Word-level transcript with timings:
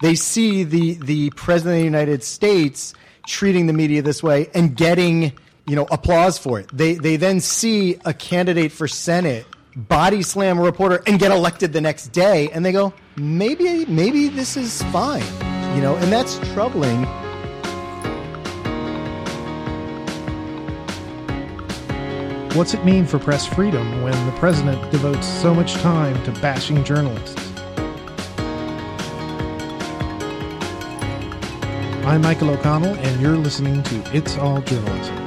they 0.00 0.14
see 0.14 0.64
the 0.64 0.94
the 0.94 1.30
president 1.30 1.76
of 1.76 1.80
the 1.80 1.84
United 1.84 2.22
States 2.22 2.94
treating 3.26 3.66
the 3.66 3.72
media 3.72 4.02
this 4.02 4.22
way 4.22 4.48
and 4.54 4.76
getting 4.76 5.32
you 5.66 5.76
know 5.76 5.86
applause 5.90 6.38
for 6.38 6.60
it. 6.60 6.68
They 6.72 6.94
they 6.94 7.16
then 7.16 7.40
see 7.40 7.98
a 8.04 8.14
candidate 8.14 8.72
for 8.72 8.88
Senate 8.88 9.46
body 9.76 10.22
slam 10.22 10.58
a 10.58 10.62
reporter 10.62 11.02
and 11.06 11.18
get 11.18 11.30
elected 11.30 11.72
the 11.72 11.80
next 11.80 12.08
day, 12.08 12.48
and 12.50 12.64
they 12.64 12.72
go, 12.72 12.92
maybe 13.16 13.84
maybe 13.86 14.28
this 14.28 14.56
is 14.56 14.82
fine, 14.84 15.22
you 15.76 15.82
know, 15.82 15.96
and 15.96 16.10
that's 16.10 16.38
troubling. 16.52 17.04
What's 22.56 22.72
it 22.72 22.86
mean 22.86 23.04
for 23.04 23.18
press 23.18 23.46
freedom 23.46 24.02
when 24.02 24.14
the 24.26 24.32
president 24.38 24.90
devotes 24.90 25.26
so 25.26 25.52
much 25.52 25.74
time 25.74 26.22
to 26.24 26.32
bashing 26.40 26.82
journalists? 26.84 27.45
I'm 32.06 32.22
Michael 32.22 32.50
O'Connell, 32.50 32.94
and 32.94 33.20
you're 33.20 33.36
listening 33.36 33.82
to 33.82 34.16
It's 34.16 34.36
All 34.38 34.60
Journalism. 34.62 35.25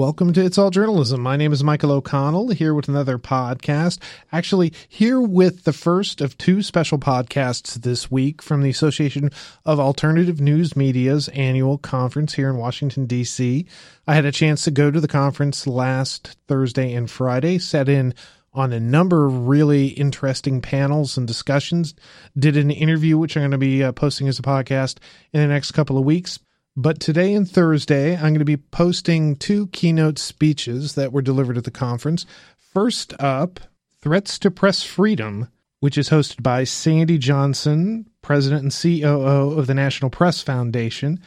Welcome 0.00 0.32
to 0.32 0.42
It's 0.42 0.56
All 0.56 0.70
Journalism. 0.70 1.20
My 1.20 1.36
name 1.36 1.52
is 1.52 1.62
Michael 1.62 1.92
O'Connell, 1.92 2.48
here 2.52 2.72
with 2.72 2.88
another 2.88 3.18
podcast. 3.18 3.98
Actually, 4.32 4.72
here 4.88 5.20
with 5.20 5.64
the 5.64 5.74
first 5.74 6.22
of 6.22 6.38
two 6.38 6.62
special 6.62 6.96
podcasts 6.96 7.74
this 7.74 8.10
week 8.10 8.40
from 8.40 8.62
the 8.62 8.70
Association 8.70 9.28
of 9.66 9.78
Alternative 9.78 10.36
Newsmedia's 10.36 11.28
annual 11.28 11.76
conference 11.76 12.32
here 12.32 12.48
in 12.48 12.56
Washington, 12.56 13.04
D.C. 13.04 13.66
I 14.06 14.14
had 14.14 14.24
a 14.24 14.32
chance 14.32 14.64
to 14.64 14.70
go 14.70 14.90
to 14.90 15.02
the 15.02 15.06
conference 15.06 15.66
last 15.66 16.34
Thursday 16.48 16.94
and 16.94 17.10
Friday, 17.10 17.58
set 17.58 17.86
in 17.86 18.14
on 18.54 18.72
a 18.72 18.80
number 18.80 19.26
of 19.26 19.48
really 19.48 19.88
interesting 19.88 20.62
panels 20.62 21.18
and 21.18 21.26
discussions. 21.26 21.92
Did 22.38 22.56
an 22.56 22.70
interview, 22.70 23.18
which 23.18 23.36
I'm 23.36 23.42
going 23.42 23.50
to 23.50 23.58
be 23.58 23.84
uh, 23.84 23.92
posting 23.92 24.28
as 24.28 24.38
a 24.38 24.42
podcast 24.42 24.96
in 25.34 25.42
the 25.42 25.46
next 25.46 25.72
couple 25.72 25.98
of 25.98 26.06
weeks. 26.06 26.38
But 26.76 27.00
today 27.00 27.34
and 27.34 27.50
Thursday, 27.50 28.14
I'm 28.14 28.32
going 28.32 28.38
to 28.38 28.44
be 28.44 28.56
posting 28.56 29.34
two 29.36 29.66
keynote 29.68 30.18
speeches 30.18 30.94
that 30.94 31.12
were 31.12 31.22
delivered 31.22 31.58
at 31.58 31.64
the 31.64 31.70
conference. 31.70 32.26
First 32.56 33.12
up, 33.18 33.58
Threats 34.00 34.38
to 34.38 34.50
Press 34.50 34.84
Freedom, 34.84 35.48
which 35.80 35.98
is 35.98 36.10
hosted 36.10 36.42
by 36.42 36.64
Sandy 36.64 37.18
Johnson, 37.18 38.08
President 38.22 38.62
and 38.62 38.72
COO 38.72 39.58
of 39.58 39.66
the 39.66 39.74
National 39.74 40.10
Press 40.10 40.42
Foundation. 40.42 41.18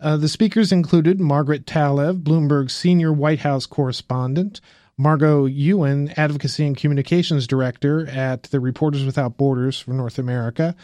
Uh, 0.00 0.16
the 0.16 0.28
speakers 0.28 0.72
included 0.72 1.20
Margaret 1.20 1.66
Talev, 1.66 2.22
Bloomberg's 2.22 2.74
senior 2.74 3.12
White 3.12 3.40
House 3.40 3.66
correspondent, 3.66 4.60
Margaux 4.98 5.44
Ewen, 5.44 6.12
Advocacy 6.16 6.66
and 6.66 6.76
Communications 6.76 7.46
Director 7.46 8.08
at 8.08 8.44
the 8.44 8.60
Reporters 8.60 9.04
Without 9.04 9.36
Borders 9.36 9.78
for 9.78 9.92
North 9.92 10.18
America, 10.18 10.74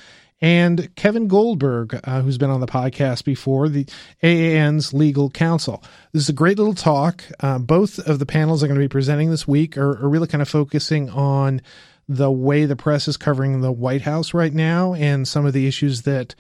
and 0.43 0.93
Kevin 0.97 1.29
Goldberg, 1.29 1.99
uh, 2.03 2.21
who's 2.21 2.37
been 2.37 2.51
on 2.51 2.61
the 2.61 2.67
podcast 2.67 3.25
before, 3.25 3.69
the 3.69 3.87
AAN's 4.25 4.93
legal 4.93 5.31
counsel. 5.31 5.83
This 6.13 6.25
is 6.25 6.29
a 6.29 6.35
great 6.35 6.59
little 6.59 6.75
talk. 6.75 7.23
Uh, 7.39 7.61
both 7.61 8.01
of 8.01 8.19
the 8.19 8.27
panels 8.27 8.63
I'm 8.63 8.69
going 8.69 8.81
to 8.81 8.85
be 8.85 8.89
presenting 8.89 9.31
this 9.31 9.47
week 9.47 9.79
are, 9.79 10.05
are 10.05 10.09
really 10.09 10.27
kind 10.27 10.43
of 10.43 10.49
focusing 10.49 11.09
on 11.11 11.63
the 12.09 12.31
way 12.31 12.65
the 12.65 12.75
press 12.75 13.07
is 13.07 13.17
covering 13.17 13.61
the 13.61 13.71
White 13.71 14.03
House 14.03 14.35
right 14.35 14.53
now 14.53 14.95
and 14.95 15.27
some 15.29 15.47
of 15.47 15.53
the 15.53 15.69
issues 15.69 16.03
that 16.03 16.35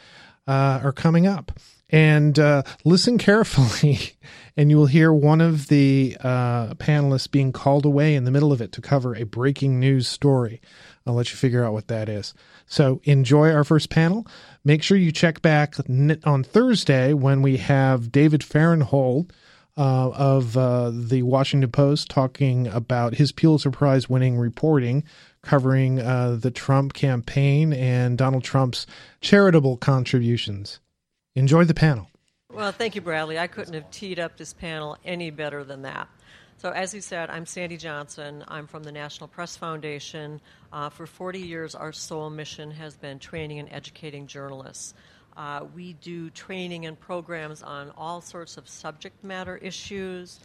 uh, 0.48 0.80
are 0.82 0.92
coming 0.92 1.28
up. 1.28 1.52
And 1.88 2.36
uh, 2.38 2.64
listen 2.84 3.18
carefully, 3.18 4.00
and 4.56 4.68
you 4.68 4.78
will 4.78 4.86
hear 4.86 5.12
one 5.12 5.40
of 5.40 5.68
the 5.68 6.16
uh, 6.20 6.74
panelists 6.74 7.30
being 7.30 7.52
called 7.52 7.84
away 7.84 8.16
in 8.16 8.24
the 8.24 8.30
middle 8.32 8.50
of 8.50 8.60
it 8.60 8.72
to 8.72 8.80
cover 8.80 9.14
a 9.14 9.24
breaking 9.24 9.78
news 9.78 10.08
story. 10.08 10.60
I'll 11.06 11.14
let 11.14 11.30
you 11.30 11.36
figure 11.36 11.64
out 11.64 11.72
what 11.72 11.88
that 11.88 12.08
is. 12.08 12.34
So 12.72 13.02
enjoy 13.04 13.52
our 13.52 13.64
first 13.64 13.90
panel. 13.90 14.26
Make 14.64 14.82
sure 14.82 14.96
you 14.96 15.12
check 15.12 15.42
back 15.42 15.74
on 16.24 16.42
Thursday 16.42 17.12
when 17.12 17.42
we 17.42 17.58
have 17.58 18.10
David 18.10 18.42
Fahrenthold 18.42 19.30
uh, 19.76 20.08
of 20.12 20.56
uh, 20.56 20.90
the 20.90 21.20
Washington 21.22 21.70
Post 21.70 22.08
talking 22.08 22.66
about 22.68 23.16
his 23.16 23.30
Pulitzer 23.30 23.70
Prize 23.70 24.08
winning 24.08 24.38
reporting 24.38 25.04
covering 25.42 26.00
uh, 26.00 26.38
the 26.40 26.50
Trump 26.50 26.94
campaign 26.94 27.74
and 27.74 28.16
Donald 28.16 28.42
Trump's 28.42 28.86
charitable 29.20 29.76
contributions. 29.76 30.80
Enjoy 31.34 31.64
the 31.64 31.74
panel. 31.74 32.08
Well, 32.50 32.72
thank 32.72 32.94
you, 32.94 33.02
Bradley. 33.02 33.38
I 33.38 33.48
couldn't 33.48 33.74
have 33.74 33.90
teed 33.90 34.18
up 34.18 34.38
this 34.38 34.54
panel 34.54 34.96
any 35.04 35.30
better 35.30 35.62
than 35.62 35.82
that. 35.82 36.08
So, 36.62 36.70
as 36.70 36.94
you 36.94 37.00
said, 37.00 37.28
I'm 37.28 37.44
Sandy 37.44 37.76
Johnson. 37.76 38.44
I'm 38.46 38.68
from 38.68 38.84
the 38.84 38.92
National 38.92 39.26
Press 39.26 39.56
Foundation. 39.56 40.40
Uh, 40.72 40.90
for 40.90 41.08
40 41.08 41.40
years, 41.40 41.74
our 41.74 41.90
sole 41.90 42.30
mission 42.30 42.70
has 42.70 42.96
been 42.96 43.18
training 43.18 43.58
and 43.58 43.68
educating 43.72 44.28
journalists. 44.28 44.94
Uh, 45.36 45.64
we 45.74 45.94
do 45.94 46.30
training 46.30 46.86
and 46.86 47.00
programs 47.00 47.64
on 47.64 47.90
all 47.96 48.20
sorts 48.20 48.58
of 48.58 48.68
subject 48.68 49.24
matter 49.24 49.56
issues, 49.56 50.38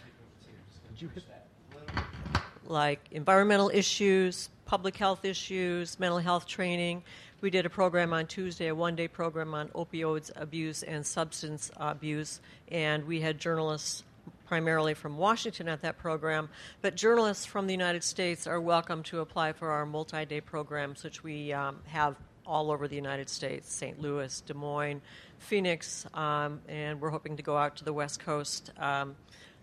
like 2.66 3.00
environmental 3.12 3.70
issues, 3.72 4.50
public 4.66 4.98
health 4.98 5.24
issues, 5.24 6.00
mental 6.00 6.18
health 6.18 6.48
training. 6.48 7.04
We 7.42 7.52
did 7.52 7.68
a 7.68 7.70
program 7.70 8.12
on 8.12 8.26
Tuesday, 8.26 8.70
a 8.70 8.74
one 8.74 8.96
day 8.96 9.08
program 9.08 9.54
on 9.54 9.68
opioids 9.70 10.32
abuse 10.36 10.82
and 10.82 11.06
substance 11.06 11.70
abuse, 11.78 12.42
and 12.72 13.06
we 13.06 13.22
had 13.22 13.38
journalists 13.38 14.04
primarily 14.48 14.94
from 14.94 15.18
Washington 15.18 15.68
at 15.68 15.82
that 15.82 15.98
program, 15.98 16.50
but 16.82 16.96
journalists 16.96 17.46
from 17.46 17.68
the 17.68 17.74
United 17.74 18.04
States 18.04 18.48
are 18.48 18.62
welcome 18.62 19.04
to 19.04 19.20
apply 19.20 19.54
for 19.54 19.70
our 19.70 19.86
multi 19.86 20.26
day 20.26 20.42
programs, 20.42 21.04
which 21.04 21.24
we 21.24 21.52
um, 21.54 21.80
have 21.86 22.16
all 22.46 22.72
over 22.72 22.88
the 22.88 22.96
United 22.96 23.30
States 23.30 23.72
St. 23.72 24.02
Louis, 24.02 24.42
Des 24.42 24.54
Moines, 24.54 25.02
Phoenix, 25.40 26.06
um, 26.14 26.62
and 26.68 27.00
we're 27.02 27.10
hoping 27.10 27.36
to 27.38 27.44
go 27.44 27.58
out 27.58 27.76
to 27.76 27.84
the 27.84 27.94
West 27.94 28.22
Coast 28.22 28.72
um, 28.78 29.16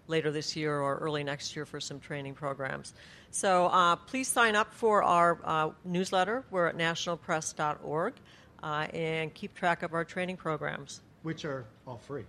later 0.06 0.30
this 0.30 0.54
year 0.54 0.78
or 0.78 0.96
early 0.96 1.24
next 1.24 1.56
year 1.56 1.64
for 1.64 1.80
some 1.80 1.98
training 1.98 2.34
programs. 2.34 2.92
So 3.30 3.66
uh, 3.66 3.96
please 3.96 4.28
sign 4.28 4.54
up 4.54 4.72
for 4.72 5.02
our 5.02 5.38
uh, 5.44 5.70
newsletter. 5.84 6.44
We're 6.50 6.66
at 6.66 6.76
nationalpress.org 6.76 8.14
uh, 8.62 8.66
and 8.92 9.32
keep 9.34 9.54
track 9.54 9.82
of 9.82 9.94
our 9.94 10.04
training 10.04 10.36
programs. 10.36 11.00
Which 11.22 11.46
are 11.46 11.64
all 11.86 11.98
free 11.98 12.24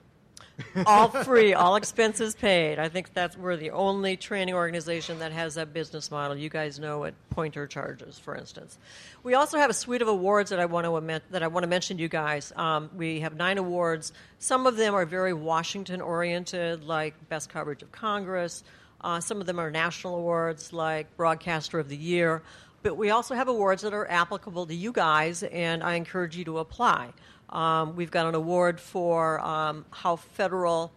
all 0.85 1.07
free, 1.23 1.53
all 1.53 1.75
expenses 1.75 2.35
paid. 2.35 2.79
I 2.79 2.89
think 2.89 3.13
that's 3.13 3.37
we're 3.37 3.57
the 3.57 3.71
only 3.71 4.17
training 4.17 4.55
organization 4.55 5.19
that 5.19 5.31
has 5.31 5.55
that 5.55 5.73
business 5.73 6.11
model. 6.11 6.37
You 6.37 6.49
guys 6.49 6.79
know 6.79 6.99
what 6.99 7.13
Poynter 7.29 7.67
charges, 7.67 8.17
for 8.19 8.35
instance. 8.35 8.77
We 9.23 9.33
also 9.33 9.57
have 9.57 9.69
a 9.69 9.73
suite 9.73 10.01
of 10.01 10.07
awards 10.07 10.49
that 10.51 10.59
I 10.59 10.65
want 10.65 10.85
to 10.85 11.21
that 11.31 11.43
I 11.43 11.47
want 11.47 11.63
to 11.63 11.67
mention 11.67 11.97
to 11.97 12.03
you 12.03 12.09
guys. 12.09 12.53
Um, 12.55 12.89
we 12.95 13.21
have 13.21 13.35
nine 13.35 13.57
awards. 13.57 14.13
Some 14.39 14.67
of 14.67 14.77
them 14.77 14.93
are 14.93 15.05
very 15.05 15.33
Washington 15.33 16.01
oriented, 16.01 16.83
like 16.83 17.29
Best 17.29 17.49
Coverage 17.49 17.81
of 17.81 17.91
Congress. 17.91 18.63
Uh, 19.01 19.19
some 19.19 19.39
of 19.39 19.45
them 19.45 19.59
are 19.59 19.69
national 19.69 20.15
awards, 20.15 20.73
like 20.73 21.15
Broadcaster 21.17 21.79
of 21.79 21.89
the 21.89 21.97
Year. 21.97 22.41
But 22.81 22.97
we 22.97 23.09
also 23.09 23.33
have 23.33 23.47
awards 23.47 23.81
that 23.81 23.93
are 23.93 24.09
applicable 24.09 24.67
to 24.67 24.75
you 24.75 24.91
guys, 24.91 25.41
and 25.41 25.83
I 25.83 25.95
encourage 25.95 26.37
you 26.37 26.45
to 26.45 26.59
apply. 26.59 27.13
Um, 27.49 27.95
we've 27.95 28.11
got 28.11 28.25
an 28.27 28.35
award 28.35 28.79
for 28.79 29.39
um, 29.39 29.85
how 29.91 30.15
federal 30.15 30.91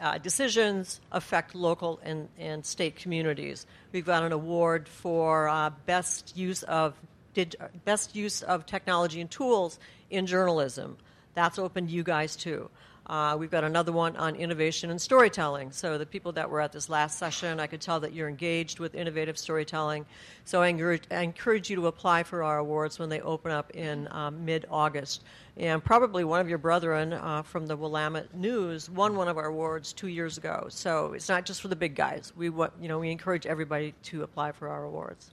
uh, 0.00 0.18
decisions 0.18 1.00
affect 1.12 1.54
local 1.54 2.00
and, 2.02 2.28
and 2.38 2.64
state 2.66 2.96
communities. 2.96 3.66
We've 3.92 4.04
got 4.04 4.22
an 4.22 4.32
award 4.32 4.88
for 4.88 5.48
uh, 5.48 5.70
best 5.86 6.36
use 6.36 6.62
of 6.64 6.94
dig- 7.34 7.56
best 7.84 8.16
use 8.16 8.42
of 8.42 8.66
technology 8.66 9.20
and 9.20 9.30
tools 9.30 9.78
in 10.10 10.26
journalism. 10.26 10.96
That's 11.34 11.58
open 11.58 11.86
to 11.86 11.92
you 11.92 12.02
guys 12.02 12.36
too. 12.36 12.70
Uh, 13.06 13.36
we've 13.38 13.50
got 13.50 13.64
another 13.64 13.92
one 13.92 14.16
on 14.16 14.34
innovation 14.34 14.90
and 14.90 15.00
storytelling. 15.00 15.70
So, 15.72 15.98
the 15.98 16.06
people 16.06 16.32
that 16.32 16.48
were 16.48 16.60
at 16.62 16.72
this 16.72 16.88
last 16.88 17.18
session, 17.18 17.60
I 17.60 17.66
could 17.66 17.82
tell 17.82 18.00
that 18.00 18.14
you're 18.14 18.30
engaged 18.30 18.78
with 18.78 18.94
innovative 18.94 19.36
storytelling. 19.36 20.06
So, 20.46 20.62
I 20.62 20.68
encourage, 20.68 21.02
I 21.10 21.20
encourage 21.20 21.68
you 21.68 21.76
to 21.76 21.86
apply 21.86 22.22
for 22.22 22.42
our 22.42 22.58
awards 22.58 22.98
when 22.98 23.10
they 23.10 23.20
open 23.20 23.52
up 23.52 23.72
in 23.72 24.08
um, 24.10 24.46
mid 24.46 24.64
August. 24.70 25.22
And 25.58 25.84
probably 25.84 26.24
one 26.24 26.40
of 26.40 26.48
your 26.48 26.58
brethren 26.58 27.12
uh, 27.12 27.42
from 27.42 27.66
the 27.66 27.76
Willamette 27.76 28.34
News 28.34 28.88
won 28.88 29.16
one 29.16 29.28
of 29.28 29.36
our 29.36 29.46
awards 29.46 29.92
two 29.92 30.08
years 30.08 30.38
ago. 30.38 30.66
So, 30.70 31.12
it's 31.12 31.28
not 31.28 31.44
just 31.44 31.60
for 31.60 31.68
the 31.68 31.76
big 31.76 31.94
guys. 31.94 32.32
We, 32.34 32.46
you 32.46 32.70
know, 32.80 33.00
we 33.00 33.10
encourage 33.10 33.44
everybody 33.44 33.94
to 34.04 34.22
apply 34.22 34.52
for 34.52 34.68
our 34.68 34.84
awards. 34.84 35.30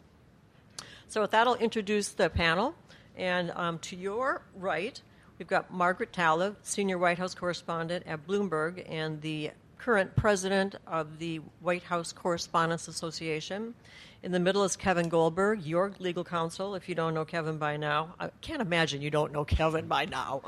So, 1.07 1.21
with 1.21 1.31
that, 1.31 1.47
I'll 1.47 1.56
introduce 1.56 2.09
the 2.09 2.29
panel. 2.29 2.75
And 3.15 3.51
um, 3.51 3.79
to 3.79 3.95
your 3.95 4.41
right, 4.56 5.01
We've 5.41 5.47
got 5.47 5.73
Margaret 5.73 6.11
Talev, 6.11 6.57
senior 6.61 6.99
White 6.99 7.17
House 7.17 7.33
correspondent 7.33 8.05
at 8.05 8.27
Bloomberg 8.27 8.85
and 8.88 9.19
the 9.21 9.49
current 9.79 10.15
president 10.15 10.75
of 10.85 11.17
the 11.17 11.38
White 11.61 11.81
House 11.81 12.13
Correspondents 12.13 12.88
Association. 12.88 13.73
In 14.21 14.31
the 14.31 14.39
middle 14.39 14.63
is 14.63 14.75
Kevin 14.75 15.09
Goldberg, 15.09 15.63
your 15.63 15.93
legal 15.97 16.23
counsel. 16.23 16.75
If 16.75 16.88
you 16.88 16.93
don't 16.93 17.15
know 17.15 17.25
Kevin 17.25 17.57
by 17.57 17.75
now, 17.75 18.13
I 18.19 18.29
can't 18.41 18.61
imagine 18.61 19.01
you 19.01 19.09
don't 19.09 19.31
know 19.31 19.43
Kevin 19.43 19.88
by 19.88 20.05
now. 20.05 20.43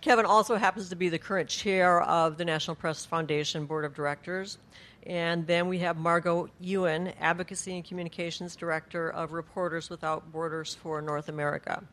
Kevin 0.00 0.26
also 0.26 0.56
happens 0.56 0.88
to 0.88 0.96
be 0.96 1.08
the 1.08 1.18
current 1.20 1.48
chair 1.48 2.02
of 2.02 2.36
the 2.36 2.44
National 2.44 2.74
Press 2.74 3.06
Foundation 3.06 3.66
Board 3.66 3.84
of 3.84 3.94
Directors. 3.94 4.58
And 5.06 5.46
then 5.46 5.68
we 5.68 5.78
have 5.78 5.96
Margaux 5.96 6.48
Ewen, 6.58 7.12
Advocacy 7.20 7.76
and 7.76 7.84
Communications 7.84 8.56
Director 8.56 9.10
of 9.10 9.30
Reporters 9.30 9.90
Without 9.90 10.32
Borders 10.32 10.74
for 10.74 11.00
North 11.00 11.28
America. 11.28 11.84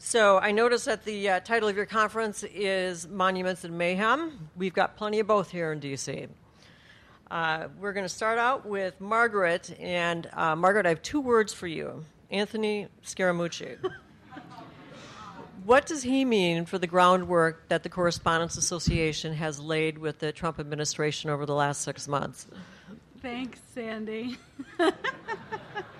So 0.00 0.38
I 0.38 0.52
notice 0.52 0.84
that 0.84 1.04
the 1.04 1.28
uh, 1.28 1.40
title 1.40 1.68
of 1.68 1.76
your 1.76 1.84
conference 1.84 2.44
is 2.44 3.08
Monuments 3.08 3.64
and 3.64 3.76
Mayhem. 3.76 4.48
We've 4.56 4.72
got 4.72 4.96
plenty 4.96 5.18
of 5.18 5.26
both 5.26 5.50
here 5.50 5.72
in 5.72 5.80
D.C. 5.80 6.28
Uh, 7.28 7.66
we're 7.80 7.92
going 7.92 8.04
to 8.04 8.08
start 8.08 8.38
out 8.38 8.64
with 8.64 9.00
Margaret. 9.00 9.76
And 9.80 10.30
uh, 10.32 10.54
Margaret, 10.54 10.86
I 10.86 10.90
have 10.90 11.02
two 11.02 11.20
words 11.20 11.52
for 11.52 11.66
you 11.66 12.04
Anthony 12.30 12.86
Scaramucci. 13.04 13.76
what 15.64 15.84
does 15.86 16.04
he 16.04 16.24
mean 16.24 16.64
for 16.64 16.78
the 16.78 16.86
groundwork 16.86 17.68
that 17.68 17.82
the 17.82 17.88
Correspondents 17.88 18.56
Association 18.56 19.34
has 19.34 19.58
laid 19.58 19.98
with 19.98 20.20
the 20.20 20.30
Trump 20.30 20.60
administration 20.60 21.28
over 21.28 21.44
the 21.44 21.54
last 21.54 21.82
six 21.82 22.06
months? 22.06 22.46
Thanks, 23.20 23.60
Sandy. 23.74 24.38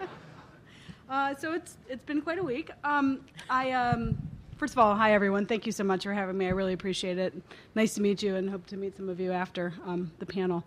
Uh, 1.09 1.35
so 1.35 1.55
it's 1.55 1.79
it's 1.89 2.05
been 2.05 2.21
quite 2.21 2.39
a 2.39 2.43
week. 2.43 2.71
Um, 2.85 3.21
I 3.49 3.73
um, 3.73 4.19
first 4.59 4.75
of 4.75 4.79
all, 4.79 4.95
hi 4.95 5.15
everyone. 5.15 5.47
Thank 5.47 5.65
you 5.65 5.73
so 5.73 5.83
much 5.83 6.03
for 6.03 6.13
having 6.13 6.37
me. 6.37 6.47
I 6.47 6.51
really 6.51 6.75
appreciate 6.75 7.17
it. 7.17 7.33
Nice 7.75 7.95
to 7.95 8.03
meet 8.03 8.23
you, 8.23 8.37
and 8.37 8.51
hope 8.51 8.67
to 8.67 8.77
meet 8.77 8.97
some 8.97 9.09
of 9.09 9.19
you 9.19 9.33
after 9.33 9.73
um, 9.87 10.11
the 10.19 10.27
panel. 10.27 10.65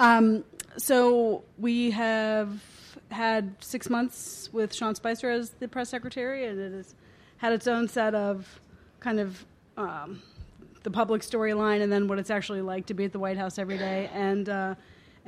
Um, 0.00 0.44
so 0.76 1.44
we 1.58 1.92
have 1.92 2.60
had 3.12 3.54
six 3.60 3.88
months 3.88 4.48
with 4.52 4.74
Sean 4.74 4.96
Spicer 4.96 5.30
as 5.30 5.50
the 5.50 5.68
press 5.68 5.90
secretary, 5.90 6.46
and 6.46 6.58
it 6.58 6.72
has 6.72 6.94
had 7.36 7.52
its 7.52 7.68
own 7.68 7.86
set 7.86 8.16
of 8.16 8.60
kind 8.98 9.20
of 9.20 9.44
um, 9.76 10.20
the 10.82 10.90
public 10.90 11.22
storyline, 11.22 11.82
and 11.82 11.92
then 11.92 12.08
what 12.08 12.18
it's 12.18 12.30
actually 12.30 12.62
like 12.62 12.86
to 12.86 12.94
be 12.94 13.04
at 13.04 13.12
the 13.12 13.20
White 13.20 13.38
House 13.38 13.60
every 13.60 13.78
day, 13.78 14.10
and. 14.12 14.48
Uh, 14.48 14.74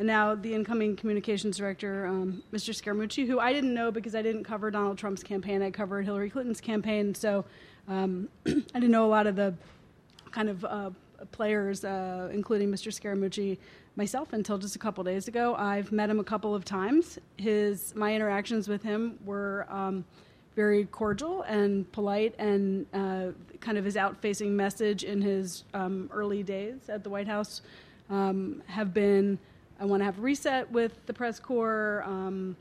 and 0.03 0.09
now 0.09 0.35
the 0.35 0.53
incoming 0.53 0.97
communications 0.97 1.59
director, 1.59 2.07
um, 2.07 2.43
Mr. 2.53 2.75
Scaramucci, 2.75 3.25
who 3.25 3.39
I 3.39 3.53
didn't 3.53 3.73
know 3.73 3.93
because 3.93 4.17
I 4.17 4.23
didn't 4.23 4.43
cover 4.43 4.69
Donald 4.69 4.99
Trump's 4.99 5.23
campaign. 5.23 5.63
I 5.63 5.71
covered 5.71 6.05
Hillary 6.05 6.29
Clinton's 6.29 6.61
campaign, 6.61 7.15
so 7.15 7.45
um, 7.87 8.29
I 8.47 8.51
didn't 8.75 8.91
know 8.91 9.07
a 9.07 9.07
lot 9.07 9.29
of 9.29 9.37
the 9.37 9.55
kind 10.33 10.49
of 10.49 10.65
uh, 10.65 10.91
players, 11.31 11.85
uh, 11.85 12.31
including 12.33 12.69
Mr. 12.69 12.89
Scaramucci 12.89 13.59
myself, 13.95 14.33
until 14.33 14.59
just 14.59 14.75
a 14.75 14.79
couple 14.81 15.05
days 15.05 15.29
ago. 15.29 15.55
I've 15.55 15.93
met 15.93 16.11
him 16.11 16.19
a 16.19 16.25
couple 16.25 16.53
of 16.53 16.65
times. 16.65 17.21
His 17.37 17.95
my 17.95 18.13
interactions 18.13 18.67
with 18.69 18.83
him 18.83 19.21
were. 19.25 19.67
Um, 19.71 20.05
very 20.55 20.85
cordial 20.85 21.41
and 21.45 21.91
polite, 21.93 22.35
and 22.39 22.85
uh, 22.93 23.29
kind 23.61 23.79
of 23.79 23.87
his 23.87 23.97
out-facing 23.97 24.55
message 24.55 25.03
in 25.03 25.23
his 25.23 25.65
um, 25.73 26.11
early 26.13 26.43
days 26.43 26.91
at 26.91 27.03
the 27.03 27.09
White 27.09 27.27
House 27.27 27.63
um, 28.11 28.63
have 28.67 28.93
been 28.93 29.39
I 29.81 29.85
want 29.85 30.01
to 30.01 30.05
have 30.05 30.19
a 30.19 30.21
reset 30.21 30.71
with 30.71 31.07
the 31.07 31.13
press 31.13 31.41
corps. 31.41 32.03
Um, 32.07 32.57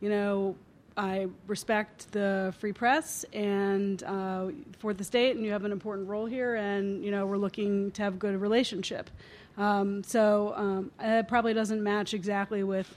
you 0.00 0.08
know, 0.08 0.56
I 0.96 1.28
respect 1.46 2.12
the 2.12 2.54
free 2.58 2.72
press 2.72 3.24
and 3.32 4.02
uh, 4.04 4.48
for 4.78 4.94
the 4.94 5.04
state, 5.04 5.36
and 5.36 5.44
you 5.44 5.52
have 5.52 5.64
an 5.64 5.72
important 5.72 6.08
role 6.08 6.26
here, 6.26 6.54
and 6.54 7.04
you 7.04 7.10
know 7.10 7.26
we're 7.26 7.36
looking 7.36 7.90
to 7.92 8.02
have 8.02 8.14
a 8.14 8.16
good 8.16 8.40
relationship. 8.40 9.10
Um, 9.56 10.02
so 10.04 10.52
um, 10.56 10.90
it 11.00 11.28
probably 11.28 11.54
doesn't 11.54 11.82
match 11.82 12.14
exactly 12.14 12.62
with 12.62 12.92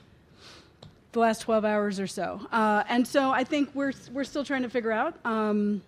the 1.11 1.19
last 1.19 1.41
12 1.41 1.65
hours 1.65 1.99
or 1.99 2.07
so, 2.07 2.41
uh, 2.51 2.83
and 2.87 3.07
so 3.07 3.31
I 3.31 3.43
think 3.43 3.69
we're 3.73 3.93
we're 4.11 4.23
still 4.23 4.43
trying 4.43 4.63
to 4.63 4.69
figure 4.69 4.91
out, 4.91 5.15
um, 5.25 5.81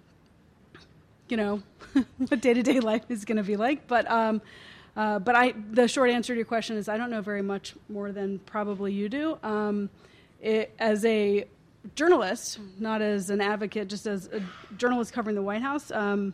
you 1.27 1.37
know, 1.37 1.61
what 2.17 2.41
day 2.41 2.53
to 2.53 2.63
day 2.63 2.79
life 2.79 3.03
is 3.09 3.25
going 3.25 3.37
to 3.37 3.43
be 3.43 3.55
like, 3.55 3.87
but. 3.87 4.09
Uh, 4.99 5.17
but 5.17 5.33
I, 5.33 5.53
the 5.71 5.87
short 5.87 6.09
answer 6.09 6.33
to 6.33 6.37
your 6.37 6.45
question 6.45 6.75
is 6.75 6.89
I 6.89 6.97
don't 6.97 7.09
know 7.09 7.21
very 7.21 7.41
much 7.41 7.73
more 7.87 8.11
than 8.11 8.37
probably 8.39 8.91
you 8.91 9.07
do. 9.07 9.37
Um, 9.43 9.89
it, 10.41 10.75
as 10.77 11.05
a 11.05 11.45
journalist, 11.95 12.59
not 12.79 13.01
as 13.01 13.29
an 13.29 13.39
advocate, 13.39 13.87
just 13.87 14.05
as 14.05 14.27
a 14.27 14.41
journalist 14.75 15.13
covering 15.13 15.37
the 15.37 15.41
White 15.41 15.61
House, 15.61 15.89
um, 15.91 16.33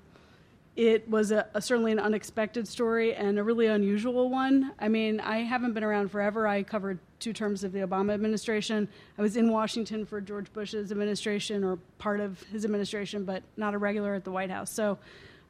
it 0.75 1.07
was 1.07 1.29
a, 1.29 1.45
a, 1.53 1.62
certainly 1.62 1.91
an 1.91 2.00
unexpected 2.00 2.67
story 2.67 3.13
and 3.13 3.38
a 3.38 3.44
really 3.44 3.67
unusual 3.67 4.31
one. 4.31 4.71
I 4.79 4.88
mean, 4.88 5.19
I 5.19 5.44
haven't 5.44 5.73
been 5.73 5.83
around 5.83 6.09
forever. 6.09 6.47
I 6.47 6.63
covered 6.63 6.97
two 7.19 7.33
terms 7.33 7.63
of 7.63 7.71
the 7.71 7.81
Obama 7.81 8.15
administration. 8.15 8.88
I 9.19 9.21
was 9.21 9.38
in 9.38 9.51
Washington 9.51 10.07
for 10.07 10.19
George 10.19 10.51
Bush's 10.53 10.91
administration 10.91 11.63
or 11.63 11.77
part 12.00 12.19
of 12.19 12.41
his 12.51 12.65
administration, 12.65 13.25
but 13.25 13.44
not 13.57 13.75
a 13.75 13.77
regular 13.77 14.15
at 14.15 14.23
the 14.23 14.31
White 14.31 14.50
House. 14.50 14.71
So, 14.71 14.97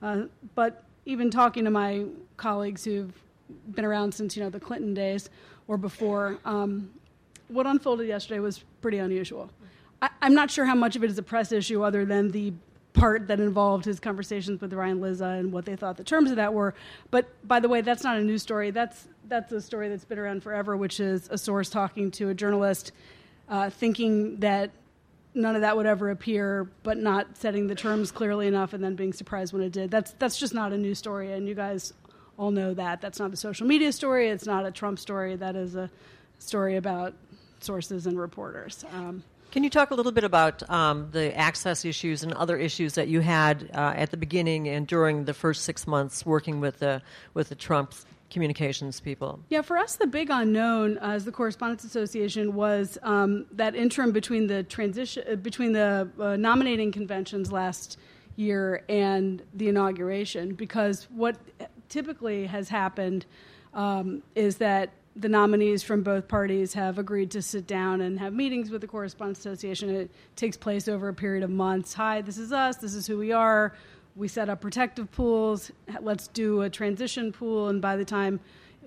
uh, 0.01 0.23
but 0.53 0.83
even 1.05 1.29
talking 1.29 1.65
to 1.65 1.71
my 1.71 2.05
colleagues 2.37 2.83
who've 2.83 3.13
been 3.71 3.85
around 3.85 4.13
since 4.13 4.35
you 4.35 4.43
know 4.43 4.49
the 4.49 4.59
Clinton 4.59 4.93
days 4.93 5.29
or 5.67 5.77
before, 5.77 6.37
um, 6.45 6.89
what 7.47 7.65
unfolded 7.65 8.07
yesterday 8.07 8.39
was 8.39 8.63
pretty 8.81 8.97
unusual. 8.97 9.49
I, 10.01 10.09
am 10.21 10.33
not 10.33 10.51
sure 10.51 10.65
how 10.65 10.75
much 10.75 10.95
of 10.95 11.03
it 11.03 11.09
is 11.09 11.17
a 11.17 11.23
press 11.23 11.51
issue, 11.51 11.83
other 11.83 12.05
than 12.05 12.31
the 12.31 12.53
part 12.93 13.27
that 13.27 13.39
involved 13.39 13.85
his 13.85 13.99
conversations 13.99 14.61
with 14.61 14.73
Ryan 14.73 15.01
Lizza 15.01 15.25
and 15.25 15.51
what 15.51 15.65
they 15.65 15.75
thought 15.75 15.97
the 15.97 16.03
terms 16.03 16.29
of 16.29 16.37
that 16.37 16.53
were. 16.53 16.73
But 17.11 17.27
by 17.47 17.59
the 17.59 17.67
way, 17.67 17.81
that's 17.81 18.03
not 18.03 18.17
a 18.17 18.21
news 18.21 18.41
story. 18.41 18.71
That's 18.71 19.07
that's 19.27 19.51
a 19.51 19.61
story 19.61 19.89
that's 19.89 20.05
been 20.05 20.19
around 20.19 20.43
forever, 20.43 20.77
which 20.77 20.99
is 20.99 21.27
a 21.31 21.37
source 21.37 21.69
talking 21.69 22.11
to 22.11 22.29
a 22.29 22.33
journalist, 22.33 22.91
uh, 23.49 23.69
thinking 23.69 24.37
that 24.37 24.71
none 25.35 25.55
of 25.55 25.61
that 25.61 25.75
would 25.75 25.85
ever 25.85 26.09
appear, 26.09 26.69
but 26.83 26.97
not 26.97 27.37
setting 27.37 27.67
the 27.67 27.75
terms 27.75 28.11
clearly 28.11 28.47
enough 28.47 28.73
and 28.73 28.83
then 28.83 28.95
being 28.95 29.13
surprised 29.13 29.53
when 29.53 29.61
it 29.61 29.71
did. 29.71 29.91
That's 29.91 30.11
that's 30.13 30.37
just 30.37 30.53
not 30.53 30.71
a 30.73 30.77
new 30.77 30.95
story, 30.95 31.33
and 31.33 31.47
you 31.47 31.55
guys 31.55 31.93
all 32.37 32.51
know 32.51 32.73
that. 32.73 33.01
That's 33.01 33.19
not 33.19 33.33
a 33.33 33.37
social 33.37 33.67
media 33.67 33.91
story. 33.91 34.29
It's 34.29 34.45
not 34.45 34.65
a 34.65 34.71
Trump 34.71 34.99
story. 34.99 35.35
That 35.35 35.55
is 35.55 35.75
a 35.75 35.89
story 36.39 36.77
about 36.77 37.13
sources 37.59 38.07
and 38.07 38.19
reporters. 38.19 38.83
Um, 38.93 39.23
can 39.51 39.63
you 39.63 39.69
talk 39.69 39.91
a 39.91 39.95
little 39.95 40.11
bit 40.11 40.25
about 40.25 40.69
um, 40.69 41.09
the 41.11 41.35
access 41.37 41.85
issues 41.85 42.23
and 42.23 42.33
other 42.33 42.57
issues 42.57 42.95
that 42.95 43.07
you 43.07 43.21
had 43.21 43.69
uh, 43.73 43.93
at 43.95 44.11
the 44.11 44.17
beginning 44.17 44.67
and 44.67 44.85
during 44.85 45.23
the 45.23 45.33
first 45.33 45.63
six 45.63 45.87
months 45.87 46.25
working 46.25 46.59
with 46.59 46.79
the 46.79 47.01
with 47.33 47.49
the 47.49 47.55
Trump 47.55 47.93
communications 48.35 48.99
people? 48.99 49.39
Yeah, 49.47 49.61
for 49.61 49.77
us, 49.77 49.95
the 49.95 50.07
big 50.07 50.27
unknown 50.29 50.97
uh, 50.97 51.15
as 51.15 51.23
the 51.23 51.31
Correspondents 51.31 51.85
Association 51.85 52.53
was 52.53 52.97
um, 53.01 53.45
that 53.53 53.75
interim 53.75 54.11
between 54.11 54.47
the 54.47 54.61
transition 54.63 55.23
uh, 55.31 55.35
between 55.35 55.71
the 55.71 56.09
uh, 56.19 56.35
nominating 56.35 56.91
conventions 56.91 57.49
last 57.53 57.97
year 58.35 58.83
and 58.89 59.41
the 59.53 59.69
inauguration, 59.69 60.53
because 60.53 61.07
what 61.11 61.37
typically 61.87 62.45
has 62.45 62.67
happened 62.67 63.25
um, 63.73 64.21
is 64.35 64.57
that 64.57 64.89
the 65.15 65.29
nominees 65.29 65.81
from 65.81 66.03
both 66.03 66.27
parties 66.27 66.73
have 66.73 66.99
agreed 66.99 67.31
to 67.31 67.41
sit 67.41 67.65
down 67.65 68.01
and 68.01 68.19
have 68.19 68.33
meetings 68.33 68.69
with 68.69 68.81
the 68.81 68.87
Correspondents 68.87 69.39
Association. 69.39 69.89
It 69.89 70.11
takes 70.35 70.57
place 70.57 70.89
over 70.89 71.07
a 71.07 71.13
period 71.13 71.43
of 71.43 71.49
months. 71.49 71.93
Hi, 71.93 72.21
this 72.21 72.37
is 72.37 72.51
us. 72.51 72.75
This 72.75 72.93
is 72.93 73.07
who 73.07 73.17
we 73.17 73.31
are 73.31 73.73
we 74.15 74.27
set 74.27 74.49
up 74.49 74.61
protective 74.61 75.11
pools. 75.11 75.71
Let's 76.01 76.27
do 76.27 76.61
a 76.61 76.69
transition 76.69 77.31
pool, 77.31 77.69
and 77.69 77.81
by 77.81 77.95
the 77.97 78.05
time 78.05 78.39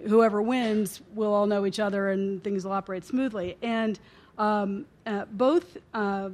whoever 0.07 0.41
wins, 0.41 1.01
we'll 1.15 1.35
all 1.35 1.47
know 1.47 1.67
each 1.67 1.81
other 1.81 2.11
and 2.11 2.43
things 2.43 2.65
will 2.65 2.73
operate 2.73 3.05
smoothly. 3.05 3.57
And 3.63 3.99
um, 4.39 4.87
uh, 5.07 5.25
both 5.33 5.77
uh, 5.93 6.31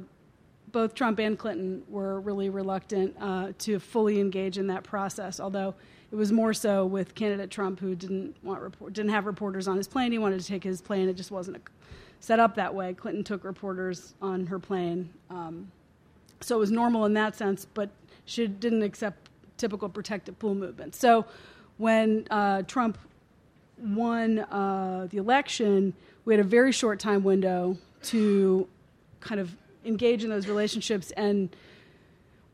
both 0.71 0.93
Trump 0.93 1.19
and 1.19 1.39
Clinton 1.39 1.83
were 1.87 2.19
really 2.19 2.49
reluctant 2.49 3.15
uh, 3.19 3.53
to 3.59 3.79
fully 3.79 4.19
engage 4.19 4.57
in 4.57 4.67
that 4.67 4.83
process. 4.83 5.39
Although 5.39 5.73
it 6.11 6.15
was 6.15 6.31
more 6.31 6.53
so 6.53 6.85
with 6.85 7.15
candidate 7.15 7.49
Trump, 7.49 7.79
who 7.79 7.95
didn't 7.95 8.35
want 8.43 8.61
report, 8.61 8.93
didn't 8.93 9.11
have 9.11 9.25
reporters 9.25 9.67
on 9.67 9.77
his 9.77 9.87
plane. 9.87 10.11
He 10.11 10.17
wanted 10.17 10.41
to 10.41 10.45
take 10.45 10.63
his 10.63 10.81
plane. 10.81 11.07
It 11.07 11.15
just 11.15 11.31
wasn't 11.31 11.63
set 12.19 12.39
up 12.39 12.55
that 12.55 12.75
way. 12.75 12.93
Clinton 12.93 13.23
took 13.23 13.43
reporters 13.43 14.13
on 14.21 14.47
her 14.47 14.59
plane. 14.59 15.09
Um, 15.29 15.71
so 16.41 16.57
it 16.57 16.59
was 16.59 16.71
normal 16.71 17.05
in 17.05 17.13
that 17.13 17.35
sense, 17.35 17.65
but 17.73 17.89
she 18.25 18.47
didn't 18.47 18.83
accept 18.83 19.29
typical 19.57 19.89
protective 19.89 20.37
pool 20.39 20.55
movements. 20.55 20.97
So 20.97 21.25
when 21.77 22.27
uh, 22.29 22.63
Trump 22.63 22.97
won 23.77 24.39
uh, 24.39 25.07
the 25.09 25.17
election, 25.17 25.93
we 26.25 26.33
had 26.33 26.41
a 26.41 26.47
very 26.47 26.71
short 26.71 26.99
time 26.99 27.23
window 27.23 27.77
to 28.03 28.67
kind 29.19 29.39
of 29.39 29.55
engage 29.85 30.23
in 30.23 30.29
those 30.29 30.47
relationships 30.47 31.11
and 31.11 31.55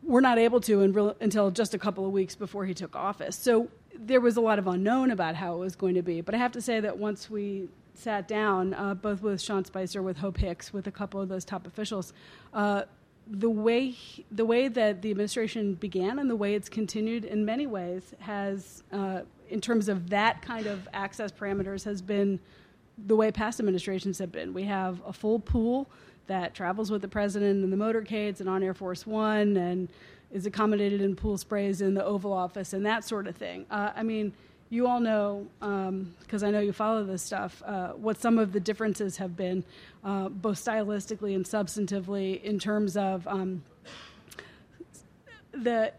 we're 0.04 0.22
not 0.22 0.38
able 0.38 0.60
to 0.62 0.88
re- 0.92 1.14
until 1.22 1.52
just 1.52 1.74
a 1.74 1.78
couple 1.78 2.06
of 2.06 2.12
weeks 2.12 2.36
before 2.36 2.66
he 2.66 2.74
took 2.74 2.96
office. 2.96 3.36
So 3.36 3.70
there 3.94 4.20
was 4.20 4.38
a 4.38 4.42
lot 4.42 4.58
of 4.58 4.68
unknown 4.68 5.12
about 5.12 5.36
how 5.36 5.56
it 5.56 5.60
was 5.60 5.76
going 5.76 5.96
to 5.96 6.02
be. 6.02 6.22
But 6.22 6.34
I 6.34 6.38
have 6.40 6.52
to 6.54 6.62
say 6.62 6.80
that 6.80 6.98
once 6.98 7.30
we 7.30 7.70
sat 7.94 8.28
down, 8.28 8.74
uh, 8.74 8.96
both 8.96 9.22
with 9.22 9.42
Sean 9.42 9.64
Spicer, 9.64 10.02
with 10.02 10.18
Hope 10.18 10.38
Hicks, 10.38 10.74
with 10.74 10.88
a 10.88 10.92
couple 10.92 11.22
of 11.22 11.30
those 11.30 11.46
top 11.46 11.68
officials, 11.68 12.14
uh, 12.54 12.84
the 13.28 13.50
way 13.50 13.96
the 14.32 14.46
way 14.46 14.68
that 14.68 15.02
the 15.02 15.12
administration 15.12 15.76
began 15.76 16.20
and 16.20 16.30
the 16.30 16.36
way 16.36 16.54
it's 16.56 16.70
continued 16.70 17.26
in 17.26 17.46
many 17.46 17.68
ways 17.68 18.14
has, 18.20 18.84
uh, 18.92 19.22
in 19.50 19.62
terms 19.62 19.88
of 19.88 20.10
that 20.10 20.42
kind 20.42 20.68
of 20.68 20.88
access 20.94 21.32
parameters, 21.32 21.86
has 21.86 22.02
been 22.02 22.40
the 23.08 23.16
way 23.16 23.32
past 23.32 23.60
administrations 23.60 24.20
have 24.20 24.32
been. 24.32 24.54
We 24.54 24.64
have 24.64 25.02
a 25.06 25.14
full 25.14 25.40
pool 25.40 25.90
that 26.28 26.54
travels 26.54 26.92
with 26.92 27.02
the 27.02 27.08
president 27.08 27.64
in 27.64 27.70
the 27.70 27.78
motorcades 27.78 28.40
and 28.40 28.50
on 28.50 28.64
Air 28.64 28.74
Force 28.74 29.08
One, 29.08 29.58
and 29.58 29.90
is 30.32 30.46
accommodated 30.46 31.02
in 31.02 31.16
pool 31.16 31.38
sprays 31.38 31.82
in 31.82 31.94
the 31.94 32.04
Oval 32.04 32.32
Office 32.34 32.74
and 32.74 32.86
that 32.86 33.04
sort 33.04 33.28
of 33.28 33.36
thing. 33.36 33.66
Uh, 33.70 33.92
I 33.96 34.04
mean, 34.04 34.34
you 34.72 34.88
all 34.88 35.02
know, 35.02 35.46
because 35.60 36.44
um, 36.44 36.48
I 36.48 36.50
know 36.50 36.62
you 36.62 36.72
follow 36.72 37.04
this 37.04 37.22
stuff, 37.22 37.62
uh, 37.66 37.90
what 37.90 38.22
some 38.22 38.40
of 38.40 38.54
the 38.54 38.60
differences 38.60 39.18
have 39.18 39.36
been, 39.36 39.66
uh, 40.02 40.30
both 40.30 40.64
stylistically 40.64 41.36
and 41.36 41.44
substantively, 41.46 42.42
in 42.42 42.58
terms 42.58 42.96
of 42.96 43.28
um, 43.28 43.64
the 45.52 45.92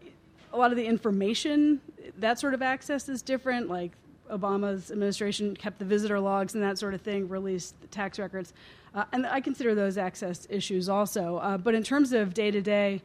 a 0.55 0.57
lot 0.57 0.71
of 0.71 0.77
the 0.77 0.87
information 0.87 1.81
that 2.19 2.39
sort 2.39 2.55
of 2.55 2.63
access 2.63 3.11
is 3.11 3.21
different. 3.21 3.69
Like 3.69 3.93
Obama's 4.31 4.91
administration 4.91 5.55
kept 5.55 5.79
the 5.79 5.85
visitor 5.85 6.19
logs 6.19 6.55
and 6.55 6.63
that 6.63 6.79
sort 6.79 6.95
of 6.95 7.03
thing, 7.03 7.29
released 7.29 7.75
tax 7.91 8.19
records, 8.19 8.55
uh, 8.95 9.05
and 9.13 9.27
I 9.27 9.43
consider 9.43 9.75
those 9.75 9.99
access 9.99 10.47
issues 10.49 10.89
also. 10.89 11.37
Uh, 11.37 11.59
but 11.59 11.75
in 11.75 11.83
terms 11.83 12.15
of 12.15 12.33
day 12.33 12.51
to 12.51 12.63
day, 12.63 13.03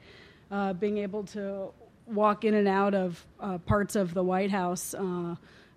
being 0.80 1.00
able 1.00 1.24
to 1.26 1.72
walk 2.08 2.46
in 2.46 2.54
and 2.54 2.68
out 2.68 2.94
of 2.94 3.26
uh, 3.40 3.58
parts 3.60 3.96
of 3.96 4.14
the 4.14 4.24
White 4.24 4.52
House. 4.52 4.94
Uh, 4.94 5.36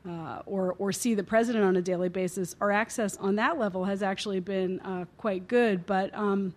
uh, 0.09 0.41
or, 0.47 0.75
or 0.79 0.93
see 0.93 1.15
the 1.15 1.23
president 1.23 1.63
on 1.63 1.77
a 1.77 1.83
daily 1.83 2.09
basis, 2.09 2.57
our 2.61 2.71
access 2.73 3.19
on 3.19 3.37
that 3.37 3.59
level 3.59 3.85
has 3.85 4.03
actually 4.03 4.41
been 4.41 4.81
uh, 4.81 5.05
quite 5.19 5.47
good. 5.47 5.85
But 5.85 6.15
um, 6.15 6.55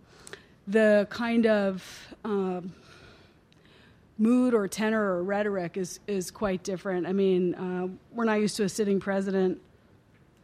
the 0.66 1.08
kind 1.10 1.46
of 1.46 2.16
um, 2.24 2.74
mood 4.18 4.54
or 4.54 4.68
tenor 4.68 5.16
or 5.16 5.24
rhetoric 5.24 5.76
is, 5.76 6.00
is 6.08 6.32
quite 6.32 6.64
different. 6.64 7.06
I 7.06 7.12
mean, 7.12 7.56
uh, 7.56 7.88
we're 8.14 8.24
not 8.24 8.40
used 8.40 8.56
to 8.58 8.64
a 8.64 8.70
sitting 8.70 9.00
president 9.00 9.60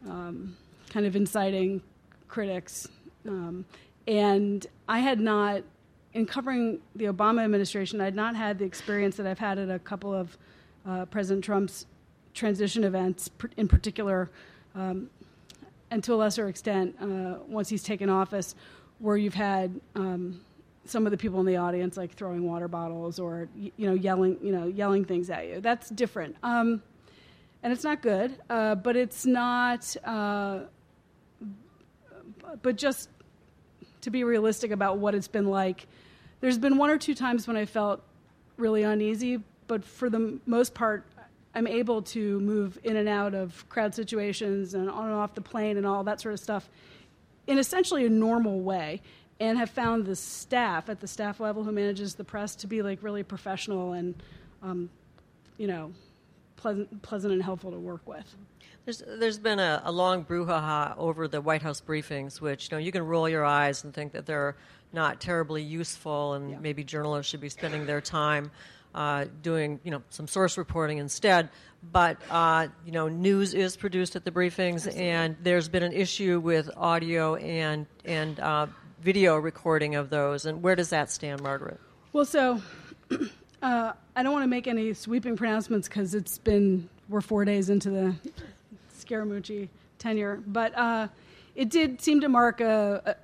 um, 0.06 0.56
kind 0.90 1.06
of 1.06 1.16
inciting 1.16 1.82
critics. 2.28 2.86
Um, 3.26 3.64
and 4.06 4.66
I 4.88 4.98
had 4.98 5.20
not, 5.20 5.62
in 6.12 6.26
covering 6.26 6.80
the 6.96 7.04
Obama 7.06 7.44
administration, 7.44 8.00
I 8.00 8.04
had 8.04 8.14
not 8.14 8.34
had 8.34 8.58
the 8.58 8.64
experience 8.64 9.16
that 9.16 9.26
I've 9.26 9.38
had 9.38 9.58
at 9.58 9.70
a 9.70 9.78
couple 9.78 10.12
of 10.12 10.36
uh, 10.86 11.04
President 11.06 11.44
Trump's 11.44 11.86
transition 12.34 12.84
events, 12.84 13.30
in 13.56 13.68
particular, 13.68 14.30
um, 14.74 15.10
and 15.90 16.02
to 16.04 16.14
a 16.14 16.16
lesser 16.16 16.48
extent, 16.48 16.96
uh, 17.00 17.34
once 17.48 17.68
he's 17.68 17.82
taken 17.82 18.08
office, 18.08 18.54
where 18.98 19.16
you've 19.16 19.34
had 19.34 19.80
um, 19.94 20.40
some 20.84 21.06
of 21.06 21.10
the 21.10 21.16
people 21.16 21.40
in 21.40 21.46
the 21.46 21.56
audience 21.56 21.96
like 21.96 22.12
throwing 22.14 22.46
water 22.46 22.68
bottles 22.68 23.18
or 23.18 23.48
you 23.56 23.72
know 23.78 23.94
yelling 23.94 24.38
you 24.42 24.52
know 24.52 24.66
yelling 24.66 25.04
things 25.04 25.30
at 25.30 25.48
you. 25.48 25.60
That's 25.60 25.90
different, 25.90 26.36
um, 26.42 26.82
and 27.62 27.72
it's 27.72 27.84
not 27.84 28.02
good. 28.02 28.36
Uh, 28.48 28.74
but 28.76 28.96
it's 28.96 29.26
not. 29.26 29.96
Uh, 30.04 30.60
but 32.62 32.76
just 32.76 33.08
to 34.02 34.10
be 34.10 34.24
realistic 34.24 34.70
about 34.70 34.98
what 34.98 35.14
it's 35.14 35.28
been 35.28 35.46
like, 35.46 35.86
there's 36.40 36.58
been 36.58 36.76
one 36.78 36.90
or 36.90 36.98
two 36.98 37.14
times 37.14 37.46
when 37.46 37.56
I 37.56 37.64
felt 37.66 38.02
really 38.56 38.82
uneasy. 38.82 39.42
But 39.66 39.84
for 39.84 40.10
the 40.10 40.38
most 40.46 40.74
part, 40.74 41.04
I'm 41.54 41.66
able 41.66 42.02
to 42.02 42.40
move 42.40 42.78
in 42.84 42.96
and 42.96 43.08
out 43.08 43.34
of 43.34 43.68
crowd 43.68 43.94
situations 43.94 44.74
and 44.74 44.88
on 44.88 45.06
and 45.06 45.14
off 45.14 45.34
the 45.34 45.40
plane 45.40 45.76
and 45.76 45.86
all 45.86 46.04
that 46.04 46.20
sort 46.20 46.34
of 46.34 46.40
stuff 46.40 46.68
in 47.46 47.58
essentially 47.58 48.06
a 48.06 48.10
normal 48.10 48.60
way 48.60 49.00
and 49.40 49.58
have 49.58 49.70
found 49.70 50.06
the 50.06 50.14
staff 50.14 50.88
at 50.88 51.00
the 51.00 51.08
staff 51.08 51.40
level 51.40 51.64
who 51.64 51.72
manages 51.72 52.14
the 52.14 52.24
press 52.24 52.54
to 52.54 52.66
be 52.66 52.82
like 52.82 53.02
really 53.02 53.22
professional 53.22 53.92
and 53.92 54.14
um, 54.62 54.90
you 55.56 55.66
know 55.66 55.92
pleasant, 56.56 57.02
pleasant 57.02 57.32
and 57.32 57.42
helpful 57.42 57.70
to 57.70 57.78
work 57.78 58.06
with. 58.06 58.36
There's, 58.90 59.20
there's 59.20 59.38
been 59.38 59.60
a, 59.60 59.82
a, 59.84 59.92
long 59.92 60.24
brouhaha 60.24 60.98
over 60.98 61.28
the 61.28 61.40
White 61.40 61.62
House 61.62 61.80
briefings, 61.80 62.40
which 62.40 62.68
you 62.70 62.76
know 62.76 62.82
you 62.82 62.90
can 62.90 63.06
roll 63.06 63.28
your 63.28 63.44
eyes 63.44 63.84
and 63.84 63.94
think 63.94 64.14
that 64.14 64.26
they're 64.26 64.56
not 64.92 65.20
terribly 65.20 65.62
useful, 65.62 66.34
and 66.34 66.50
yeah. 66.50 66.58
maybe 66.58 66.82
journalists 66.82 67.30
should 67.30 67.40
be 67.40 67.50
spending 67.50 67.86
their 67.86 68.00
time 68.00 68.50
uh, 68.92 69.26
doing 69.42 69.78
you 69.84 69.92
know 69.92 70.02
some 70.10 70.26
source 70.26 70.58
reporting 70.58 70.98
instead. 70.98 71.50
But 71.92 72.16
uh, 72.30 72.66
you 72.84 72.90
know, 72.90 73.06
news 73.06 73.54
is 73.54 73.76
produced 73.76 74.16
at 74.16 74.24
the 74.24 74.32
briefings, 74.32 74.86
Absolutely. 74.86 75.04
and 75.04 75.36
there's 75.40 75.68
been 75.68 75.84
an 75.84 75.92
issue 75.92 76.40
with 76.40 76.68
audio 76.76 77.36
and 77.36 77.86
and 78.04 78.40
uh, 78.40 78.66
video 79.00 79.36
recording 79.36 79.94
of 79.94 80.10
those. 80.10 80.46
And 80.46 80.64
where 80.64 80.74
does 80.74 80.90
that 80.90 81.12
stand, 81.12 81.44
Margaret? 81.44 81.78
Well, 82.12 82.24
so 82.24 82.60
uh, 83.62 83.92
I 84.16 84.22
don't 84.24 84.32
want 84.32 84.42
to 84.42 84.48
make 84.48 84.66
any 84.66 84.94
sweeping 84.94 85.36
pronouncements 85.36 85.86
because 85.86 86.12
it's 86.12 86.38
been 86.38 86.88
we're 87.08 87.20
four 87.20 87.44
days 87.44 87.70
into 87.70 87.90
the 87.90 88.14
Scaramucci 89.10 89.68
tenure, 89.98 90.42
but 90.46 90.76
uh, 90.76 91.08
it 91.54 91.68
did 91.68 92.00
seem 92.00 92.20
to 92.20 92.28
mark 92.28 92.60
a, 92.60 93.02
a 93.04 93.14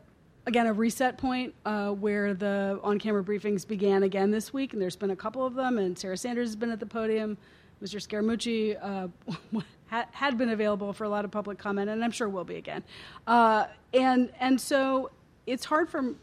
again 0.48 0.66
a 0.66 0.72
reset 0.72 1.18
point 1.18 1.54
uh, 1.64 1.90
where 1.90 2.34
the 2.34 2.78
on-camera 2.82 3.24
briefings 3.24 3.66
began 3.66 4.02
again 4.02 4.30
this 4.30 4.52
week, 4.52 4.72
and 4.72 4.82
there's 4.82 4.96
been 4.96 5.10
a 5.10 5.16
couple 5.16 5.44
of 5.44 5.54
them, 5.54 5.78
and 5.78 5.98
Sarah 5.98 6.16
Sanders 6.16 6.48
has 6.48 6.56
been 6.56 6.70
at 6.70 6.80
the 6.80 6.86
podium. 6.86 7.36
Mr. 7.82 8.00
Scaramucci 8.00 8.76
uh, 8.80 9.60
had 10.12 10.38
been 10.38 10.48
available 10.48 10.92
for 10.92 11.04
a 11.04 11.08
lot 11.08 11.24
of 11.24 11.30
public 11.30 11.58
comment, 11.58 11.90
and 11.90 12.02
I'm 12.02 12.10
sure 12.10 12.28
will 12.28 12.44
be 12.44 12.56
again. 12.56 12.82
Uh, 13.26 13.66
and 13.92 14.30
and 14.40 14.60
so 14.60 15.10
it's 15.46 15.64
hard 15.64 15.88
for 15.88 16.14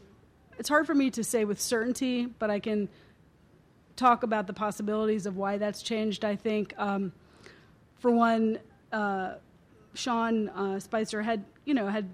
it's 0.58 0.68
hard 0.68 0.86
for 0.86 0.94
me 0.94 1.10
to 1.10 1.24
say 1.24 1.44
with 1.44 1.60
certainty, 1.60 2.26
but 2.26 2.50
I 2.50 2.60
can 2.60 2.88
talk 3.96 4.22
about 4.22 4.46
the 4.46 4.52
possibilities 4.52 5.26
of 5.26 5.36
why 5.36 5.58
that's 5.58 5.82
changed. 5.82 6.24
I 6.24 6.36
think, 6.36 6.74
um, 6.78 7.12
for 7.98 8.10
one, 8.10 8.58
uh, 8.92 9.34
Sean 9.94 10.48
uh, 10.50 10.78
Spicer 10.80 11.22
had 11.22 11.44
you 11.64 11.74
know 11.74 11.88
had 11.88 12.08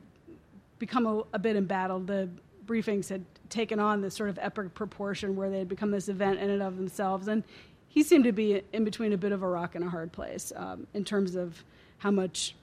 become 0.78 1.06
a, 1.06 1.22
a, 1.32 1.38
bit 1.38 1.56
embattled. 1.56 2.06
The 2.06 2.28
briefings 2.66 3.08
had 3.08 3.24
taken 3.48 3.80
on 3.80 4.00
this 4.00 4.14
sort 4.14 4.30
of 4.30 4.38
epic 4.40 4.74
proportion 4.74 5.36
where 5.36 5.50
they 5.50 5.58
had 5.58 5.68
become 5.68 5.90
this 5.90 6.08
event 6.08 6.38
in 6.38 6.50
and 6.50 6.62
of 6.62 6.76
themselves, 6.76 7.28
and 7.28 7.42
he 7.88 8.02
seemed 8.02 8.24
to 8.24 8.32
be 8.32 8.62
in 8.72 8.84
between 8.84 9.12
a 9.12 9.18
bit 9.18 9.32
of 9.32 9.42
a 9.42 9.48
rock 9.48 9.74
and 9.74 9.84
a 9.84 9.88
hard 9.88 10.12
place 10.12 10.52
um, 10.56 10.86
in 10.94 11.04
terms 11.04 11.34
of 11.34 11.64
how 11.98 12.10
much 12.10 12.54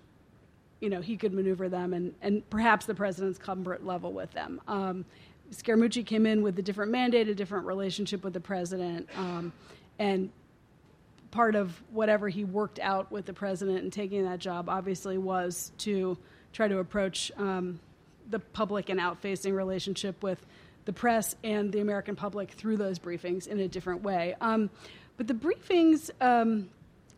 you 0.80 0.90
know, 0.90 1.02
he 1.02 1.18
could 1.18 1.34
maneuver 1.34 1.70
them 1.70 1.94
and, 1.94 2.14
and 2.22 2.48
perhaps 2.50 2.86
the 2.86 2.94
president's 2.94 3.40
comfort 3.40 3.86
level 3.86 4.14
with 4.14 4.32
them. 4.32 4.62
Um, 4.68 5.06
Scaramucci 5.52 6.06
came 6.06 6.26
in 6.26 6.42
with 6.44 6.60
a 6.60 6.62
different 6.62 6.92
mandate, 6.92 7.28
a 7.30 7.36
different 7.36 7.66
relationship 7.66 8.24
with 8.24 8.34
the 8.34 8.40
president, 8.40 9.08
um, 9.16 9.54
and 9.98 10.30
part 11.38 11.53
of 11.53 11.79
whatever 11.91 12.27
he 12.27 12.44
worked 12.44 12.79
out 12.79 13.12
with 13.12 13.27
the 13.27 13.32
president 13.32 13.84
and 13.84 13.94
taking 13.94 14.25
that 14.25 14.39
job 14.39 14.67
obviously 14.67 15.20
was 15.20 15.72
to 15.77 16.17
try 16.51 16.67
to 16.67 16.79
approach 16.79 17.32
um, 17.38 17.79
the 18.32 18.39
public 18.39 18.89
and 18.89 19.00
out-facing 19.00 19.53
relationship 19.53 20.24
with 20.24 20.44
the 20.86 20.94
press 20.94 21.36
and 21.44 21.72
the 21.72 21.79
American 21.79 22.15
public 22.15 22.50
through 22.53 22.75
those 22.75 22.98
briefings 22.98 23.46
in 23.46 23.60
a 23.60 23.67
different 23.67 24.01
way. 24.01 24.34
Um, 24.41 24.72
but 25.15 25.27
the 25.27 25.36
briefings 25.36 26.10
um, 26.20 26.70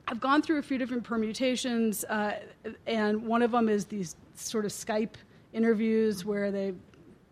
I've 0.06 0.20
gone 0.20 0.42
through 0.42 0.58
a 0.58 0.64
few 0.64 0.78
different 0.78 1.06
permutations, 1.06 2.04
uh, 2.04 2.40
and 2.86 3.26
one 3.26 3.42
of 3.42 3.52
them 3.52 3.70
is 3.70 3.86
these 3.86 4.18
sort 4.36 4.66
of 4.66 4.72
Skype 4.72 5.16
interviews 5.54 6.26
where 6.26 6.52
they 6.52 6.74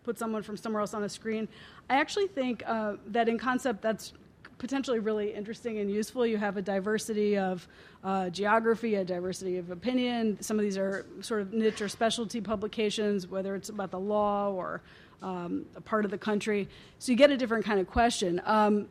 put 0.04 0.18
someone 0.18 0.42
from 0.42 0.56
somewhere 0.56 0.80
else 0.80 0.94
on 0.94 1.02
a 1.02 1.08
screen. 1.10 1.48
I 1.90 1.96
actually 1.96 2.28
think 2.28 2.62
uh, 2.66 2.94
that 3.08 3.28
in 3.28 3.38
concept 3.38 3.82
that's 3.82 4.14
potentially 4.58 4.98
really 4.98 5.32
interesting 5.32 5.78
and 5.78 5.90
useful. 5.90 6.26
You 6.26 6.36
have 6.36 6.56
a 6.56 6.62
diversity 6.62 7.38
of 7.38 7.66
uh, 8.04 8.28
geography, 8.30 8.96
a 8.96 9.04
diversity 9.04 9.56
of 9.56 9.70
opinion. 9.70 10.40
Some 10.40 10.58
of 10.58 10.64
these 10.64 10.76
are 10.76 11.06
sort 11.20 11.40
of 11.40 11.52
niche 11.52 11.80
or 11.80 11.88
specialty 11.88 12.40
publications, 12.40 13.26
whether 13.26 13.54
it's 13.54 13.68
about 13.68 13.90
the 13.90 14.00
law 14.00 14.50
or 14.50 14.82
um, 15.22 15.64
a 15.76 15.80
part 15.80 16.04
of 16.04 16.10
the 16.10 16.18
country. 16.18 16.68
So 16.98 17.12
you 17.12 17.18
get 17.18 17.30
a 17.30 17.36
different 17.36 17.64
kind 17.64 17.80
of 17.80 17.86
question. 17.86 18.40
Um, 18.44 18.88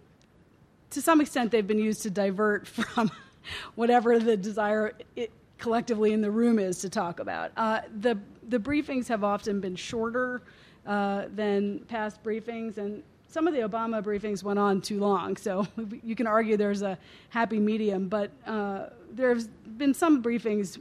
to 0.92 1.02
some 1.02 1.22
extent, 1.22 1.52
they've 1.52 1.68
been 1.68 1.80
used 1.80 2.02
to 2.04 2.10
divert 2.10 2.68
from 2.68 3.12
whatever 3.76 4.20
the 4.20 4.38
desire 4.38 4.94
it, 5.16 5.32
collectively 5.58 6.14
in 6.14 6.22
the 6.22 6.32
room 6.32 6.60
is 6.60 6.80
to 6.80 6.90
talk 6.90 7.20
about. 7.20 7.52
Uh, 7.58 7.82
the 8.00 8.18
the 8.50 8.60
briefings 8.60 9.08
have 9.08 9.24
often 9.24 9.60
been 9.60 9.76
shorter 9.76 10.42
uh, 10.86 11.26
than 11.36 11.80
past 11.90 12.24
briefings, 12.24 12.78
and 12.78 13.04
some 13.28 13.48
of 13.48 13.54
the 13.54 13.60
Obama 13.60 14.02
briefings 14.02 14.44
went 14.44 14.60
on 14.60 14.82
too 14.82 15.00
long. 15.00 15.38
So 15.38 15.68
you 16.04 16.16
can 16.16 16.28
argue 16.28 16.58
there's 16.58 16.82
a 16.82 16.98
happy 17.30 17.60
medium, 17.60 18.08
but 18.08 18.32
uh, 18.46 18.88
there 19.12 19.30
have 19.30 19.78
been 19.78 19.94
some 19.94 20.24
briefings 20.24 20.80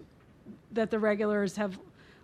that 0.72 0.90
the 0.90 0.98
regulars 0.98 1.56
have 1.56 1.78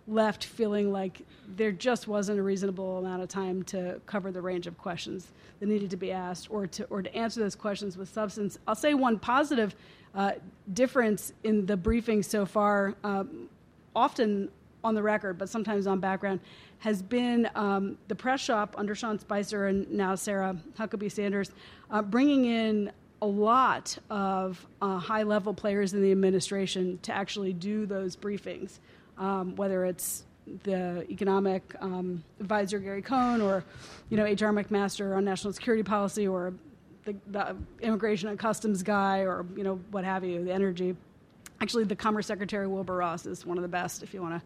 left 0.07 0.43
feeling 0.43 0.91
like 0.91 1.21
there 1.55 1.71
just 1.71 2.07
wasn't 2.07 2.37
a 2.37 2.43
reasonable 2.43 2.97
amount 2.97 3.21
of 3.21 3.29
time 3.29 3.63
to 3.63 3.99
cover 4.05 4.31
the 4.31 4.41
range 4.41 4.67
of 4.67 4.77
questions 4.77 5.29
that 5.59 5.67
needed 5.67 5.89
to 5.89 5.97
be 5.97 6.11
asked 6.11 6.51
or 6.51 6.67
to 6.67 6.83
or 6.85 7.01
to 7.01 7.15
answer 7.15 7.39
those 7.39 7.55
questions 7.55 7.97
with 7.97 8.09
substance. 8.09 8.59
I'll 8.67 8.75
say 8.75 8.93
one 8.93 9.17
positive 9.17 9.75
uh, 10.13 10.33
difference 10.73 11.33
in 11.43 11.65
the 11.65 11.77
briefing 11.77 12.21
so 12.21 12.45
far, 12.45 12.95
um, 13.03 13.49
often 13.95 14.49
on 14.83 14.93
the 14.93 15.01
record, 15.01 15.37
but 15.37 15.49
sometimes 15.49 15.87
on 15.87 15.99
background, 15.99 16.41
has 16.83 17.01
been 17.01 17.49
um, 17.55 17.97
the 18.09 18.15
press 18.15 18.41
shop 18.41 18.75
under 18.77 18.93
Sean 18.93 19.17
Spicer 19.17 19.67
and 19.67 19.89
now 19.89 20.15
Sarah 20.15 20.57
Huckabee 20.77 21.09
Sanders, 21.09 21.49
uh, 21.89 22.01
bringing 22.01 22.43
in 22.43 22.91
a 23.21 23.25
lot 23.25 23.97
of 24.09 24.67
uh, 24.81 24.97
high 24.97 25.23
level 25.23 25.53
players 25.53 25.93
in 25.93 26.01
the 26.01 26.11
administration 26.11 26.99
to 27.03 27.13
actually 27.13 27.53
do 27.53 27.85
those 27.85 28.17
briefings, 28.17 28.79
um, 29.17 29.55
whether 29.55 29.85
it's 29.85 30.25
the 30.63 31.09
economic 31.09 31.63
um, 31.79 32.21
advisor 32.41 32.79
Gary 32.79 33.01
Cohn 33.01 33.39
or, 33.39 33.63
you 34.09 34.17
know, 34.17 34.25
H.R. 34.25 34.51
McMaster 34.51 35.15
on 35.15 35.23
national 35.23 35.53
security 35.53 35.83
policy 35.83 36.27
or 36.27 36.53
the, 37.05 37.15
the 37.27 37.55
immigration 37.81 38.27
and 38.27 38.37
customs 38.37 38.83
guy 38.83 39.19
or 39.19 39.45
you 39.55 39.63
know 39.63 39.79
what 39.91 40.03
have 40.03 40.25
you, 40.25 40.43
the 40.43 40.51
energy. 40.51 40.97
Actually, 41.61 41.85
the 41.85 41.95
Commerce 41.95 42.27
Secretary 42.27 42.67
Wilbur 42.67 42.97
Ross 42.97 43.25
is 43.25 43.45
one 43.45 43.57
of 43.57 43.61
the 43.61 43.69
best 43.69 44.03
if 44.03 44.13
you 44.13 44.21
want 44.21 44.35
to 44.35 44.45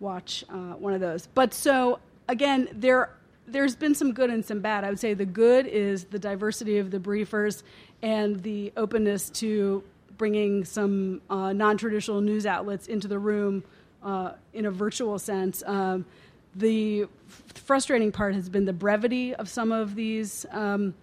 watch 0.00 0.44
uh, 0.48 0.74
one 0.74 0.94
of 0.94 1.00
those. 1.00 1.28
But 1.34 1.54
so 1.54 2.00
again, 2.28 2.68
there 2.72 3.10
there's 3.46 3.74
been 3.74 3.94
some 3.94 4.12
good 4.12 4.30
and 4.30 4.44
some 4.44 4.60
bad. 4.60 4.84
I 4.84 4.88
would 4.88 5.00
say 5.00 5.14
the 5.14 5.26
good 5.26 5.66
is 5.66 6.04
the 6.04 6.18
diversity 6.18 6.78
of 6.78 6.90
the 6.90 7.00
briefers 7.00 7.62
and 8.02 8.42
the 8.42 8.72
openness 8.76 9.28
to 9.30 9.82
bringing 10.16 10.64
some 10.64 11.20
uh, 11.28 11.52
non-traditional 11.52 12.20
news 12.20 12.46
outlets 12.46 12.86
into 12.86 13.08
the 13.08 13.18
room 13.18 13.64
uh, 14.02 14.32
in 14.52 14.66
a 14.66 14.70
virtual 14.70 15.18
sense. 15.18 15.62
Um, 15.66 16.04
the 16.54 17.06
frustrating 17.54 18.12
part 18.12 18.34
has 18.34 18.48
been 18.48 18.64
the 18.64 18.72
brevity 18.72 19.34
of 19.34 19.48
some 19.48 19.72
of 19.72 19.94
these 19.94 20.46
um, 20.50 20.94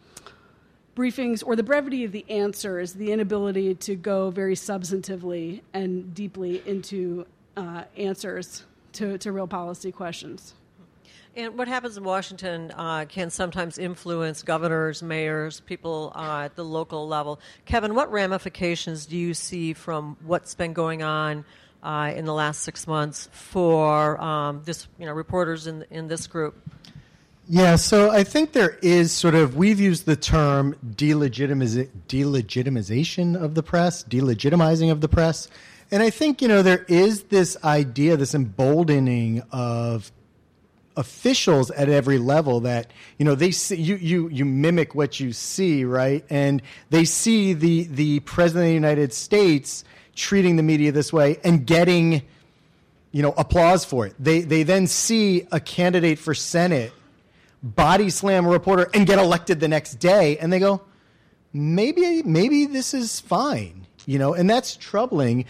briefings 0.95 1.43
or 1.45 1.55
the 1.55 1.63
brevity 1.63 2.03
of 2.03 2.11
the 2.11 2.25
answers, 2.29 2.93
the 2.93 3.11
inability 3.11 3.75
to 3.75 3.95
go 3.95 4.29
very 4.29 4.55
substantively 4.55 5.61
and 5.73 6.13
deeply 6.13 6.61
into 6.65 7.25
uh, 7.55 7.83
answers 7.97 8.63
to, 8.93 9.17
to 9.17 9.31
real 9.31 9.47
policy 9.47 9.91
questions. 9.91 10.53
And 11.35 11.55
what 11.55 11.67
happens 11.67 11.97
in 11.97 12.03
Washington 12.03 12.71
uh, 12.71 13.05
can 13.05 13.29
sometimes 13.29 13.77
influence 13.77 14.41
governors, 14.41 15.03
mayors, 15.03 15.59
people 15.59 16.11
uh, 16.15 16.45
at 16.45 16.55
the 16.55 16.65
local 16.65 17.07
level. 17.07 17.39
Kevin, 17.65 17.93
what 17.93 18.11
ramifications 18.11 19.05
do 19.05 19.15
you 19.15 19.35
see 19.35 19.73
from 19.73 20.17
what's 20.25 20.55
been 20.55 20.73
going 20.73 21.03
on 21.03 21.45
uh, 21.83 22.11
in 22.15 22.25
the 22.25 22.33
last 22.33 22.63
six 22.63 22.87
months 22.87 23.29
for 23.31 24.19
um, 24.19 24.63
this, 24.65 24.87
you 24.97 25.05
know, 25.05 25.13
reporters 25.13 25.67
in 25.67 25.85
in 25.91 26.07
this 26.07 26.25
group? 26.25 26.55
Yeah, 27.49 27.77
so 27.77 28.09
I 28.09 28.25
think 28.25 28.51
there 28.51 28.77
is 28.81 29.13
sort 29.13 29.33
of 29.33 29.55
we've 29.55 29.79
used 29.79 30.05
the 30.05 30.17
term 30.17 30.75
delegitimiza- 30.85 31.89
delegitimization 32.09 33.41
of 33.41 33.55
the 33.55 33.63
press, 33.63 34.03
delegitimizing 34.03 34.91
of 34.91 34.99
the 34.99 35.07
press. 35.07 35.47
And 35.91 36.03
I 36.03 36.09
think, 36.09 36.41
you 36.41 36.47
know, 36.47 36.61
there 36.61 36.85
is 36.87 37.23
this 37.23 37.55
idea, 37.63 38.17
this 38.17 38.35
emboldening 38.35 39.41
of 39.51 40.11
officials 40.97 41.69
at 41.71 41.89
every 41.89 42.17
level 42.17 42.61
that 42.61 42.89
you 43.19 43.25
know 43.25 43.35
they 43.35 43.51
see 43.51 43.75
you 43.75 43.97
you 43.97 44.27
you 44.29 44.43
mimic 44.43 44.95
what 44.95 45.19
you 45.19 45.31
see 45.31 45.85
right? 45.85 46.25
And 46.27 46.59
they 46.89 47.05
see 47.05 47.53
the 47.53 47.83
the 47.83 48.19
president 48.21 48.63
of 48.63 48.69
the 48.69 48.73
United 48.73 49.13
States 49.13 49.83
treating 50.15 50.55
the 50.55 50.63
media 50.63 50.91
this 50.91 51.13
way 51.13 51.37
and 51.43 51.67
getting 51.67 52.23
you 53.11 53.21
know 53.21 53.35
applause 53.37 53.85
for 53.85 54.07
it. 54.07 54.15
They 54.17 54.41
they 54.41 54.63
then 54.63 54.87
see 54.87 55.47
a 55.51 55.59
candidate 55.59 56.17
for 56.17 56.33
senate 56.33 56.91
body 57.61 58.09
slam 58.09 58.47
a 58.47 58.49
reporter 58.49 58.89
and 58.91 59.05
get 59.05 59.19
elected 59.19 59.59
the 59.59 59.67
next 59.67 59.95
day 59.95 60.37
and 60.39 60.51
they 60.51 60.59
go 60.59 60.81
maybe 61.53 62.23
maybe 62.23 62.65
this 62.65 62.95
is 62.95 63.19
fine 63.19 63.87
you 64.07 64.17
know? 64.17 64.33
And 64.33 64.49
that's 64.49 64.75
troubling 64.75 65.45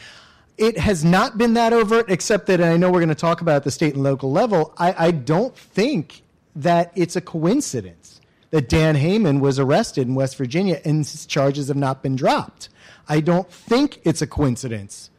it 0.58 0.78
has 0.78 1.06
not 1.06 1.38
been 1.38 1.54
that 1.54 1.74
overt, 1.74 2.10
except 2.10 2.48
that 2.48 2.62
I 2.62 2.78
know 2.78 2.92
we're 2.92 3.00
going 3.00 3.10
to 3.10 3.16
talk 3.16 3.42
about 3.42 3.64
the 3.64 3.72
state 3.72 3.94
and 3.94 4.04
local 4.04 4.32
level. 4.32 4.74
I, 4.78 5.08
I 5.08 5.12
don't 5.12 5.56
think 5.56 6.24
that 6.56 6.92
it's 6.96 7.16
a 7.16 7.22
coincidence 7.22 8.20
that 8.50 8.70
Dan 8.70 8.96
Heyman 8.96 9.40
was 9.40 9.60
arrested 9.60 10.08
in 10.08 10.16
West 10.16 10.38
Virginia 10.38 10.82
and 10.84 11.00
his 11.00 11.26
charges 11.26 11.68
have 11.68 11.78
not 11.78 12.02
been 12.02 12.16
dropped. 12.16 12.70
I 13.08 13.20
don't 13.20 13.50
think 13.52 14.00
it's 14.04 14.22
a 14.22 14.28
coincidence 14.28 15.10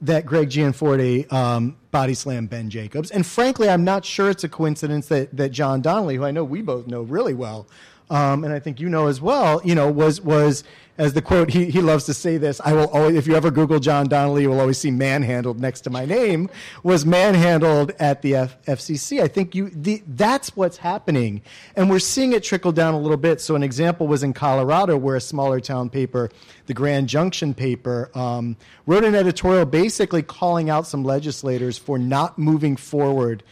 that 0.00 0.24
Greg 0.24 0.50
Gianforte 0.50 1.26
um, 1.30 1.76
body 1.90 2.14
slammed 2.14 2.48
Ben 2.50 2.70
Jacobs. 2.70 3.10
And 3.10 3.24
frankly, 3.26 3.68
I'm 3.68 3.84
not 3.84 4.04
sure 4.04 4.30
it's 4.30 4.44
a 4.44 4.48
coincidence 4.48 5.08
that, 5.08 5.36
that 5.36 5.50
John 5.50 5.82
Donnelly, 5.82 6.16
who 6.16 6.24
I 6.24 6.30
know 6.30 6.42
we 6.42 6.62
both 6.62 6.86
know 6.86 7.02
really 7.02 7.34
well, 7.34 7.66
um, 8.10 8.44
and 8.44 8.52
I 8.52 8.58
think 8.58 8.80
you 8.80 8.88
know 8.88 9.06
as 9.06 9.20
well, 9.20 9.60
you 9.64 9.74
know, 9.74 9.90
was 9.90 10.20
was 10.20 10.64
as 10.98 11.14
the 11.14 11.22
quote 11.22 11.48
he, 11.48 11.70
he 11.70 11.80
loves 11.80 12.04
to 12.04 12.14
say 12.14 12.36
this. 12.36 12.60
I 12.62 12.74
will 12.74 12.88
always, 12.88 13.16
if 13.16 13.26
you 13.26 13.34
ever 13.34 13.50
Google 13.50 13.78
John 13.78 14.06
Donnelly, 14.06 14.42
you 14.42 14.50
will 14.50 14.60
always 14.60 14.76
see 14.76 14.90
manhandled 14.90 15.58
next 15.58 15.82
to 15.82 15.90
my 15.90 16.04
name. 16.04 16.50
Was 16.82 17.06
manhandled 17.06 17.92
at 18.00 18.20
the 18.20 18.34
F- 18.34 18.62
FCC. 18.64 19.22
I 19.22 19.28
think 19.28 19.54
you 19.54 19.70
the, 19.70 20.02
that's 20.08 20.56
what's 20.56 20.76
happening, 20.76 21.40
and 21.76 21.88
we're 21.88 22.00
seeing 22.00 22.32
it 22.32 22.42
trickle 22.42 22.72
down 22.72 22.94
a 22.94 23.00
little 23.00 23.16
bit. 23.16 23.40
So 23.40 23.54
an 23.54 23.62
example 23.62 24.08
was 24.08 24.22
in 24.22 24.32
Colorado, 24.32 24.96
where 24.96 25.16
a 25.16 25.20
smaller 25.20 25.60
town 25.60 25.88
paper, 25.88 26.30
the 26.66 26.74
Grand 26.74 27.08
Junction 27.08 27.54
paper, 27.54 28.10
um, 28.14 28.56
wrote 28.86 29.04
an 29.04 29.14
editorial 29.14 29.64
basically 29.64 30.22
calling 30.22 30.68
out 30.68 30.86
some 30.86 31.04
legislators 31.04 31.78
for 31.78 31.98
not 31.98 32.38
moving 32.38 32.76
forward 32.76 33.42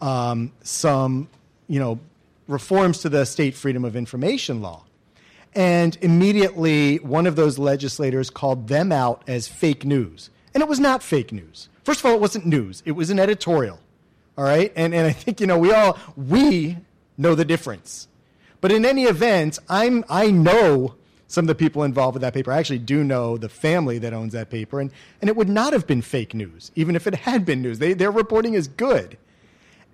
um, 0.00 0.52
some 0.62 1.28
you 1.68 1.78
know 1.78 2.00
reforms 2.50 2.98
to 2.98 3.08
the 3.08 3.24
state 3.24 3.54
freedom 3.54 3.84
of 3.84 3.96
information 3.96 4.60
law. 4.60 4.84
And 5.54 5.96
immediately, 6.00 6.98
one 6.98 7.26
of 7.26 7.36
those 7.36 7.58
legislators 7.58 8.30
called 8.30 8.68
them 8.68 8.92
out 8.92 9.22
as 9.26 9.48
fake 9.48 9.84
news. 9.84 10.30
And 10.54 10.62
it 10.62 10.68
was 10.68 10.80
not 10.80 11.02
fake 11.02 11.32
news. 11.32 11.68
First 11.84 12.00
of 12.00 12.06
all, 12.06 12.14
it 12.14 12.20
wasn't 12.20 12.46
news, 12.46 12.82
it 12.84 12.92
was 12.92 13.10
an 13.10 13.18
editorial. 13.18 13.80
All 14.36 14.44
right? 14.44 14.72
And, 14.76 14.94
and 14.94 15.06
I 15.06 15.12
think, 15.12 15.40
you 15.40 15.46
know, 15.46 15.58
we 15.58 15.72
all, 15.72 15.98
we 16.16 16.76
know 17.18 17.34
the 17.34 17.44
difference. 17.44 18.08
But 18.60 18.72
in 18.72 18.84
any 18.84 19.04
event, 19.04 19.58
I'm, 19.68 20.04
I 20.08 20.30
know 20.30 20.94
some 21.26 21.44
of 21.44 21.48
the 21.48 21.54
people 21.54 21.84
involved 21.84 22.14
with 22.14 22.22
that 22.22 22.34
paper. 22.34 22.52
I 22.52 22.58
actually 22.58 22.80
do 22.80 23.04
know 23.04 23.36
the 23.36 23.48
family 23.48 23.98
that 23.98 24.12
owns 24.12 24.32
that 24.32 24.50
paper. 24.50 24.80
And, 24.80 24.90
and 25.20 25.28
it 25.28 25.36
would 25.36 25.48
not 25.48 25.72
have 25.72 25.86
been 25.86 26.02
fake 26.02 26.34
news, 26.34 26.70
even 26.74 26.96
if 26.96 27.06
it 27.06 27.14
had 27.14 27.44
been 27.44 27.62
news. 27.62 27.78
They, 27.78 27.92
their 27.92 28.10
reporting 28.10 28.54
is 28.54 28.68
good 28.68 29.16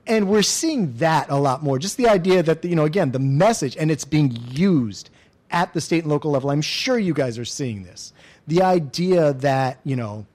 and 0.07 0.29
we're 0.29 0.43
seeing 0.43 0.95
that 0.97 1.29
a 1.31 1.37
lot 1.37 1.63
more. 1.63 1.79
Just 1.79 1.97
the 1.97 2.09
idea 2.09 2.43
that 2.43 2.65
you 2.65 2.77
know, 2.77 2.85
again, 2.85 3.13
the 3.13 3.19
message 3.19 3.77
and 3.77 3.91
it's 3.91 4.05
being 4.05 4.37
used 4.51 5.11
at 5.51 5.73
the 5.75 5.81
state 5.81 6.05
and 6.05 6.13
local 6.13 6.31
level. 6.31 6.51
I'm 6.51 6.63
sure 6.63 6.99
you 6.99 7.15
guys 7.15 7.39
are 7.39 7.45
seeing 7.45 7.83
this. 7.85 8.13
The 8.47 8.63
idea 8.63 9.33
that 9.35 9.79
you 9.85 9.97
know 9.97 10.27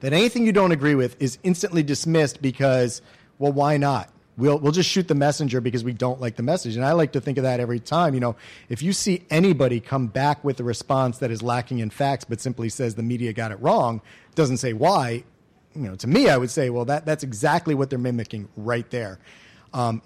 that 0.00 0.12
anything 0.12 0.46
you 0.46 0.52
don't 0.52 0.72
agree 0.72 0.94
with 0.94 1.20
is 1.20 1.38
instantly 1.42 1.82
dismissed 1.82 2.42
because, 2.42 3.02
well, 3.38 3.52
why 3.52 3.76
not? 3.76 4.08
We'll, 4.38 4.58
we'll 4.58 4.72
just 4.72 4.88
shoot 4.88 5.08
the 5.08 5.14
messenger 5.14 5.60
because 5.60 5.84
we 5.84 5.92
don't 5.92 6.20
like 6.20 6.36
the 6.36 6.42
message. 6.42 6.74
And 6.74 6.84
I 6.84 6.92
like 6.92 7.12
to 7.12 7.20
think 7.20 7.36
of 7.36 7.44
that 7.44 7.60
every 7.60 7.78
time. 7.78 8.14
You 8.14 8.20
know, 8.20 8.36
if 8.68 8.82
you 8.82 8.92
see 8.92 9.24
anybody 9.30 9.78
come 9.78 10.06
back 10.06 10.42
with 10.42 10.58
a 10.58 10.64
response 10.64 11.18
that 11.18 11.30
is 11.30 11.42
lacking 11.42 11.80
in 11.80 11.90
facts 11.90 12.24
but 12.24 12.40
simply 12.40 12.70
says 12.70 12.94
the 12.94 13.02
media 13.02 13.32
got 13.32 13.52
it 13.52 13.60
wrong, 13.60 14.00
doesn't 14.34 14.56
say 14.56 14.72
why, 14.72 15.24
you 15.74 15.82
know, 15.82 15.94
to 15.96 16.06
me, 16.06 16.28
I 16.28 16.36
would 16.36 16.50
say, 16.50 16.70
well, 16.70 16.84
that, 16.86 17.06
that's 17.06 17.24
exactly 17.24 17.74
what 17.74 17.90
they're 17.90 17.98
mimicking 17.98 18.48
right 18.56 18.88
there. 18.90 19.18
Um, 19.72 20.02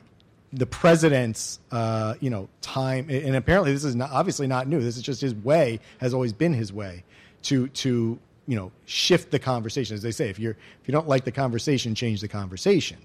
the 0.52 0.66
president's, 0.66 1.60
uh, 1.70 2.14
you 2.20 2.30
know, 2.30 2.48
time, 2.60 3.08
and 3.10 3.36
apparently 3.36 3.72
this 3.72 3.84
is 3.84 3.94
not, 3.94 4.10
obviously 4.10 4.46
not 4.46 4.68
new. 4.68 4.80
This 4.80 4.96
is 4.96 5.02
just 5.02 5.20
his 5.20 5.34
way, 5.34 5.80
has 5.98 6.14
always 6.14 6.32
been 6.32 6.54
his 6.54 6.72
way 6.72 7.04
to, 7.42 7.68
to, 7.68 8.18
you 8.46 8.56
know, 8.56 8.70
shift 8.84 9.30
the 9.30 9.38
conversation. 9.38 9.94
As 9.94 10.02
they 10.02 10.12
say, 10.12 10.30
if 10.30 10.38
you're, 10.38 10.52
if 10.52 10.86
you 10.86 10.92
don't 10.92 11.08
like 11.08 11.24
the 11.24 11.32
conversation, 11.32 11.94
change 11.94 12.20
the 12.20 12.28
conversation. 12.28 12.98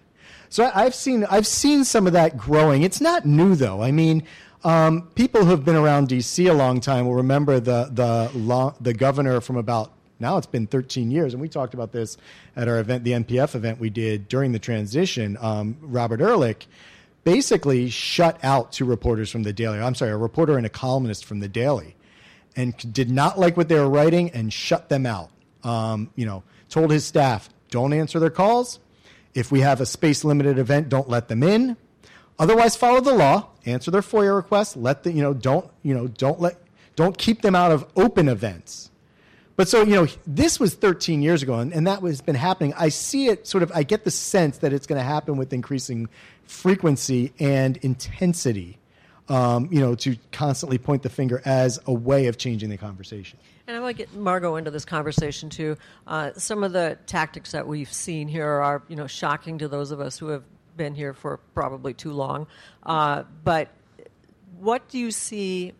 So 0.49 0.69
I've 0.73 0.95
seen, 0.95 1.25
I've 1.25 1.47
seen 1.47 1.83
some 1.83 2.07
of 2.07 2.13
that 2.13 2.37
growing. 2.37 2.83
It's 2.83 3.01
not 3.01 3.25
new 3.25 3.55
though. 3.55 3.81
I 3.81 3.91
mean, 3.91 4.23
um, 4.63 5.09
people 5.15 5.43
who 5.43 5.49
have 5.51 5.65
been 5.65 5.75
around 5.75 6.09
D.C. 6.09 6.45
a 6.47 6.53
long 6.53 6.79
time 6.79 7.05
will 7.05 7.15
remember 7.15 7.59
the, 7.59 7.89
the, 7.91 8.75
the 8.79 8.93
governor 8.93 9.41
from 9.41 9.57
about 9.57 9.91
now 10.21 10.37
it's 10.37 10.47
been 10.47 10.67
13 10.67 11.11
years, 11.11 11.33
and 11.33 11.41
we 11.41 11.49
talked 11.49 11.73
about 11.73 11.91
this 11.91 12.17
at 12.55 12.67
our 12.67 12.79
event, 12.79 13.03
the 13.03 13.11
NPF 13.11 13.55
event 13.55 13.79
we 13.79 13.89
did 13.89 14.27
during 14.27 14.51
the 14.51 14.59
transition. 14.59 15.37
Um, 15.41 15.77
Robert 15.81 16.21
Ehrlich 16.21 16.67
basically 17.23 17.89
shut 17.89 18.39
out 18.43 18.71
two 18.71 18.85
reporters 18.85 19.29
from 19.29 19.43
the 19.43 19.53
Daily. 19.53 19.79
I'm 19.79 19.95
sorry, 19.95 20.11
a 20.11 20.17
reporter 20.17 20.57
and 20.57 20.65
a 20.65 20.69
columnist 20.69 21.25
from 21.25 21.39
the 21.39 21.49
Daily, 21.49 21.95
and 22.55 22.75
did 22.93 23.09
not 23.09 23.39
like 23.39 23.57
what 23.57 23.67
they 23.67 23.75
were 23.75 23.89
writing 23.89 24.29
and 24.31 24.53
shut 24.53 24.89
them 24.89 25.05
out. 25.05 25.29
Um, 25.63 26.09
you 26.15 26.25
know, 26.25 26.43
told 26.69 26.91
his 26.91 27.05
staff, 27.05 27.49
don't 27.69 27.93
answer 27.93 28.19
their 28.19 28.29
calls. 28.29 28.79
If 29.33 29.51
we 29.51 29.61
have 29.61 29.81
a 29.81 29.85
space 29.85 30.23
limited 30.23 30.57
event, 30.59 30.89
don't 30.89 31.09
let 31.09 31.27
them 31.27 31.41
in. 31.43 31.77
Otherwise, 32.37 32.75
follow 32.75 33.01
the 33.01 33.13
law. 33.13 33.47
Answer 33.65 33.91
their 33.91 34.01
FOIA 34.01 34.35
requests. 34.35 34.75
Let 34.75 35.03
the 35.03 35.11
you 35.11 35.21
know 35.21 35.33
don't 35.33 35.69
you 35.83 35.93
know 35.93 36.07
don't 36.07 36.39
let 36.39 36.57
don't 36.95 37.17
keep 37.17 37.41
them 37.41 37.55
out 37.55 37.71
of 37.71 37.85
open 37.95 38.27
events. 38.27 38.90
But 39.55 39.67
so, 39.67 39.83
you 39.83 39.93
know, 39.93 40.07
this 40.25 40.59
was 40.59 40.75
13 40.75 41.21
years 41.21 41.43
ago, 41.43 41.55
and, 41.55 41.73
and 41.73 41.85
that 41.87 42.01
has 42.01 42.21
been 42.21 42.35
happening. 42.35 42.73
I 42.77 42.89
see 42.89 43.27
it 43.27 43.47
sort 43.47 43.63
of, 43.63 43.71
I 43.75 43.83
get 43.83 44.03
the 44.03 44.11
sense 44.11 44.59
that 44.59 44.73
it's 44.73 44.87
going 44.87 44.99
to 44.99 45.05
happen 45.05 45.37
with 45.37 45.53
increasing 45.53 46.09
frequency 46.45 47.33
and 47.39 47.77
intensity, 47.77 48.79
um, 49.29 49.67
you 49.71 49.79
know, 49.79 49.95
to 49.95 50.17
constantly 50.31 50.77
point 50.77 51.03
the 51.03 51.09
finger 51.09 51.41
as 51.45 51.79
a 51.85 51.93
way 51.93 52.27
of 52.27 52.37
changing 52.37 52.69
the 52.69 52.77
conversation. 52.77 53.39
And 53.67 53.77
I 53.77 53.79
want 53.79 53.97
to 53.97 54.03
get 54.03 54.13
Margaux 54.15 54.55
into 54.55 54.71
this 54.71 54.85
conversation 54.85 55.49
too. 55.49 55.77
Uh, 56.07 56.31
some 56.35 56.63
of 56.63 56.73
the 56.73 56.97
tactics 57.05 57.51
that 57.51 57.67
we've 57.67 57.91
seen 57.91 58.27
here 58.27 58.47
are, 58.47 58.83
you 58.87 58.95
know, 58.95 59.07
shocking 59.07 59.59
to 59.59 59.67
those 59.67 59.91
of 59.91 60.01
us 60.01 60.17
who 60.17 60.27
have 60.27 60.43
been 60.75 60.95
here 60.95 61.13
for 61.13 61.37
probably 61.53 61.93
too 61.93 62.11
long. 62.11 62.47
Uh, 62.83 63.23
but 63.43 63.69
what 64.59 64.87
do 64.89 64.97
you 64.97 65.11
see 65.11 65.73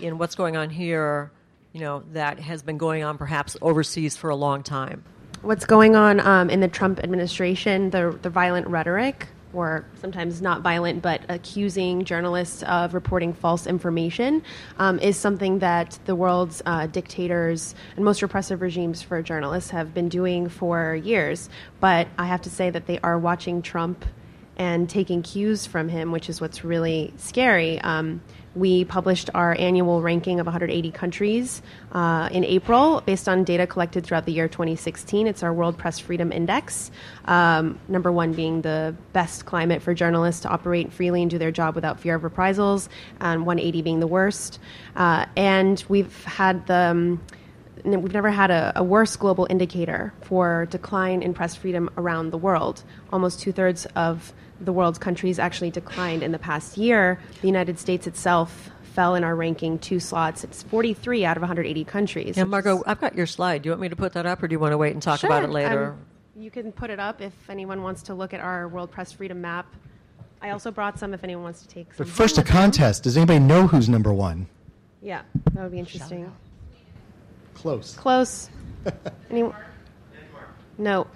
in 0.00 0.18
what's 0.18 0.34
going 0.34 0.56
on 0.56 0.70
here 0.70 1.30
you 1.78 1.84
know, 1.84 2.02
that 2.12 2.40
has 2.40 2.60
been 2.60 2.76
going 2.76 3.04
on 3.04 3.16
perhaps 3.16 3.56
overseas 3.62 4.16
for 4.16 4.30
a 4.30 4.34
long 4.34 4.64
time. 4.64 5.04
What's 5.42 5.64
going 5.64 5.94
on 5.94 6.18
um, 6.18 6.50
in 6.50 6.58
the 6.58 6.66
Trump 6.66 6.98
administration, 6.98 7.90
the, 7.90 8.18
the 8.20 8.30
violent 8.30 8.66
rhetoric 8.66 9.28
or 9.52 9.84
sometimes 10.00 10.42
not 10.42 10.62
violent, 10.62 11.02
but 11.02 11.22
accusing 11.28 12.04
journalists 12.04 12.64
of 12.64 12.94
reporting 12.94 13.32
false 13.32 13.64
information 13.68 14.42
um, 14.80 14.98
is 14.98 15.16
something 15.16 15.60
that 15.60 15.96
the 16.04 16.16
world's 16.16 16.60
uh, 16.66 16.88
dictators 16.88 17.76
and 17.94 18.04
most 18.04 18.22
repressive 18.22 18.60
regimes 18.60 19.00
for 19.00 19.22
journalists 19.22 19.70
have 19.70 19.94
been 19.94 20.08
doing 20.08 20.48
for 20.48 20.96
years. 20.96 21.48
But 21.78 22.08
I 22.18 22.26
have 22.26 22.42
to 22.42 22.50
say 22.50 22.70
that 22.70 22.86
they 22.86 22.98
are 23.04 23.16
watching 23.16 23.62
Trump 23.62 24.04
and 24.56 24.90
taking 24.90 25.22
cues 25.22 25.64
from 25.64 25.88
him, 25.88 26.10
which 26.10 26.28
is 26.28 26.40
what's 26.40 26.64
really 26.64 27.14
scary. 27.16 27.80
Um, 27.82 28.20
we 28.54 28.84
published 28.84 29.30
our 29.34 29.54
annual 29.58 30.02
ranking 30.02 30.40
of 30.40 30.46
180 30.46 30.90
countries 30.90 31.62
uh, 31.92 32.28
in 32.32 32.44
April 32.44 33.02
based 33.04 33.28
on 33.28 33.44
data 33.44 33.66
collected 33.66 34.04
throughout 34.04 34.24
the 34.24 34.32
year 34.32 34.48
2016. 34.48 35.26
It's 35.26 35.42
our 35.42 35.52
World 35.52 35.78
Press 35.78 35.98
Freedom 35.98 36.32
Index. 36.32 36.90
Um, 37.26 37.78
number 37.88 38.10
one 38.10 38.32
being 38.32 38.62
the 38.62 38.94
best 39.12 39.46
climate 39.46 39.82
for 39.82 39.94
journalists 39.94 40.42
to 40.42 40.48
operate 40.48 40.92
freely 40.92 41.22
and 41.22 41.30
do 41.30 41.38
their 41.38 41.52
job 41.52 41.74
without 41.74 42.00
fear 42.00 42.14
of 42.14 42.24
reprisals, 42.24 42.88
and 43.20 43.46
180 43.46 43.82
being 43.82 44.00
the 44.00 44.06
worst. 44.06 44.58
Uh, 44.96 45.26
and 45.36 45.84
we've 45.88 46.24
had 46.24 46.66
the 46.66 46.74
um, 46.74 47.20
we've 47.84 48.12
never 48.12 48.30
had 48.30 48.50
a, 48.50 48.72
a, 48.76 48.82
worse 48.82 49.16
global 49.16 49.46
indicator 49.48 50.12
for 50.22 50.66
decline 50.70 51.22
in 51.22 51.34
press 51.34 51.54
freedom 51.54 51.88
around 51.96 52.30
the 52.30 52.38
world. 52.38 52.82
Almost 53.12 53.40
two 53.40 53.52
thirds 53.52 53.86
of 53.96 54.32
the 54.60 54.72
world's 54.72 54.98
countries 54.98 55.38
actually 55.38 55.70
declined 55.70 56.22
in 56.22 56.32
the 56.32 56.38
past 56.38 56.76
year. 56.76 57.18
The 57.40 57.46
United 57.46 57.78
States 57.78 58.06
itself 58.06 58.70
fell 58.82 59.14
in 59.14 59.22
our 59.22 59.36
ranking 59.36 59.78
two 59.78 60.00
slots. 60.00 60.42
It's 60.42 60.62
43 60.64 61.24
out 61.24 61.36
of 61.36 61.42
180 61.42 61.84
countries. 61.84 62.36
Yeah, 62.36 62.44
Margaux, 62.44 62.82
I've 62.86 63.00
got 63.00 63.14
your 63.14 63.26
slide. 63.26 63.62
Do 63.62 63.68
you 63.68 63.70
want 63.70 63.82
me 63.82 63.88
to 63.88 63.96
put 63.96 64.14
that 64.14 64.26
up, 64.26 64.42
or 64.42 64.48
do 64.48 64.54
you 64.54 64.58
want 64.58 64.72
to 64.72 64.78
wait 64.78 64.92
and 64.92 65.02
talk 65.02 65.20
sure. 65.20 65.30
about 65.30 65.44
it 65.44 65.50
later? 65.50 65.92
Um, 65.92 65.98
you 66.36 66.50
can 66.50 66.72
put 66.72 66.90
it 66.90 66.98
up 66.98 67.20
if 67.20 67.32
anyone 67.48 67.82
wants 67.82 68.02
to 68.04 68.14
look 68.14 68.34
at 68.34 68.40
our 68.40 68.68
World 68.68 68.90
Press 68.90 69.12
Freedom 69.12 69.40
map. 69.40 69.72
I 70.40 70.50
also 70.50 70.70
brought 70.70 70.98
some 70.98 71.14
if 71.14 71.24
anyone 71.24 71.44
wants 71.44 71.62
to 71.62 71.68
take 71.68 71.92
some. 71.94 72.06
But 72.06 72.12
first, 72.12 72.38
a 72.38 72.42
contest. 72.42 73.04
Does 73.04 73.16
anybody 73.16 73.40
know 73.40 73.66
who's 73.66 73.88
number 73.88 74.12
one? 74.12 74.46
Yeah, 75.02 75.22
that 75.52 75.62
would 75.62 75.72
be 75.72 75.78
interesting. 75.78 76.32
Close. 77.54 77.94
Close. 77.94 78.50
Any? 79.30 79.48
No. 80.76 81.06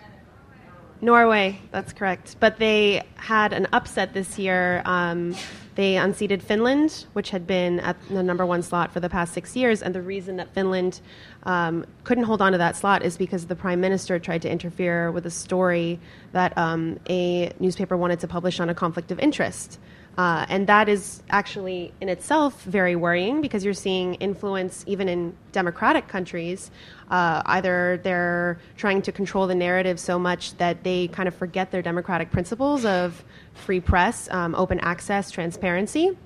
Norway, 1.02 1.58
that's 1.72 1.92
correct. 1.92 2.36
But 2.38 2.58
they 2.58 3.02
had 3.16 3.52
an 3.52 3.66
upset 3.72 4.14
this 4.14 4.38
year. 4.38 4.82
Um, 4.84 5.34
they 5.74 5.96
unseated 5.96 6.44
Finland, 6.44 7.06
which 7.12 7.30
had 7.30 7.44
been 7.44 7.80
at 7.80 7.96
the 8.08 8.22
number 8.22 8.46
one 8.46 8.62
slot 8.62 8.92
for 8.92 9.00
the 9.00 9.08
past 9.08 9.34
six 9.34 9.56
years. 9.56 9.82
And 9.82 9.92
the 9.92 10.00
reason 10.00 10.36
that 10.36 10.54
Finland 10.54 11.00
um, 11.42 11.86
couldn't 12.04 12.24
hold 12.24 12.40
on 12.40 12.52
to 12.52 12.58
that 12.58 12.76
slot 12.76 13.02
is 13.02 13.16
because 13.16 13.46
the 13.46 13.56
prime 13.56 13.80
minister 13.80 14.20
tried 14.20 14.42
to 14.42 14.50
interfere 14.50 15.10
with 15.10 15.26
a 15.26 15.30
story 15.30 15.98
that 16.30 16.56
um, 16.56 17.00
a 17.10 17.52
newspaper 17.58 17.96
wanted 17.96 18.20
to 18.20 18.28
publish 18.28 18.60
on 18.60 18.70
a 18.70 18.74
conflict 18.74 19.10
of 19.10 19.18
interest. 19.18 19.80
Uh, 20.18 20.44
and 20.50 20.66
that 20.66 20.88
is 20.88 21.22
actually 21.30 21.92
in 22.02 22.08
itself 22.08 22.62
very 22.64 22.94
worrying 22.94 23.40
because 23.40 23.64
you're 23.64 23.72
seeing 23.72 24.14
influence 24.16 24.84
even 24.86 25.08
in 25.08 25.34
democratic 25.52 26.06
countries. 26.06 26.70
Uh, 27.12 27.42
either 27.44 28.00
they're 28.02 28.58
trying 28.78 29.02
to 29.02 29.12
control 29.12 29.46
the 29.46 29.54
narrative 29.54 30.00
so 30.00 30.18
much 30.18 30.56
that 30.56 30.82
they 30.82 31.08
kind 31.08 31.28
of 31.28 31.34
forget 31.34 31.70
their 31.70 31.82
democratic 31.82 32.30
principles 32.30 32.86
of 32.86 33.22
free 33.52 33.80
press, 33.80 34.30
um, 34.30 34.54
open 34.54 34.80
access, 34.80 35.30
transparency. 35.30 36.16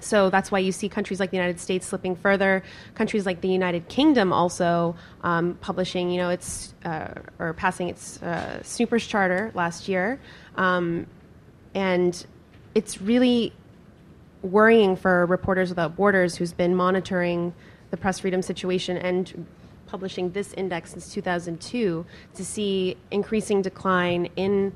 So 0.00 0.30
that's 0.30 0.50
why 0.50 0.60
you 0.60 0.72
see 0.72 0.88
countries 0.88 1.20
like 1.20 1.30
the 1.30 1.36
United 1.36 1.60
States 1.60 1.86
slipping 1.86 2.16
further. 2.16 2.62
Countries 2.94 3.26
like 3.26 3.42
the 3.42 3.48
United 3.48 3.86
Kingdom 3.88 4.32
also 4.32 4.96
um, 5.22 5.58
publishing, 5.60 6.10
you 6.10 6.16
know, 6.16 6.30
its 6.30 6.72
uh, 6.86 7.12
or 7.38 7.52
passing 7.52 7.90
its 7.90 8.22
uh, 8.22 8.62
Snoopers 8.62 9.06
Charter 9.06 9.52
last 9.54 9.88
year, 9.88 10.18
um, 10.56 11.06
and 11.74 12.26
it's 12.74 13.02
really 13.02 13.52
worrying 14.40 14.96
for 14.96 15.26
Reporters 15.26 15.68
Without 15.68 15.96
Borders, 15.96 16.34
who's 16.34 16.54
been 16.54 16.74
monitoring 16.74 17.52
the 17.90 17.98
press 17.98 18.20
freedom 18.20 18.40
situation 18.40 18.96
and 18.96 19.46
publishing 19.94 20.32
this 20.32 20.52
index 20.54 20.90
since 20.90 21.14
2002, 21.14 22.04
to 22.34 22.44
see 22.44 22.96
increasing 23.12 23.62
decline 23.62 24.28
in 24.34 24.72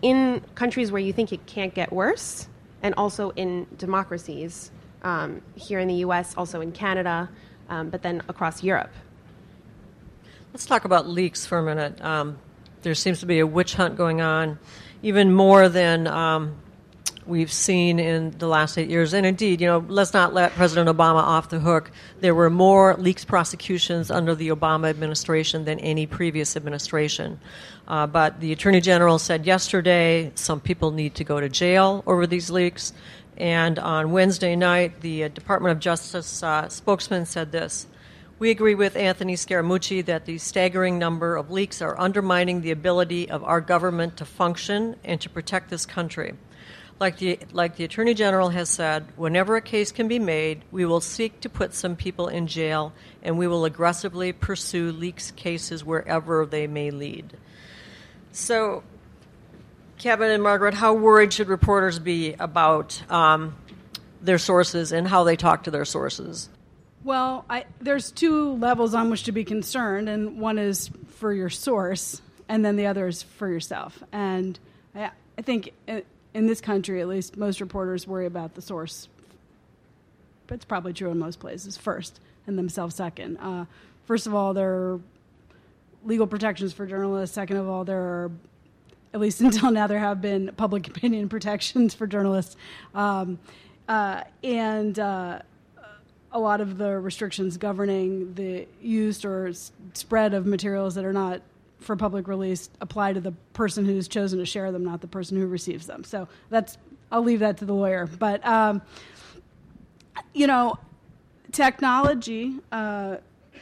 in 0.00 0.40
countries 0.54 0.90
where 0.90 1.02
you 1.02 1.12
think 1.12 1.30
it 1.30 1.44
can't 1.44 1.74
get 1.74 1.92
worse, 1.92 2.48
and 2.82 2.94
also 2.96 3.28
in 3.36 3.66
democracies 3.76 4.70
um, 5.02 5.42
here 5.56 5.78
in 5.78 5.88
the 5.88 5.98
U.S., 6.06 6.34
also 6.38 6.62
in 6.62 6.72
Canada, 6.72 7.28
um, 7.68 7.90
but 7.90 8.00
then 8.00 8.22
across 8.30 8.62
Europe. 8.62 8.90
Let's 10.54 10.64
talk 10.64 10.86
about 10.86 11.06
leaks 11.06 11.44
for 11.44 11.58
a 11.58 11.62
minute. 11.62 12.02
Um, 12.02 12.38
there 12.80 12.94
seems 12.94 13.20
to 13.20 13.26
be 13.26 13.40
a 13.40 13.46
witch 13.46 13.74
hunt 13.74 13.94
going 13.96 14.22
on, 14.22 14.58
even 15.02 15.34
more 15.34 15.68
than 15.68 16.06
um, 16.06 16.56
we've 17.26 17.52
seen 17.52 17.98
in 17.98 18.30
the 18.38 18.46
last 18.46 18.76
eight 18.78 18.90
years. 18.90 19.14
And 19.14 19.24
indeed, 19.24 19.60
you 19.60 19.66
know, 19.66 19.84
let's 19.88 20.12
not 20.12 20.34
let 20.34 20.52
President 20.52 20.88
Obama 20.88 21.22
off 21.22 21.48
the 21.48 21.60
hook. 21.60 21.90
There 22.20 22.34
were 22.34 22.50
more 22.50 22.94
leaks 22.96 23.24
prosecutions 23.24 24.10
under 24.10 24.34
the 24.34 24.48
Obama 24.48 24.88
administration 24.88 25.64
than 25.64 25.78
any 25.80 26.06
previous 26.06 26.56
administration. 26.56 27.40
Uh, 27.86 28.06
but 28.06 28.40
the 28.40 28.52
Attorney 28.52 28.80
General 28.80 29.18
said 29.18 29.46
yesterday 29.46 30.32
some 30.34 30.60
people 30.60 30.90
need 30.90 31.14
to 31.16 31.24
go 31.24 31.40
to 31.40 31.48
jail 31.48 32.02
over 32.06 32.26
these 32.26 32.50
leaks. 32.50 32.92
And 33.36 33.78
on 33.78 34.12
Wednesday 34.12 34.56
night, 34.56 35.00
the 35.00 35.24
uh, 35.24 35.28
Department 35.28 35.72
of 35.72 35.80
Justice 35.80 36.42
uh, 36.42 36.68
spokesman 36.68 37.26
said 37.26 37.52
this. 37.52 37.86
We 38.38 38.50
agree 38.50 38.74
with 38.74 38.96
Anthony 38.96 39.36
Scaramucci 39.36 40.04
that 40.06 40.26
the 40.26 40.38
staggering 40.38 40.98
number 40.98 41.36
of 41.36 41.50
leaks 41.50 41.80
are 41.80 41.98
undermining 41.98 42.60
the 42.60 42.72
ability 42.72 43.30
of 43.30 43.44
our 43.44 43.60
government 43.60 44.16
to 44.16 44.24
function 44.24 44.96
and 45.04 45.20
to 45.20 45.30
protect 45.30 45.70
this 45.70 45.86
country. 45.86 46.34
Like 47.02 47.18
the, 47.18 47.40
like 47.50 47.74
the 47.74 47.82
Attorney 47.82 48.14
General 48.14 48.50
has 48.50 48.68
said, 48.68 49.04
whenever 49.16 49.56
a 49.56 49.60
case 49.60 49.90
can 49.90 50.06
be 50.06 50.20
made, 50.20 50.62
we 50.70 50.84
will 50.84 51.00
seek 51.00 51.40
to 51.40 51.48
put 51.48 51.74
some 51.74 51.96
people 51.96 52.28
in 52.28 52.46
jail 52.46 52.92
and 53.24 53.36
we 53.36 53.48
will 53.48 53.64
aggressively 53.64 54.32
pursue 54.32 54.92
leaks 54.92 55.32
cases 55.32 55.84
wherever 55.84 56.46
they 56.46 56.68
may 56.68 56.92
lead. 56.92 57.36
So, 58.30 58.84
Kevin 59.98 60.30
and 60.30 60.44
Margaret, 60.44 60.74
how 60.74 60.94
worried 60.94 61.32
should 61.32 61.48
reporters 61.48 61.98
be 61.98 62.34
about 62.34 63.02
um, 63.10 63.56
their 64.20 64.38
sources 64.38 64.92
and 64.92 65.08
how 65.08 65.24
they 65.24 65.34
talk 65.34 65.64
to 65.64 65.72
their 65.72 65.84
sources? 65.84 66.50
Well, 67.02 67.44
I, 67.50 67.64
there's 67.80 68.12
two 68.12 68.52
levels 68.52 68.94
on 68.94 69.10
which 69.10 69.24
to 69.24 69.32
be 69.32 69.42
concerned, 69.42 70.08
and 70.08 70.38
one 70.38 70.56
is 70.56 70.88
for 71.08 71.32
your 71.32 71.50
source, 71.50 72.22
and 72.48 72.64
then 72.64 72.76
the 72.76 72.86
other 72.86 73.08
is 73.08 73.24
for 73.24 73.48
yourself. 73.48 74.00
And 74.12 74.56
I, 74.94 75.10
I 75.36 75.42
think 75.42 75.72
uh, 75.88 76.02
in 76.34 76.46
this 76.46 76.60
country, 76.60 77.00
at 77.00 77.08
least, 77.08 77.36
most 77.36 77.60
reporters 77.60 78.06
worry 78.06 78.26
about 78.26 78.54
the 78.54 78.62
source. 78.62 79.08
But 80.46 80.56
it's 80.56 80.64
probably 80.64 80.92
true 80.92 81.10
in 81.10 81.18
most 81.18 81.40
places 81.40 81.76
first, 81.76 82.20
and 82.46 82.58
themselves 82.58 82.94
second. 82.94 83.36
Uh, 83.38 83.66
first 84.06 84.26
of 84.26 84.34
all, 84.34 84.54
there 84.54 84.72
are 84.72 85.00
legal 86.04 86.26
protections 86.26 86.72
for 86.72 86.86
journalists. 86.86 87.34
Second 87.34 87.58
of 87.58 87.68
all, 87.68 87.84
there 87.84 88.00
are, 88.00 88.30
at 89.14 89.20
least 89.20 89.40
until 89.42 89.70
now, 89.70 89.86
there 89.86 89.98
have 89.98 90.20
been 90.20 90.50
public 90.56 90.88
opinion 90.88 91.28
protections 91.28 91.94
for 91.94 92.06
journalists, 92.06 92.56
um, 92.94 93.38
uh, 93.88 94.22
and. 94.42 94.98
Uh, 94.98 95.40
a 96.34 96.38
lot 96.38 96.62
of 96.62 96.78
the 96.78 96.98
restrictions 96.98 97.58
governing 97.58 98.32
the 98.34 98.66
use 98.80 99.22
or 99.22 99.48
s- 99.48 99.70
spread 99.92 100.32
of 100.32 100.46
materials 100.46 100.94
that 100.94 101.04
are 101.04 101.12
not 101.12 101.42
for 101.82 101.96
public 101.96 102.28
release 102.28 102.70
apply 102.80 103.12
to 103.12 103.20
the 103.20 103.32
person 103.52 103.84
who's 103.84 104.08
chosen 104.08 104.38
to 104.38 104.46
share 104.46 104.72
them, 104.72 104.84
not 104.84 105.00
the 105.00 105.06
person 105.06 105.36
who 105.36 105.46
receives 105.46 105.86
them. 105.86 106.04
So 106.04 106.28
that's 106.50 106.78
I'll 107.10 107.22
leave 107.22 107.40
that 107.40 107.58
to 107.58 107.64
the 107.64 107.74
lawyer. 107.74 108.06
But 108.06 108.44
um, 108.46 108.82
you 110.32 110.46
know, 110.46 110.78
technology 111.52 112.56
uh, 112.70 113.16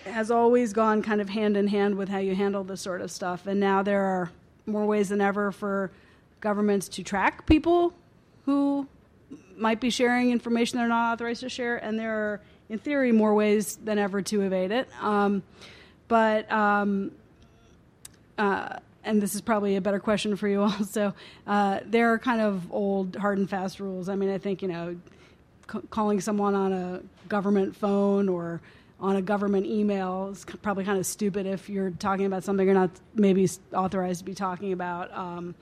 has 0.05 0.31
always 0.31 0.73
gone 0.73 1.03
kind 1.03 1.21
of 1.21 1.29
hand 1.29 1.57
in 1.57 1.67
hand 1.67 1.97
with 1.97 2.09
how 2.09 2.19
you 2.19 2.35
handle 2.35 2.65
this 2.65 2.81
sort 2.81 3.01
of 3.01 3.11
stuff, 3.11 3.47
and 3.47 3.59
now 3.59 3.83
there 3.83 4.03
are 4.03 4.31
more 4.67 4.87
ways 4.87 5.09
than 5.09 5.21
ever 5.21 5.51
for 5.51 5.91
governments 6.41 6.89
to 6.89 7.03
track 7.03 7.47
people 7.47 7.93
who 8.47 8.87
might 9.57 9.81
be 9.81 9.91
sharing 9.91 10.31
information 10.31 10.79
they're 10.79 10.89
not 10.89 11.15
authorized 11.15 11.41
to 11.41 11.49
share, 11.49 11.77
and 11.77 11.99
there 11.99 12.13
are, 12.13 12.41
in 12.69 12.79
theory, 12.79 13.13
more 13.13 13.35
ways 13.35 13.77
than 13.77 13.99
ever 13.99 14.23
to 14.23 14.43
evade 14.43 14.71
it. 14.71 14.89
Um, 15.01 15.43
but 16.09 16.51
um, 16.51 17.13
uh, 18.41 18.79
and 19.05 19.21
this 19.21 19.35
is 19.35 19.41
probably 19.41 19.77
a 19.77 19.81
better 19.81 20.01
question 20.01 20.35
for 20.35 20.49
you 20.49 20.63
also. 20.63 21.15
Uh, 21.47 21.81
there 21.85 22.13
are 22.13 22.19
kind 22.19 22.41
of 22.41 22.73
old, 22.73 23.17
hard 23.17 23.39
and 23.39 23.49
fast 23.49 23.81
rules. 23.81 24.09
I 24.09 24.17
mean, 24.17 24.31
I 24.31 24.39
think 24.39 24.63
you 24.63 24.69
know, 24.69 24.97
c- 25.71 25.81
calling 25.91 26.21
someone 26.21 26.55
on 26.55 26.73
a 26.73 27.03
government 27.29 27.77
phone 27.77 28.29
or 28.29 28.61
on 28.99 29.17
a 29.17 29.23
government 29.23 29.67
email 29.67 30.31
is 30.33 30.45
probably 30.63 30.85
kind 30.85 30.99
of 30.99 31.07
stupid 31.07 31.47
if 31.47 31.69
you're 31.71 31.91
talking 31.91 32.27
about 32.27 32.45
something 32.45 32.67
you're 32.67 32.75
not 32.75 32.91
maybe 33.15 33.49
authorized 33.73 34.21
to 34.21 34.25
be 34.25 34.35
talking 34.35 34.73
about. 34.73 35.13
Um, 35.17 35.55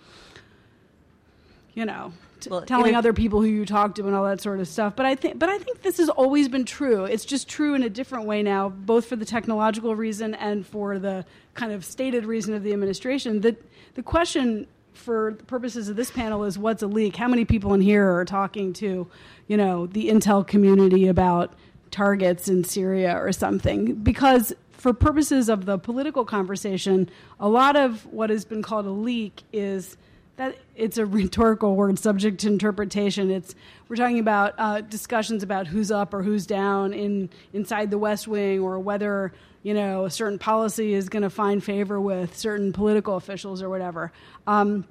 you 1.78 1.84
know, 1.84 2.12
t- 2.40 2.50
well, 2.50 2.62
telling 2.62 2.96
other 2.96 3.12
people 3.12 3.40
who 3.40 3.46
you 3.46 3.64
talk 3.64 3.94
to 3.94 4.06
and 4.08 4.12
all 4.12 4.24
that 4.24 4.40
sort 4.40 4.58
of 4.58 4.66
stuff. 4.66 4.96
But 4.96 5.06
I 5.06 5.14
think, 5.14 5.38
but 5.38 5.48
I 5.48 5.58
think 5.58 5.82
this 5.82 5.98
has 5.98 6.08
always 6.08 6.48
been 6.48 6.64
true. 6.64 7.04
It's 7.04 7.24
just 7.24 7.48
true 7.48 7.74
in 7.74 7.84
a 7.84 7.88
different 7.88 8.26
way 8.26 8.42
now, 8.42 8.68
both 8.68 9.06
for 9.06 9.14
the 9.14 9.24
technological 9.24 9.94
reason 9.94 10.34
and 10.34 10.66
for 10.66 10.98
the 10.98 11.24
kind 11.54 11.70
of 11.70 11.84
stated 11.84 12.24
reason 12.24 12.52
of 12.54 12.64
the 12.64 12.72
administration. 12.72 13.42
That 13.42 13.64
the 13.94 14.02
question 14.02 14.66
for 14.92 15.36
the 15.38 15.44
purposes 15.44 15.88
of 15.88 15.94
this 15.94 16.10
panel 16.10 16.42
is 16.42 16.58
what's 16.58 16.82
a 16.82 16.88
leak? 16.88 17.14
How 17.14 17.28
many 17.28 17.44
people 17.44 17.72
in 17.74 17.80
here 17.80 18.12
are 18.12 18.24
talking 18.24 18.72
to, 18.74 19.06
you 19.46 19.56
know, 19.56 19.86
the 19.86 20.08
intel 20.08 20.44
community 20.44 21.06
about 21.06 21.54
targets 21.92 22.48
in 22.48 22.64
Syria 22.64 23.16
or 23.16 23.30
something? 23.30 23.94
Because 23.94 24.52
for 24.72 24.92
purposes 24.92 25.48
of 25.48 25.64
the 25.64 25.78
political 25.78 26.24
conversation, 26.24 27.08
a 27.38 27.48
lot 27.48 27.76
of 27.76 28.04
what 28.06 28.30
has 28.30 28.44
been 28.44 28.62
called 28.62 28.86
a 28.86 28.90
leak 28.90 29.44
is 29.52 29.96
that 30.38 30.56
it's 30.74 30.96
a 30.96 31.04
rhetorical 31.18 31.76
word 31.76 31.98
subject 31.98 32.40
to 32.40 32.46
interpretation. 32.48 33.30
It's 33.30 33.54
we're 33.88 33.96
talking 33.96 34.18
about 34.18 34.54
uh, 34.56 34.80
discussions 34.80 35.42
about 35.42 35.66
who's 35.66 35.90
up 35.90 36.14
or 36.14 36.22
who's 36.22 36.46
down 36.46 36.94
in 36.94 37.28
inside 37.52 37.90
the 37.90 37.98
West 37.98 38.26
Wing, 38.26 38.60
or 38.60 38.78
whether 38.78 39.32
you 39.62 39.74
know 39.74 40.06
a 40.06 40.10
certain 40.10 40.38
policy 40.38 40.94
is 40.94 41.08
going 41.10 41.22
to 41.22 41.30
find 41.30 41.62
favor 41.62 42.00
with 42.00 42.36
certain 42.36 42.72
political 42.72 43.16
officials 43.16 43.62
or 43.62 43.68
whatever. 43.68 44.10
Um, 44.46 44.86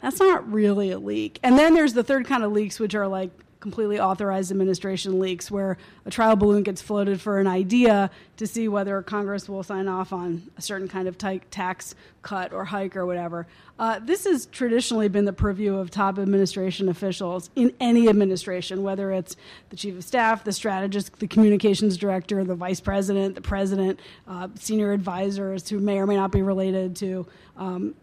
that's 0.00 0.20
not 0.20 0.50
really 0.50 0.90
a 0.90 0.98
leak. 0.98 1.38
And 1.42 1.58
then 1.58 1.74
there's 1.74 1.94
the 1.94 2.04
third 2.04 2.26
kind 2.26 2.44
of 2.44 2.52
leaks, 2.52 2.78
which 2.78 2.94
are 2.94 3.08
like 3.08 3.30
completely 3.64 3.98
authorized 3.98 4.50
administration 4.50 5.18
leaks 5.18 5.50
where 5.50 5.78
a 6.04 6.10
trial 6.10 6.36
balloon 6.36 6.62
gets 6.62 6.82
floated 6.82 7.18
for 7.18 7.38
an 7.38 7.46
idea 7.46 8.10
to 8.36 8.46
see 8.46 8.68
whether 8.68 9.00
Congress 9.00 9.48
will 9.48 9.62
sign 9.62 9.88
off 9.88 10.12
on 10.12 10.42
a 10.58 10.60
certain 10.60 10.86
kind 10.86 11.08
of 11.08 11.16
t- 11.16 11.40
tax 11.50 11.94
cut 12.20 12.52
or 12.52 12.66
hike 12.66 12.94
or 12.94 13.06
whatever. 13.06 13.46
Uh, 13.78 13.98
this 14.00 14.26
has 14.26 14.44
traditionally 14.52 15.08
been 15.08 15.24
the 15.24 15.32
purview 15.32 15.76
of 15.76 15.90
top 15.90 16.18
administration 16.18 16.90
officials 16.90 17.48
in 17.56 17.72
any 17.80 18.06
administration, 18.06 18.82
whether 18.82 19.10
it's 19.10 19.34
the 19.70 19.76
chief 19.76 19.96
of 19.96 20.04
staff, 20.04 20.44
the 20.44 20.52
strategist, 20.52 21.18
the 21.18 21.26
communications 21.26 21.96
director, 21.96 22.44
the 22.44 22.54
vice 22.54 22.80
president, 22.80 23.34
the 23.34 23.40
president, 23.40 23.98
uh, 24.28 24.46
senior 24.56 24.92
advisors 24.92 25.70
who 25.70 25.78
may 25.78 25.98
or 25.98 26.06
may 26.06 26.16
not 26.16 26.30
be 26.30 26.42
related 26.42 26.94
to, 26.94 27.26
um, 27.56 27.94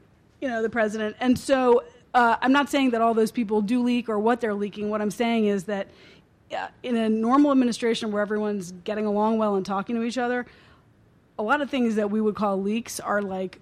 you 0.42 0.48
know, 0.48 0.64
the 0.64 0.72
president. 0.72 1.16
And 1.20 1.38
so 1.38 1.84
uh, 2.14 2.38
I'm 2.42 2.52
not 2.52 2.70
saying 2.70 2.92
that 2.92 3.02
all 3.02 3.14
those 3.14 3.32
people 3.32 3.62
do 3.62 3.82
leak 3.82 4.10
or 4.10 4.20
what 4.20 4.42
they're 4.42 4.54
leaking. 4.54 4.90
What 4.90 5.02
I'm 5.02 5.12
saying 5.12 5.46
is 5.46 5.66
that 5.66 5.88
uh, 6.52 6.68
in 6.84 6.98
a 6.98 7.10
normal 7.10 7.52
administration 7.52 8.12
where 8.12 8.22
everyone's 8.22 8.74
getting 8.84 9.06
along 9.06 9.38
well 9.38 9.56
and 9.56 9.66
talking 9.66 9.96
to 9.96 10.04
each 10.04 10.18
other, 10.18 10.46
a 11.40 11.44
lot 11.44 11.62
of 11.62 11.70
things 11.70 11.96
that 11.96 12.12
we 12.12 12.20
would 12.20 12.36
call 12.36 12.62
leaks 12.62 13.00
are 13.00 13.22
like 13.22 13.60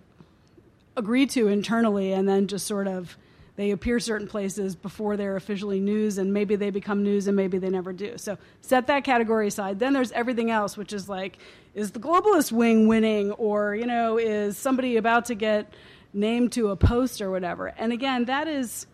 agreed 0.98 1.30
to 1.30 1.48
internally 1.48 2.12
and 2.12 2.28
then 2.28 2.48
just 2.48 2.66
sort 2.66 2.88
of 2.88 3.16
they 3.56 3.72
appear 3.72 4.00
certain 4.00 4.28
places 4.28 4.76
before 4.76 5.18
they're 5.18 5.36
officially 5.36 5.82
news 5.82 6.18
and 6.18 6.34
maybe 6.34 6.56
they 6.56 6.70
become 6.70 7.04
news 7.04 7.28
and 7.28 7.36
maybe 7.36 7.58
they 7.58 7.70
never 7.70 7.92
do. 7.92 8.18
So 8.18 8.38
set 8.62 8.88
that 8.88 9.04
category 9.04 9.48
aside. 9.48 9.80
Then 9.80 9.92
there's 9.94 10.14
everything 10.14 10.50
else 10.50 10.78
which 10.78 10.94
is 10.94 11.10
like 11.10 11.38
is 11.76 11.92
the 11.92 12.00
globalist 12.00 12.52
wing 12.52 12.88
winning 12.88 13.32
or 13.34 13.76
you 13.76 13.86
know 13.86 14.18
is 14.18 14.58
somebody 14.58 14.98
about 14.98 15.26
to 15.26 15.36
get 15.36 15.74
named 16.14 16.52
to 16.54 16.70
a 16.70 16.76
post 16.76 17.22
or 17.22 17.32
whatever. 17.32 17.68
And 17.68 17.94
again, 17.94 18.26
that 18.26 18.48
is 18.48 18.88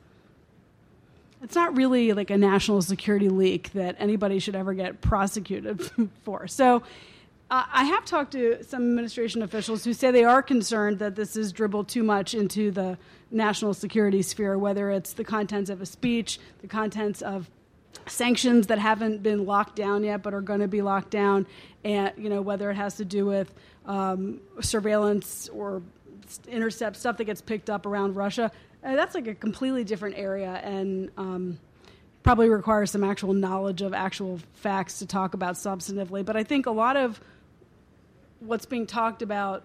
it's 1.42 1.56
not 1.56 1.76
really 1.78 2.14
like 2.14 2.32
a 2.32 2.38
national 2.38 2.82
security 2.82 3.30
leak 3.30 3.72
that 3.74 3.96
anybody 4.00 4.40
should 4.40 4.56
ever 4.56 4.74
get 4.74 5.02
prosecuted 5.02 5.92
for. 6.24 6.48
So 6.48 6.82
uh, 7.52 7.64
I 7.72 7.84
have 7.84 8.04
talked 8.06 8.32
to 8.32 8.64
some 8.64 8.82
administration 8.82 9.44
officials 9.44 9.84
who 9.86 9.94
say 9.94 10.10
they 10.10 10.24
are 10.24 10.42
concerned 10.42 10.98
that 11.00 11.16
this 11.16 11.36
is 11.36 11.52
dribbled 11.52 11.88
too 11.88 12.04
much 12.04 12.34
into 12.34 12.72
the 12.72 12.98
national 13.30 13.76
security 13.76 14.24
sphere, 14.24 14.58
whether 14.58 14.90
it's 14.90 15.14
the 15.14 15.24
contents 15.24 15.70
of 15.70 15.82
a 15.82 15.86
speech, 15.86 16.40
the 16.62 16.68
contents 16.68 17.22
of 17.22 17.50
sanctions 18.08 18.68
that 18.68 18.80
haven't 18.80 19.22
been 19.22 19.46
locked 19.46 19.76
down 19.76 20.04
yet 20.04 20.22
but 20.24 20.34
are 20.34 20.42
going 20.42 20.60
to 20.60 20.68
be 20.68 20.82
locked 20.82 21.12
down, 21.12 21.46
and 21.84 22.12
you 22.18 22.30
know 22.30 22.42
whether 22.42 22.72
it 22.72 22.76
has 22.76 22.98
to 22.98 23.06
do 23.06 23.26
with 23.26 23.54
um, 23.86 24.40
surveillance 24.62 25.48
or 25.50 25.84
intercept 26.48 26.98
stuff 26.98 27.18
that 27.18 27.26
gets 27.26 27.42
picked 27.42 27.70
up 27.70 27.86
around 27.86 28.16
Russia. 28.16 28.52
Uh, 28.84 28.96
that's 28.96 29.16
like 29.16 29.28
a 29.28 29.36
completely 29.36 29.84
different 29.84 30.18
area 30.18 30.52
and 30.64 31.10
um, 31.18 31.60
probably 32.24 32.50
requires 32.50 32.92
some 32.92 33.04
actual 33.04 33.34
knowledge 33.34 33.82
of 33.82 33.94
actual 33.94 34.40
facts 34.54 35.00
to 35.00 35.06
talk 35.06 35.34
about 35.34 35.56
substantively. 35.56 36.26
But 36.26 36.36
I 36.36 36.44
think 36.44 36.66
a 36.66 36.72
lot 36.72 36.98
of 36.98 37.20
what's 38.40 38.66
being 38.66 38.86
talked 38.86 39.22
about, 39.22 39.64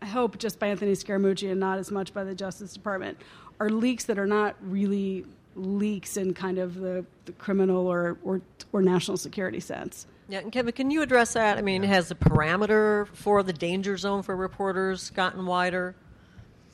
I 0.00 0.06
hope 0.06 0.38
just 0.38 0.58
by 0.58 0.68
Anthony 0.68 0.92
Scaramucci 0.92 1.50
and 1.50 1.60
not 1.60 1.78
as 1.78 1.90
much 1.90 2.12
by 2.12 2.24
the 2.24 2.34
Justice 2.34 2.72
Department, 2.72 3.18
are 3.60 3.70
leaks 3.70 4.04
that 4.04 4.18
are 4.18 4.26
not 4.26 4.56
really 4.60 5.24
leaks 5.54 6.16
in 6.16 6.34
kind 6.34 6.58
of 6.58 6.76
the, 6.76 7.04
the 7.24 7.32
criminal 7.32 7.86
or, 7.86 8.18
or, 8.22 8.40
or 8.72 8.82
national 8.82 9.16
security 9.16 9.60
sense. 9.60 10.06
Yeah, 10.28 10.38
and 10.38 10.52
Kevin, 10.52 10.72
can 10.72 10.90
you 10.90 11.02
address 11.02 11.34
that? 11.34 11.58
I 11.58 11.62
mean, 11.62 11.82
has 11.82 12.08
the 12.08 12.14
parameter 12.14 13.06
for 13.08 13.42
the 13.42 13.52
danger 13.52 13.96
zone 13.96 14.22
for 14.22 14.34
reporters 14.34 15.10
gotten 15.10 15.44
wider? 15.44 15.94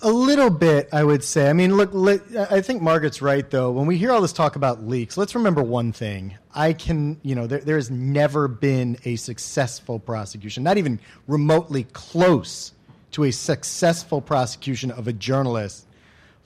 A 0.00 0.12
little 0.12 0.50
bit, 0.50 0.88
I 0.92 1.02
would 1.02 1.24
say. 1.24 1.50
I 1.50 1.52
mean, 1.52 1.74
look, 1.74 1.92
I 2.36 2.60
think 2.60 2.82
Margaret's 2.82 3.20
right, 3.20 3.50
though. 3.50 3.72
When 3.72 3.86
we 3.86 3.98
hear 3.98 4.12
all 4.12 4.20
this 4.20 4.32
talk 4.32 4.54
about 4.54 4.84
leaks, 4.84 5.16
let's 5.16 5.34
remember 5.34 5.60
one 5.60 5.90
thing. 5.90 6.38
I 6.54 6.72
can, 6.72 7.18
you 7.24 7.34
know, 7.34 7.48
there, 7.48 7.58
there 7.58 7.74
has 7.74 7.90
never 7.90 8.46
been 8.46 8.96
a 9.04 9.16
successful 9.16 9.98
prosecution, 9.98 10.62
not 10.62 10.78
even 10.78 11.00
remotely 11.26 11.82
close 11.92 12.74
to 13.10 13.24
a 13.24 13.32
successful 13.32 14.20
prosecution 14.20 14.92
of 14.92 15.08
a 15.08 15.12
journalist 15.12 15.84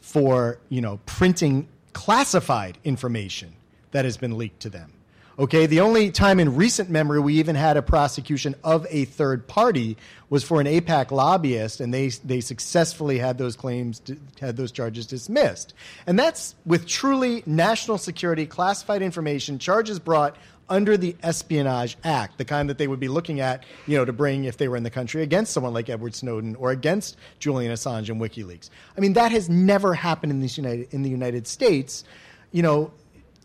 for, 0.01 0.59
you 0.71 0.81
know, 0.81 0.99
printing 1.05 1.69
classified 1.93 2.79
information 2.85 3.55
that 3.93 4.05
has 4.05 4.17
been 4.17 4.39
leaked 4.39 4.61
to 4.61 4.71
them. 4.71 4.93
Okay, 5.39 5.65
the 5.65 5.81
only 5.81 6.11
time 6.11 6.39
in 6.41 6.57
recent 6.57 6.91
memory 6.91 7.19
we 7.19 7.39
even 7.39 7.57
had 7.57 7.79
a 7.79 7.83
prosecution 7.83 8.55
of 8.63 8.87
a 8.91 9.07
third 9.07 9.49
party 9.49 9.97
was 10.29 10.45
for 10.45 10.61
an 10.61 10.67
AIPAC 10.67 11.11
lobbyist, 11.11 11.81
and 11.81 11.93
they 11.93 12.09
they 12.09 12.43
successfully 12.43 13.19
had 13.19 13.39
those 13.39 13.57
claims 13.57 14.03
had 14.41 14.59
those 14.59 14.73
charges 14.73 15.07
dismissed. 15.07 15.73
And 16.07 16.19
that's 16.19 16.55
with 16.67 16.87
truly 16.87 17.43
national 17.47 17.97
security 17.97 18.45
classified 18.45 19.01
information 19.01 19.59
charges 19.59 19.99
brought 19.99 20.37
under 20.73 20.97
the 20.97 21.15
Espionage 21.23 21.99
Act, 22.03 22.39
the 22.39 22.47
kind 22.47 22.71
that 22.71 22.79
they 22.79 22.89
would 22.89 22.99
be 22.99 23.09
looking 23.09 23.41
at, 23.41 23.65
you 23.87 23.99
know, 23.99 24.07
to 24.07 24.13
bring 24.13 24.45
if 24.45 24.57
they 24.57 24.69
were 24.69 24.77
in 24.79 24.83
the 24.83 24.91
country 24.91 25.23
against 25.23 25.53
someone 25.53 25.75
like 25.75 25.91
Edward 25.91 26.15
Snowden 26.15 26.57
or 26.57 26.71
against 26.71 27.19
Julian 27.39 27.71
Assange 27.71 28.09
and 28.09 28.19
WikiLeaks. 28.19 28.71
I 28.97 29.01
mean, 29.01 29.13
that 29.13 29.33
has 29.33 29.51
never 29.51 29.93
happened 29.93 30.33
in 30.33 30.41
the 30.41 30.47
United 30.47 30.95
in 30.95 31.03
the 31.03 31.11
United 31.11 31.47
States. 31.47 32.05
You 32.53 32.63
know, 32.63 32.91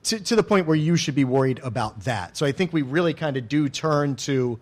to, 0.04 0.20
to 0.22 0.36
the 0.38 0.44
point 0.44 0.68
where 0.68 0.76
you 0.76 0.96
should 0.96 1.16
be 1.16 1.26
worried 1.26 1.60
about 1.63 2.06
that. 2.06 2.38
So 2.38 2.46
I 2.46 2.54
think 2.54 2.72
we 2.72 2.82
really 2.82 3.13
kind 3.13 3.36
of 3.36 3.50
do 3.50 3.68
turn 3.68 4.16
to 4.18 4.58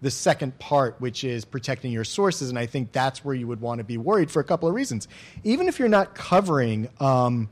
the 0.00 0.10
second 0.10 0.58
part, 0.58 1.00
which 1.00 1.24
is 1.24 1.44
protecting 1.44 1.92
your 1.92 2.04
sources. 2.04 2.50
And 2.50 2.58
I 2.58 2.66
think 2.66 2.92
that's 2.92 3.24
where 3.24 3.34
you 3.34 3.46
would 3.46 3.60
want 3.60 3.78
to 3.78 3.84
be 3.84 3.96
worried 3.96 4.30
for 4.30 4.40
a 4.40 4.44
couple 4.44 4.68
of 4.68 4.74
reasons. 4.74 5.08
Even 5.44 5.68
if 5.68 5.78
you're 5.78 5.88
not 5.88 6.14
covering, 6.14 6.88
um, 7.00 7.48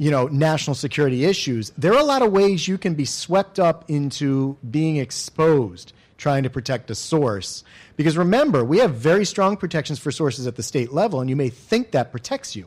you 0.00 0.10
know, 0.10 0.28
national 0.28 0.74
security 0.74 1.26
issues, 1.26 1.72
there 1.76 1.92
are 1.92 2.00
a 2.00 2.04
lot 2.04 2.22
of 2.22 2.32
ways 2.32 2.66
you 2.66 2.78
can 2.78 2.94
be 2.94 3.04
swept 3.04 3.60
up 3.60 3.84
into 3.86 4.56
being 4.70 4.96
exposed 4.96 5.92
trying 6.16 6.42
to 6.42 6.48
protect 6.48 6.90
a 6.90 6.94
source. 6.94 7.64
Because 7.98 8.16
remember, 8.16 8.64
we 8.64 8.78
have 8.78 8.94
very 8.94 9.26
strong 9.26 9.58
protections 9.58 9.98
for 9.98 10.10
sources 10.10 10.46
at 10.46 10.56
the 10.56 10.62
state 10.62 10.90
level, 10.90 11.20
and 11.20 11.28
you 11.28 11.36
may 11.36 11.50
think 11.50 11.90
that 11.90 12.12
protects 12.12 12.56
you. 12.56 12.66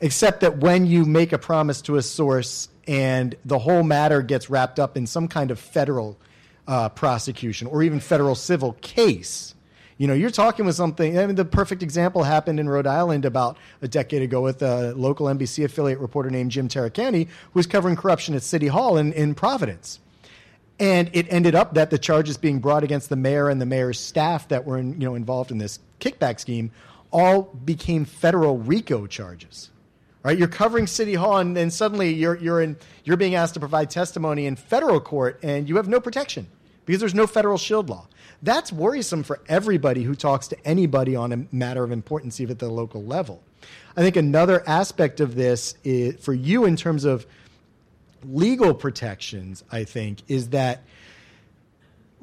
Except 0.00 0.40
that 0.40 0.58
when 0.60 0.86
you 0.86 1.04
make 1.04 1.34
a 1.34 1.38
promise 1.38 1.82
to 1.82 1.96
a 1.96 2.02
source 2.02 2.70
and 2.88 3.34
the 3.44 3.58
whole 3.58 3.82
matter 3.82 4.22
gets 4.22 4.48
wrapped 4.48 4.80
up 4.80 4.96
in 4.96 5.06
some 5.06 5.28
kind 5.28 5.50
of 5.50 5.60
federal 5.60 6.18
uh, 6.66 6.88
prosecution 6.88 7.66
or 7.66 7.82
even 7.82 8.00
federal 8.00 8.34
civil 8.34 8.72
case. 8.80 9.54
You 10.02 10.08
know, 10.08 10.14
you're 10.14 10.30
talking 10.30 10.66
with 10.66 10.74
something. 10.74 11.16
I 11.16 11.26
mean, 11.28 11.36
the 11.36 11.44
perfect 11.44 11.80
example 11.80 12.24
happened 12.24 12.58
in 12.58 12.68
Rhode 12.68 12.88
Island 12.88 13.24
about 13.24 13.56
a 13.82 13.86
decade 13.86 14.20
ago 14.20 14.40
with 14.40 14.60
a 14.60 14.92
local 14.94 15.26
NBC 15.26 15.64
affiliate 15.64 16.00
reporter 16.00 16.28
named 16.28 16.50
Jim 16.50 16.66
Taricani, 16.66 17.28
who 17.28 17.50
was 17.54 17.68
covering 17.68 17.94
corruption 17.94 18.34
at 18.34 18.42
City 18.42 18.66
Hall 18.66 18.96
in, 18.96 19.12
in 19.12 19.36
Providence. 19.36 20.00
And 20.80 21.08
it 21.12 21.32
ended 21.32 21.54
up 21.54 21.74
that 21.74 21.90
the 21.90 21.98
charges 21.98 22.36
being 22.36 22.58
brought 22.58 22.82
against 22.82 23.10
the 23.10 23.16
mayor 23.16 23.48
and 23.48 23.60
the 23.60 23.66
mayor's 23.66 24.00
staff 24.00 24.48
that 24.48 24.64
were 24.64 24.76
in, 24.76 25.00
you 25.00 25.06
know, 25.06 25.14
involved 25.14 25.52
in 25.52 25.58
this 25.58 25.78
kickback 26.00 26.40
scheme 26.40 26.72
all 27.12 27.42
became 27.64 28.04
federal 28.04 28.58
RICO 28.58 29.06
charges 29.06 29.70
right? 30.24 30.36
You're 30.36 30.48
covering 30.48 30.88
City 30.88 31.14
Hall, 31.14 31.38
and 31.38 31.56
then 31.56 31.70
suddenly 31.70 32.12
you're 32.12 32.36
you're 32.38 32.60
in 32.60 32.76
you're 33.04 33.16
being 33.16 33.36
asked 33.36 33.54
to 33.54 33.60
provide 33.60 33.90
testimony 33.90 34.46
in 34.46 34.56
federal 34.56 35.00
court, 35.00 35.38
and 35.44 35.68
you 35.68 35.76
have 35.76 35.86
no 35.86 36.00
protection 36.00 36.48
because 36.86 37.00
there's 37.00 37.14
no 37.14 37.26
federal 37.26 37.58
shield 37.58 37.88
law. 37.88 38.06
That's 38.42 38.72
worrisome 38.72 39.22
for 39.22 39.40
everybody 39.48 40.02
who 40.02 40.14
talks 40.14 40.48
to 40.48 40.66
anybody 40.66 41.14
on 41.14 41.32
a 41.32 41.46
matter 41.52 41.84
of 41.84 41.92
importance, 41.92 42.40
even 42.40 42.52
at 42.52 42.58
the 42.58 42.68
local 42.68 43.04
level. 43.04 43.42
I 43.96 44.02
think 44.02 44.16
another 44.16 44.62
aspect 44.68 45.20
of 45.20 45.36
this 45.36 45.76
is, 45.84 46.22
for 46.24 46.34
you 46.34 46.64
in 46.64 46.76
terms 46.76 47.04
of 47.04 47.26
legal 48.24 48.74
protections, 48.74 49.62
I 49.70 49.84
think, 49.84 50.22
is 50.28 50.50
that 50.50 50.82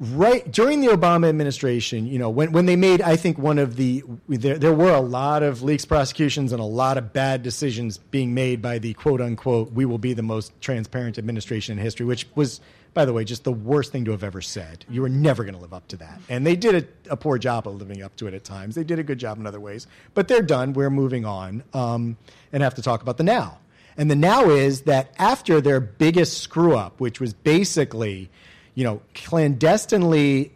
right 0.00 0.50
during 0.50 0.80
the 0.80 0.88
Obama 0.88 1.28
administration, 1.28 2.06
you 2.06 2.18
know, 2.18 2.30
when, 2.30 2.52
when 2.52 2.66
they 2.66 2.76
made, 2.76 3.02
I 3.02 3.16
think 3.16 3.38
one 3.38 3.58
of 3.58 3.76
the 3.76 4.02
there, 4.28 4.58
there 4.58 4.72
were 4.72 4.92
a 4.92 5.00
lot 5.00 5.42
of 5.42 5.62
leaks 5.62 5.84
prosecutions 5.84 6.52
and 6.52 6.60
a 6.60 6.64
lot 6.64 6.98
of 6.98 7.12
bad 7.12 7.42
decisions 7.42 7.98
being 7.98 8.34
made 8.34 8.62
by 8.62 8.78
the 8.78 8.94
quote 8.94 9.20
unquote 9.20 9.72
we 9.72 9.84
will 9.84 9.98
be 9.98 10.14
the 10.14 10.22
most 10.22 10.58
transparent 10.60 11.18
administration 11.18 11.78
in 11.78 11.84
history, 11.84 12.06
which 12.06 12.26
was, 12.34 12.60
by 12.92 13.04
the 13.04 13.12
way, 13.12 13.24
just 13.24 13.44
the 13.44 13.52
worst 13.52 13.92
thing 13.92 14.04
to 14.04 14.10
have 14.10 14.24
ever 14.24 14.40
said. 14.40 14.84
You 14.88 15.02
were 15.02 15.08
never 15.08 15.44
going 15.44 15.54
to 15.54 15.60
live 15.60 15.72
up 15.74 15.86
to 15.88 15.96
that, 15.98 16.20
and 16.28 16.46
they 16.46 16.56
did 16.56 16.84
a, 17.08 17.12
a, 17.12 17.16
poor 17.16 17.38
job 17.38 17.68
of 17.68 17.76
living 17.76 18.02
up 18.02 18.16
to 18.16 18.26
it 18.26 18.34
at 18.34 18.44
times. 18.44 18.74
They 18.74 18.84
did 18.84 18.98
a 18.98 19.02
good 19.02 19.18
job 19.18 19.38
in 19.38 19.46
other 19.46 19.60
ways, 19.60 19.86
but 20.14 20.28
they're 20.28 20.42
done. 20.42 20.72
We're 20.72 20.90
moving 20.90 21.24
on, 21.24 21.62
um, 21.72 22.16
and 22.52 22.62
have 22.62 22.74
to 22.74 22.82
talk 22.82 23.02
about 23.02 23.16
the 23.16 23.24
now. 23.24 23.58
And 23.96 24.10
the 24.10 24.16
now 24.16 24.50
is 24.50 24.82
that 24.82 25.14
after 25.18 25.60
their 25.60 25.80
biggest 25.80 26.38
screw 26.38 26.74
up, 26.74 27.00
which 27.00 27.20
was 27.20 27.34
basically 27.34 28.30
you 28.74 28.84
know, 28.84 29.02
clandestinely 29.14 30.52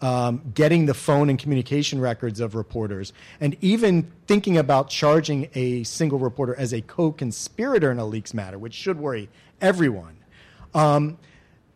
um, 0.00 0.42
getting 0.54 0.86
the 0.86 0.94
phone 0.94 1.28
and 1.28 1.38
communication 1.38 2.00
records 2.00 2.40
of 2.40 2.54
reporters, 2.54 3.12
and 3.40 3.56
even 3.60 4.10
thinking 4.26 4.56
about 4.56 4.90
charging 4.90 5.48
a 5.54 5.82
single 5.84 6.18
reporter 6.18 6.54
as 6.56 6.72
a 6.72 6.80
co-conspirator 6.80 7.90
in 7.90 7.98
a 7.98 8.04
leaks 8.04 8.32
matter, 8.32 8.58
which 8.58 8.74
should 8.74 8.98
worry 8.98 9.28
everyone. 9.60 10.16
Um, 10.74 11.18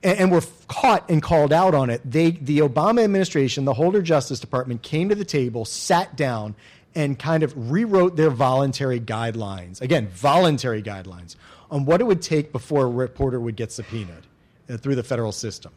and, 0.03 0.19
and, 0.19 0.33
were 0.33 0.43
caught 0.69 1.09
and 1.11 1.23
called 1.23 1.53
out 1.53 1.75
on 1.75 1.91
it. 1.91 2.01
They, 2.05 2.33
the 2.33 2.59
Obama 2.59 3.05
administration, 3.05 3.65
the 3.65 3.75
Holder 3.75 4.03
Justice 4.03 4.41
Department, 4.41 4.83
came 4.83 5.09
to 5.09 5.15
the 5.15 5.25
table, 5.25 5.65
sat 5.65 6.17
down, 6.17 6.55
and 6.95 7.19
kind 7.19 7.43
of 7.43 7.71
rewrote 7.71 8.17
their 8.17 8.31
voluntary 8.31 9.01
guidelines. 9.01 9.81
Again, 9.81 10.09
voluntary 10.09 10.83
guidelines 10.83 11.37
on 11.71 11.85
what 11.85 12.01
it 12.01 12.05
would 12.05 12.23
take 12.23 12.53
before 12.53 12.85
a 12.85 12.89
reporter 12.89 13.41
would 13.41 13.57
get 13.57 13.73
subpoenaed 13.73 14.27
uh, 14.69 14.77
through 14.77 14.95
the 14.95 15.03
federal 15.03 15.33
system 15.33 15.73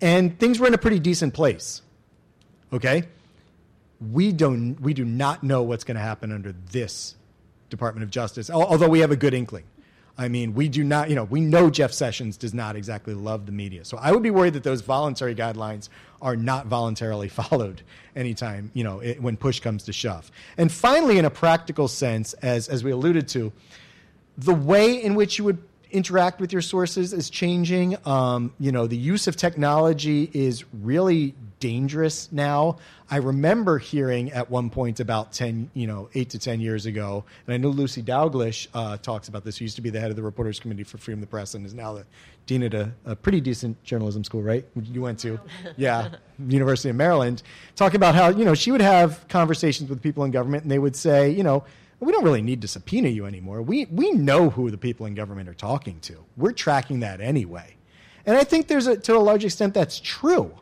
and 0.00 0.38
things 0.38 0.60
were 0.60 0.66
in 0.66 0.74
a 0.74 0.78
pretty 0.78 0.98
decent 0.98 1.34
place. 1.34 1.82
Okay? 2.72 3.04
We 4.00 4.32
don't 4.32 4.80
we 4.80 4.92
do 4.92 5.04
not 5.04 5.42
know 5.42 5.62
what's 5.62 5.84
going 5.84 5.96
to 5.96 6.02
happen 6.02 6.32
under 6.32 6.54
this 6.72 7.14
Department 7.70 8.04
of 8.04 8.10
Justice, 8.10 8.50
although 8.50 8.88
we 8.88 9.00
have 9.00 9.10
a 9.10 9.16
good 9.16 9.34
inkling. 9.34 9.64
I 10.16 10.28
mean, 10.28 10.54
we 10.54 10.68
do 10.68 10.84
not, 10.84 11.08
you 11.08 11.16
know, 11.16 11.24
we 11.24 11.40
know 11.40 11.70
Jeff 11.70 11.92
Sessions 11.92 12.36
does 12.36 12.54
not 12.54 12.76
exactly 12.76 13.14
love 13.14 13.46
the 13.46 13.52
media. 13.52 13.84
So 13.84 13.96
I 13.96 14.12
would 14.12 14.22
be 14.22 14.30
worried 14.30 14.52
that 14.52 14.62
those 14.62 14.80
voluntary 14.80 15.34
guidelines 15.34 15.88
are 16.22 16.36
not 16.36 16.66
voluntarily 16.66 17.28
followed 17.40 17.82
anytime, 18.14 18.70
you 18.74 18.84
know, 18.84 19.00
it, 19.00 19.20
when 19.20 19.36
push 19.36 19.58
comes 19.60 19.82
to 19.84 19.92
shove. 19.92 20.30
And 20.56 20.70
finally, 20.70 21.18
in 21.18 21.24
a 21.24 21.30
practical 21.30 21.88
sense, 21.88 22.32
as, 22.34 22.68
as 22.68 22.84
we 22.84 22.92
alluded 22.92 23.26
to, 23.28 23.52
the 24.38 24.54
way 24.54 25.02
in 25.02 25.14
which 25.14 25.38
you 25.38 25.44
would 25.44 25.58
interact 25.94 26.40
with 26.40 26.52
your 26.52 26.60
sources 26.60 27.12
is 27.12 27.30
changing. 27.30 27.96
Um, 28.06 28.52
you 28.58 28.72
know, 28.72 28.86
the 28.86 28.96
use 28.96 29.26
of 29.28 29.36
technology 29.36 30.28
is 30.34 30.64
really 30.72 31.34
dangerous 31.60 32.30
now. 32.32 32.78
I 33.10 33.18
remember 33.18 33.78
hearing 33.78 34.32
at 34.32 34.50
one 34.50 34.70
point 34.70 35.00
about 35.00 35.32
10, 35.32 35.70
you 35.72 35.86
know, 35.86 36.10
eight 36.14 36.30
to 36.30 36.38
10 36.38 36.60
years 36.60 36.84
ago, 36.84 37.24
and 37.46 37.54
I 37.54 37.56
know 37.56 37.68
Lucy 37.68 38.02
Dalglish 38.02 38.66
uh, 38.74 38.96
talks 38.98 39.28
about 39.28 39.44
this, 39.44 39.58
who 39.58 39.64
used 39.64 39.76
to 39.76 39.82
be 39.82 39.90
the 39.90 40.00
head 40.00 40.10
of 40.10 40.16
the 40.16 40.22
Reporters 40.22 40.58
Committee 40.58 40.82
for 40.82 40.98
Freedom 40.98 41.22
of 41.22 41.28
the 41.28 41.30
Press 41.30 41.54
and 41.54 41.64
is 41.64 41.72
now 41.72 41.94
the 41.94 42.04
dean 42.46 42.64
at 42.64 42.74
a, 42.74 42.92
a 43.06 43.16
pretty 43.16 43.40
decent 43.40 43.82
journalism 43.84 44.24
school, 44.24 44.42
right? 44.42 44.66
You 44.74 45.00
went 45.00 45.20
to, 45.20 45.38
yeah, 45.76 46.10
University 46.48 46.90
of 46.90 46.96
Maryland, 46.96 47.42
talking 47.76 47.96
about 47.96 48.14
how, 48.14 48.28
you 48.28 48.44
know, 48.44 48.54
she 48.54 48.70
would 48.70 48.82
have 48.82 49.26
conversations 49.28 49.88
with 49.88 50.02
people 50.02 50.24
in 50.24 50.32
government 50.32 50.64
and 50.64 50.70
they 50.70 50.78
would 50.78 50.96
say, 50.96 51.30
you 51.30 51.44
know, 51.44 51.64
we 52.00 52.12
don't 52.12 52.24
really 52.24 52.42
need 52.42 52.62
to 52.62 52.68
subpoena 52.68 53.08
you 53.08 53.26
anymore. 53.26 53.62
We, 53.62 53.86
we 53.86 54.12
know 54.12 54.50
who 54.50 54.70
the 54.70 54.78
people 54.78 55.06
in 55.06 55.14
government 55.14 55.48
are 55.48 55.54
talking 55.54 56.00
to. 56.00 56.24
We're 56.36 56.52
tracking 56.52 57.00
that 57.00 57.20
anyway. 57.20 57.76
And 58.26 58.36
I 58.36 58.44
think 58.44 58.68
there's 58.68 58.86
a, 58.86 58.96
to 58.96 59.16
a 59.16 59.18
large 59.18 59.44
extent 59.44 59.74
that's 59.74 60.00
true. 60.00 60.54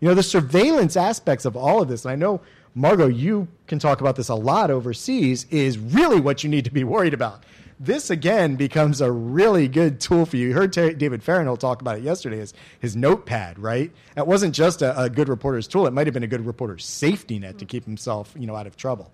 You 0.00 0.08
know, 0.08 0.14
the 0.14 0.22
surveillance 0.22 0.96
aspects 0.96 1.44
of 1.44 1.56
all 1.56 1.80
of 1.80 1.88
this, 1.88 2.04
and 2.04 2.12
I 2.12 2.16
know, 2.16 2.40
Margaux, 2.74 3.06
you 3.06 3.48
can 3.66 3.78
talk 3.78 4.00
about 4.00 4.16
this 4.16 4.28
a 4.28 4.34
lot 4.34 4.70
overseas, 4.70 5.46
is 5.50 5.78
really 5.78 6.20
what 6.20 6.42
you 6.42 6.50
need 6.50 6.64
to 6.64 6.72
be 6.72 6.84
worried 6.84 7.14
about. 7.14 7.44
This, 7.80 8.10
again, 8.10 8.56
becomes 8.56 9.00
a 9.00 9.10
really 9.10 9.68
good 9.68 10.00
tool 10.00 10.26
for 10.26 10.36
you. 10.36 10.48
You 10.48 10.54
heard 10.54 10.72
David 10.72 11.22
Fahrenthold 11.22 11.60
talk 11.60 11.80
about 11.80 11.98
it 11.98 12.02
yesterday, 12.02 12.38
his, 12.38 12.54
his 12.80 12.96
notepad, 12.96 13.58
right? 13.58 13.90
That 14.14 14.26
wasn't 14.26 14.54
just 14.54 14.82
a, 14.82 15.00
a 15.00 15.10
good 15.10 15.28
reporter's 15.28 15.66
tool. 15.66 15.86
It 15.86 15.92
might 15.92 16.06
have 16.06 16.14
been 16.14 16.22
a 16.22 16.28
good 16.28 16.46
reporter's 16.46 16.84
safety 16.84 17.38
net 17.38 17.58
to 17.58 17.64
keep 17.64 17.84
himself, 17.84 18.34
you 18.38 18.46
know, 18.46 18.54
out 18.54 18.66
of 18.66 18.76
trouble. 18.76 19.10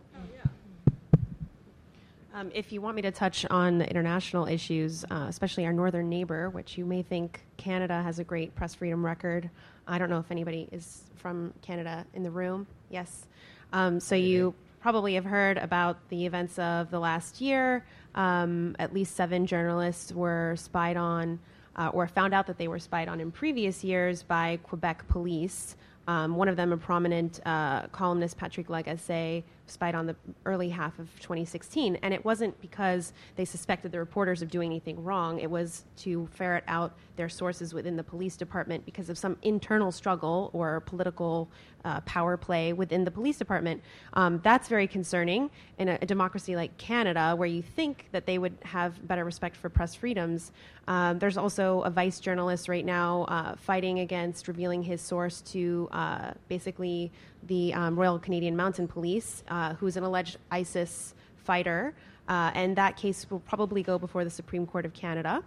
Um, 2.33 2.51
if 2.55 2.71
you 2.71 2.81
want 2.81 2.95
me 2.95 3.03
to 3.03 3.11
touch 3.11 3.45
on 3.51 3.83
international 3.83 4.47
issues, 4.47 5.05
uh, 5.11 5.27
especially 5.29 5.67
our 5.67 5.73
northern 5.73 6.09
neighbor, 6.09 6.49
which 6.51 6.79
you 6.79 6.87
may 6.87 7.03
think 7.03 7.41
Canada 7.57 8.03
has 8.03 8.21
a 8.21 8.25
great 8.25 8.55
press 8.55 8.73
freedom 8.73 9.05
record. 9.05 9.51
I 9.89 9.99
don't 9.99 10.11
know 10.11 10.19
if 10.19 10.31
anybody 10.31 10.69
is 10.71 11.03
from 11.17 11.53
Canada 11.61 12.07
in 12.15 12.23
the 12.23 12.31
room. 12.31 12.69
Yes. 12.89 13.27
Um, 13.73 13.99
so 13.99 14.15
you 14.15 14.55
probably 14.81 15.15
have 15.15 15.25
heard 15.25 15.59
about 15.59 16.09
the 16.09 16.25
events 16.25 16.57
of 16.61 16.91
the 16.93 17.01
last 17.01 17.41
year. 17.41 17.85
Um, 18.15 18.77
at 18.79 18.95
least 18.95 19.17
seven 19.17 19.45
journalists 19.45 20.13
were 20.13 20.55
spied 20.57 20.97
on 20.97 21.41
uh, 21.75 21.91
or 21.93 22.07
found 22.07 22.33
out 22.33 22.47
that 22.47 22.59
they 22.59 22.69
were 22.69 22.79
spied 22.79 23.09
on 23.09 23.21
in 23.21 23.33
previous 23.33 23.83
years 23.83 24.23
by 24.23 24.61
Quebec 24.63 25.09
police. 25.09 25.75
Um, 26.07 26.37
one 26.37 26.49
of 26.49 26.57
them, 26.57 26.73
a 26.73 26.77
prominent 26.77 27.41
uh, 27.45 27.89
columnist, 27.89 28.37
Patrick 28.37 28.69
Lagacé, 28.69 29.43
spied 29.71 29.95
on 29.95 30.07
the 30.07 30.17
early 30.45 30.69
half 30.69 30.99
of 30.99 31.09
2016. 31.21 31.97
And 32.03 32.13
it 32.13 32.25
wasn't 32.25 32.61
because 32.61 33.13
they 33.37 33.45
suspected 33.45 33.93
the 33.93 33.99
reporters 33.99 34.43
of 34.43 34.51
doing 34.51 34.71
anything 34.71 35.03
wrong, 35.03 35.41
it 35.41 35.51
was 35.51 35.85
to 35.99 36.29
ferret 36.33 36.65
out 36.67 36.95
their 37.17 37.29
sources 37.29 37.75
within 37.75 37.97
the 37.97 38.03
police 38.03 38.37
department 38.37 38.85
because 38.85 39.11
of 39.11 39.19
some 39.19 39.37
internal 39.43 39.93
struggle 39.93 40.51
or 40.53 40.81
political 40.81 41.51
uh, 41.85 42.01
power 42.01 42.37
play 42.37 42.73
within 42.73 43.05
the 43.05 43.11
police 43.11 43.39
department. 43.39 43.83
Um, 44.15 44.41
that's 44.43 44.69
very 44.69 44.87
concerning 44.87 45.51
in 45.79 45.89
a, 45.89 45.99
a, 46.03 46.07
democracy 46.07 46.57
like 46.57 46.77
Canada, 46.77 47.35
where 47.37 47.49
you 47.49 47.63
think 47.63 48.09
that 48.13 48.27
they 48.27 48.39
would 48.39 48.57
have 48.63 49.07
better 49.07 49.25
respect 49.25 49.57
for 49.57 49.69
press 49.69 49.95
freedoms. 49.95 50.53
Um, 50.89 51.19
there's 51.19 51.37
also 51.37 51.83
a 51.83 51.91
vice 51.91 52.21
journalist 52.21 52.69
right 52.69 52.85
now 52.85 53.25
uh, 53.29 53.57
fighting 53.57 54.01
against 54.01 54.49
revealing 54.49 54.83
his 54.83 55.01
source 55.01 55.41
to 55.53 55.89
uh, 55.93 56.33
basically 56.49 57.13
the 57.47 57.73
um, 57.75 57.99
Royal 57.99 58.19
Canadian 58.19 58.57
Mounted 58.57 58.89
Police, 58.89 59.43
uh, 59.49 59.75
who 59.75 59.87
is 59.87 59.97
an 59.97 60.05
alleged 60.05 60.39
ISIS 60.51 61.15
fighter. 61.37 61.95
Uh, 62.29 62.51
and 62.55 62.77
that 62.77 62.97
case 62.97 63.27
will 63.31 63.41
probably 63.41 63.83
go 63.83 63.99
before 63.99 64.25
the 64.25 64.31
Supreme 64.31 64.67
Court 64.67 64.87
of 64.87 64.93
Canada. 64.93 65.43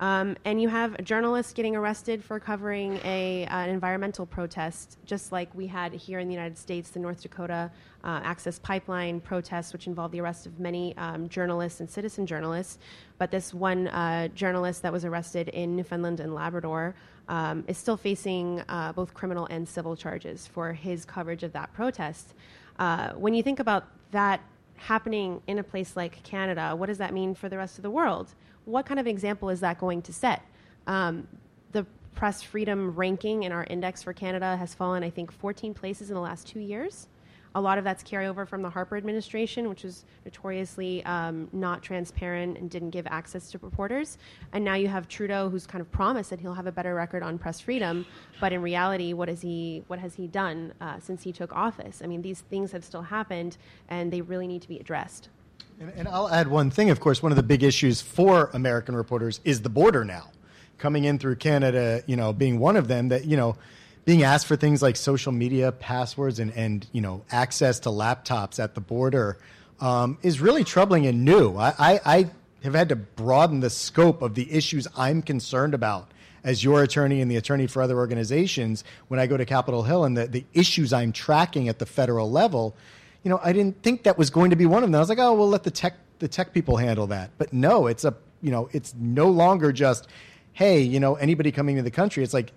Um, 0.00 0.36
and 0.44 0.62
you 0.62 0.68
have 0.68 1.02
journalists 1.02 1.52
getting 1.52 1.74
arrested 1.74 2.22
for 2.22 2.38
covering 2.38 3.00
a, 3.04 3.46
uh, 3.46 3.56
an 3.56 3.70
environmental 3.70 4.26
protest, 4.26 4.96
just 5.04 5.32
like 5.32 5.52
we 5.54 5.66
had 5.66 5.92
here 5.92 6.20
in 6.20 6.28
the 6.28 6.34
United 6.34 6.56
States, 6.56 6.90
the 6.90 7.00
North 7.00 7.20
Dakota 7.20 7.70
uh, 8.04 8.20
Access 8.22 8.60
Pipeline 8.60 9.20
protest, 9.20 9.72
which 9.72 9.88
involved 9.88 10.14
the 10.14 10.20
arrest 10.20 10.46
of 10.46 10.60
many 10.60 10.96
um, 10.98 11.28
journalists 11.28 11.80
and 11.80 11.90
citizen 11.90 12.26
journalists. 12.26 12.78
But 13.18 13.32
this 13.32 13.52
one 13.52 13.88
uh, 13.88 14.28
journalist 14.28 14.82
that 14.82 14.92
was 14.92 15.04
arrested 15.04 15.48
in 15.48 15.74
Newfoundland 15.74 16.20
and 16.20 16.32
Labrador 16.32 16.94
um, 17.28 17.64
is 17.66 17.76
still 17.76 17.96
facing 17.96 18.62
uh, 18.68 18.92
both 18.92 19.14
criminal 19.14 19.46
and 19.50 19.68
civil 19.68 19.96
charges 19.96 20.46
for 20.46 20.72
his 20.72 21.04
coverage 21.04 21.42
of 21.42 21.52
that 21.54 21.72
protest. 21.72 22.34
Uh, 22.78 23.10
when 23.14 23.34
you 23.34 23.42
think 23.42 23.58
about 23.58 23.88
that 24.12 24.40
happening 24.76 25.42
in 25.48 25.58
a 25.58 25.62
place 25.62 25.96
like 25.96 26.22
Canada, 26.22 26.74
what 26.76 26.86
does 26.86 26.98
that 26.98 27.12
mean 27.12 27.34
for 27.34 27.48
the 27.48 27.56
rest 27.56 27.78
of 27.78 27.82
the 27.82 27.90
world? 27.90 28.32
What 28.68 28.84
kind 28.84 29.00
of 29.00 29.06
example 29.06 29.48
is 29.48 29.60
that 29.60 29.78
going 29.78 30.02
to 30.02 30.12
set? 30.12 30.42
Um, 30.86 31.26
the 31.72 31.86
press 32.14 32.42
freedom 32.42 32.94
ranking 32.94 33.44
in 33.44 33.52
our 33.52 33.64
index 33.64 34.02
for 34.02 34.12
Canada 34.12 34.56
has 34.56 34.74
fallen, 34.74 35.02
I 35.02 35.10
think, 35.10 35.32
14 35.32 35.72
places 35.72 36.10
in 36.10 36.14
the 36.14 36.20
last 36.20 36.46
two 36.46 36.60
years. 36.60 37.08
A 37.54 37.60
lot 37.60 37.78
of 37.78 37.84
that's 37.84 38.02
carryover 38.02 38.46
from 38.46 38.60
the 38.60 38.68
Harper 38.68 38.98
administration, 38.98 39.70
which 39.70 39.82
was 39.84 40.04
notoriously 40.26 41.02
um, 41.06 41.48
not 41.50 41.82
transparent 41.82 42.58
and 42.58 42.68
didn't 42.68 42.90
give 42.90 43.06
access 43.06 43.50
to 43.52 43.58
reporters. 43.62 44.18
And 44.52 44.62
now 44.62 44.74
you 44.74 44.86
have 44.88 45.08
Trudeau, 45.08 45.48
who's 45.48 45.66
kind 45.66 45.80
of 45.80 45.90
promised 45.90 46.28
that 46.28 46.38
he'll 46.38 46.54
have 46.54 46.66
a 46.66 46.72
better 46.72 46.94
record 46.94 47.22
on 47.22 47.38
press 47.38 47.58
freedom, 47.60 48.04
but 48.38 48.52
in 48.52 48.60
reality, 48.60 49.14
what 49.14 49.28
has 49.28 49.40
he 49.40 49.82
what 49.86 49.98
has 49.98 50.14
he 50.14 50.26
done 50.26 50.74
uh, 50.82 51.00
since 51.00 51.22
he 51.22 51.32
took 51.32 51.54
office? 51.56 52.02
I 52.04 52.06
mean, 52.06 52.20
these 52.20 52.42
things 52.42 52.70
have 52.72 52.84
still 52.84 53.02
happened, 53.02 53.56
and 53.88 54.12
they 54.12 54.20
really 54.20 54.46
need 54.46 54.60
to 54.62 54.68
be 54.68 54.78
addressed. 54.78 55.30
And, 55.80 55.92
and, 55.96 56.08
I'll 56.08 56.28
add 56.28 56.48
one 56.48 56.70
thing. 56.70 56.90
Of 56.90 56.98
course, 56.98 57.22
one 57.22 57.30
of 57.30 57.36
the 57.36 57.42
big 57.42 57.62
issues 57.62 58.00
for 58.00 58.50
American 58.52 58.96
reporters 58.96 59.40
is 59.44 59.62
the 59.62 59.68
border 59.68 60.04
now, 60.04 60.30
coming 60.76 61.04
in 61.04 61.18
through 61.18 61.36
Canada. 61.36 62.02
You 62.06 62.16
know, 62.16 62.32
being 62.32 62.58
one 62.58 62.76
of 62.76 62.88
them. 62.88 63.08
That 63.08 63.26
you 63.26 63.36
know, 63.36 63.56
being 64.04 64.24
asked 64.24 64.46
for 64.46 64.56
things 64.56 64.82
like 64.82 64.96
social 64.96 65.30
media 65.30 65.70
passwords 65.70 66.40
and 66.40 66.52
and 66.52 66.86
you 66.90 67.00
know 67.00 67.22
access 67.30 67.78
to 67.80 67.90
laptops 67.90 68.58
at 68.62 68.74
the 68.74 68.80
border 68.80 69.38
um, 69.80 70.18
is 70.22 70.40
really 70.40 70.64
troubling 70.64 71.06
and 71.06 71.24
new. 71.24 71.56
I, 71.56 71.74
I, 71.78 72.00
I 72.04 72.30
have 72.64 72.74
had 72.74 72.88
to 72.88 72.96
broaden 72.96 73.60
the 73.60 73.70
scope 73.70 74.22
of 74.22 74.34
the 74.34 74.52
issues 74.52 74.88
I'm 74.96 75.22
concerned 75.22 75.74
about 75.74 76.10
as 76.42 76.64
your 76.64 76.82
attorney 76.82 77.20
and 77.20 77.30
the 77.30 77.36
attorney 77.36 77.68
for 77.68 77.82
other 77.82 77.96
organizations 77.96 78.82
when 79.08 79.20
I 79.20 79.26
go 79.26 79.36
to 79.36 79.44
Capitol 79.44 79.82
Hill 79.84 80.04
and 80.04 80.16
the, 80.16 80.26
the 80.26 80.44
issues 80.54 80.92
I'm 80.92 81.12
tracking 81.12 81.68
at 81.68 81.78
the 81.78 81.86
federal 81.86 82.30
level 82.30 82.74
you 83.22 83.30
know, 83.30 83.40
I 83.42 83.52
didn't 83.52 83.82
think 83.82 84.04
that 84.04 84.16
was 84.16 84.30
going 84.30 84.50
to 84.50 84.56
be 84.56 84.66
one 84.66 84.82
of 84.82 84.88
them. 84.90 84.94
I 84.94 85.00
was 85.00 85.08
like, 85.08 85.18
oh, 85.18 85.34
we'll 85.34 85.48
let 85.48 85.64
the 85.64 85.70
tech 85.70 85.94
the 86.18 86.28
tech 86.28 86.52
people 86.52 86.76
handle 86.76 87.06
that. 87.08 87.30
But 87.38 87.52
no, 87.52 87.86
it's 87.86 88.04
a 88.04 88.14
you 88.40 88.50
know, 88.50 88.68
it's 88.72 88.94
no 88.98 89.28
longer 89.28 89.72
just, 89.72 90.06
hey, 90.52 90.80
you 90.80 91.00
know, 91.00 91.14
anybody 91.16 91.50
coming 91.50 91.76
to 91.76 91.82
the 91.82 91.90
country. 91.90 92.22
It's 92.22 92.34
like 92.34 92.52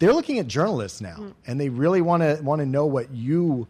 they're 0.00 0.12
looking 0.12 0.38
at 0.40 0.46
journalists 0.48 1.00
now, 1.00 1.16
Mm. 1.18 1.34
and 1.46 1.60
they 1.60 1.68
really 1.68 2.00
want 2.02 2.22
to 2.22 2.40
want 2.42 2.60
to 2.60 2.66
know 2.66 2.86
what 2.86 3.10
you, 3.12 3.68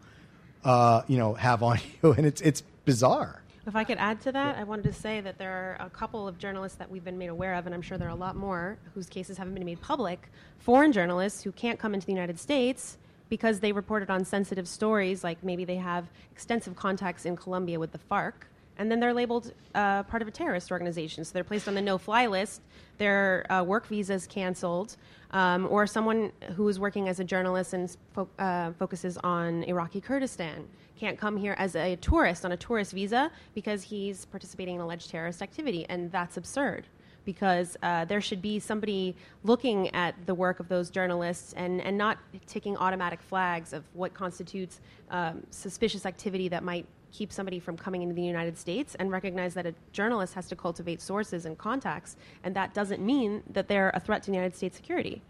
uh, 0.64 1.02
you 1.06 1.18
know, 1.18 1.34
have 1.34 1.62
on 1.62 1.78
you, 2.02 2.12
and 2.12 2.26
it's 2.26 2.40
it's 2.40 2.62
bizarre. 2.84 3.42
If 3.66 3.74
I 3.76 3.84
could 3.84 3.96
add 3.96 4.20
to 4.22 4.32
that, 4.32 4.56
I 4.58 4.64
wanted 4.64 4.84
to 4.84 4.92
say 4.92 5.22
that 5.22 5.38
there 5.38 5.78
are 5.80 5.86
a 5.86 5.88
couple 5.88 6.28
of 6.28 6.38
journalists 6.38 6.76
that 6.78 6.90
we've 6.90 7.04
been 7.04 7.16
made 7.16 7.28
aware 7.30 7.54
of, 7.54 7.64
and 7.64 7.74
I'm 7.74 7.80
sure 7.80 7.96
there 7.96 8.08
are 8.08 8.10
a 8.10 8.14
lot 8.14 8.36
more 8.36 8.76
whose 8.92 9.06
cases 9.06 9.38
haven't 9.38 9.54
been 9.54 9.64
made 9.64 9.80
public. 9.80 10.28
Foreign 10.58 10.92
journalists 10.92 11.42
who 11.42 11.50
can't 11.52 11.78
come 11.78 11.94
into 11.94 12.04
the 12.04 12.12
United 12.12 12.38
States 12.38 12.98
because 13.34 13.58
they 13.58 13.72
reported 13.72 14.10
on 14.10 14.24
sensitive 14.24 14.68
stories, 14.68 15.24
like 15.24 15.42
maybe 15.42 15.64
they 15.64 15.74
have 15.74 16.04
extensive 16.30 16.76
contacts 16.76 17.24
in 17.26 17.34
Colombia 17.34 17.80
with 17.80 17.90
the 17.90 17.98
FARC, 17.98 18.34
and 18.78 18.88
then 18.88 19.00
they're 19.00 19.12
labeled 19.12 19.52
uh, 19.74 20.04
part 20.04 20.22
of 20.22 20.28
a 20.28 20.30
terrorist 20.30 20.70
organization. 20.70 21.24
So 21.24 21.32
they're 21.32 21.42
placed 21.42 21.66
on 21.66 21.74
the 21.74 21.82
no-fly 21.82 22.28
list. 22.28 22.62
Their 22.98 23.44
uh, 23.50 23.64
work 23.64 23.88
visas 23.88 24.28
canceled, 24.28 24.94
um, 25.32 25.66
or 25.68 25.84
someone 25.84 26.30
who 26.54 26.68
is 26.68 26.78
working 26.78 27.08
as 27.08 27.18
a 27.18 27.24
journalist 27.24 27.72
and 27.72 27.96
fo- 28.14 28.28
uh, 28.38 28.70
focuses 28.78 29.18
on 29.24 29.64
Iraqi 29.64 30.00
Kurdistan 30.00 30.68
can't 30.96 31.18
come 31.18 31.36
here 31.36 31.56
as 31.58 31.74
a 31.74 31.96
tourist 31.96 32.44
on 32.44 32.52
a 32.52 32.56
tourist 32.56 32.92
visa 32.92 33.28
because 33.52 33.82
he's 33.82 34.26
participating 34.26 34.76
in 34.76 34.80
alleged 34.80 35.10
terrorist 35.10 35.42
activity, 35.42 35.84
and 35.88 36.12
that's 36.12 36.36
absurd. 36.36 36.86
Because 37.24 37.76
uh, 37.82 38.04
there 38.04 38.20
should 38.20 38.42
be 38.42 38.58
somebody 38.58 39.14
looking 39.44 39.94
at 39.94 40.14
the 40.26 40.34
work 40.34 40.60
of 40.60 40.68
those 40.68 40.90
journalists 40.90 41.54
and, 41.54 41.80
and 41.80 41.96
not 41.96 42.18
taking 42.46 42.76
automatic 42.76 43.22
flags 43.22 43.72
of 43.72 43.82
what 43.94 44.12
constitutes 44.12 44.80
um, 45.10 45.42
suspicious 45.50 46.04
activity 46.04 46.48
that 46.48 46.62
might 46.62 46.86
keep 47.12 47.32
somebody 47.32 47.60
from 47.60 47.76
coming 47.76 48.02
into 48.02 48.14
the 48.14 48.22
United 48.22 48.58
States 48.58 48.96
and 48.96 49.10
recognize 49.10 49.54
that 49.54 49.66
a 49.66 49.74
journalist 49.92 50.34
has 50.34 50.48
to 50.48 50.56
cultivate 50.56 51.00
sources 51.00 51.46
and 51.46 51.56
contacts, 51.56 52.16
and 52.42 52.56
that 52.56 52.74
doesn't 52.74 53.00
mean 53.00 53.42
that 53.52 53.68
they're 53.68 53.90
a 53.94 54.00
threat 54.00 54.22
to 54.24 54.30
the 54.30 54.36
United 54.36 54.56
States 54.56 54.76
security. 54.76 55.22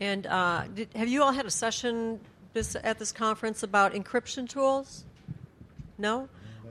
And 0.00 0.26
uh, 0.26 0.64
did, 0.74 0.88
have 0.96 1.08
you 1.08 1.22
all 1.22 1.32
had 1.32 1.46
a 1.46 1.50
session 1.50 2.18
this, 2.52 2.76
at 2.82 2.98
this 2.98 3.12
conference 3.12 3.62
about 3.62 3.94
encryption 3.94 4.48
tools? 4.48 5.04
No? 5.96 6.28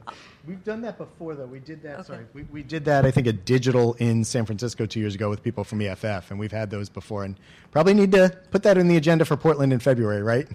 We've 0.48 0.64
done 0.64 0.82
that 0.82 0.98
before, 0.98 1.36
though. 1.36 1.46
We 1.46 1.60
did 1.60 1.82
that. 1.84 2.00
Okay. 2.00 2.08
Sorry, 2.08 2.26
we, 2.34 2.44
we 2.44 2.64
did 2.64 2.86
that. 2.86 3.06
I 3.06 3.12
think 3.12 3.28
at 3.28 3.46
Digital 3.46 3.94
in 3.96 4.24
San 4.24 4.46
Francisco 4.46 4.86
two 4.86 5.00
years 5.00 5.16
ago 5.16 5.30
with 5.30 5.42
people 5.42 5.64
from 5.64 5.82
EFF, 5.82 6.32
and 6.32 6.40
we've 6.40 6.52
had 6.52 6.70
those 6.70 6.90
before, 6.90 7.24
and 7.24 7.38
probably 7.72 7.94
need 7.94 8.12
to 8.12 8.38
put 8.52 8.64
that 8.64 8.78
in 8.78 8.88
the 8.88 8.98
agenda 8.98 9.26
for 9.26 9.38
Portland 9.38 9.72
in 9.72 9.80
February, 9.80 10.22
right? 10.22 10.48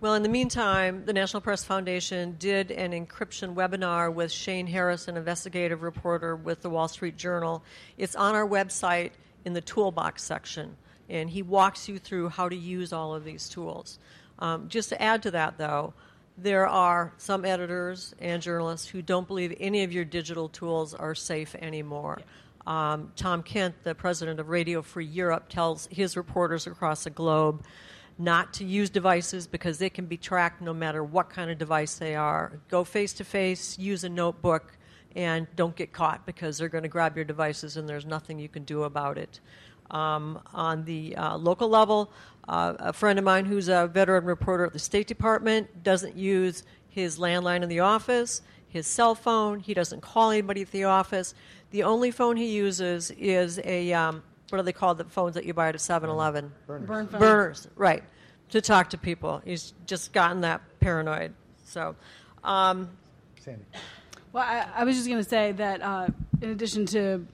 Well, 0.00 0.14
in 0.14 0.22
the 0.22 0.28
meantime, 0.28 1.04
the 1.06 1.12
National 1.12 1.40
Press 1.40 1.64
Foundation 1.64 2.36
did 2.38 2.70
an 2.70 2.92
encryption 2.92 3.54
webinar 3.54 4.12
with 4.12 4.30
Shane 4.30 4.66
Harris, 4.66 5.08
an 5.08 5.16
investigative 5.16 5.82
reporter 5.82 6.36
with 6.36 6.62
the 6.62 6.70
Wall 6.70 6.88
Street 6.88 7.16
Journal. 7.16 7.64
It's 7.96 8.14
on 8.14 8.34
our 8.34 8.46
website 8.46 9.10
in 9.44 9.54
the 9.54 9.60
toolbox 9.60 10.22
section, 10.22 10.76
and 11.08 11.28
he 11.28 11.42
walks 11.42 11.88
you 11.88 11.98
through 11.98 12.28
how 12.28 12.48
to 12.48 12.56
use 12.56 12.92
all 12.92 13.14
of 13.14 13.24
these 13.24 13.48
tools. 13.48 13.98
Um, 14.38 14.68
just 14.68 14.88
to 14.90 15.02
add 15.02 15.22
to 15.24 15.32
that, 15.32 15.58
though, 15.58 15.94
there 16.40 16.68
are 16.68 17.12
some 17.18 17.44
editors 17.44 18.14
and 18.20 18.40
journalists 18.40 18.86
who 18.86 19.02
don't 19.02 19.26
believe 19.26 19.54
any 19.58 19.82
of 19.82 19.92
your 19.92 20.04
digital 20.04 20.48
tools 20.48 20.94
are 20.94 21.14
safe 21.14 21.54
anymore. 21.56 22.20
Um, 22.66 23.12
Tom 23.16 23.42
Kent, 23.42 23.74
the 23.82 23.94
president 23.94 24.38
of 24.38 24.48
Radio 24.48 24.82
Free 24.82 25.06
Europe, 25.06 25.48
tells 25.48 25.88
his 25.90 26.16
reporters 26.16 26.66
across 26.66 27.04
the 27.04 27.10
globe 27.10 27.64
not 28.18 28.52
to 28.54 28.64
use 28.64 28.90
devices 28.90 29.46
because 29.46 29.78
they 29.78 29.88
can 29.90 30.06
be 30.06 30.16
tracked 30.16 30.60
no 30.60 30.74
matter 30.74 31.02
what 31.02 31.30
kind 31.30 31.50
of 31.50 31.58
device 31.58 31.94
they 31.94 32.14
are. 32.14 32.60
Go 32.68 32.84
face 32.84 33.12
to 33.14 33.24
face, 33.24 33.78
use 33.78 34.04
a 34.04 34.08
notebook, 34.08 34.76
and 35.16 35.46
don't 35.56 35.74
get 35.76 35.92
caught 35.92 36.26
because 36.26 36.58
they're 36.58 36.68
going 36.68 36.82
to 36.82 36.88
grab 36.88 37.16
your 37.16 37.24
devices 37.24 37.76
and 37.76 37.88
there's 37.88 38.04
nothing 38.04 38.38
you 38.38 38.48
can 38.48 38.64
do 38.64 38.82
about 38.82 39.18
it. 39.18 39.40
Um, 39.90 40.40
on 40.52 40.84
the 40.84 41.16
uh, 41.16 41.38
local 41.38 41.68
level, 41.68 42.12
uh, 42.48 42.74
a 42.78 42.92
friend 42.92 43.18
of 43.18 43.24
mine 43.24 43.44
who's 43.44 43.68
a 43.68 43.86
veteran 43.92 44.24
reporter 44.24 44.64
at 44.64 44.72
the 44.72 44.78
State 44.78 45.06
Department 45.06 45.84
doesn't 45.84 46.16
use 46.16 46.64
his 46.88 47.18
landline 47.18 47.62
in 47.62 47.68
the 47.68 47.80
office, 47.80 48.40
his 48.68 48.86
cell 48.86 49.14
phone. 49.14 49.60
He 49.60 49.74
doesn't 49.74 50.00
call 50.00 50.30
anybody 50.30 50.62
at 50.62 50.70
the 50.70 50.84
office. 50.84 51.34
The 51.70 51.82
only 51.82 52.10
phone 52.10 52.36
he 52.36 52.46
uses 52.46 53.10
is 53.10 53.60
a 53.64 53.92
um, 53.92 54.22
what 54.48 54.58
are 54.58 54.62
they 54.62 54.72
called? 54.72 54.96
the 54.96 55.04
phones 55.04 55.34
that 55.34 55.44
you 55.44 55.52
buy 55.52 55.68
at 55.68 55.74
a 55.74 55.78
7-Eleven? 55.78 56.50
Burn 56.66 56.86
phones. 56.86 57.10
Burners, 57.10 57.68
right? 57.76 58.02
To 58.50 58.62
talk 58.62 58.90
to 58.90 58.98
people. 58.98 59.42
He's 59.44 59.74
just 59.86 60.14
gotten 60.14 60.40
that 60.40 60.62
paranoid. 60.80 61.34
So, 61.64 61.94
um, 62.42 62.88
Sandy. 63.40 63.64
Well, 64.32 64.42
I, 64.42 64.66
I 64.74 64.84
was 64.84 64.96
just 64.96 65.06
going 65.06 65.22
to 65.22 65.28
say 65.28 65.52
that 65.52 65.82
uh, 65.82 66.06
in 66.40 66.50
addition 66.50 66.86
to 66.86 67.26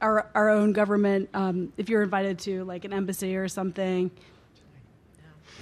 our 0.00 0.30
our 0.34 0.48
own 0.48 0.72
government, 0.72 1.28
um, 1.34 1.72
if 1.76 1.88
you're 1.88 2.02
invited 2.02 2.38
to 2.40 2.64
like 2.64 2.84
an 2.84 2.92
embassy 2.92 3.36
or 3.36 3.48
something, 3.48 4.10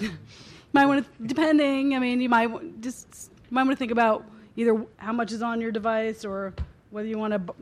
might 0.72 0.86
want 0.86 1.04
to. 1.04 1.26
Depending, 1.26 1.94
I 1.94 1.98
mean, 1.98 2.20
you 2.20 2.28
might 2.28 2.80
just 2.80 3.30
might 3.50 3.62
want 3.62 3.72
to 3.72 3.76
think 3.76 3.92
about 3.92 4.24
either 4.56 4.84
how 4.96 5.12
much 5.12 5.32
is 5.32 5.42
on 5.42 5.60
your 5.60 5.70
device 5.70 6.24
or 6.24 6.54
whether 6.90 7.08
you 7.08 7.18
want 7.18 7.32
to. 7.32 7.54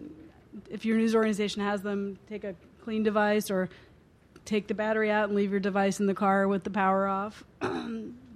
If 0.71 0.85
your 0.85 0.97
news 0.97 1.15
organization 1.15 1.63
has 1.63 1.83
them, 1.83 2.19
take 2.29 2.45
a 2.45 2.55
clean 2.83 3.03
device 3.03 3.51
or 3.51 3.69
take 4.45 4.67
the 4.67 4.75
battery 4.75 5.11
out 5.11 5.29
and 5.29 5.37
leave 5.37 5.51
your 5.51 5.61
device 5.61 6.01
in 6.01 6.07
the 6.07 6.15
car 6.15 6.49
with 6.49 6.65
the 6.65 6.71
power 6.71 7.07
off. 7.07 7.45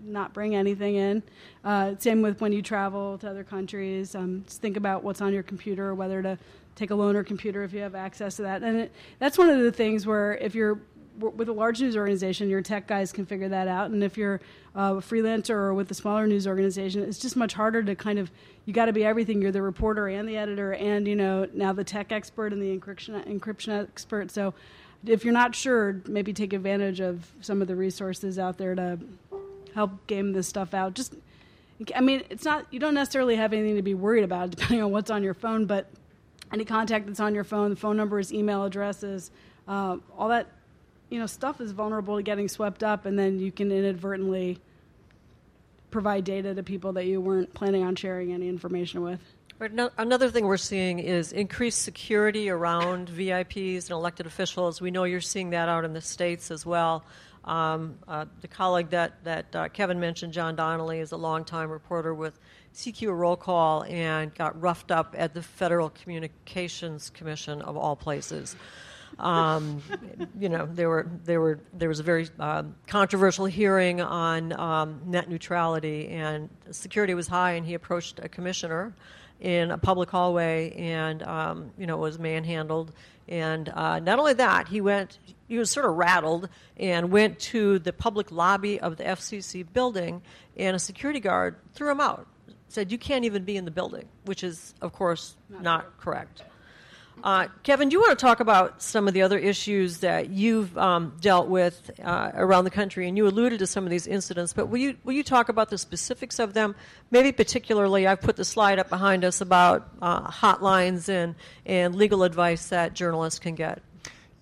Not 0.05 0.33
bring 0.33 0.55
anything 0.55 0.95
in. 0.95 1.23
Uh, 1.65 1.95
same 1.99 2.23
with 2.23 2.41
when 2.41 2.53
you 2.53 2.63
travel 2.63 3.19
to 3.19 3.29
other 3.29 3.45
countries. 3.45 4.15
Um, 4.15 4.45
just 4.47 4.63
think 4.63 4.77
about 4.77 5.05
what's 5.05 5.21
on 5.21 5.35
your 5.35 5.43
computer, 5.43 5.95
whether 5.95 6.23
to 6.23 6.39
take 6.79 6.91
a 6.91 6.95
loaner 6.95 7.27
computer 7.27 7.65
if 7.65 7.73
you 7.73 7.81
have 7.81 7.95
access 7.95 8.37
to 8.37 8.43
that. 8.43 8.63
And 8.63 8.79
it, 8.83 8.93
that's 9.19 9.37
one 9.37 9.51
of 9.51 9.61
the 9.61 9.73
things 9.73 10.07
where 10.07 10.37
if 10.37 10.55
you're 10.55 10.81
with 11.19 11.49
a 11.49 11.53
large 11.53 11.81
news 11.81 11.97
organization, 11.97 12.49
your 12.49 12.63
tech 12.63 12.87
guys 12.87 13.13
can 13.13 13.27
figure 13.27 13.49
that 13.49 13.67
out. 13.67 13.91
And 13.91 14.05
if 14.05 14.17
you're 14.17 14.41
uh, 14.77 14.95
a 14.97 15.01
freelancer 15.01 15.51
or 15.51 15.75
with 15.75 15.91
a 15.91 15.95
smaller 15.95 16.29
news 16.29 16.47
organization, 16.47 17.03
it's 17.03 17.19
just 17.19 17.37
much 17.37 17.55
harder 17.55 17.83
to 17.83 17.97
kind 17.97 18.21
of 18.21 18.31
you 18.65 18.73
got 18.73 18.85
to 18.85 18.93
be 18.93 19.05
everything. 19.05 19.43
You're 19.43 19.51
the 19.51 19.63
reporter 19.63 20.07
and 20.07 20.29
the 20.29 20.37
editor, 20.37 20.75
and 20.75 21.09
you 21.09 21.17
know 21.17 21.49
now 21.53 21.73
the 21.73 21.83
tech 21.83 22.13
expert 22.13 22.53
and 22.53 22.63
the 22.63 22.79
encryption 22.79 23.27
encryption 23.27 23.83
expert. 23.83 24.31
So 24.31 24.55
if 25.05 25.25
you're 25.25 25.35
not 25.35 25.55
sure, 25.55 26.01
maybe 26.07 26.33
take 26.33 26.53
advantage 26.53 27.01
of 27.01 27.33
some 27.41 27.61
of 27.63 27.69
the 27.69 27.75
resources 27.77 28.39
out 28.39 28.59
there 28.59 28.75
to 28.75 28.99
help 29.75 30.07
game 30.07 30.33
this 30.33 30.47
stuff 30.47 30.75
out. 30.75 30.95
Just, 30.95 31.15
I 31.95 32.01
mean, 32.01 32.23
it's 32.31 32.45
not 32.45 32.67
you 32.71 32.79
don't 32.79 32.95
necessarily 32.95 33.37
have 33.37 33.53
anything 33.53 33.77
to 33.77 33.83
be 33.83 33.95
worried 33.95 34.25
about 34.25 34.51
depending 34.57 34.83
on 34.83 34.93
what's 34.93 35.11
on 35.11 35.25
your 35.25 35.35
phone, 35.35 35.67
but 35.67 35.91
any 36.53 36.65
contact 36.65 37.07
that's 37.07 37.21
on 37.21 37.35
your 37.35 37.45
phone, 37.45 37.71
the 37.71 37.77
phone 37.77 37.97
numbers, 37.97 38.33
email 38.33 38.65
addresses, 38.65 39.31
uh, 39.67 39.97
all 40.17 40.29
that, 40.29 40.47
you 41.11 41.19
know, 41.19 41.27
stuff 41.27 41.61
is 41.61 41.73
vulnerable 41.73 42.17
to 42.17 42.23
getting 42.23 42.49
swept 42.49 42.83
up, 42.83 43.07
and 43.07 43.19
then 43.19 43.39
you 43.39 43.53
can 43.53 43.71
inadvertently 43.71 44.59
provide 45.91 46.25
data 46.25 46.55
to 46.55 46.63
people 46.63 46.93
that 46.95 47.07
you 47.07 47.21
weren't 47.21 47.53
planning 47.55 47.83
on 47.83 47.97
sharing 47.97 48.33
any 48.33 48.49
information 48.49 49.03
with. 49.03 49.21
No- 49.73 49.91
Another 49.99 50.31
thing 50.31 50.45
we're 50.45 50.57
seeing 50.57 50.99
is 50.99 51.33
increased 51.33 51.83
security 51.83 52.49
around 52.49 53.09
VIPs 53.09 53.85
and 53.85 53.91
elected 53.91 54.27
officials. 54.27 54.81
We 54.81 54.91
know 54.91 55.05
you're 55.05 55.21
seeing 55.21 55.51
that 55.51 55.69
out 55.69 55.85
in 55.85 55.93
the 55.93 56.01
states 56.01 56.51
as 56.51 56.65
well. 56.65 57.05
Um, 57.45 57.97
uh, 58.07 58.27
the 58.41 58.49
colleague 58.49 58.91
that, 58.91 59.25
that 59.25 59.57
uh, 59.57 59.69
Kevin 59.69 59.99
mentioned, 59.99 60.33
John 60.33 60.55
Donnelly, 60.55 61.01
is 61.01 61.13
a 61.13 61.17
longtime 61.17 61.71
reporter 61.71 62.15
with 62.15 62.39
CQ 62.79 63.09
a 63.09 63.13
Roll 63.13 63.37
Call 63.37 63.83
and 63.83 64.33
got 64.37 64.61
roughed 64.61 64.93
up 64.93 65.17
at 65.19 65.35
the 65.35 65.43
Federal 65.43 65.91
Communications 65.91 67.11
Commission 67.11 67.61
of 67.61 67.77
all 67.77 67.97
places. 67.97 68.55
Um, 69.19 69.83
you 70.39 70.49
know, 70.49 70.69
there 70.73 70.89
were 70.89 71.11
there 71.25 71.41
were 71.41 71.59
there 71.75 71.89
was 71.89 71.99
a 71.99 72.05
very 72.05 72.29
um, 72.39 72.77
controversial 72.87 73.47
hearing 73.47 74.01
on 74.01 74.53
um, 74.53 75.01
net 75.07 75.29
neutrality, 75.29 76.07
and 76.07 76.49
security 76.71 77.15
was 77.15 77.27
high, 77.27 77.53
and 77.53 77.67
he 77.67 77.75
approached 77.75 78.21
a 78.21 78.29
commissioner 78.29 78.95
in 79.41 79.73
a 79.73 79.79
public 79.79 80.09
hallway, 80.09 80.71
and 80.77 81.25
um, 81.25 81.73
you 81.79 81.87
know 81.89 81.97
was 81.97 82.21
manhandled. 82.21 82.93
And 83.29 83.69
uh, 83.71 83.99
not 83.99 84.21
only 84.21 84.35
that, 84.35 84.69
he 84.69 84.81
went. 84.81 85.19
He 85.49 85.59
was 85.59 85.69
sort 85.69 85.87
of 85.87 85.97
rattled 85.97 86.49
and 86.77 87.11
went 87.11 87.41
to 87.41 87.81
the 87.81 87.93
public 87.93 88.31
lobby 88.31 88.79
of 88.79 88.99
the 88.99 89.05
FCC 89.05 89.67
building, 89.73 90.23
and 90.57 90.77
a 90.77 90.79
security 90.79 91.19
guard 91.19 91.57
threw 91.75 91.91
him 91.91 92.01
out. 92.01 92.29
Said, 92.69 92.93
"You 92.93 92.99
can't 92.99 93.25
even 93.25 93.45
be 93.45 93.57
in 93.57 93.65
the 93.65 93.71
building," 93.71 94.09
which 94.25 94.45
is, 94.45 94.75
of 94.81 94.93
course, 94.93 95.37
not 95.49 95.99
correct. 95.99 96.43
Uh, 97.25 97.49
Kevin, 97.65 97.89
do 97.89 97.95
you 97.95 98.01
want 98.01 98.17
to 98.17 98.23
talk 98.25 98.39
about 98.41 98.81
some 98.81 99.09
of 99.09 99.15
the 99.15 99.23
other 99.23 99.39
issues 99.39 99.99
that 99.99 100.31
you've 100.31 100.77
um, 100.79 101.17
dealt 101.21 101.49
with 101.49 101.91
uh, 102.03 102.31
around 102.35 102.65
the 102.65 102.71
country? 102.71 103.09
And 103.09 103.17
you 103.17 103.27
alluded 103.27 103.59
to 103.59 103.67
some 103.67 103.85
of 103.85 103.91
these 103.91 104.07
incidents, 104.07 104.53
but 104.53 104.67
will 104.67 104.79
you 104.79 104.97
will 105.05 105.15
you 105.15 105.25
talk 105.25 105.49
about 105.49 105.69
the 105.71 105.79
specifics 105.79 106.39
of 106.39 106.55
them? 106.55 106.77
Maybe 107.11 107.33
particularly, 107.33 108.07
I've 108.07 108.21
put 108.21 108.37
the 108.37 108.45
slide 108.45 108.79
up 108.79 108.89
behind 108.89 109.25
us 109.25 109.41
about 109.41 109.89
uh, 110.01 110.31
hotlines 110.31 111.09
and 111.09 111.35
and 111.67 111.95
legal 111.95 112.23
advice 112.23 112.69
that 112.69 112.95
journalists 112.95 113.41
can 113.41 113.55
get. 113.55 113.83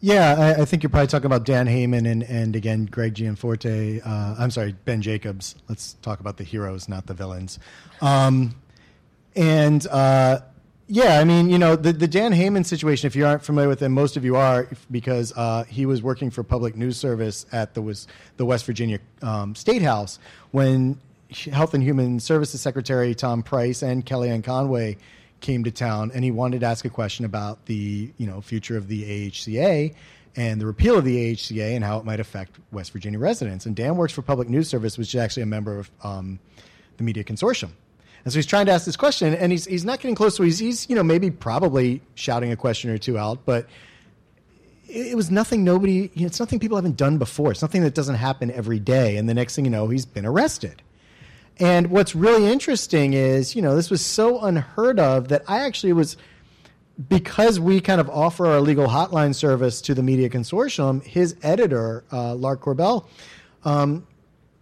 Yeah, 0.01 0.55
I, 0.59 0.63
I 0.63 0.65
think 0.67 0.83
you're 0.83 0.91
probably 0.91 1.07
talking 1.09 1.27
about 1.27 1.45
Dan 1.45 1.67
Heyman 1.67 2.11
and, 2.11 2.23
and 2.23 2.55
again 2.55 2.85
Greg 2.87 3.15
Gianforte. 3.15 4.01
Uh, 4.03 4.35
I'm 4.39 4.51
sorry, 4.51 4.75
Ben 4.85 5.03
Jacobs. 5.03 5.57
Let's 5.69 5.95
talk 6.03 6.21
about 6.21 6.37
the 6.37 6.45
heroes, 6.45 6.89
not 6.89 7.07
the 7.07 7.15
villains. 7.15 7.59
Um, 8.01 8.55
and 9.35 9.87
uh, 9.87 10.41
Yeah, 10.89 11.19
I 11.19 11.25
mean, 11.25 11.49
you 11.51 11.59
know, 11.59 11.75
the, 11.75 11.93
the 11.93 12.07
Dan 12.07 12.33
Heyman 12.33 12.65
situation, 12.65 13.09
if 13.09 13.17
you 13.17 13.27
aren't 13.27 13.43
familiar 13.45 13.69
with 13.69 13.83
him, 13.83 13.93
most 13.93 14.17
of 14.17 14.25
you 14.25 14.37
are, 14.37 14.69
because 14.91 15.33
uh, 15.37 15.65
he 15.65 15.85
was 15.85 16.01
working 16.03 16.31
for 16.31 16.45
Public 16.45 16.77
News 16.77 16.97
Service 16.97 17.45
at 17.51 17.75
the, 17.75 18.07
the 18.37 18.47
West 18.47 18.65
Virginia 18.67 19.01
um, 19.23 19.55
State 19.57 19.83
House 19.83 20.21
when 20.53 21.01
Health 21.31 21.75
and 21.75 21.83
Human 21.83 22.21
Services 22.21 22.61
Secretary 22.61 23.15
Tom 23.17 23.43
Price 23.43 23.83
and 23.83 24.07
Kellyanne 24.07 24.45
Conway 24.45 24.97
came 25.41 25.65
to 25.65 25.71
town, 25.71 26.11
and 26.15 26.25
he 26.25 26.31
wanted 26.31 26.61
to 26.61 26.67
ask 26.67 26.85
a 26.85 26.91
question 26.91 27.25
about 27.25 27.67
the 27.67 28.13
you 28.17 28.27
know 28.27 28.41
future 28.41 28.77
of 28.77 28.89
the 28.89 29.31
AHCA 29.31 29.95
and 30.37 30.61
the 30.61 30.67
repeal 30.67 30.99
of 30.99 31.05
the 31.05 31.33
AHCA 31.33 31.75
and 31.75 31.83
how 31.83 31.99
it 31.99 32.05
might 32.05 32.21
affect 32.21 32.59
West 32.71 32.93
Virginia 32.93 33.19
residents. 33.19 33.65
And 33.67 33.75
Dan 33.75 33.97
works 33.97 34.13
for 34.13 34.23
Public 34.23 34.49
News 34.49 34.69
Service, 34.69 34.99
which 34.99 35.15
is 35.15 35.21
actually 35.21 35.45
a 35.45 35.47
member 35.47 35.79
of 35.79 35.91
um, 36.03 36.39
the 36.99 37.05
Media 37.05 37.25
Consortium. 37.25 37.71
And 38.25 38.33
so 38.33 38.39
he's 38.39 38.47
trying 38.47 38.67
to 38.67 38.73
ask 38.73 38.85
this 38.85 38.97
question, 38.97 39.35
and 39.35 39.53
he's, 39.53 39.65
he's 39.65 39.85
not 39.85 40.01
getting 40.01 40.17
close. 40.17 40.37
So 40.37 40.43
he's, 40.43 40.59
he's, 40.59 40.91
you 40.91 40.97
know, 40.97 41.05
maybe 41.05 41.31
probably 41.31 42.03
shouting 42.17 42.51
a 42.51 42.57
question 42.57 42.91
or 42.91 42.99
two 42.99 43.17
out, 43.17 43.47
but 43.47 43.67
it, 44.89 45.17
was 45.17 45.31
nothing 45.31 45.65
nobody, 45.65 46.11
you 46.13 46.23
know, 46.23 46.27
it's 46.27 46.41
nothing 46.41 46.59
people 46.59 46.77
haven't 46.77 46.97
done 46.97 47.19
before. 47.19 47.53
It's 47.53 47.63
nothing 47.63 47.83
that 47.83 47.95
doesn't 47.95 48.17
happen 48.17 48.51
every 48.51 48.81
day. 48.81 49.17
And 49.17 49.29
the 49.29 49.35
next 49.35 49.55
thing 49.55 49.65
you 49.65 49.71
know, 49.71 49.89
he's 49.89 50.07
been 50.07 50.27
arrested. 50.27 50.83
And 51.59 51.89
what's 51.89 52.15
really 52.15 52.47
interesting 52.51 53.15
is, 53.15 53.57
you 53.57 53.63
know, 53.63 53.75
this 53.75 53.91
was 53.91 54.05
so 54.05 54.41
unheard 54.41 55.01
of 55.01 55.29
that 55.29 55.43
I 55.49 55.61
actually 55.65 55.95
was, 55.95 56.17
because 57.09 57.59
we 57.59 57.81
kind 57.81 58.01
of 58.01 58.11
offer 58.11 58.47
our 58.47 58.61
legal 58.61 58.89
hotline 58.89 59.35
service 59.35 59.81
to 59.83 59.95
the 59.95 60.03
media 60.03 60.29
consortium, 60.29 61.03
his 61.03 61.35
editor, 61.43 62.05
uh, 62.13 62.35
Lark 62.35 62.61
Corbeil, 62.61 63.09
um, 63.65 64.07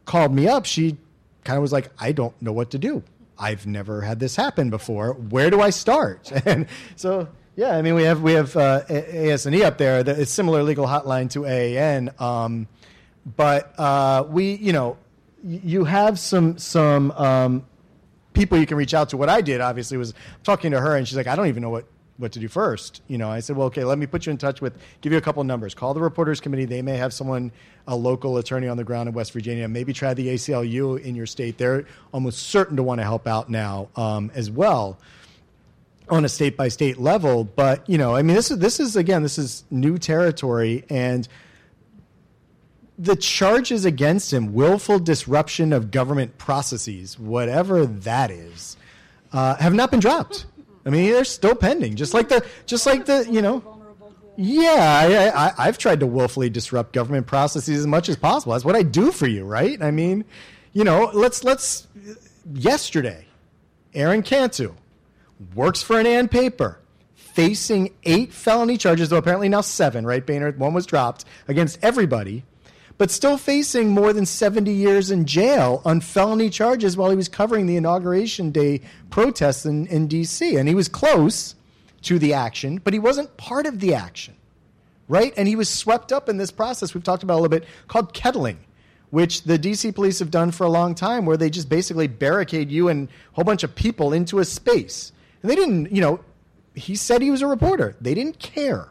called 0.05 0.33
me 0.33 0.47
up. 0.47 0.67
She 0.67 0.97
kind 1.43 1.57
of 1.57 1.63
was 1.63 1.73
like, 1.73 1.91
I 1.99 2.13
don't 2.13 2.41
know 2.41 2.53
what 2.53 2.71
to 2.71 2.79
do. 2.79 3.03
I've 3.39 3.67
never 3.67 4.01
had 4.03 4.21
this 4.21 4.37
happen 4.37 4.71
before. 4.71 5.15
Where 5.15 5.51
do 5.51 5.61
I 5.61 5.71
start? 5.71 6.31
And 6.47 6.67
so, 6.95 7.29
yeah, 7.57 7.77
I 7.77 7.83
mean, 7.83 7.95
we 7.95 8.05
have 8.05 8.23
we 8.23 8.33
have 8.33 8.57
uh, 8.57 8.83
ASNE 8.89 9.63
up 9.63 9.79
there. 9.79 10.01
It's 10.07 10.31
similar 10.31 10.63
legal 10.63 10.87
hotline 10.87 11.31
to 11.31 11.45
AAN, 11.45 12.21
um, 12.21 12.69
but 13.37 13.79
uh, 13.79 14.25
we, 14.29 14.55
you 14.55 14.73
know, 14.73 14.97
you 15.45 15.85
have 15.85 16.19
some 16.19 16.59
some 16.59 17.11
um, 17.13 17.67
people 18.33 18.59
you 18.59 18.67
can 18.67 18.77
reach 18.77 18.95
out 18.95 19.11
to. 19.11 19.17
What 19.17 19.29
I 19.29 19.41
did, 19.41 19.61
obviously, 19.61 19.97
was 19.97 20.15
talking 20.43 20.71
to 20.73 20.81
her, 20.81 20.97
and 20.97 21.07
she's 21.07 21.17
like, 21.17 21.27
I 21.27 21.37
don't 21.37 21.49
even 21.49 21.63
know 21.63 21.71
what 21.71 21.87
what 22.17 22.33
to 22.33 22.39
do 22.39 22.49
first. 22.49 23.03
You 23.09 23.19
know, 23.19 23.29
I 23.29 23.41
said, 23.41 23.57
well, 23.57 23.67
okay, 23.67 23.85
let 23.85 23.99
me 23.99 24.07
put 24.07 24.27
you 24.27 24.31
in 24.31 24.39
touch 24.39 24.61
with, 24.61 24.79
give 25.01 25.11
you 25.11 25.19
a 25.19 25.21
couple 25.21 25.43
numbers. 25.43 25.75
Call 25.75 25.95
the 25.95 26.01
Reporters 26.01 26.41
Committee. 26.41 26.65
They 26.65 26.81
may 26.81 26.97
have 26.97 27.13
someone, 27.13 27.51
a 27.89 27.97
local 27.97 28.39
attorney 28.39 28.69
on 28.69 28.77
the 28.77 28.85
ground 28.85 29.09
in 29.09 29.15
West 29.15 29.33
Virginia. 29.33 29.67
Maybe 29.67 29.93
try 29.93 30.15
the 30.15 30.29
ACLU 30.29 31.03
in 31.03 31.17
your 31.17 31.27
state. 31.27 31.59
They're 31.59 31.87
almost 32.13 32.45
certain 32.45 32.77
to 32.77 32.83
want 32.83 33.01
to 33.01 33.05
help 33.05 33.27
out 33.27 33.51
now 33.51 33.89
um, 33.97 34.31
as 34.35 34.51
well 34.51 34.99
on 36.09 36.25
a 36.25 36.29
state 36.29 36.57
by 36.57 36.69
state 36.69 36.99
level. 36.99 37.45
But 37.45 37.89
you 37.89 37.99
know, 37.99 38.15
I 38.15 38.23
mean, 38.23 38.37
this 38.37 38.51
is 38.51 38.59
this 38.59 38.79
is 38.81 38.97
again, 38.97 39.23
this 39.23 39.39
is 39.39 39.65
new 39.71 39.99
territory, 39.99 40.85
and 40.89 41.27
the 42.99 43.17
charges 43.17 43.85
against 43.85 44.33
him, 44.33 44.55
willful 44.55 44.99
disruption 44.99 45.73
of 45.73 45.91
government 45.91 46.39
processes, 46.39 47.19
whatever 47.19 47.87
that 47.87 48.31
is, 48.31 48.77
uh, 49.33 49.57
have 49.57 49.75
not 49.75 49.91
been 49.91 50.01
dropped. 50.01 50.47
I 50.87 50.91
mean, 50.91 51.11
they're 51.11 51.25
still 51.25 51.55
pending, 51.55 51.97
just 51.97 52.15
like 52.15 52.29
the, 52.29 52.45
just 52.67 52.87
like 52.87 53.07
the, 53.07 53.27
you 53.31 53.43
know. 53.43 53.63
Yeah, 54.37 55.31
I, 55.33 55.47
I, 55.47 55.53
I've 55.59 55.79
tried 55.79 56.01
to 56.01 56.07
willfully 56.07 56.51
disrupt 56.51 56.93
government 56.93 57.27
processes 57.27 57.79
as 57.79 57.87
much 57.87 58.09
as 58.09 58.17
possible. 58.17 58.53
That's 58.53 58.65
what 58.65 58.75
I 58.77 58.83
do 58.83 59.13
for 59.13 59.27
you, 59.27 59.45
right? 59.45 59.81
I 59.81 59.91
mean, 59.91 60.25
you 60.73 60.85
know, 60.85 61.11
let's 61.15 61.45
let's. 61.45 61.87
Yesterday, 62.53 63.27
Aaron 63.95 64.23
Cantu 64.23 64.75
works 65.55 65.83
for 65.83 66.01
an 66.01 66.07
AAN 66.07 66.29
paper, 66.29 66.81
facing 67.15 67.95
eight 68.03 68.33
felony 68.33 68.77
charges, 68.77 69.09
though 69.09 69.19
apparently 69.19 69.49
now 69.49 69.61
seven. 69.61 70.05
Right, 70.05 70.27
Boehner, 70.27 70.51
one 70.53 70.75
was 70.75 70.85
dropped 70.85 71.25
against 71.47 71.79
everybody 71.81 72.43
but 72.97 73.11
still 73.11 73.37
facing 73.37 73.89
more 73.91 74.13
than 74.13 74.27
70 74.27 74.73
years 74.73 75.11
in 75.11 75.27
jail 75.27 75.83
on 75.85 76.01
felony 76.01 76.49
charges 76.49 76.97
while 76.97 77.11
he 77.11 77.17
was 77.17 77.29
covering 77.29 77.67
the 77.67 77.77
inauguration 77.77 78.51
day 78.51 78.81
protests 79.11 79.67
in, 79.67 79.87
in 79.87 80.07
D.C. 80.07 80.57
And 80.57 80.69
he 80.69 80.75
was 80.75 80.89
close 80.89 81.55
to 82.03 82.19
the 82.19 82.35
action, 82.35 82.81
but 82.85 82.93
he 82.93 82.99
wasn't 82.99 83.37
part 83.37 83.67
of 83.67 83.81
the 83.81 83.95
action, 83.95 84.35
right? 85.09 85.33
And 85.37 85.49
he 85.49 85.57
was 85.57 85.69
swept 85.69 86.13
up 86.13 86.29
in 86.29 86.37
this 86.37 86.51
process 86.51 86.95
we've 86.95 87.03
talked 87.03 87.23
about 87.23 87.35
a 87.35 87.41
little 87.41 87.49
bit 87.49 87.67
called 87.89 88.13
kettling, 88.15 88.59
which 89.11 89.43
the 89.43 89.59
D.C. 89.59 89.91
police 89.93 90.21
have 90.21 90.31
done 90.31 90.53
for 90.53 90.65
a 90.65 90.71
long 90.71 90.95
time, 90.95 91.27
where 91.27 91.37
they 91.37 91.51
just 91.51 91.69
basically 91.69 92.07
barricade 92.07 92.71
you 92.71 92.89
and 92.89 93.09
a 93.09 93.35
whole 93.35 93.45
bunch 93.45 93.65
of 93.65 93.75
people 93.75 94.13
into 94.13 94.39
a 94.39 94.45
space. 94.45 95.13
And 95.43 95.51
they 95.51 95.57
didn't, 95.57 95.91
you 95.91 96.01
know, 96.01 96.21
he 96.75 96.95
said 96.95 97.23
he 97.23 97.31
was 97.31 97.43
a 97.43 97.47
reporter. 97.47 97.97
They 98.01 98.15
didn't 98.15 98.39
care. 98.39 98.89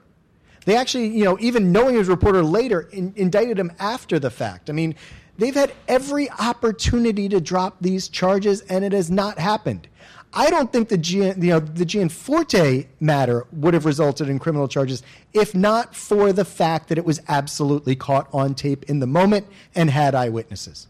They 0.65 0.75
actually, 0.75 1.07
you 1.07 1.23
know, 1.23 1.37
even 1.39 1.71
knowing 1.71 1.93
he 1.93 1.99
was 1.99 2.07
a 2.07 2.11
reporter 2.11 2.43
later, 2.43 2.81
in, 2.91 3.13
indicted 3.15 3.59
him 3.59 3.71
after 3.79 4.19
the 4.19 4.29
fact. 4.29 4.69
I 4.69 4.73
mean, 4.73 4.95
they've 5.37 5.53
had 5.53 5.73
every 5.87 6.29
opportunity 6.29 7.27
to 7.29 7.41
drop 7.41 7.77
these 7.81 8.07
charges, 8.07 8.61
and 8.61 8.85
it 8.85 8.91
has 8.91 9.11
not 9.11 9.39
happened. 9.39 9.87
I 10.35 10.49
don't 10.49 10.71
think 10.71 10.89
the 10.89 10.97
Gian, 10.97 11.41
you 11.41 11.51
know, 11.51 11.59
the 11.59 11.85
Gianforte 11.85 12.87
matter 12.99 13.45
would 13.51 13.75
have 13.75 13.85
resulted 13.85 14.29
in 14.29 14.39
criminal 14.39 14.67
charges 14.67 15.03
if 15.31 15.53
not 15.53 15.95
for 15.95 16.33
the 16.33 16.43
fact 16.43 16.89
that 16.89 16.97
it 16.97 17.05
was 17.05 17.21
absolutely 17.27 17.95
caught 17.95 18.27
on 18.33 18.55
tape 18.55 18.89
in 18.89 18.99
the 18.99 19.05
moment 19.05 19.45
and 19.75 19.91
had 19.91 20.15
eyewitnesses. 20.15 20.87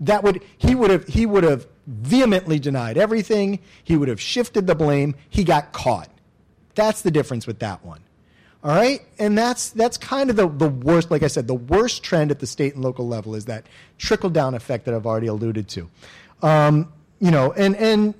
That 0.00 0.22
would 0.24 0.42
he 0.56 0.74
would 0.74 0.90
have 0.90 1.06
he 1.06 1.26
would 1.26 1.44
have 1.44 1.66
vehemently 1.86 2.58
denied 2.58 2.96
everything. 2.96 3.58
He 3.84 3.98
would 3.98 4.08
have 4.08 4.20
shifted 4.20 4.66
the 4.66 4.74
blame. 4.74 5.14
He 5.28 5.44
got 5.44 5.72
caught. 5.72 6.08
That's 6.74 7.02
the 7.02 7.10
difference 7.10 7.46
with 7.46 7.58
that 7.58 7.84
one. 7.84 8.00
All 8.62 8.74
right, 8.74 9.00
and 9.18 9.38
that's 9.38 9.70
that's 9.70 9.96
kind 9.96 10.28
of 10.28 10.36
the, 10.36 10.46
the 10.46 10.68
worst. 10.68 11.10
Like 11.10 11.22
I 11.22 11.28
said, 11.28 11.46
the 11.46 11.54
worst 11.54 12.02
trend 12.02 12.30
at 12.30 12.40
the 12.40 12.46
state 12.46 12.74
and 12.74 12.84
local 12.84 13.08
level 13.08 13.34
is 13.34 13.46
that 13.46 13.64
trickle 13.96 14.28
down 14.28 14.54
effect 14.54 14.84
that 14.84 14.94
I've 14.94 15.06
already 15.06 15.28
alluded 15.28 15.66
to. 15.68 15.90
Um, 16.42 16.92
you 17.20 17.30
know, 17.30 17.52
and 17.52 17.74
and 17.76 18.14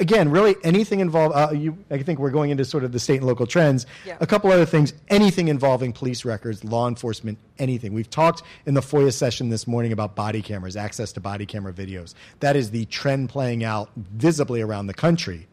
again, 0.00 0.30
really 0.30 0.56
anything 0.64 0.98
involved. 0.98 1.36
Uh, 1.36 1.52
you, 1.52 1.78
I 1.88 2.02
think 2.02 2.18
we're 2.18 2.32
going 2.32 2.50
into 2.50 2.64
sort 2.64 2.82
of 2.82 2.90
the 2.90 2.98
state 2.98 3.18
and 3.18 3.26
local 3.26 3.46
trends. 3.46 3.86
Yeah. 4.04 4.16
A 4.20 4.26
couple 4.26 4.50
other 4.50 4.66
things. 4.66 4.92
Anything 5.08 5.46
involving 5.46 5.92
police 5.92 6.24
records, 6.24 6.64
law 6.64 6.88
enforcement, 6.88 7.38
anything. 7.60 7.92
We've 7.92 8.10
talked 8.10 8.42
in 8.66 8.74
the 8.74 8.80
FOIA 8.80 9.12
session 9.12 9.50
this 9.50 9.68
morning 9.68 9.92
about 9.92 10.16
body 10.16 10.42
cameras, 10.42 10.76
access 10.76 11.12
to 11.12 11.20
body 11.20 11.46
camera 11.46 11.72
videos. 11.72 12.14
That 12.40 12.56
is 12.56 12.72
the 12.72 12.86
trend 12.86 13.28
playing 13.28 13.62
out 13.62 13.90
visibly 13.96 14.62
around 14.62 14.88
the 14.88 14.94
country 14.94 15.46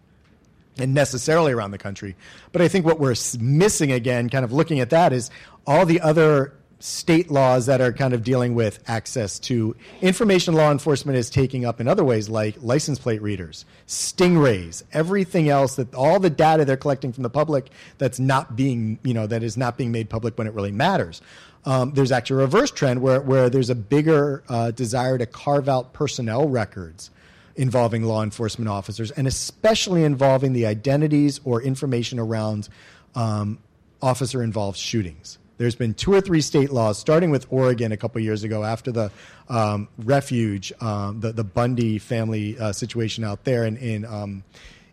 and 0.78 0.94
necessarily 0.94 1.52
around 1.54 1.72
the 1.72 1.78
country. 1.78 2.16
But 2.52 2.62
I 2.62 2.68
think 2.68 2.86
what 2.86 3.00
we're 3.00 3.16
missing 3.40 3.92
again, 3.92 4.30
kind 4.30 4.46
of 4.46 4.52
looking 4.52 4.80
at 4.80 4.90
that, 4.90 5.14
is 5.14 5.30
all 5.66 5.86
the 5.86 6.02
other 6.02 6.54
state 6.80 7.32
laws 7.32 7.66
that 7.68 7.82
are 7.82 7.94
kind 7.94 8.14
of 8.14 8.24
dealing 8.24 8.54
with 8.54 8.84
access 8.88 9.40
to 9.40 9.76
information 10.02 10.54
law 10.54 10.72
enforcement 10.72 11.18
is 11.18 11.30
taking 11.30 11.66
up 11.66 11.80
in 11.80 11.88
other 11.88 12.04
ways 12.04 12.30
like 12.30 12.56
license 12.62 13.00
plate 13.00 13.22
readers 13.22 13.66
stingrays 13.88 14.84
everything 14.92 15.48
else 15.48 15.78
that 15.78 15.96
all 15.96 16.20
the 16.20 16.30
data 16.30 16.66
they're 16.66 16.76
collecting 16.76 17.14
from 17.14 17.24
the 17.24 17.30
public 17.30 17.70
that's 17.98 18.20
not 18.20 18.58
being 18.58 19.00
you 19.04 19.14
know 19.14 19.26
that 19.26 19.42
is 19.42 19.56
not 19.56 19.78
being 19.78 19.92
made 19.92 20.10
public 20.10 20.38
when 20.38 20.48
it 20.48 20.54
really 20.54 20.72
matters 20.72 21.22
um, 21.64 21.94
there's 21.94 22.12
actually 22.12 22.44
a 22.44 22.46
reverse 22.46 22.70
trend 22.70 23.02
where, 23.02 23.22
where 23.22 23.50
there's 23.50 23.72
a 23.72 23.76
bigger 23.76 24.44
uh, 24.50 24.70
desire 24.72 25.18
to 25.18 25.26
carve 25.26 25.68
out 25.68 25.94
personnel 25.94 26.48
records 26.48 27.10
involving 27.56 28.04
law 28.04 28.24
enforcement 28.24 28.70
officers, 28.70 29.12
and 29.12 29.28
especially 29.28 30.04
involving 30.04 30.54
the 30.54 30.66
identities 30.66 31.40
or 31.44 31.62
information 31.62 32.20
around 32.20 32.70
um, 33.16 33.58
officer 34.02 34.44
involved 34.44 34.78
shootings. 34.78 35.38
There's 35.58 35.76
been 35.76 35.94
two 35.94 36.14
or 36.14 36.20
three 36.20 36.42
state 36.42 36.72
laws, 36.72 36.98
starting 36.98 37.30
with 37.30 37.48
Oregon 37.50 37.94
a 37.94 37.98
couple 37.98 38.20
years 38.20 38.44
ago 38.44 38.64
after 38.64 38.92
the 38.92 39.12
um, 39.48 39.88
refuge, 40.00 40.74
um, 40.82 41.22
the, 41.22 41.32
the 41.32 41.46
Bundy 41.46 41.98
family 41.98 42.60
uh, 42.60 42.74
situation 42.74 43.24
out 43.24 43.46
there 43.46 43.66
in, 43.66 43.78
in 43.78 44.04
um, 44.04 44.44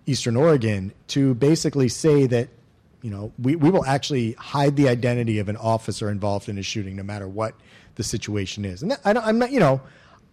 Eastern 0.06 0.36
Oregon, 0.36 0.92
to 1.08 1.34
basically 1.34 1.88
say 1.88 2.26
that 2.28 2.48
you 3.02 3.10
know 3.10 3.32
we, 3.40 3.56
we 3.56 3.70
will 3.70 3.84
actually 3.84 4.32
hide 4.34 4.76
the 4.76 4.88
identity 4.88 5.40
of 5.40 5.48
an 5.48 5.56
officer 5.56 6.08
involved 6.08 6.48
in 6.48 6.58
a 6.58 6.62
shooting, 6.62 6.94
no 6.94 7.02
matter 7.02 7.26
what 7.26 7.54
the 7.96 8.04
situation 8.04 8.64
is. 8.64 8.82
And 8.82 8.96
I 9.04 9.28
am 9.28 9.40
not, 9.40 9.50
you 9.50 9.60
know, 9.60 9.80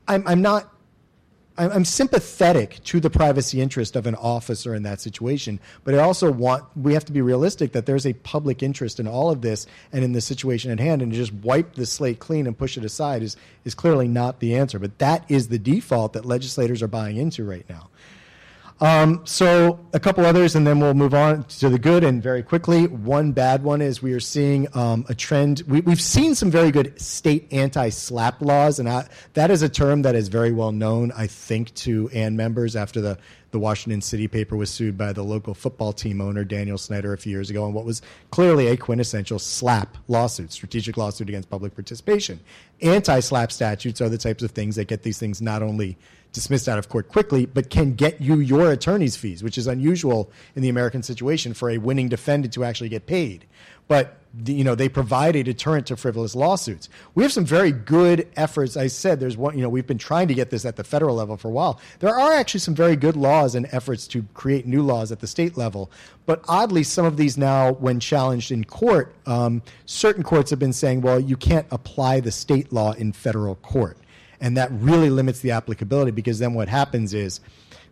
I'm, 0.07 0.27
I'm 0.27 0.41
not 0.41 0.71
I'm 1.59 1.83
sympathetic 1.83 2.81
to 2.85 3.01
the 3.01 3.09
privacy 3.09 3.59
interest 3.59 3.97
of 3.97 4.07
an 4.07 4.15
officer 4.15 4.73
in 4.73 4.83
that 4.83 5.01
situation, 5.01 5.59
but 5.83 5.93
I 5.93 5.99
also 5.99 6.31
want 6.31 6.63
we 6.75 6.93
have 6.93 7.03
to 7.05 7.11
be 7.11 7.21
realistic 7.21 7.73
that 7.73 7.85
there's 7.85 8.05
a 8.05 8.13
public 8.13 8.63
interest 8.63 8.97
in 8.97 9.07
all 9.07 9.29
of 9.29 9.41
this 9.41 9.67
and 9.91 10.03
in 10.03 10.13
the 10.13 10.21
situation 10.21 10.71
at 10.71 10.79
hand, 10.79 11.01
and 11.01 11.11
to 11.11 11.17
just 11.17 11.33
wipe 11.33 11.73
the 11.73 11.85
slate 11.85 12.19
clean 12.19 12.47
and 12.47 12.57
push 12.57 12.77
it 12.77 12.85
aside 12.85 13.21
is 13.21 13.35
is 13.65 13.75
clearly 13.75 14.07
not 14.07 14.39
the 14.39 14.55
answer. 14.55 14.79
But 14.79 14.99
that 14.99 15.29
is 15.29 15.49
the 15.49 15.59
default 15.59 16.13
that 16.13 16.25
legislators 16.25 16.81
are 16.81 16.87
buying 16.87 17.17
into 17.17 17.43
right 17.43 17.65
now. 17.69 17.89
Um, 18.81 19.21
so 19.25 19.85
a 19.91 19.99
couple 19.99 20.25
others, 20.25 20.55
and 20.55 20.65
then 20.65 20.79
we'll 20.79 20.93
move 20.93 21.13
on 21.13 21.43
to 21.45 21.67
the 21.69 21.77
good. 21.77 22.03
And 22.03 22.23
very 22.23 22.41
quickly, 22.41 22.87
one 22.87 23.33
bad 23.33 23.61
one 23.61 23.81
is 23.81 24.01
we 24.01 24.13
are 24.13 24.21
seeing 24.21 24.67
um, 24.73 25.05
a 25.09 25.15
trend. 25.15 25.63
We, 25.67 25.81
have 25.81 26.01
seen 26.01 26.33
some 26.33 26.49
very 26.49 26.71
good 26.71 26.99
state 26.99 27.51
anti-SLAPP 27.51 28.41
laws, 28.41 28.79
and 28.79 28.87
I, 28.87 29.07
that 29.33 29.51
is 29.51 29.63
a 29.63 29.69
term 29.69 30.03
that 30.03 30.15
is 30.15 30.29
very 30.29 30.53
well 30.53 30.71
known, 30.71 31.11
I 31.11 31.27
think, 31.27 31.73
to 31.75 32.09
AAN 32.13 32.37
members 32.37 32.77
after 32.77 33.01
the 33.01 33.17
The 33.51 33.59
Washington 33.59 34.01
City 34.01 34.29
paper 34.29 34.55
was 34.55 34.69
sued 34.69 34.97
by 34.97 35.11
the 35.11 35.23
local 35.23 35.53
football 35.53 35.91
team 35.91 36.21
owner, 36.21 36.45
Daniel 36.45 36.77
Snyder, 36.77 37.11
a 37.11 37.17
few 37.17 37.31
years 37.31 37.49
ago, 37.49 37.65
on 37.65 37.73
what 37.73 37.83
was 37.83 38.01
clearly 38.31 38.67
a 38.67 38.77
quintessential 38.77 39.39
SLAPP 39.39 39.89
lawsuit, 40.07 40.53
strategic 40.53 40.95
lawsuit 40.95 41.27
against 41.27 41.49
public 41.49 41.75
participation. 41.75 42.39
Anti-SLAPP 42.81 43.51
statutes 43.51 43.99
are 43.99 44.07
the 44.07 44.17
types 44.17 44.41
of 44.41 44.51
things 44.51 44.77
that 44.77 44.87
get 44.87 45.03
these 45.03 45.19
things 45.19 45.41
not 45.41 45.61
only 45.61 45.97
dismissed 46.31 46.67
out 46.67 46.77
of 46.77 46.89
court 46.89 47.07
quickly, 47.07 47.45
but 47.45 47.69
can 47.69 47.93
get 47.95 48.21
you 48.21 48.39
your 48.39 48.71
attorney's 48.71 49.15
fees, 49.15 49.43
which 49.43 49.57
is 49.57 49.67
unusual 49.67 50.31
in 50.55 50.61
the 50.61 50.69
American 50.69 51.03
situation 51.03 51.53
for 51.53 51.69
a 51.69 51.77
winning 51.77 52.09
defendant 52.09 52.53
to 52.53 52.63
actually 52.63 52.89
get 52.89 53.05
paid. 53.05 53.45
But 53.87 54.19
you 54.45 54.63
know 54.63 54.75
they 54.75 54.89
provide 54.89 55.35
a 55.35 55.43
deterrent 55.43 55.87
to 55.87 55.97
frivolous 55.97 56.35
lawsuits. 56.35 56.87
We 57.15 57.23
have 57.23 57.31
some 57.31 57.45
very 57.45 57.71
good 57.71 58.27
efforts. 58.35 58.77
I 58.77 58.87
said 58.87 59.19
there's 59.19 59.35
one. 59.35 59.57
You 59.57 59.63
know 59.63 59.69
we've 59.69 59.87
been 59.87 59.97
trying 59.97 60.27
to 60.27 60.35
get 60.35 60.51
this 60.51 60.65
at 60.65 60.75
the 60.75 60.83
federal 60.83 61.15
level 61.15 61.37
for 61.37 61.47
a 61.47 61.51
while. 61.51 61.79
There 61.99 62.15
are 62.15 62.33
actually 62.33 62.59
some 62.59 62.75
very 62.75 62.95
good 62.95 63.15
laws 63.15 63.55
and 63.55 63.67
efforts 63.71 64.07
to 64.09 64.23
create 64.35 64.67
new 64.67 64.83
laws 64.83 65.11
at 65.11 65.19
the 65.19 65.27
state 65.27 65.57
level. 65.57 65.89
But 66.27 66.43
oddly, 66.47 66.83
some 66.83 67.05
of 67.05 67.17
these 67.17 67.37
now, 67.37 67.73
when 67.73 67.99
challenged 67.99 68.51
in 68.51 68.65
court, 68.65 69.15
um, 69.25 69.63
certain 69.85 70.21
courts 70.21 70.51
have 70.51 70.59
been 70.59 70.73
saying, 70.73 71.01
well, 71.01 71.19
you 71.19 71.35
can't 71.35 71.65
apply 71.71 72.19
the 72.19 72.31
state 72.31 72.71
law 72.71 72.91
in 72.93 73.13
federal 73.13 73.55
court, 73.55 73.97
and 74.41 74.57
that 74.57 74.69
really 74.71 75.09
limits 75.09 75.39
the 75.39 75.51
applicability 75.51 76.11
because 76.11 76.39
then 76.39 76.53
what 76.53 76.67
happens 76.69 77.13
is 77.13 77.39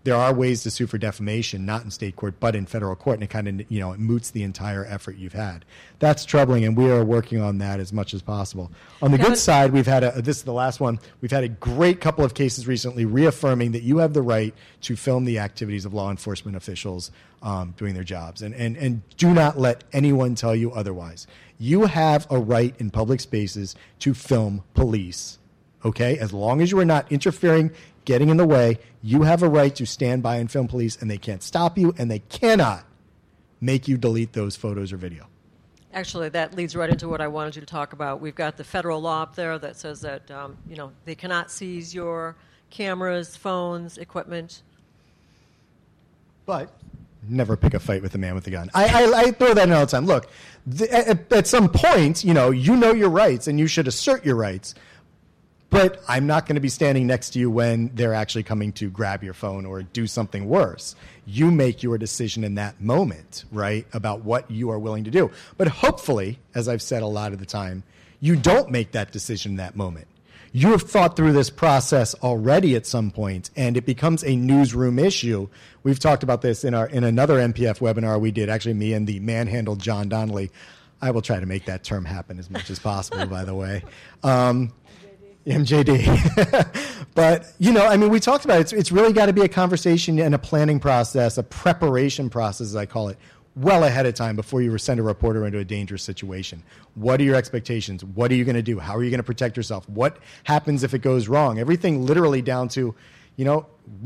there 0.08 0.16
are 0.16 0.34
ways 0.34 0.64
to 0.64 0.72
sue 0.72 0.88
for 0.88 0.98
defamation, 0.98 1.66
not 1.66 1.84
in 1.84 1.92
state 1.92 2.16
court, 2.16 2.36
but 2.40 2.56
in 2.56 2.66
federal 2.66 2.96
court, 2.96 3.16
and 3.16 3.24
it 3.24 3.30
kind 3.30 3.48
of 3.48 3.70
you 3.70 3.82
know 3.82 3.92
it 3.92 4.00
moots 4.00 4.32
the 4.32 4.44
entire 4.44 4.86
effort 4.86 5.18
you've 5.18 5.34
had. 5.34 5.66
That's 6.00 6.24
troubling, 6.24 6.64
and 6.64 6.78
we 6.78 6.90
are 6.90 7.04
working 7.04 7.42
on 7.42 7.58
that 7.58 7.82
as 7.82 7.92
much 7.92 8.14
as 8.14 8.22
possible. 8.22 8.72
On 9.02 9.12
the 9.12 9.18
good 9.18 9.38
side, 9.38 9.74
we've 9.74 9.86
had 9.86 10.06
a 10.06 10.22
this 10.22 10.38
is 10.38 10.44
the 10.44 10.54
last 10.54 10.80
one. 10.80 11.00
We've 11.20 11.32
had 11.32 11.44
a 11.44 11.50
great 11.50 12.00
couple 12.00 12.24
of 12.24 12.34
cases 12.36 12.68
recently 12.68 13.04
reaffirming 13.04 13.74
that 13.74 13.84
you 13.84 13.98
have 13.98 14.14
the 14.14 14.22
right 14.22 14.54
to 14.84 14.96
film 14.96 15.26
the 15.26 15.40
activities 15.40 15.84
of 15.84 15.94
law 15.94 16.10
enforcement 16.10 16.56
officials 16.56 17.12
um, 17.42 17.74
doing 17.76 17.94
their 17.94 18.06
jobs, 18.06 18.42
and 18.42 18.56
and 18.56 18.78
and 18.78 19.02
do 19.18 19.34
not 19.34 19.60
let 19.60 19.84
anyone 19.92 20.36
tell 20.36 20.56
you 20.56 20.72
otherwise. 20.72 21.28
You 21.60 21.84
have 21.86 22.28
a 22.30 22.40
right 22.40 22.74
in 22.80 22.92
public 22.92 23.20
spaces 23.20 23.76
to 24.00 24.14
film 24.14 24.64
police 24.74 25.38
okay? 25.88 26.18
As 26.18 26.34
long 26.34 26.62
as 26.62 26.72
you 26.72 26.80
are 26.80 26.86
not 26.86 27.12
interfering, 27.12 27.72
getting 28.06 28.30
in 28.30 28.38
the 28.38 28.46
way, 28.46 28.80
you 29.02 29.24
have 29.24 29.44
a 29.44 29.50
right 29.50 29.76
to 29.76 29.86
stand 29.86 30.24
by 30.24 30.38
and 30.38 30.50
film 30.50 30.68
police, 30.68 30.98
and 31.02 31.10
they 31.10 31.18
can't 31.18 31.44
stop 31.44 31.78
you, 31.78 31.94
and 31.98 32.10
they 32.10 32.20
cannot 32.20 32.86
make 33.60 33.88
you 33.88 33.98
delete 33.98 34.34
those 34.34 34.56
photos 34.56 34.94
or 34.94 34.98
video. 34.98 35.28
Actually, 35.94 36.30
that 36.30 36.56
leads 36.56 36.76
right 36.76 36.90
into 36.90 37.10
what 37.10 37.22
I 37.22 37.28
wanted 37.28 37.56
you 37.56 37.62
to 37.62 37.66
talk 37.66 37.94
about. 37.94 38.22
We've 38.22 38.36
got 38.36 38.58
the 38.58 38.64
federal 38.64 39.02
law 39.02 39.24
up 39.24 39.36
there 39.36 39.58
that 39.58 39.78
says 39.78 40.02
that 40.02 40.30
um, 40.30 40.58
you 40.70 40.76
know 40.76 40.92
they 41.06 41.16
cannot 41.16 41.50
seize 41.50 41.94
your 41.96 42.36
cameras, 42.70 43.36
phones, 43.36 43.98
equipment. 43.98 44.62
But 46.46 46.72
never 47.28 47.58
pick 47.58 47.74
a 47.74 47.80
fight 47.80 48.02
with 48.02 48.14
a 48.16 48.18
man 48.18 48.36
with 48.36 48.48
a 48.48 48.52
gun. 48.52 48.70
I, 48.74 48.86
I, 48.86 49.20
I 49.20 49.32
throw 49.32 49.54
that 49.54 49.68
in 49.68 49.74
all 49.74 49.86
the 49.86 49.92
time. 49.92 50.06
Look, 50.06 50.30
th- 50.78 50.90
at, 50.90 51.32
at 51.32 51.48
some 51.48 51.70
point, 51.70 52.24
you 52.24 52.34
know, 52.34 52.52
you 52.52 52.76
know 52.76 52.94
your 52.94 53.10
rights, 53.10 53.48
and 53.48 53.60
you 53.60 53.68
should 53.68 53.88
assert 53.88 54.26
your 54.26 54.36
rights. 54.36 54.76
But 55.70 56.02
I'm 56.08 56.28
not 56.28 56.46
going 56.46 56.56
to 56.56 56.62
be 56.62 56.70
standing 56.70 57.08
next 57.08 57.32
to 57.32 57.40
you 57.40 57.52
when 57.52 57.92
they're 57.94 58.14
actually 58.14 58.44
coming 58.44 58.72
to 58.74 58.90
grab 58.90 59.24
your 59.24 59.34
phone 59.34 59.66
or 59.66 59.84
do 59.84 60.08
something 60.08 60.48
worse. 60.48 60.96
You 61.26 61.52
make 61.52 61.84
your 61.84 61.98
decision 61.98 62.46
in 62.46 62.56
that 62.56 62.80
moment, 62.80 63.44
right, 63.52 63.86
about 63.92 64.24
what 64.24 64.50
you 64.50 64.72
are 64.72 64.80
willing 64.80 65.04
to 65.04 65.12
do. 65.12 65.30
But 65.58 65.68
hopefully, 65.68 66.40
as 66.56 66.70
I've 66.70 66.82
said 66.82 67.04
a 67.04 67.08
lot 67.08 67.34
of 67.34 67.40
the 67.40 67.46
time, 67.46 67.84
you 68.22 68.36
don't 68.36 68.72
make 68.72 68.94
that 68.94 69.12
decision 69.12 69.54
in 69.54 69.58
that 69.58 69.76
moment. 69.76 70.08
You 70.54 70.72
have 70.72 70.84
thought 70.84 71.16
through 71.18 71.34
this 71.34 71.50
process 71.50 72.16
already 72.16 72.76
at 72.76 72.86
some 72.86 73.12
point, 73.12 73.50
and 73.56 73.76
it 73.76 73.86
becomes 73.86 74.24
a 74.24 74.36
newsroom 74.36 74.98
issue. 74.98 75.50
We've 75.84 76.00
talked 76.00 76.24
about 76.24 76.42
this 76.42 76.64
in 76.64 76.74
our 76.74 76.88
in 76.88 77.04
another 77.04 77.36
NPF 77.36 77.80
webinar 77.80 78.20
we 78.20 78.32
did. 78.32 78.50
Actually, 78.50 78.76
me 78.76 78.94
and 78.94 79.06
the 79.06 79.20
manhandled 79.20 79.80
John 79.80 80.08
Donnelly. 80.10 80.50
I 81.00 81.12
will 81.12 81.22
try 81.22 81.40
to 81.40 81.46
make 81.46 81.66
that 81.66 81.84
term 81.84 82.06
happen 82.06 82.40
as 82.40 82.50
much 82.50 82.72
as 82.72 82.80
possible. 82.80 83.26
by 83.28 83.44
the 83.44 83.54
way. 83.54 83.84
Um, 84.24 84.74
MJD. 85.48 87.06
but, 87.16 87.54
you 87.58 87.72
know, 87.72 87.86
I 87.86 87.98
mean, 87.98 88.10
we 88.10 88.20
talked 88.20 88.46
about 88.46 88.58
it. 88.58 88.62
It's, 88.62 88.74
it's 88.74 88.92
really 88.92 89.14
got 89.14 89.28
to 89.28 89.34
be 89.34 89.42
a 89.42 89.48
conversation 89.48 90.20
and 90.20 90.36
a 90.36 90.40
planning 90.40 90.80
process, 90.80 91.38
a 91.38 91.44
preparation 91.44 92.30
process, 92.30 92.68
as 92.68 92.76
I 92.76 92.86
call 92.86 93.10
it, 93.10 93.18
well 93.56 93.84
ahead 93.84 94.06
of 94.06 94.14
time 94.14 94.36
before 94.36 94.62
you 94.62 94.78
send 94.78 95.00
a 95.00 95.04
reporter 95.04 95.46
into 95.46 95.58
a 95.58 95.66
dangerous 95.66 96.04
situation. 96.04 96.64
What 96.96 97.20
are 97.20 97.24
your 97.24 97.36
expectations? 97.36 98.04
What 98.04 98.32
are 98.32 98.36
you 98.36 98.46
going 98.46 98.56
to 98.56 98.62
do? 98.62 98.78
How 98.78 98.96
are 98.96 99.04
you 99.04 99.10
going 99.10 99.20
to 99.20 99.24
protect 99.24 99.58
yourself? 99.58 99.88
What 99.90 100.18
happens 100.44 100.84
if 100.84 100.94
it 100.94 101.00
goes 101.00 101.28
wrong? 101.28 101.58
Everything 101.58 102.06
literally 102.06 102.42
down 102.42 102.68
to, 102.70 102.94
you 103.36 103.46
know, 103.46 103.66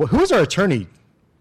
who's 0.09 0.31
our 0.31 0.41
attorney? 0.41 0.87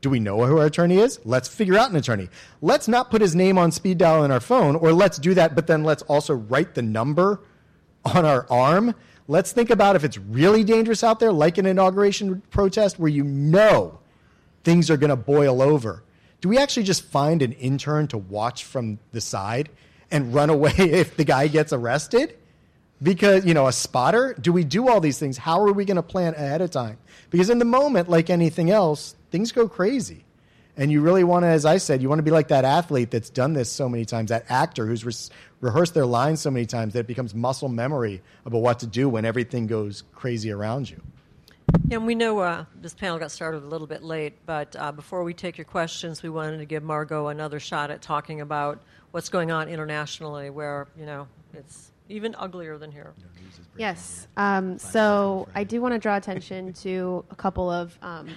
Do 0.00 0.10
we 0.10 0.18
know 0.18 0.44
who 0.46 0.58
our 0.58 0.66
attorney 0.66 0.98
is? 0.98 1.20
Let's 1.24 1.46
figure 1.46 1.78
out 1.78 1.90
an 1.90 1.96
attorney. 1.96 2.30
Let's 2.62 2.88
not 2.88 3.10
put 3.10 3.20
his 3.20 3.36
name 3.36 3.58
on 3.58 3.70
speed 3.70 3.98
dial 3.98 4.24
in 4.24 4.30
our 4.30 4.40
phone, 4.40 4.76
or 4.76 4.92
let's 4.92 5.18
do 5.18 5.34
that, 5.34 5.54
but 5.54 5.66
then 5.66 5.84
let's 5.84 6.02
also 6.04 6.34
write 6.34 6.74
the 6.74 6.82
number 6.82 7.42
on 8.04 8.24
our 8.24 8.46
arm 8.50 8.94
Let's 9.30 9.52
think 9.52 9.70
about 9.70 9.94
if 9.94 10.02
it's 10.02 10.18
really 10.18 10.64
dangerous 10.64 11.04
out 11.04 11.20
there, 11.20 11.30
like 11.30 11.56
an 11.56 11.64
inauguration 11.64 12.42
protest 12.50 12.98
where 12.98 13.08
you 13.08 13.22
know 13.22 14.00
things 14.64 14.90
are 14.90 14.96
going 14.96 15.10
to 15.10 15.16
boil 15.16 15.62
over. 15.62 16.02
Do 16.40 16.48
we 16.48 16.58
actually 16.58 16.82
just 16.82 17.04
find 17.04 17.40
an 17.40 17.52
intern 17.52 18.08
to 18.08 18.18
watch 18.18 18.64
from 18.64 18.98
the 19.12 19.20
side 19.20 19.68
and 20.10 20.34
run 20.34 20.50
away 20.50 20.72
if 20.78 21.16
the 21.16 21.22
guy 21.22 21.46
gets 21.46 21.72
arrested? 21.72 22.38
Because, 23.00 23.46
you 23.46 23.54
know, 23.54 23.68
a 23.68 23.72
spotter? 23.72 24.34
Do 24.40 24.52
we 24.52 24.64
do 24.64 24.88
all 24.88 25.00
these 25.00 25.20
things? 25.20 25.38
How 25.38 25.60
are 25.60 25.72
we 25.72 25.84
going 25.84 25.94
to 25.94 26.02
plan 26.02 26.34
ahead 26.34 26.60
of 26.60 26.72
time? 26.72 26.98
Because 27.30 27.50
in 27.50 27.60
the 27.60 27.64
moment, 27.64 28.08
like 28.08 28.30
anything 28.30 28.72
else, 28.72 29.14
things 29.30 29.52
go 29.52 29.68
crazy. 29.68 30.24
And 30.80 30.90
you 30.90 31.02
really 31.02 31.24
want 31.24 31.42
to, 31.42 31.48
as 31.48 31.66
I 31.66 31.76
said, 31.76 32.00
you 32.00 32.08
want 32.08 32.20
to 32.20 32.22
be 32.22 32.30
like 32.30 32.48
that 32.48 32.64
athlete 32.64 33.10
that's 33.10 33.28
done 33.28 33.52
this 33.52 33.70
so 33.70 33.86
many 33.86 34.06
times, 34.06 34.30
that 34.30 34.46
actor 34.48 34.86
who's 34.86 35.04
re- 35.04 35.12
rehearsed 35.60 35.92
their 35.92 36.06
lines 36.06 36.40
so 36.40 36.50
many 36.50 36.64
times 36.64 36.94
that 36.94 37.00
it 37.00 37.06
becomes 37.06 37.34
muscle 37.34 37.68
memory 37.68 38.22
about 38.46 38.62
what 38.62 38.78
to 38.78 38.86
do 38.86 39.06
when 39.06 39.26
everything 39.26 39.66
goes 39.66 40.04
crazy 40.14 40.50
around 40.50 40.88
you. 40.88 40.98
And 41.90 42.06
we 42.06 42.14
know 42.14 42.38
uh, 42.38 42.64
this 42.80 42.94
panel 42.94 43.18
got 43.18 43.30
started 43.30 43.62
a 43.62 43.66
little 43.66 43.86
bit 43.86 44.02
late, 44.02 44.32
but 44.46 44.74
uh, 44.74 44.90
before 44.90 45.22
we 45.22 45.34
take 45.34 45.58
your 45.58 45.66
questions, 45.66 46.22
we 46.22 46.30
wanted 46.30 46.56
to 46.56 46.64
give 46.64 46.82
Margaux 46.82 47.28
another 47.28 47.60
shot 47.60 47.90
at 47.90 48.00
talking 48.00 48.40
about 48.40 48.80
what's 49.10 49.28
going 49.28 49.50
on 49.50 49.68
internationally, 49.68 50.48
where 50.48 50.88
you 50.98 51.04
know 51.04 51.28
it's 51.52 51.92
even 52.08 52.34
uglier 52.38 52.78
than 52.78 52.90
here. 52.90 53.12
Yes. 53.76 54.26
Um, 54.38 54.78
so 54.78 55.46
I 55.54 55.64
do 55.64 55.82
want 55.82 55.92
to 55.92 55.98
draw 55.98 56.16
attention 56.16 56.72
to 56.72 57.22
a 57.30 57.36
couple 57.36 57.68
of 57.68 57.96
um, 58.00 58.30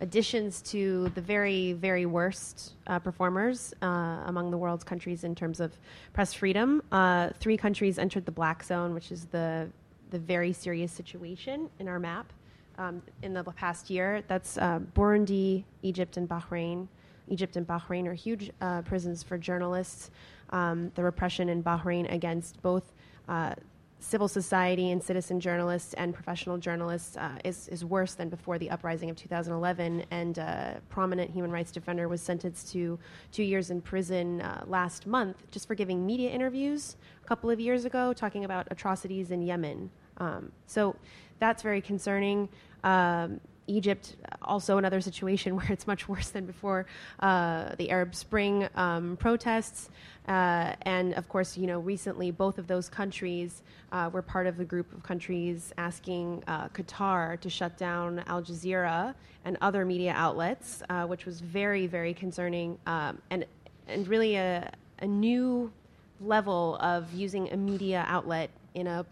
additions 0.00 0.62
to 0.62 1.08
the 1.14 1.20
very, 1.20 1.72
very 1.72 2.06
worst 2.06 2.74
uh, 2.86 2.98
performers 2.98 3.74
uh, 3.82 4.22
among 4.26 4.50
the 4.50 4.56
world's 4.56 4.84
countries 4.84 5.24
in 5.24 5.34
terms 5.34 5.60
of 5.60 5.72
press 6.12 6.32
freedom. 6.32 6.82
Uh, 6.92 7.30
three 7.40 7.56
countries 7.56 7.98
entered 7.98 8.24
the 8.24 8.32
black 8.32 8.62
zone, 8.62 8.94
which 8.94 9.12
is 9.12 9.26
the 9.26 9.68
the 10.10 10.18
very 10.18 10.54
serious 10.54 10.90
situation 10.90 11.68
in 11.80 11.86
our 11.86 11.98
map 11.98 12.32
um, 12.78 13.02
in 13.22 13.34
the 13.34 13.44
past 13.44 13.90
year. 13.90 14.22
That's 14.26 14.56
uh, 14.56 14.80
Burundi, 14.94 15.64
Egypt, 15.82 16.16
and 16.16 16.28
Bahrain. 16.28 16.88
Egypt 17.28 17.56
and 17.56 17.66
Bahrain 17.66 18.06
are 18.06 18.14
huge 18.14 18.50
uh, 18.60 18.82
prisons 18.82 19.22
for 19.22 19.36
journalists. 19.36 20.10
Um, 20.50 20.90
the 20.94 21.04
repression 21.04 21.50
in 21.50 21.62
Bahrain 21.62 22.10
against 22.10 22.62
both 22.62 22.94
uh, 23.28 23.54
civil 24.00 24.28
society 24.28 24.90
and 24.90 25.02
citizen 25.02 25.40
journalists 25.40 25.94
and 25.94 26.14
professional 26.14 26.56
journalists 26.56 27.16
uh, 27.16 27.36
is, 27.44 27.68
is 27.68 27.84
worse 27.84 28.14
than 28.14 28.28
before 28.28 28.58
the 28.58 28.70
uprising 28.70 29.10
of 29.10 29.16
2011. 29.16 30.04
And 30.10 30.38
a 30.38 30.80
prominent 30.88 31.30
human 31.30 31.50
rights 31.50 31.72
defender 31.72 32.08
was 32.08 32.22
sentenced 32.22 32.72
to 32.72 32.98
two 33.32 33.42
years 33.42 33.70
in 33.70 33.80
prison 33.80 34.40
uh, 34.40 34.64
last 34.66 35.06
month 35.06 35.50
just 35.50 35.66
for 35.66 35.74
giving 35.74 36.06
media 36.06 36.30
interviews 36.30 36.96
a 37.22 37.26
couple 37.26 37.50
of 37.50 37.58
years 37.58 37.84
ago 37.84 38.12
talking 38.12 38.44
about 38.44 38.68
atrocities 38.70 39.30
in 39.30 39.42
Yemen. 39.42 39.90
Um, 40.18 40.52
so 40.66 40.94
that's 41.38 41.62
very 41.62 41.80
concerning. 41.80 42.48
Um, 42.84 43.40
Egypt, 43.68 44.16
also 44.42 44.78
another 44.78 45.00
situation 45.00 45.54
where 45.56 45.70
it's 45.70 45.86
much 45.86 46.08
worse 46.08 46.30
than 46.30 46.46
before 46.46 46.86
uh, 47.20 47.74
the 47.76 47.90
Arab 47.90 48.14
Spring 48.14 48.68
um, 48.74 49.16
protests. 49.18 49.90
Uh, 50.26 50.74
and 50.82 51.14
of 51.14 51.28
course, 51.28 51.56
you 51.56 51.66
know, 51.66 51.78
recently 51.78 52.30
both 52.30 52.58
of 52.58 52.66
those 52.66 52.88
countries 52.88 53.62
uh, 53.92 54.10
were 54.12 54.20
part 54.20 54.46
of 54.46 54.56
the 54.56 54.64
group 54.64 54.92
of 54.92 55.02
countries 55.02 55.72
asking 55.78 56.42
uh, 56.46 56.68
Qatar 56.68 57.40
to 57.40 57.48
shut 57.48 57.78
down 57.78 58.22
Al 58.26 58.42
Jazeera 58.42 59.14
and 59.44 59.56
other 59.62 59.84
media 59.84 60.12
outlets, 60.14 60.82
uh, 60.90 61.06
which 61.06 61.24
was 61.24 61.40
very, 61.40 61.86
very 61.86 62.12
concerning 62.12 62.76
um, 62.86 63.18
and, 63.30 63.46
and 63.86 64.06
really 64.08 64.36
a, 64.36 64.70
a 65.00 65.06
new 65.06 65.72
level 66.20 66.76
of 66.80 67.12
using 67.14 67.50
a 67.52 67.56
media 67.56 68.04
outlet 68.08 68.50
in 68.74 68.86
a 68.86 69.04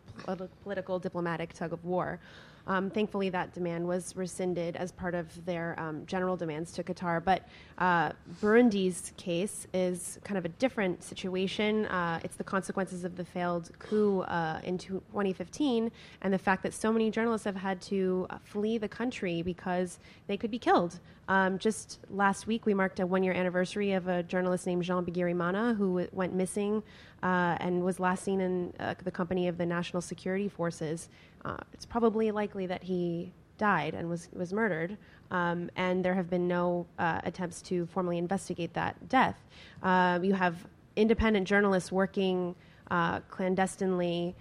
political 0.63 0.99
diplomatic 0.99 1.53
tug 1.53 1.73
of 1.73 1.85
war. 1.85 2.19
Um, 2.67 2.91
thankfully, 2.91 3.29
that 3.31 3.53
demand 3.53 3.87
was 3.87 4.15
rescinded 4.17 4.77
as 4.77 4.93
part 4.93 5.15
of 5.15 5.45
their 5.47 5.79
um, 5.79 6.05
general 6.07 6.37
demands 6.37 6.73
to 6.73 6.83
Qatar. 6.83 7.25
But 7.25 7.47
uh, 7.79 8.13
Burundi's 8.41 9.13
case 9.17 9.67
is 9.73 10.19
kind 10.25 10.37
of 10.39 10.45
a 10.45 10.49
different 10.49 11.03
situation. 11.03 11.87
Uh, 11.87 12.21
it's 12.25 12.37
the 12.37 12.45
consequences 12.45 13.05
of 13.05 13.17
the 13.17 13.25
failed 13.25 13.71
coup 13.79 14.21
uh, 14.23 14.61
in 14.65 14.79
2015 14.79 15.91
and 16.23 16.33
the 16.33 16.39
fact 16.39 16.63
that 16.63 16.75
so 16.75 16.93
many 16.93 17.11
journalists 17.11 17.45
have 17.45 17.57
had 17.57 17.81
to 17.83 18.27
uh, 18.31 18.39
flee 18.45 18.79
the 18.79 18.89
country 18.89 19.43
because 19.43 19.99
they 20.27 20.37
could 20.37 20.51
be 20.51 20.59
killed 20.59 20.99
Um, 21.29 21.59
just 21.59 21.99
last 22.11 22.47
week, 22.47 22.67
we 22.67 22.75
marked 22.75 23.01
a 23.01 23.07
one 23.07 23.23
year 23.23 23.33
anniversary 23.33 23.93
of 23.93 24.09
a 24.09 24.23
journalist 24.23 24.67
named 24.67 24.85
Jean 24.85 25.05
Bigirimana 25.05 25.77
who 25.77 25.89
w- 25.89 26.09
went 26.13 26.35
missing 26.35 26.83
uh, 27.23 27.57
and 27.61 27.85
was 27.85 27.99
last 27.99 28.23
seen 28.23 28.41
in 28.41 28.73
uh, 28.79 28.95
the 29.03 29.11
company 29.11 29.49
of 29.49 29.59
the 29.59 29.67
National 29.67 30.01
Security 30.01 30.49
Forces. 30.49 31.09
Uh, 31.45 31.57
it's 31.73 31.85
probably 31.85 32.31
likely 32.31 32.67
that 32.67 32.85
he 32.85 33.33
died 33.59 33.95
and 33.95 34.09
was, 34.09 34.29
was 34.33 34.53
murdered. 34.53 34.97
Um, 35.31 35.71
and 35.77 36.05
there 36.05 36.15
have 36.15 36.31
been 36.31 36.47
no 36.47 36.87
uh, 36.99 37.21
attempts 37.25 37.61
to 37.63 37.87
formally 37.87 38.19
investigate 38.19 38.73
that 38.75 39.09
death. 39.09 39.37
Uh, 39.83 40.21
you 40.23 40.35
have 40.35 40.67
independent 40.95 41.49
journalists 41.49 41.91
working 41.91 42.55
uh, 42.91 43.21
clandestinely 43.21 44.37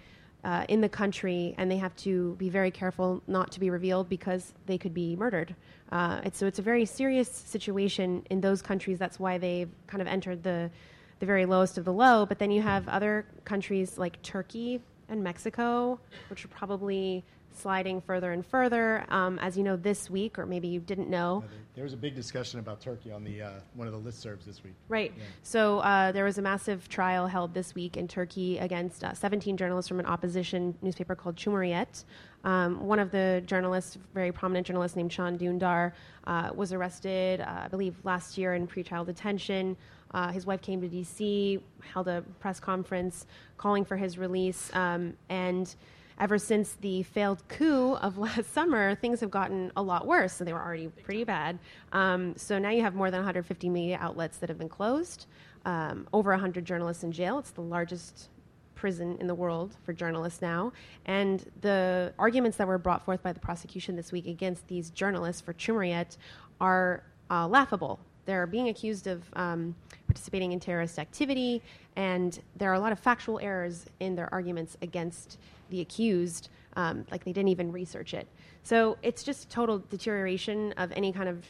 uh, 0.46 0.64
in 0.68 0.80
the 0.80 0.88
country, 0.88 1.56
and 1.58 1.68
they 1.68 1.76
have 1.76 1.94
to 1.96 2.36
be 2.36 2.48
very 2.48 2.70
careful 2.70 3.20
not 3.26 3.50
to 3.50 3.58
be 3.58 3.68
revealed 3.68 4.08
because 4.08 4.54
they 4.66 4.78
could 4.78 4.94
be 4.94 5.16
murdered. 5.16 5.56
Uh, 5.90 6.20
it's, 6.22 6.38
so 6.38 6.46
it's 6.46 6.60
a 6.60 6.62
very 6.62 6.84
serious 6.84 7.28
situation 7.28 8.24
in 8.30 8.40
those 8.40 8.62
countries. 8.62 8.96
That's 8.96 9.18
why 9.18 9.38
they've 9.38 9.68
kind 9.88 10.00
of 10.00 10.06
entered 10.06 10.42
the 10.42 10.70
the 11.18 11.26
very 11.26 11.46
lowest 11.46 11.78
of 11.78 11.84
the 11.84 11.92
low. 11.92 12.26
But 12.26 12.38
then 12.38 12.50
you 12.50 12.62
have 12.62 12.86
other 12.88 13.24
countries 13.44 13.98
like 13.98 14.22
Turkey 14.22 14.80
and 15.08 15.24
Mexico, 15.24 15.98
which 16.28 16.44
are 16.44 16.48
probably 16.48 17.24
sliding 17.56 18.00
further 18.00 18.32
and 18.32 18.44
further. 18.44 19.04
Um, 19.08 19.38
as 19.38 19.56
you 19.56 19.64
know, 19.64 19.76
this 19.76 20.10
week, 20.10 20.38
or 20.38 20.46
maybe 20.46 20.68
you 20.68 20.80
didn't 20.80 21.08
know. 21.08 21.44
There 21.74 21.84
was 21.84 21.92
a 21.92 21.96
big 21.96 22.14
discussion 22.14 22.58
about 22.58 22.80
Turkey 22.80 23.12
on 23.12 23.22
the 23.24 23.42
uh, 23.42 23.50
one 23.74 23.86
of 23.86 23.92
the 23.92 24.10
listservs 24.10 24.44
this 24.44 24.64
week. 24.64 24.74
Right. 24.88 25.12
So 25.42 25.80
uh, 25.80 26.12
there 26.12 26.24
was 26.24 26.38
a 26.38 26.42
massive 26.42 26.88
trial 26.88 27.26
held 27.26 27.52
this 27.52 27.74
week 27.74 27.96
in 27.96 28.08
Turkey 28.08 28.58
against 28.58 29.04
uh, 29.04 29.12
17 29.12 29.56
journalists 29.56 29.88
from 29.88 30.00
an 30.00 30.06
opposition 30.06 30.74
newspaper 30.82 31.14
called 31.14 31.36
Cumhuriyet. 31.36 32.04
Um, 32.44 32.86
one 32.86 33.00
of 33.00 33.10
the 33.10 33.42
journalists, 33.44 33.98
very 34.14 34.30
prominent 34.30 34.66
journalist 34.66 34.96
named 34.96 35.10
Can 35.10 35.36
Dündar, 35.36 35.92
uh, 36.26 36.50
was 36.54 36.72
arrested, 36.72 37.40
uh, 37.40 37.62
I 37.64 37.68
believe, 37.68 37.96
last 38.04 38.38
year 38.38 38.54
in 38.54 38.66
pretrial 38.66 39.04
detention. 39.04 39.76
Uh, 40.12 40.30
his 40.30 40.46
wife 40.46 40.62
came 40.62 40.80
to 40.80 40.88
D.C., 40.88 41.58
held 41.92 42.08
a 42.08 42.22
press 42.38 42.60
conference 42.60 43.26
calling 43.58 43.84
for 43.84 43.96
his 43.96 44.16
release, 44.16 44.70
um, 44.74 45.14
and 45.28 45.74
ever 46.18 46.38
since 46.38 46.74
the 46.80 47.02
failed 47.02 47.46
coup 47.48 47.94
of 47.94 48.18
last 48.26 48.52
summer, 48.52 48.94
things 48.94 49.20
have 49.20 49.30
gotten 49.30 49.72
a 49.76 49.82
lot 49.82 50.06
worse. 50.06 50.32
So 50.32 50.44
they 50.44 50.52
were 50.52 50.62
already 50.62 50.88
pretty 50.88 51.24
bad. 51.24 51.58
Um, 51.92 52.34
so 52.36 52.58
now 52.58 52.70
you 52.70 52.82
have 52.82 52.94
more 52.94 53.10
than 53.10 53.18
150 53.18 53.68
media 53.68 53.98
outlets 54.00 54.38
that 54.38 54.48
have 54.48 54.58
been 54.58 54.68
closed, 54.68 55.26
um, 55.64 56.06
over 56.12 56.30
100 56.30 56.64
journalists 56.64 57.04
in 57.04 57.12
jail. 57.12 57.38
It's 57.38 57.50
the 57.50 57.60
largest 57.60 58.28
prison 58.74 59.16
in 59.20 59.26
the 59.26 59.34
world 59.34 59.74
for 59.84 59.92
journalists 59.92 60.42
now. 60.42 60.72
And 61.06 61.44
the 61.62 62.12
arguments 62.18 62.58
that 62.58 62.68
were 62.68 62.78
brought 62.78 63.04
forth 63.04 63.22
by 63.22 63.32
the 63.32 63.40
prosecution 63.40 63.96
this 63.96 64.12
week 64.12 64.26
against 64.26 64.68
these 64.68 64.90
journalists 64.90 65.40
for 65.40 65.54
Cumhuriyet 65.54 66.18
are 66.60 67.02
uh, 67.30 67.48
laughable. 67.48 67.98
They're 68.26 68.46
being 68.46 68.68
accused 68.68 69.06
of 69.06 69.22
um, 69.34 69.74
participating 70.06 70.52
in 70.52 70.60
terrorist 70.60 70.98
activity, 70.98 71.62
and 71.94 72.38
there 72.56 72.70
are 72.70 72.74
a 72.74 72.80
lot 72.80 72.92
of 72.92 72.98
factual 72.98 73.38
errors 73.40 73.86
in 74.00 74.14
their 74.14 74.32
arguments 74.34 74.76
against 74.82 75.38
the 75.70 75.80
accused, 75.80 76.48
um, 76.76 77.04
like 77.10 77.24
they 77.24 77.32
didn't 77.32 77.48
even 77.48 77.72
research 77.72 78.14
it. 78.14 78.26
So 78.62 78.96
it's 79.02 79.22
just 79.22 79.50
total 79.50 79.78
deterioration 79.90 80.72
of 80.76 80.92
any 80.92 81.12
kind 81.12 81.28
of 81.28 81.44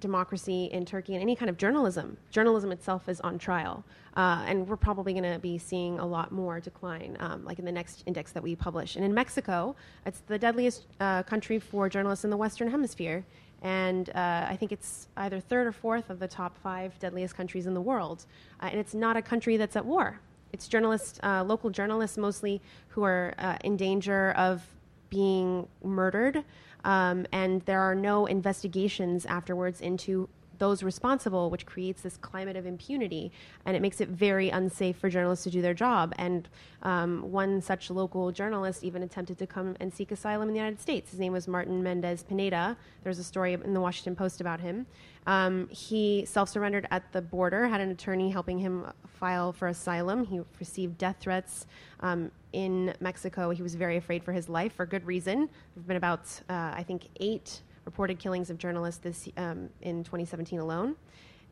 democracy 0.00 0.66
in 0.72 0.84
Turkey 0.84 1.14
and 1.14 1.22
any 1.22 1.34
kind 1.34 1.48
of 1.48 1.56
journalism. 1.56 2.16
Journalism 2.30 2.70
itself 2.72 3.08
is 3.08 3.20
on 3.22 3.38
trial. 3.38 3.84
Uh, 4.16 4.44
and 4.46 4.66
we're 4.66 4.76
probably 4.76 5.12
going 5.12 5.30
to 5.30 5.38
be 5.38 5.58
seeing 5.58 5.98
a 5.98 6.06
lot 6.06 6.32
more 6.32 6.60
decline, 6.60 7.16
um, 7.20 7.44
like 7.44 7.58
in 7.58 7.64
the 7.64 7.72
next 7.72 8.02
index 8.06 8.32
that 8.32 8.42
we 8.42 8.56
publish. 8.56 8.96
And 8.96 9.04
in 9.04 9.12
Mexico, 9.12 9.76
it's 10.06 10.20
the 10.20 10.38
deadliest 10.38 10.86
uh, 11.00 11.22
country 11.22 11.58
for 11.58 11.88
journalists 11.88 12.24
in 12.24 12.30
the 12.30 12.36
Western 12.36 12.70
Hemisphere. 12.70 13.24
And 13.62 14.10
uh, 14.10 14.46
I 14.48 14.56
think 14.58 14.72
it's 14.72 15.08
either 15.16 15.40
third 15.40 15.66
or 15.66 15.72
fourth 15.72 16.10
of 16.10 16.18
the 16.18 16.28
top 16.28 16.56
five 16.58 16.98
deadliest 16.98 17.36
countries 17.36 17.66
in 17.66 17.74
the 17.74 17.80
world. 17.80 18.26
Uh, 18.60 18.68
and 18.70 18.80
it's 18.80 18.94
not 18.94 19.16
a 19.16 19.22
country 19.22 19.56
that's 19.56 19.76
at 19.76 19.84
war. 19.84 20.20
It's 20.52 20.68
journalists, 20.68 21.20
uh, 21.22 21.44
local 21.44 21.70
journalists 21.70 22.16
mostly, 22.16 22.60
who 22.88 23.02
are 23.04 23.34
uh, 23.38 23.56
in 23.64 23.76
danger 23.76 24.32
of 24.32 24.62
being 25.10 25.68
murdered, 25.82 26.44
um, 26.84 27.26
and 27.32 27.62
there 27.62 27.80
are 27.80 27.94
no 27.94 28.26
investigations 28.26 29.26
afterwards 29.26 29.80
into 29.80 30.28
those 30.58 30.82
responsible, 30.82 31.50
which 31.50 31.66
creates 31.66 32.02
this 32.02 32.16
climate 32.16 32.56
of 32.56 32.66
impunity, 32.66 33.32
and 33.64 33.76
it 33.76 33.82
makes 33.82 34.00
it 34.00 34.08
very 34.08 34.48
unsafe 34.50 34.96
for 34.96 35.08
journalists 35.08 35.44
to 35.44 35.50
do 35.50 35.62
their 35.62 35.74
job. 35.74 36.14
And 36.16 36.48
um, 36.82 37.30
one 37.30 37.60
such 37.60 37.90
local 37.90 38.32
journalist 38.32 38.84
even 38.84 39.02
attempted 39.02 39.38
to 39.38 39.46
come 39.46 39.76
and 39.80 39.92
seek 39.92 40.10
asylum 40.10 40.48
in 40.48 40.54
the 40.54 40.60
United 40.60 40.80
States. 40.80 41.10
His 41.10 41.20
name 41.20 41.32
was 41.32 41.48
Martin 41.48 41.82
Mendez 41.82 42.22
Pineda. 42.22 42.76
There's 43.02 43.18
a 43.18 43.24
story 43.24 43.54
in 43.54 43.74
the 43.74 43.80
Washington 43.80 44.16
Post 44.16 44.40
about 44.40 44.60
him. 44.60 44.86
Um, 45.26 45.68
he 45.70 46.24
self 46.24 46.48
surrendered 46.48 46.86
at 46.90 47.12
the 47.12 47.22
border, 47.22 47.66
had 47.68 47.80
an 47.80 47.90
attorney 47.90 48.30
helping 48.30 48.58
him 48.58 48.86
file 49.16 49.52
for 49.52 49.68
asylum. 49.68 50.24
He 50.24 50.40
received 50.58 50.98
death 50.98 51.16
threats 51.20 51.66
um, 52.00 52.30
in 52.52 52.94
Mexico. 53.00 53.50
He 53.50 53.62
was 53.62 53.74
very 53.74 53.96
afraid 53.96 54.22
for 54.22 54.32
his 54.32 54.48
life 54.48 54.74
for 54.74 54.86
good 54.86 55.04
reason. 55.06 55.46
There 55.46 55.48
have 55.76 55.86
been 55.86 55.96
about, 55.96 56.26
uh, 56.48 56.72
I 56.74 56.84
think, 56.86 57.08
eight 57.20 57.60
reported 57.84 58.18
killings 58.18 58.50
of 58.50 58.58
journalists 58.58 59.00
this, 59.00 59.28
um, 59.36 59.70
in 59.82 60.04
2017 60.04 60.58
alone. 60.58 60.96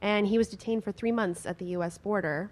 And 0.02 0.26
he 0.26 0.38
was 0.38 0.48
detained 0.48 0.84
for 0.84 0.92
three 0.92 1.12
months 1.12 1.46
at 1.46 1.58
the 1.58 1.66
U.S. 1.66 1.96
border 1.98 2.50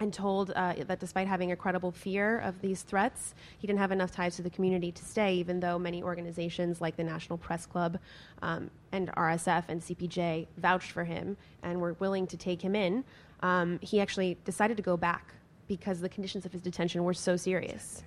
and 0.00 0.12
told 0.12 0.50
uh, 0.50 0.74
that 0.86 1.00
despite 1.00 1.26
having 1.26 1.52
a 1.52 1.56
credible 1.56 1.90
fear 1.90 2.38
of 2.40 2.60
these 2.60 2.82
threats, 2.82 3.34
he 3.58 3.66
didn't 3.66 3.78
have 3.78 3.92
enough 3.92 4.10
ties 4.10 4.36
to 4.36 4.42
the 4.42 4.50
community 4.50 4.92
to 4.92 5.04
stay, 5.04 5.34
even 5.34 5.58
though 5.58 5.78
many 5.78 6.02
organizations 6.02 6.80
like 6.80 6.96
the 6.96 7.04
National 7.04 7.38
Press 7.38 7.64
Club 7.64 7.98
um, 8.42 8.70
and 8.92 9.10
RSF 9.12 9.64
and 9.68 9.80
CPJ 9.80 10.48
vouched 10.58 10.90
for 10.90 11.04
him 11.04 11.36
and 11.62 11.80
were 11.80 11.94
willing 11.94 12.26
to 12.26 12.36
take 12.36 12.60
him 12.60 12.76
in. 12.76 13.04
Um, 13.40 13.78
he 13.82 14.00
actually 14.00 14.38
decided 14.44 14.76
to 14.76 14.82
go 14.82 14.96
back 14.96 15.34
because 15.68 16.00
the 16.00 16.08
conditions 16.08 16.46
of 16.46 16.52
his 16.52 16.62
detention 16.62 17.04
were 17.04 17.14
so 17.14 17.36
serious. 17.36 18.02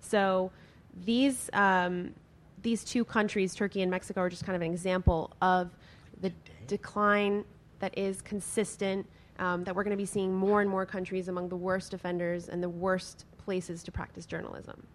So 0.00 0.50
these 1.04 1.50
um, 1.52 2.14
these 2.62 2.84
two 2.84 3.04
countries, 3.04 3.54
Turkey 3.54 3.82
and 3.82 3.90
Mexico, 3.90 4.22
are 4.22 4.28
just 4.28 4.44
kind 4.44 4.56
of 4.56 4.62
an 4.62 4.70
example 4.70 5.32
of 5.42 5.70
the 6.20 6.32
decline 6.66 7.44
that 7.80 7.96
is 7.96 8.22
consistent. 8.22 9.06
Um, 9.38 9.64
that 9.64 9.74
we're 9.74 9.82
going 9.82 9.96
to 9.96 10.00
be 10.00 10.06
seeing 10.06 10.32
more 10.32 10.60
and 10.60 10.68
more 10.68 10.84
countries 10.84 11.26
among 11.26 11.48
the 11.48 11.56
worst 11.56 11.94
offenders 11.94 12.48
and 12.48 12.62
the 12.62 12.68
worst 12.68 13.24
places 13.38 13.82
to 13.84 13.90
practice 13.90 14.26
journalism. 14.26 14.86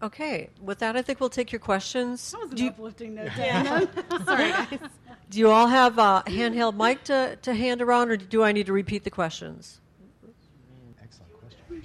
Okay, 0.00 0.50
with 0.62 0.78
that, 0.78 0.96
I 0.96 1.02
think 1.02 1.18
we'll 1.18 1.28
take 1.30 1.50
your 1.50 1.58
questions. 1.58 2.30
That 2.30 2.40
was 2.40 2.50
an 2.50 2.56
Do 2.56 2.64
you, 2.64 2.70
uplifting 2.70 3.14
note, 3.14 3.30
Dana. 3.34 3.88
Sorry, 4.24 4.50
guys. 4.52 4.78
Do 5.30 5.38
you 5.38 5.50
all 5.50 5.66
have 5.66 5.98
a 5.98 6.22
handheld 6.26 6.76
mic 6.76 7.04
to, 7.04 7.36
to 7.42 7.54
hand 7.54 7.82
around, 7.82 8.10
or 8.10 8.16
do 8.16 8.42
I 8.42 8.52
need 8.52 8.66
to 8.66 8.72
repeat 8.72 9.04
the 9.04 9.10
questions? 9.10 9.80
Excellent 11.02 11.32
question. 11.38 11.82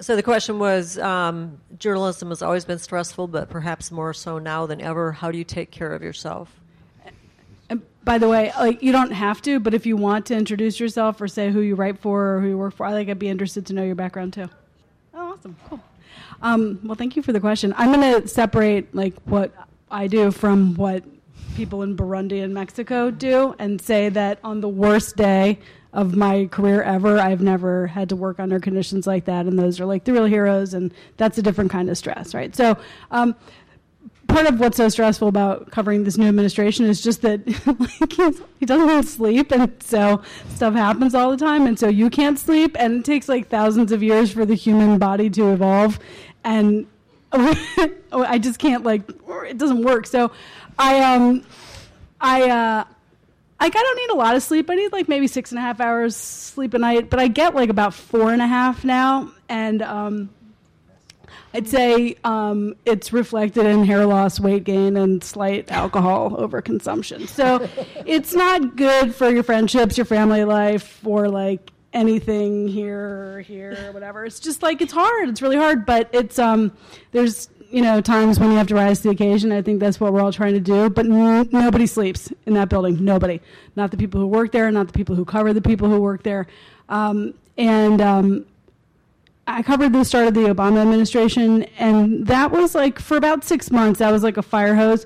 So 0.00 0.16
the 0.16 0.22
question 0.22 0.58
was 0.58 0.98
um, 0.98 1.58
journalism 1.78 2.28
has 2.28 2.42
always 2.42 2.64
been 2.64 2.78
stressful, 2.78 3.28
but 3.28 3.48
perhaps 3.48 3.90
more 3.90 4.12
so 4.12 4.38
now 4.38 4.66
than 4.66 4.80
ever. 4.80 5.12
How 5.12 5.30
do 5.30 5.38
you 5.38 5.44
take 5.44 5.70
care 5.70 5.92
of 5.92 6.02
yourself? 6.02 6.60
And 7.70 7.80
by 8.04 8.18
the 8.18 8.28
way, 8.28 8.52
like 8.58 8.82
you 8.82 8.92
don't 8.92 9.12
have 9.12 9.40
to, 9.42 9.58
but 9.58 9.72
if 9.72 9.86
you 9.86 9.96
want 9.96 10.26
to 10.26 10.36
introduce 10.36 10.78
yourself 10.78 11.20
or 11.20 11.28
say 11.28 11.50
who 11.50 11.60
you 11.60 11.74
write 11.74 11.98
for 11.98 12.36
or 12.36 12.40
who 12.40 12.48
you 12.48 12.58
work 12.58 12.74
for, 12.74 12.84
I 12.84 12.92
think 12.92 13.08
I'd 13.08 13.18
be 13.18 13.28
interested 13.28 13.64
to 13.66 13.72
know 13.72 13.84
your 13.84 13.94
background 13.94 14.34
too. 14.34 14.50
Oh, 15.14 15.32
awesome, 15.32 15.56
cool. 15.66 15.80
Um, 16.42 16.78
well, 16.84 16.94
thank 16.94 17.16
you 17.16 17.22
for 17.22 17.32
the 17.32 17.40
question. 17.40 17.72
I'm 17.78 17.90
going 17.90 18.20
to 18.20 18.28
separate 18.28 18.94
like 18.94 19.14
what 19.24 19.54
I 19.90 20.08
do 20.08 20.30
from 20.30 20.74
what 20.74 21.04
people 21.54 21.82
in 21.82 21.96
Burundi 21.96 22.42
and 22.42 22.52
Mexico 22.52 23.10
do, 23.10 23.54
and 23.58 23.80
say 23.80 24.08
that 24.10 24.38
on 24.44 24.60
the 24.60 24.68
worst 24.68 25.16
day 25.16 25.58
of 25.92 26.16
my 26.16 26.46
career 26.46 26.82
ever, 26.82 27.18
I've 27.18 27.40
never 27.40 27.86
had 27.86 28.08
to 28.08 28.16
work 28.16 28.40
under 28.40 28.58
conditions 28.58 29.06
like 29.06 29.26
that, 29.26 29.46
and 29.46 29.58
those 29.58 29.80
are 29.80 29.86
like 29.86 30.04
the 30.04 30.12
real 30.12 30.24
heroes, 30.24 30.74
and 30.74 30.92
that's 31.16 31.38
a 31.38 31.42
different 31.42 31.70
kind 31.70 31.88
of 31.88 31.96
stress, 31.98 32.34
right? 32.34 32.54
So. 32.54 32.76
Um, 33.10 33.34
part 34.26 34.46
of 34.46 34.58
what's 34.58 34.78
so 34.78 34.88
stressful 34.88 35.28
about 35.28 35.70
covering 35.70 36.02
this 36.02 36.16
new 36.16 36.26
administration 36.26 36.86
is 36.86 37.02
just 37.02 37.22
that 37.22 37.46
like, 38.00 38.40
he 38.58 38.66
doesn't 38.66 39.04
sleep, 39.04 39.52
and 39.52 39.70
so 39.82 40.22
stuff 40.54 40.74
happens 40.74 41.14
all 41.14 41.30
the 41.30 41.36
time, 41.36 41.66
and 41.66 41.78
so 41.78 41.88
you 41.88 42.10
can't 42.10 42.38
sleep, 42.38 42.74
and 42.78 43.00
it 43.00 43.04
takes 43.04 43.28
like 43.28 43.48
thousands 43.48 43.92
of 43.92 44.02
years 44.02 44.32
for 44.32 44.44
the 44.44 44.54
human 44.54 44.98
body 44.98 45.30
to 45.30 45.52
evolve, 45.52 45.98
and 46.42 46.86
I 47.34 48.38
just 48.40 48.58
can't 48.58 48.84
like 48.84 49.02
it 49.08 49.58
doesn't 49.58 49.82
work. 49.82 50.06
So 50.06 50.30
I 50.78 51.00
um 51.14 51.44
I 52.20 52.42
uh 52.48 52.84
like 53.60 53.76
I 53.76 53.82
don't 53.82 53.96
need 53.96 54.10
a 54.10 54.16
lot 54.16 54.36
of 54.36 54.42
sleep. 54.42 54.70
I 54.70 54.74
need 54.74 54.92
like 54.92 55.08
maybe 55.08 55.26
six 55.26 55.50
and 55.50 55.58
a 55.58 55.62
half 55.62 55.80
hours 55.80 56.16
sleep 56.16 56.74
a 56.74 56.78
night, 56.78 57.10
but 57.10 57.18
I 57.18 57.28
get 57.28 57.54
like 57.54 57.70
about 57.70 57.94
four 57.94 58.32
and 58.32 58.42
a 58.42 58.46
half 58.46 58.84
now, 58.84 59.32
and 59.48 59.82
um 59.82 60.30
I'd 61.54 61.68
say 61.68 62.16
um, 62.24 62.74
it's 62.84 63.12
reflected 63.12 63.64
in 63.64 63.84
hair 63.84 64.04
loss, 64.06 64.40
weight 64.40 64.64
gain, 64.64 64.96
and 64.96 65.22
slight 65.22 65.70
alcohol 65.70 66.32
overconsumption. 66.32 67.28
So 67.28 67.68
it's 68.04 68.34
not 68.34 68.74
good 68.74 69.14
for 69.14 69.30
your 69.30 69.44
friendships, 69.44 69.96
your 69.96 70.04
family 70.04 70.42
life, 70.42 70.98
or 71.06 71.28
like 71.28 71.70
anything 71.94 72.68
here 72.68 73.40
here 73.40 73.90
whatever. 73.92 74.26
It's 74.26 74.40
just 74.40 74.62
like 74.62 74.82
it's 74.82 74.92
hard. 74.92 75.30
It's 75.30 75.40
really 75.40 75.56
hard, 75.56 75.86
but 75.86 76.10
it's 76.12 76.38
um 76.38 76.72
there's 77.12 77.48
you 77.74 77.82
know, 77.82 78.00
times 78.00 78.38
when 78.38 78.52
you 78.52 78.56
have 78.56 78.68
to 78.68 78.74
rise 78.76 78.98
to 78.98 79.08
the 79.08 79.10
occasion. 79.10 79.50
I 79.50 79.60
think 79.60 79.80
that's 79.80 79.98
what 79.98 80.12
we're 80.12 80.20
all 80.20 80.32
trying 80.32 80.54
to 80.54 80.60
do. 80.60 80.88
But 80.88 81.06
n- 81.06 81.48
nobody 81.50 81.88
sleeps 81.88 82.32
in 82.46 82.54
that 82.54 82.68
building. 82.68 83.04
Nobody. 83.04 83.40
Not 83.74 83.90
the 83.90 83.96
people 83.96 84.20
who 84.20 84.28
work 84.28 84.52
there, 84.52 84.70
not 84.70 84.86
the 84.86 84.92
people 84.92 85.16
who 85.16 85.24
cover 85.24 85.52
the 85.52 85.60
people 85.60 85.88
who 85.88 86.00
work 86.00 86.22
there. 86.22 86.46
Um, 86.88 87.34
and 87.58 88.00
um, 88.00 88.46
I 89.48 89.62
covered 89.64 89.92
the 89.92 90.04
start 90.04 90.28
of 90.28 90.34
the 90.34 90.42
Obama 90.42 90.82
administration, 90.82 91.64
and 91.76 92.28
that 92.28 92.52
was 92.52 92.76
like 92.76 93.00
for 93.00 93.16
about 93.16 93.42
six 93.42 93.72
months. 93.72 93.98
That 93.98 94.12
was 94.12 94.22
like 94.22 94.36
a 94.36 94.42
fire 94.42 94.76
hose. 94.76 95.04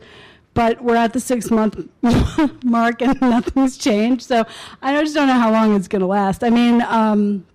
But 0.59 0.83
we're 0.83 0.97
at 0.97 1.13
the 1.13 1.21
six 1.21 1.53
month 1.53 1.89
mark, 2.65 3.01
and 3.01 3.21
nothing's 3.21 3.79
changed. 3.79 4.23
So 4.23 4.45
I 4.83 5.01
just 5.01 5.15
don't 5.15 5.29
know 5.29 5.39
how 5.39 5.53
long 5.53 5.77
it's 5.77 5.87
going 5.87 6.01
to 6.01 6.07
last. 6.09 6.43
I 6.43 6.51
mean, 6.51 6.83
um, 6.83 7.47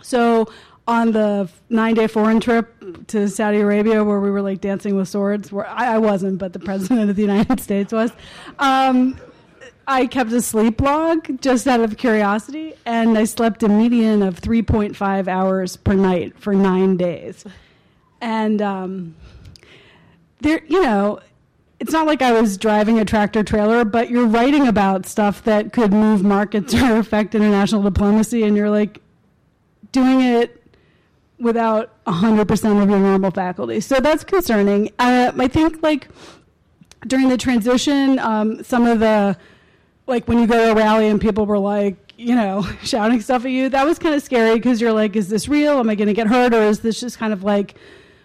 so 0.00 0.46
on 0.86 1.10
the 1.10 1.50
nine 1.70 1.96
day 1.96 2.06
foreign 2.06 2.38
trip 2.38 2.72
to 3.08 3.26
Saudi 3.28 3.58
Arabia, 3.58 4.04
where 4.04 4.20
we 4.20 4.30
were 4.30 4.42
like 4.42 4.60
dancing 4.60 4.94
with 4.94 5.08
swords, 5.08 5.50
where 5.50 5.66
I, 5.66 5.94
I 5.94 5.98
wasn't, 5.98 6.38
but 6.38 6.52
the 6.52 6.60
president 6.60 7.10
of 7.10 7.16
the 7.16 7.22
United 7.22 7.58
States 7.68 7.92
was. 7.92 8.12
Um, 8.60 9.18
I 9.88 10.06
kept 10.06 10.30
a 10.30 10.40
sleep 10.40 10.80
log 10.80 11.42
just 11.42 11.66
out 11.66 11.80
of 11.80 11.96
curiosity, 11.96 12.74
and 12.86 13.18
I 13.18 13.24
slept 13.24 13.64
a 13.64 13.68
median 13.68 14.22
of 14.22 14.40
3.5 14.40 15.26
hours 15.26 15.76
per 15.76 15.94
night 15.94 16.38
for 16.38 16.54
nine 16.54 16.96
days. 16.96 17.44
And 18.20 18.62
um, 18.62 19.16
there, 20.40 20.62
you 20.68 20.80
know, 20.80 21.18
it's 21.80 21.92
not 21.92 22.06
like 22.06 22.22
I 22.22 22.38
was 22.38 22.56
driving 22.58 22.98
a 22.98 23.04
tractor 23.04 23.42
trailer, 23.42 23.84
but 23.84 24.10
you're 24.10 24.26
writing 24.26 24.68
about 24.68 25.06
stuff 25.06 25.42
that 25.44 25.72
could 25.72 25.92
move 25.92 26.22
markets 26.22 26.74
or 26.74 26.96
affect 26.96 27.34
international 27.34 27.82
diplomacy, 27.82 28.44
and 28.44 28.56
you're 28.56 28.70
like 28.70 29.00
doing 29.92 30.20
it 30.20 30.62
without 31.38 32.04
100% 32.04 32.82
of 32.82 32.90
your 32.90 32.98
normal 32.98 33.30
faculty. 33.30 33.80
So 33.80 33.98
that's 33.98 34.24
concerning. 34.24 34.90
Uh, 34.98 35.32
I 35.36 35.48
think, 35.48 35.82
like, 35.82 36.08
during 37.06 37.30
the 37.30 37.38
transition, 37.38 38.18
um, 38.18 38.62
some 38.62 38.86
of 38.86 39.00
the 39.00 39.36
like 40.06 40.28
when 40.28 40.38
you 40.38 40.46
go 40.46 40.66
to 40.66 40.72
a 40.72 40.74
rally 40.74 41.08
and 41.08 41.20
people 41.20 41.46
were 41.46 41.58
like, 41.58 42.12
you 42.18 42.34
know, 42.34 42.66
shouting 42.82 43.20
stuff 43.22 43.46
at 43.46 43.50
you, 43.52 43.70
that 43.70 43.86
was 43.86 43.98
kind 43.98 44.14
of 44.14 44.22
scary 44.22 44.56
because 44.56 44.80
you're 44.80 44.92
like, 44.92 45.16
is 45.16 45.28
this 45.30 45.48
real? 45.48 45.78
Am 45.78 45.88
I 45.88 45.94
going 45.94 46.08
to 46.08 46.14
get 46.14 46.26
hurt, 46.26 46.52
or 46.52 46.62
is 46.62 46.80
this 46.80 47.00
just 47.00 47.18
kind 47.18 47.32
of 47.32 47.42
like 47.42 47.76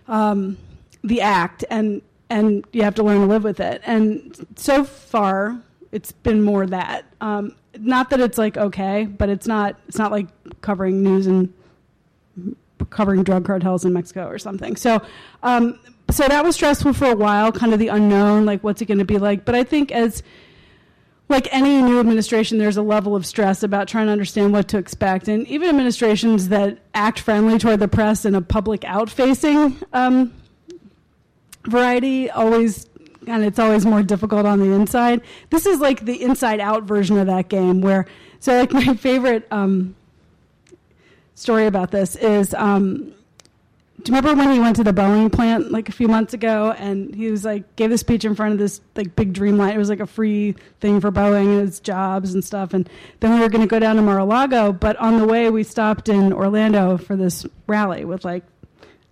um, 0.09 0.57
the 1.03 1.21
act? 1.21 1.63
And 1.69 2.01
and 2.29 2.65
you 2.71 2.83
have 2.83 2.95
to 2.95 3.03
learn 3.03 3.21
to 3.21 3.27
live 3.27 3.43
with 3.43 3.59
it. 3.59 3.81
And 3.85 4.47
so 4.55 4.83
far, 4.83 5.59
it's 5.91 6.11
been 6.11 6.41
more 6.43 6.65
that. 6.65 7.05
Um, 7.21 7.55
not 7.77 8.09
that 8.09 8.19
it's 8.19 8.37
like 8.37 8.57
okay, 8.57 9.05
but 9.05 9.29
it's 9.29 9.47
not. 9.47 9.79
It's 9.87 9.97
not 9.97 10.11
like 10.11 10.27
covering 10.61 11.03
news 11.03 11.27
and 11.27 11.53
covering 12.89 13.23
drug 13.23 13.45
cartels 13.45 13.85
in 13.85 13.93
Mexico 13.93 14.27
or 14.27 14.37
something. 14.39 14.75
So. 14.75 15.01
Um, 15.43 15.79
so 16.11 16.27
that 16.27 16.45
was 16.45 16.53
stressful 16.53 16.93
for 16.93 17.05
a 17.05 17.15
while, 17.15 17.51
kind 17.51 17.73
of 17.73 17.79
the 17.79 17.87
unknown, 17.87 18.45
like 18.45 18.63
what's 18.63 18.79
it 18.79 18.85
going 18.85 18.99
to 18.99 19.05
be 19.05 19.17
like. 19.17 19.43
But 19.43 19.55
I 19.55 19.63
think 19.63 19.91
as 19.91 20.21
like 21.29 21.51
any 21.51 21.81
new 21.81 21.99
administration, 21.99 22.57
there's 22.57 22.77
a 22.77 22.83
level 22.83 23.15
of 23.15 23.25
stress 23.25 23.63
about 23.63 23.87
trying 23.87 24.05
to 24.05 24.11
understand 24.11 24.53
what 24.53 24.67
to 24.69 24.77
expect. 24.77 25.27
And 25.27 25.47
even 25.47 25.69
administrations 25.69 26.49
that 26.49 26.77
act 26.93 27.19
friendly 27.19 27.57
toward 27.57 27.79
the 27.79 27.87
press 27.87 28.25
in 28.25 28.35
a 28.35 28.41
public 28.41 28.83
out 28.85 29.09
facing 29.09 29.77
um, 29.93 30.33
variety 31.67 32.29
always 32.29 32.87
and 33.27 33.43
it's 33.43 33.59
always 33.59 33.85
more 33.85 34.03
difficult 34.03 34.45
on 34.45 34.59
the 34.59 34.71
inside. 34.71 35.21
This 35.49 35.65
is 35.65 35.79
like 35.79 36.05
the 36.05 36.21
inside 36.21 36.59
out 36.59 36.83
version 36.83 37.17
of 37.17 37.27
that 37.27 37.49
game 37.49 37.81
where 37.81 38.05
so 38.39 38.57
like 38.59 38.71
my 38.73 38.93
favorite 38.95 39.47
um, 39.51 39.95
story 41.33 41.65
about 41.65 41.91
this 41.91 42.15
is 42.15 42.53
um, 42.53 43.13
do 44.03 44.11
you 44.11 44.17
remember 44.17 44.39
when 44.39 44.53
he 44.53 44.59
went 44.59 44.75
to 44.75 44.83
the 44.83 44.91
Boeing 44.91 45.31
plant 45.31 45.71
like 45.71 45.89
a 45.89 45.91
few 45.91 46.07
months 46.07 46.33
ago 46.33 46.75
and 46.77 47.15
he 47.15 47.31
was 47.31 47.43
like 47.43 47.75
gave 47.75 47.91
a 47.91 47.97
speech 47.97 48.25
in 48.25 48.35
front 48.35 48.53
of 48.53 48.59
this 48.59 48.81
like 48.95 49.15
big 49.15 49.33
dreamline 49.33 49.73
it 49.73 49.77
was 49.77 49.89
like 49.89 49.99
a 49.99 50.05
free 50.05 50.53
thing 50.79 50.99
for 50.99 51.11
Boeing 51.11 51.57
and 51.57 51.67
its 51.67 51.79
jobs 51.79 52.33
and 52.33 52.43
stuff 52.43 52.73
and 52.73 52.89
then 53.21 53.33
we 53.33 53.39
were 53.39 53.49
going 53.49 53.61
to 53.61 53.67
go 53.67 53.79
down 53.79 53.95
to 53.95 54.01
Mar-a-Lago 54.01 54.73
but 54.73 54.95
on 54.97 55.17
the 55.17 55.25
way 55.25 55.49
we 55.49 55.63
stopped 55.63 56.09
in 56.09 56.33
Orlando 56.33 56.97
for 56.97 57.15
this 57.15 57.45
rally 57.67 58.05
with 58.05 58.23
like 58.23 58.43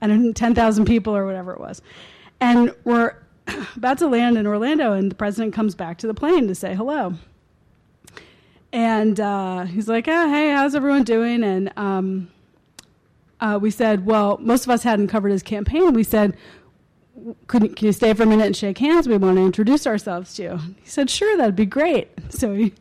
I 0.01 0.07
don't 0.07 0.23
know 0.23 0.33
10,000 0.33 0.85
people 0.85 1.15
or 1.15 1.25
whatever 1.25 1.53
it 1.53 1.59
was 1.59 1.81
and 2.43 2.75
we're 2.83 3.15
about 3.75 3.97
to 3.99 4.07
land 4.07 4.37
in 4.37 4.45
Orlando 4.47 4.93
and 4.93 5.09
the 5.11 5.15
president 5.15 5.53
comes 5.53 5.75
back 5.75 5.97
to 5.99 6.07
the 6.07 6.13
plane 6.13 6.47
to 6.47 6.55
say 6.55 6.75
hello 6.75 7.15
and 8.71 9.19
uh, 9.19 9.63
he's 9.65 9.87
like 9.87 10.07
oh 10.07 10.29
hey 10.29 10.51
how's 10.51 10.75
everyone 10.75 11.03
doing 11.03 11.43
and 11.43 11.71
um, 11.77 12.29
uh, 13.43 13.59
we 13.61 13.69
said, 13.69 14.05
well, 14.05 14.37
most 14.39 14.63
of 14.63 14.69
us 14.69 14.83
hadn't 14.83 15.09
covered 15.09 15.29
his 15.29 15.43
campaign. 15.43 15.91
We 15.91 16.03
said, 16.03 16.37
Could, 17.47 17.75
can 17.75 17.85
you 17.85 17.91
stay 17.91 18.13
for 18.13 18.23
a 18.23 18.25
minute 18.25 18.45
and 18.45 18.55
shake 18.55 18.77
hands? 18.77 19.05
We 19.05 19.17
want 19.17 19.35
to 19.35 19.43
introduce 19.43 19.85
ourselves 19.85 20.35
to 20.35 20.43
you. 20.43 20.59
He 20.81 20.89
said, 20.89 21.09
sure, 21.09 21.35
that'd 21.35 21.55
be 21.55 21.65
great. 21.65 22.09
So 22.29 22.55
he 22.55 22.73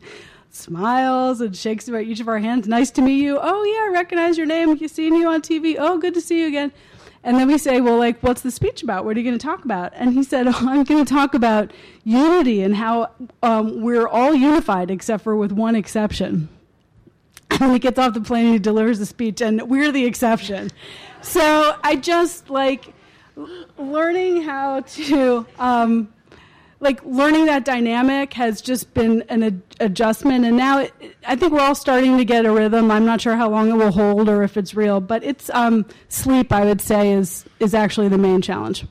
smiles 0.49 1.41
and 1.41 1.55
shakes 1.55 1.87
about 1.87 2.03
each 2.03 2.19
of 2.19 2.27
our 2.27 2.39
hands. 2.39 2.67
Nice 2.67 2.91
to 2.91 3.01
meet 3.01 3.21
you. 3.21 3.37
Oh, 3.41 3.63
yeah, 3.63 3.89
I 3.89 3.93
recognize 3.93 4.37
your 4.37 4.47
name. 4.47 4.77
You've 4.79 4.89
seen 4.89 5.15
you 5.15 5.27
on 5.27 5.41
TV. 5.41 5.75
Oh, 5.77 5.97
good 5.97 6.13
to 6.13 6.21
see 6.21 6.39
you 6.39 6.47
again. 6.47 6.71
And 7.23 7.37
then 7.37 7.47
we 7.47 7.57
say, 7.57 7.79
well, 7.79 7.97
like, 7.97 8.21
what's 8.21 8.41
the 8.41 8.51
speech 8.51 8.83
about? 8.83 9.05
What 9.05 9.15
are 9.15 9.19
you 9.19 9.25
going 9.25 9.37
to 9.37 9.45
talk 9.45 9.63
about? 9.63 9.93
And 9.95 10.13
he 10.13 10.23
said, 10.23 10.47
oh, 10.49 10.55
I'm 10.59 10.83
going 10.83 11.03
to 11.03 11.13
talk 11.13 11.33
about 11.33 11.71
unity 12.03 12.61
and 12.61 12.75
how 12.75 13.11
um, 13.41 13.81
we're 13.81 14.07
all 14.07 14.35
unified 14.35 14.91
except 14.91 15.23
for 15.23 15.35
with 15.35 15.51
one 15.51 15.75
exception. 15.75 16.49
And 17.59 17.71
he 17.71 17.77
gets 17.77 17.99
off 17.99 18.15
the 18.15 18.21
plane 18.21 18.45
and 18.45 18.53
he 18.53 18.59
delivers 18.59 18.97
the 18.97 19.05
speech, 19.05 19.39
and 19.39 19.69
we're 19.69 19.91
the 19.91 20.05
exception. 20.05 20.71
So 21.21 21.77
I 21.83 21.95
just 21.97 22.49
like 22.49 22.93
learning 23.77 24.41
how 24.41 24.79
to. 24.79 25.45
Um, 25.59 26.11
like 26.83 27.03
learning 27.05 27.45
that 27.45 27.65
dynamic 27.65 28.33
has 28.33 28.61
just 28.61 28.93
been 28.93 29.23
an 29.29 29.43
ad- 29.43 29.61
adjustment 29.79 30.45
and 30.45 30.55
now 30.57 30.79
it, 30.79 30.93
i 31.25 31.35
think 31.35 31.51
we're 31.51 31.61
all 31.61 31.73
starting 31.75 32.17
to 32.17 32.25
get 32.25 32.45
a 32.45 32.51
rhythm 32.51 32.91
i'm 32.91 33.05
not 33.05 33.21
sure 33.21 33.35
how 33.35 33.49
long 33.49 33.69
it 33.69 33.75
will 33.75 33.91
hold 33.91 34.29
or 34.29 34.43
if 34.43 34.57
it's 34.57 34.75
real 34.75 34.99
but 34.99 35.23
it's 35.23 35.49
um, 35.51 35.85
sleep 36.09 36.51
i 36.51 36.63
would 36.63 36.81
say 36.81 37.13
is 37.13 37.45
is 37.59 37.73
actually 37.73 38.07
the 38.07 38.17
main 38.17 38.41
challenge 38.41 38.85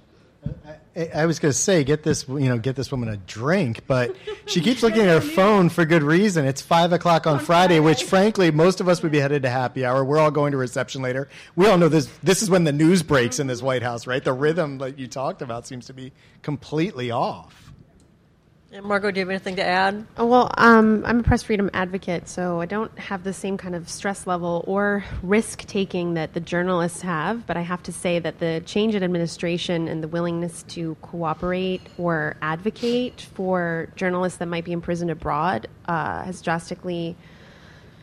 I, 0.94 1.10
I 1.14 1.26
was 1.26 1.38
going 1.38 1.52
to 1.52 1.58
say, 1.58 1.84
get 1.84 2.02
this, 2.02 2.28
you 2.28 2.48
know, 2.48 2.58
get 2.58 2.76
this 2.76 2.90
woman 2.90 3.08
a 3.08 3.16
drink, 3.16 3.86
but 3.86 4.14
she 4.46 4.60
keeps 4.60 4.82
looking 4.82 5.02
at 5.02 5.08
her 5.08 5.20
phone 5.20 5.68
for 5.68 5.84
good 5.84 6.02
reason. 6.02 6.44
It's 6.44 6.60
five 6.60 6.92
o'clock 6.92 7.26
on, 7.26 7.38
Friday, 7.38 7.80
which, 7.80 8.04
frankly, 8.04 8.50
most 8.50 8.80
of 8.80 8.88
us 8.88 9.02
would 9.02 9.12
be 9.12 9.18
headed 9.18 9.42
to 9.42 9.48
happy 9.48 9.84
hour. 9.84 10.04
We're 10.04 10.18
all 10.18 10.30
going 10.30 10.52
to 10.52 10.58
reception 10.58 11.00
later. 11.00 11.28
We 11.56 11.66
all 11.66 11.78
know 11.78 11.88
this. 11.88 12.10
This 12.22 12.42
is 12.42 12.50
when 12.50 12.64
the 12.64 12.72
news 12.72 13.02
breaks 13.02 13.38
in 13.38 13.46
this 13.46 13.62
White 13.62 13.82
House, 13.82 14.06
right? 14.06 14.22
The 14.22 14.32
rhythm 14.32 14.78
that 14.78 14.98
you 14.98 15.06
talked 15.06 15.40
about 15.40 15.66
seems 15.66 15.86
to 15.86 15.94
be 15.94 16.12
completely 16.42 17.10
off. 17.10 17.61
And 18.74 18.86
Margaux, 18.86 19.10
do 19.10 19.20
you 19.20 19.26
have 19.26 19.30
anything 19.30 19.56
to 19.56 19.64
add? 19.64 20.06
Oh, 20.16 20.24
well, 20.24 20.50
um, 20.56 21.04
I'm 21.04 21.20
a 21.20 21.22
press 21.22 21.42
freedom 21.42 21.68
advocate, 21.74 22.26
so 22.26 22.58
I 22.58 22.64
don't 22.64 22.98
have 22.98 23.22
the 23.22 23.34
same 23.34 23.58
kind 23.58 23.74
of 23.74 23.86
stress 23.86 24.26
level 24.26 24.64
or 24.66 25.04
risk 25.22 25.66
taking 25.66 26.14
that 26.14 26.32
the 26.32 26.40
journalists 26.40 27.02
have. 27.02 27.46
But 27.46 27.58
I 27.58 27.60
have 27.60 27.82
to 27.82 27.92
say 27.92 28.18
that 28.20 28.38
the 28.38 28.62
change 28.64 28.94
in 28.94 29.02
administration 29.02 29.88
and 29.88 30.02
the 30.02 30.08
willingness 30.08 30.62
to 30.68 30.96
cooperate 31.02 31.82
or 31.98 32.36
advocate 32.40 33.20
for 33.34 33.90
journalists 33.94 34.38
that 34.38 34.48
might 34.48 34.64
be 34.64 34.72
imprisoned 34.72 35.10
abroad 35.10 35.66
uh, 35.84 36.22
has 36.22 36.40
drastically 36.40 37.14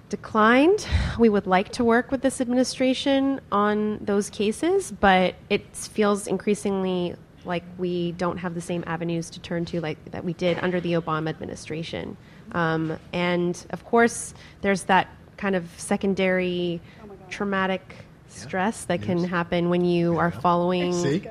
declined. 0.09 0.87
We 1.17 1.29
would 1.29 1.47
like 1.47 1.69
to 1.73 1.83
work 1.83 2.11
with 2.11 2.21
this 2.21 2.39
administration 2.39 3.41
on 3.51 3.97
those 4.05 4.29
cases, 4.29 4.91
but 4.91 5.33
it 5.49 5.75
feels 5.75 6.27
increasingly 6.27 7.15
like 7.45 7.63
we 7.77 8.11
don't 8.13 8.37
have 8.37 8.53
the 8.53 8.61
same 8.61 8.83
avenues 8.87 9.29
to 9.31 9.39
turn 9.39 9.65
to 9.65 9.81
like 9.81 9.97
that 10.11 10.23
we 10.23 10.33
did 10.33 10.59
under 10.61 10.79
the 10.79 10.93
Obama 10.93 11.29
administration. 11.29 12.17
Um, 12.51 12.97
and 13.13 13.65
of 13.69 13.85
course, 13.85 14.33
there's 14.61 14.83
that 14.83 15.07
kind 15.37 15.55
of 15.55 15.67
secondary 15.77 16.81
traumatic 17.29 17.95
stress 18.27 18.85
that 18.85 19.01
can 19.01 19.23
happen 19.23 19.69
when 19.69 19.85
you 19.85 20.17
are 20.17 20.31
following. 20.31 20.93
See? 20.93 21.23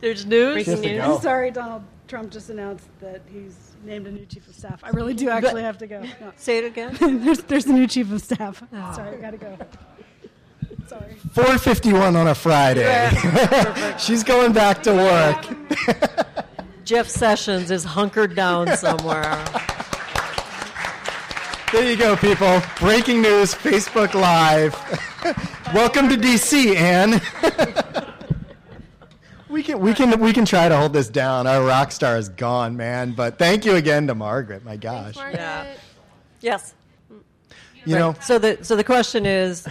There's 0.00 0.26
news. 0.26 0.54
Breaking 0.54 0.72
Just 0.72 0.82
to 0.82 0.88
news. 0.88 1.04
I'm 1.04 1.20
sorry, 1.20 1.50
Donald 1.50 1.82
Trump 2.08 2.30
just 2.30 2.50
announced 2.50 2.86
that 3.00 3.22
he's 3.32 3.56
named 3.84 4.06
a 4.06 4.12
new 4.12 4.26
chief 4.26 4.46
of 4.48 4.54
staff. 4.54 4.80
I 4.82 4.90
really 4.90 5.14
do 5.14 5.28
actually 5.30 5.62
have 5.62 5.78
to 5.78 5.86
go. 5.86 6.02
No. 6.02 6.32
Say 6.36 6.58
it 6.58 6.64
again. 6.64 6.96
there's, 7.24 7.42
there's 7.42 7.66
a 7.66 7.72
new 7.72 7.86
chief 7.86 8.10
of 8.12 8.22
staff. 8.22 8.62
Sorry, 8.70 9.16
I 9.16 9.20
gotta 9.20 9.36
go. 9.36 9.58
Sorry. 10.86 11.14
451 11.32 12.16
on 12.16 12.28
a 12.28 12.34
Friday. 12.34 13.10
She's 13.98 14.22
going 14.22 14.52
back 14.52 14.82
to 14.82 14.92
work. 14.92 16.36
Jeff 16.84 17.08
Sessions 17.08 17.70
is 17.70 17.84
hunkered 17.84 18.34
down 18.36 18.76
somewhere. 18.76 19.42
There 21.72 21.90
you 21.90 21.96
go, 21.96 22.14
people. 22.16 22.62
Breaking 22.78 23.22
news, 23.22 23.54
Facebook 23.54 24.14
Live. 24.14 24.74
Welcome 25.74 26.08
to 26.10 26.16
DC, 26.16 26.76
Anne. 26.76 27.20
we 29.48 29.62
can 29.62 29.80
we 29.80 29.94
can 29.94 30.20
we 30.20 30.32
can 30.32 30.44
try 30.44 30.68
to 30.68 30.76
hold 30.76 30.92
this 30.92 31.08
down. 31.08 31.46
Our 31.46 31.64
rock 31.64 31.90
star 31.90 32.16
is 32.16 32.28
gone, 32.28 32.76
man. 32.76 33.12
But 33.12 33.38
thank 33.38 33.64
you 33.64 33.74
again 33.74 34.06
to 34.06 34.14
Margaret. 34.14 34.64
My 34.64 34.76
gosh. 34.76 35.16
Yeah. 35.16 35.66
Yes. 36.40 36.74
You 37.86 37.96
know, 37.96 38.14
So 38.20 38.38
the 38.38 38.58
so 38.62 38.76
the 38.76 38.84
question 38.84 39.26
is, 39.26 39.66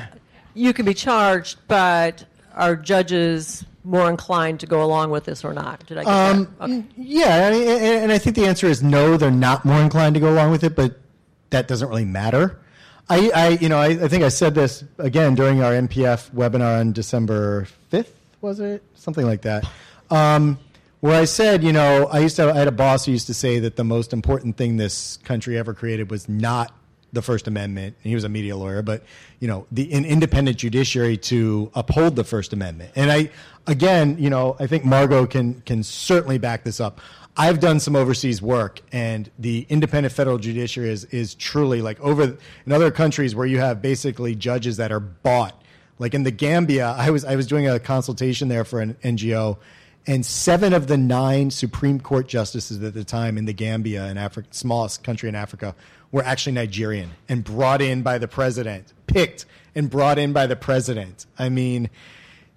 you 0.53 0.73
can 0.73 0.85
be 0.85 0.93
charged, 0.93 1.57
but 1.67 2.25
are 2.55 2.75
judges 2.75 3.65
more 3.83 4.09
inclined 4.09 4.59
to 4.61 4.65
go 4.65 4.83
along 4.83 5.09
with 5.11 5.25
this 5.25 5.43
or 5.43 5.53
not? 5.53 5.85
Did 5.87 5.97
I 5.97 6.03
get 6.03 6.09
Um, 6.13 6.55
that? 6.59 6.65
Okay. 6.65 6.83
Yeah, 6.97 7.47
and, 7.49 7.55
and 8.03 8.11
I 8.11 8.17
think 8.17 8.35
the 8.35 8.45
answer 8.45 8.67
is 8.67 8.81
no. 8.83 9.17
They're 9.17 9.31
not 9.31 9.65
more 9.65 9.81
inclined 9.81 10.13
to 10.15 10.19
go 10.21 10.31
along 10.31 10.51
with 10.51 10.63
it, 10.63 10.75
but 10.75 10.99
that 11.49 11.67
doesn't 11.67 11.89
really 11.89 12.05
matter. 12.05 12.59
I, 13.09 13.31
I 13.35 13.47
you 13.59 13.67
know, 13.69 13.77
I, 13.79 13.87
I 13.87 14.07
think 14.07 14.23
I 14.23 14.29
said 14.29 14.55
this 14.55 14.83
again 14.97 15.35
during 15.35 15.61
our 15.61 15.73
NPF 15.73 16.31
webinar 16.31 16.79
on 16.79 16.93
December 16.93 17.65
fifth, 17.89 18.17
was 18.41 18.59
it 18.61 18.81
something 18.95 19.25
like 19.25 19.41
that? 19.41 19.67
Um, 20.09 20.57
where 21.01 21.19
I 21.19 21.25
said, 21.25 21.63
you 21.65 21.73
know, 21.73 22.07
I 22.07 22.19
used 22.19 22.37
to, 22.37 22.49
I 22.53 22.57
had 22.57 22.69
a 22.69 22.71
boss 22.71 23.05
who 23.05 23.11
used 23.11 23.27
to 23.27 23.33
say 23.33 23.59
that 23.59 23.75
the 23.75 23.83
most 23.83 24.13
important 24.13 24.55
thing 24.55 24.77
this 24.77 25.17
country 25.17 25.57
ever 25.57 25.73
created 25.73 26.09
was 26.09 26.29
not 26.29 26.73
the 27.13 27.21
First 27.21 27.47
Amendment. 27.47 27.95
He 28.01 28.15
was 28.15 28.23
a 28.23 28.29
media 28.29 28.57
lawyer, 28.57 28.81
but 28.81 29.03
you 29.39 29.47
know, 29.47 29.65
the 29.71 29.93
an 29.93 30.03
independent 30.03 30.57
judiciary 30.57 31.15
to 31.17 31.71
uphold 31.75 32.15
the 32.15 32.23
First 32.23 32.51
Amendment. 32.51 32.91
And 32.95 33.11
I, 33.11 33.29
again, 33.67 34.17
you 34.19 34.29
know, 34.29 34.57
I 34.59 34.67
think 34.67 34.83
Margaux 34.83 35.27
can 35.27 35.61
can 35.61 35.83
certainly 35.83 36.39
back 36.39 36.63
this 36.63 36.81
up. 36.81 36.99
I've 37.37 37.59
done 37.59 37.79
some 37.79 37.95
overseas 37.95 38.41
work, 38.41 38.81
and 38.91 39.29
the 39.39 39.65
independent 39.69 40.13
federal 40.13 40.39
judiciary 40.39 40.91
is 40.91 41.05
is 41.05 41.35
truly 41.35 41.81
like 41.81 41.99
over 42.01 42.35
in 42.65 42.71
other 42.71 42.91
countries 42.91 43.35
where 43.35 43.47
you 43.47 43.59
have 43.59 43.81
basically 43.81 44.35
judges 44.35 44.77
that 44.77 44.91
are 44.91 44.99
bought. 44.99 45.59
Like 45.99 46.15
in 46.15 46.23
the 46.23 46.31
Gambia, 46.31 46.95
I 46.97 47.11
was 47.11 47.23
I 47.23 47.35
was 47.35 47.47
doing 47.47 47.67
a 47.67 47.79
consultation 47.79 48.49
there 48.49 48.65
for 48.65 48.81
an 48.81 48.95
NGO, 49.03 49.57
and 50.07 50.25
seven 50.25 50.73
of 50.73 50.87
the 50.87 50.97
nine 50.97 51.51
Supreme 51.51 51.99
Court 51.99 52.27
justices 52.27 52.81
at 52.83 52.93
the 52.93 53.03
time 53.03 53.37
in 53.37 53.45
the 53.45 53.53
Gambia, 53.53 54.05
an 54.05 54.17
Africa, 54.17 54.47
smallest 54.51 55.03
country 55.03 55.29
in 55.29 55.35
Africa, 55.35 55.75
were 56.13 56.23
actually 56.23 56.53
Nigerian 56.53 57.11
and 57.27 57.43
brought 57.43 57.81
in 57.81 58.03
by 58.03 58.19
the 58.19 58.27
president, 58.29 58.93
picked 59.07 59.45
and 59.75 59.89
brought 59.89 60.17
in 60.17 60.31
by 60.31 60.47
the 60.47 60.55
president. 60.55 61.25
I 61.37 61.49
mean, 61.49 61.89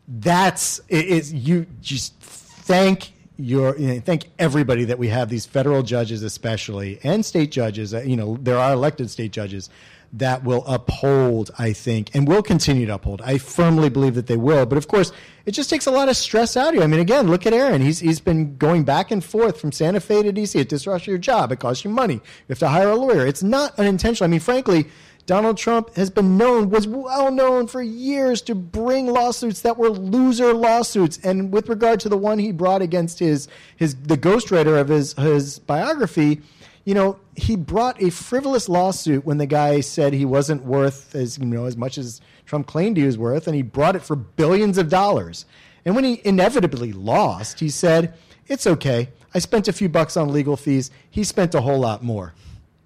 that's 0.07 0.81
it 0.89 1.07
is 1.07 1.33
you 1.33 1.67
just 1.81 2.15
thank 2.21 3.13
your 3.39 3.77
you 3.77 3.87
know, 3.89 4.01
thank 4.01 4.31
everybody 4.39 4.85
that 4.85 4.99
we 4.99 5.09
have 5.09 5.29
these 5.29 5.45
federal 5.45 5.83
judges 5.83 6.23
especially 6.23 6.99
and 7.03 7.25
state 7.25 7.51
judges 7.51 7.93
you 7.93 8.17
know 8.17 8.39
there 8.41 8.57
are 8.57 8.73
elected 8.73 9.11
state 9.11 9.31
judges 9.31 9.69
that 10.13 10.45
will 10.45 10.65
uphold 10.67 11.51
i 11.59 11.73
think 11.73 12.11
and 12.15 12.27
will 12.27 12.43
continue 12.43 12.87
to 12.87 12.95
uphold. 12.95 13.21
I 13.23 13.39
firmly 13.39 13.89
believe 13.89 14.15
that 14.15 14.27
they 14.27 14.37
will 14.37 14.67
but 14.67 14.79
of 14.79 14.89
course 14.89 15.13
it 15.45 15.53
just 15.53 15.71
takes 15.71 15.87
a 15.87 15.91
lot 15.91 16.09
of 16.09 16.17
stress 16.17 16.57
out 16.57 16.71
of 16.71 16.75
you. 16.75 16.83
I 16.83 16.87
mean 16.87 17.01
again 17.01 17.29
look 17.29 17.47
at 17.47 17.53
aaron. 17.53 17.83
He's 17.83 18.01
he's 18.01 18.21
been 18.21 18.57
going 18.57 18.85
back 18.85 19.11
and 19.11 19.25
forth 19.25 19.61
from 19.61 19.73
santa 19.73 20.01
fe 20.01 20.23
to 20.23 20.33
dc 20.33 20.59
it 20.59 20.69
disrupts 20.69 21.07
your 21.07 21.19
job. 21.19 21.53
It 21.53 21.61
costs 21.61 21.85
you 21.85 21.91
money. 21.91 22.15
You 22.15 22.21
have 22.51 22.59
to 22.61 22.69
hire 22.69 22.91
a 22.91 22.97
lawyer. 22.97 23.27
It's 23.27 23.43
not 23.43 23.79
unintentional. 23.79 24.27
I 24.27 24.31
mean 24.31 24.41
frankly 24.41 24.87
Donald 25.27 25.57
Trump 25.59 25.95
has 25.97 26.09
been 26.09 26.37
known, 26.37 26.71
was 26.71 26.87
well 26.87 27.33
known 27.33 27.67
for 27.67 27.83
years 27.83 28.41
to 28.43 28.55
bring 28.55 29.09
lawsuits 29.09 29.63
that 29.63 29.77
were 29.77 29.91
loser 29.91 30.55
lawsuits. 30.55 31.19
And 31.25 31.53
with 31.53 31.69
regard 31.69 31.99
to 32.01 32.09
the 32.09 32.17
one 32.17 32.39
he 32.39 32.53
brought 32.53 32.81
against 32.81 33.19
his, 33.19 33.49
his 33.77 33.97
the 33.97 34.17
ghostwriter 34.17 34.81
of 34.81 34.89
his, 34.89 35.15
his 35.15 35.59
biography, 35.59 36.43
you 36.87 36.95
know, 36.95 37.19
he 37.35 37.57
brought 37.57 38.01
a 38.01 38.11
frivolous 38.11 38.69
lawsuit 38.69 39.27
when 39.27 39.39
the 39.39 39.47
guy 39.47 39.81
said 39.81 40.15
he 40.15 40.25
wasn't 40.25 40.65
worth 40.65 41.17
as, 41.17 41.37
you 41.37 41.45
know, 41.45 41.65
as 41.65 41.77
much 41.77 41.99
as 41.99 42.21
Trump 42.47 42.69
claimed 42.69 42.97
he 42.97 43.03
was 43.03 43.19
worth, 43.19 43.49
and 43.49 43.57
he 43.57 43.63
brought 43.63 43.97
it 43.97 44.03
for 44.03 44.15
billions 44.15 44.79
of 44.79 44.89
dollars. 44.89 45.47
And 45.85 45.97
when 45.97 46.05
he 46.05 46.23
inevitably 46.25 46.93
lost, 46.93 47.59
he 47.59 47.71
said, 47.71 48.15
It's 48.47 48.69
okay. 48.69 49.09
I 49.35 49.41
spent 49.41 49.67
a 49.67 49.73
few 49.73 49.89
bucks 49.89 50.17
on 50.17 50.33
legal 50.33 50.57
fees. 50.57 50.93
He 51.11 51.25
spent 51.25 51.57
a 51.57 51.61
whole 51.61 51.81
lot 51.81 52.05
more. 52.05 52.35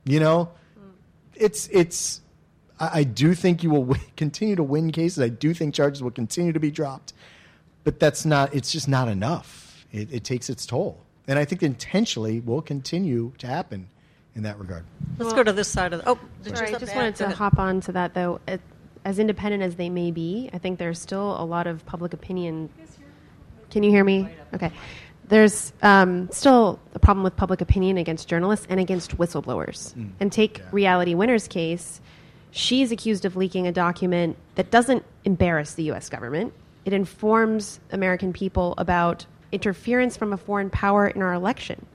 You 0.05 0.19
know? 0.19 0.51
It's 1.35 1.69
it's 1.69 2.23
I, 2.79 3.01
I 3.01 3.05
do 3.05 3.35
think 3.35 3.63
you 3.63 3.69
will 3.69 3.85
win, 3.85 4.01
continue 4.17 4.57
to 4.57 4.63
win 4.63 4.93
cases. 4.93 5.23
I 5.23 5.29
do 5.29 5.53
think 5.53 5.75
charges 5.75 6.03
will 6.03 6.11
continue 6.11 6.55
to 6.55 6.61
be 6.61 6.71
dropped, 6.71 7.13
but 7.85 8.01
that's 8.01 8.25
not. 8.25 8.55
It's 8.55 8.73
just 8.73 8.89
not 8.89 9.09
enough. 9.09 9.85
It, 9.93 10.11
it 10.11 10.25
takes 10.25 10.49
its 10.49 10.65
toll, 10.65 11.05
and 11.31 11.39
I 11.39 11.45
think 11.45 11.63
intentionally 11.63 12.41
will 12.41 12.61
continue 12.61 13.33
to 13.39 13.47
happen 13.47 13.89
in 14.35 14.43
that 14.43 14.59
regard. 14.59 14.85
Let's 15.17 15.33
go 15.33 15.45
to 15.45 15.53
this 15.53 15.69
side 15.69 15.93
of 15.93 16.03
the. 16.03 16.09
Oh, 16.11 16.19
did 16.43 16.57
Sorry, 16.57 16.71
you 16.71 16.77
I 16.77 16.79
just 16.81 16.95
wanted 16.95 17.17
to 17.17 17.31
hop 17.31 17.59
on 17.59 17.81
to 17.83 17.93
that 17.93 18.15
though. 18.15 18.41
It, 18.49 18.61
as 19.05 19.21
independent 19.21 19.63
as 19.63 19.77
they 19.77 19.89
may 19.89 20.11
be, 20.11 20.51
I 20.53 20.59
think 20.59 20.79
there's 20.79 20.99
still 20.99 21.41
a 21.41 21.45
lot 21.45 21.69
of 21.69 21.87
public 21.87 22.13
opinion. 22.13 22.69
Can 23.71 23.85
you 23.85 23.91
hear 23.91 24.03
me? 24.03 24.29
Okay. 24.53 24.73
There's 25.29 25.73
um, 25.83 26.29
still 26.33 26.81
a 26.95 26.99
problem 26.99 27.23
with 27.23 27.37
public 27.37 27.61
opinion 27.61 27.97
against 27.97 28.27
journalists 28.27 28.67
and 28.69 28.81
against 28.81 29.17
whistleblowers. 29.17 29.95
And 30.19 30.33
take 30.33 30.61
Reality 30.73 31.15
Winner's 31.15 31.47
case. 31.47 32.01
She's 32.51 32.91
accused 32.91 33.25
of 33.25 33.37
leaking 33.37 33.69
a 33.69 33.73
document 33.73 34.37
that 34.57 34.73
doesn't 34.73 35.05
embarrass 35.25 35.75
the 35.75 35.85
U.S. 35.85 36.09
government. 36.09 36.53
It 36.85 36.93
informs 36.93 37.79
American 37.93 38.33
people 38.33 38.75
about 38.77 39.25
interference 39.53 40.17
from 40.17 40.33
a 40.33 40.37
foreign 40.37 40.71
power 40.71 41.07
in 41.07 41.23
our 41.23 41.33
election 41.33 41.87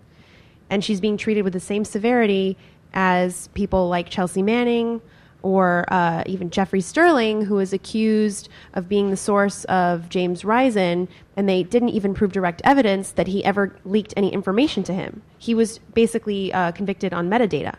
and 0.69 0.83
she's 0.83 0.99
being 0.99 1.17
treated 1.17 1.43
with 1.43 1.53
the 1.53 1.59
same 1.59 1.85
severity 1.85 2.57
as 2.93 3.49
people 3.49 3.89
like 3.89 4.09
Chelsea 4.09 4.41
Manning 4.41 5.01
or 5.41 5.85
uh, 5.89 6.23
even 6.25 6.49
Jeffrey 6.49 6.81
Sterling, 6.81 7.43
who 7.45 7.59
is 7.59 7.71
accused 7.71 8.49
of 8.73 8.89
being 8.89 9.11
the 9.11 9.17
source 9.17 9.63
of 9.65 10.09
James 10.09 10.43
Risen, 10.43 11.07
and 11.37 11.47
they 11.47 11.61
didn't 11.61 11.89
even 11.89 12.15
prove 12.15 12.31
direct 12.31 12.63
evidence 12.63 13.11
that 13.11 13.27
he 13.27 13.45
ever 13.45 13.77
leaked 13.85 14.13
any 14.17 14.33
information 14.33 14.81
to 14.83 14.93
him. 14.93 15.21
He 15.37 15.53
was 15.53 15.77
basically 15.93 16.51
uh, 16.51 16.71
convicted 16.71 17.13
on 17.13 17.29
metadata. 17.29 17.75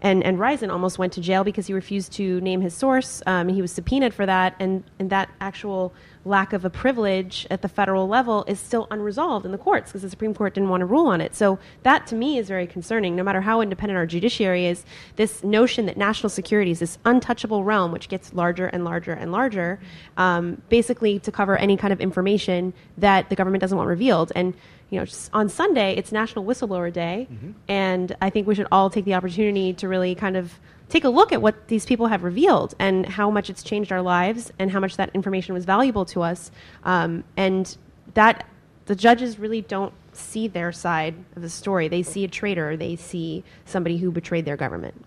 And, 0.00 0.22
and 0.22 0.38
Risen 0.38 0.70
almost 0.70 0.98
went 0.98 1.12
to 1.14 1.20
jail 1.20 1.42
because 1.42 1.66
he 1.66 1.72
refused 1.72 2.12
to 2.12 2.40
name 2.40 2.60
his 2.60 2.74
source. 2.74 3.20
Um, 3.26 3.48
he 3.48 3.62
was 3.62 3.72
subpoenaed 3.72 4.14
for 4.14 4.26
that, 4.26 4.54
and, 4.60 4.84
and 5.00 5.10
that 5.10 5.28
actual 5.40 5.92
lack 6.24 6.52
of 6.52 6.64
a 6.64 6.70
privilege 6.70 7.46
at 7.50 7.62
the 7.62 7.68
federal 7.68 8.06
level 8.06 8.44
is 8.46 8.60
still 8.60 8.86
unresolved 8.90 9.44
in 9.44 9.52
the 9.52 9.58
courts 9.58 9.90
because 9.90 10.02
the 10.02 10.10
Supreme 10.10 10.34
Court 10.34 10.54
didn't 10.54 10.68
want 10.68 10.80
to 10.80 10.86
rule 10.86 11.06
on 11.06 11.20
it. 11.20 11.34
So 11.34 11.58
that 11.82 12.06
to 12.08 12.14
me 12.14 12.38
is 12.38 12.48
very 12.48 12.66
concerning. 12.66 13.16
No 13.16 13.22
matter 13.22 13.40
how 13.40 13.60
independent 13.60 13.96
our 13.96 14.06
judiciary 14.06 14.66
is, 14.66 14.84
this 15.16 15.42
notion 15.42 15.86
that 15.86 15.96
national 15.96 16.30
security 16.30 16.70
is 16.70 16.78
this 16.78 16.98
untouchable 17.04 17.64
realm 17.64 17.90
which 17.92 18.08
gets 18.08 18.32
larger 18.32 18.66
and 18.66 18.84
larger 18.84 19.12
and 19.12 19.32
larger, 19.32 19.80
um, 20.16 20.62
basically 20.68 21.18
to 21.20 21.32
cover 21.32 21.56
any 21.56 21.76
kind 21.76 21.92
of 21.92 22.00
information 22.00 22.72
that 22.98 23.28
the 23.28 23.36
government 23.36 23.60
doesn't 23.60 23.76
want 23.76 23.88
revealed. 23.88 24.32
And 24.36 24.54
you 24.90 24.98
know, 24.98 25.06
just 25.06 25.30
on 25.32 25.48
Sunday, 25.48 25.96
it's 25.96 26.12
National 26.12 26.44
Whistleblower 26.44 26.92
Day, 26.92 27.26
and 27.66 28.14
I 28.20 28.28
think 28.28 28.46
we 28.46 28.54
should 28.54 28.66
all 28.70 28.90
take 28.90 29.06
the 29.06 29.14
opportunity 29.14 29.72
to 29.72 29.88
really 29.88 30.14
kind 30.14 30.36
of 30.36 30.60
take 30.92 31.04
a 31.04 31.08
look 31.08 31.32
at 31.32 31.40
what 31.40 31.68
these 31.68 31.86
people 31.86 32.08
have 32.08 32.22
revealed 32.22 32.74
and 32.78 33.06
how 33.06 33.30
much 33.30 33.48
it's 33.48 33.62
changed 33.62 33.90
our 33.90 34.02
lives 34.02 34.52
and 34.58 34.70
how 34.70 34.78
much 34.78 34.98
that 34.98 35.08
information 35.14 35.54
was 35.54 35.64
valuable 35.64 36.04
to 36.04 36.20
us. 36.20 36.50
Um, 36.84 37.24
and 37.34 37.74
that 38.12 38.46
the 38.84 38.94
judges 38.94 39.38
really 39.38 39.62
don't 39.62 39.94
see 40.12 40.48
their 40.48 40.70
side 40.70 41.14
of 41.34 41.40
the 41.40 41.48
story. 41.48 41.88
They 41.88 42.02
see 42.02 42.24
a 42.24 42.28
traitor. 42.28 42.76
They 42.76 42.96
see 42.96 43.42
somebody 43.64 43.96
who 43.96 44.10
betrayed 44.10 44.44
their 44.44 44.58
government. 44.58 45.02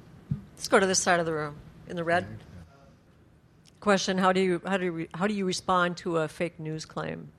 Let's 0.56 0.68
go 0.68 0.80
to 0.80 0.88
this 0.88 0.98
side 0.98 1.20
of 1.20 1.28
the 1.28 1.34
room 1.34 1.56
in 1.88 1.96
the 1.96 2.04
red. 2.04 2.26
Question: 3.80 4.18
How 4.18 4.34
do 4.34 4.40
you 4.40 4.62
how 4.66 4.78
do 4.78 4.86
you 4.86 4.92
re- 4.92 5.10
how 5.14 5.28
do 5.28 5.36
you 5.36 5.46
respond 5.46 5.98
to 5.98 6.18
a 6.18 6.28
fake 6.28 6.60
news 6.60 6.86
claim? 6.86 7.30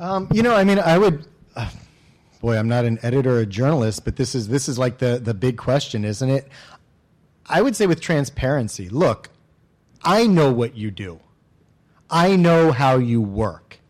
Um, 0.00 0.26
you 0.32 0.42
know, 0.42 0.56
I 0.56 0.64
mean, 0.64 0.80
I 0.80 0.98
would. 0.98 1.24
Uh, 1.54 1.70
boy, 2.46 2.56
I'm 2.56 2.68
not 2.68 2.84
an 2.84 3.00
editor 3.02 3.38
or 3.38 3.40
a 3.40 3.46
journalist, 3.46 4.04
but 4.04 4.14
this 4.14 4.32
is 4.32 4.46
this 4.46 4.68
is 4.68 4.78
like 4.78 4.98
the 4.98 5.18
the 5.18 5.34
big 5.34 5.58
question, 5.58 6.04
isn't 6.04 6.30
it? 6.30 6.46
I 7.44 7.60
would 7.60 7.74
say 7.74 7.88
with 7.88 8.00
transparency. 8.00 8.88
Look, 8.88 9.30
I 10.04 10.28
know 10.28 10.52
what 10.52 10.76
you 10.76 10.92
do. 10.92 11.18
I 12.08 12.36
know 12.36 12.70
how 12.70 12.98
you 12.98 13.20
work. 13.20 13.80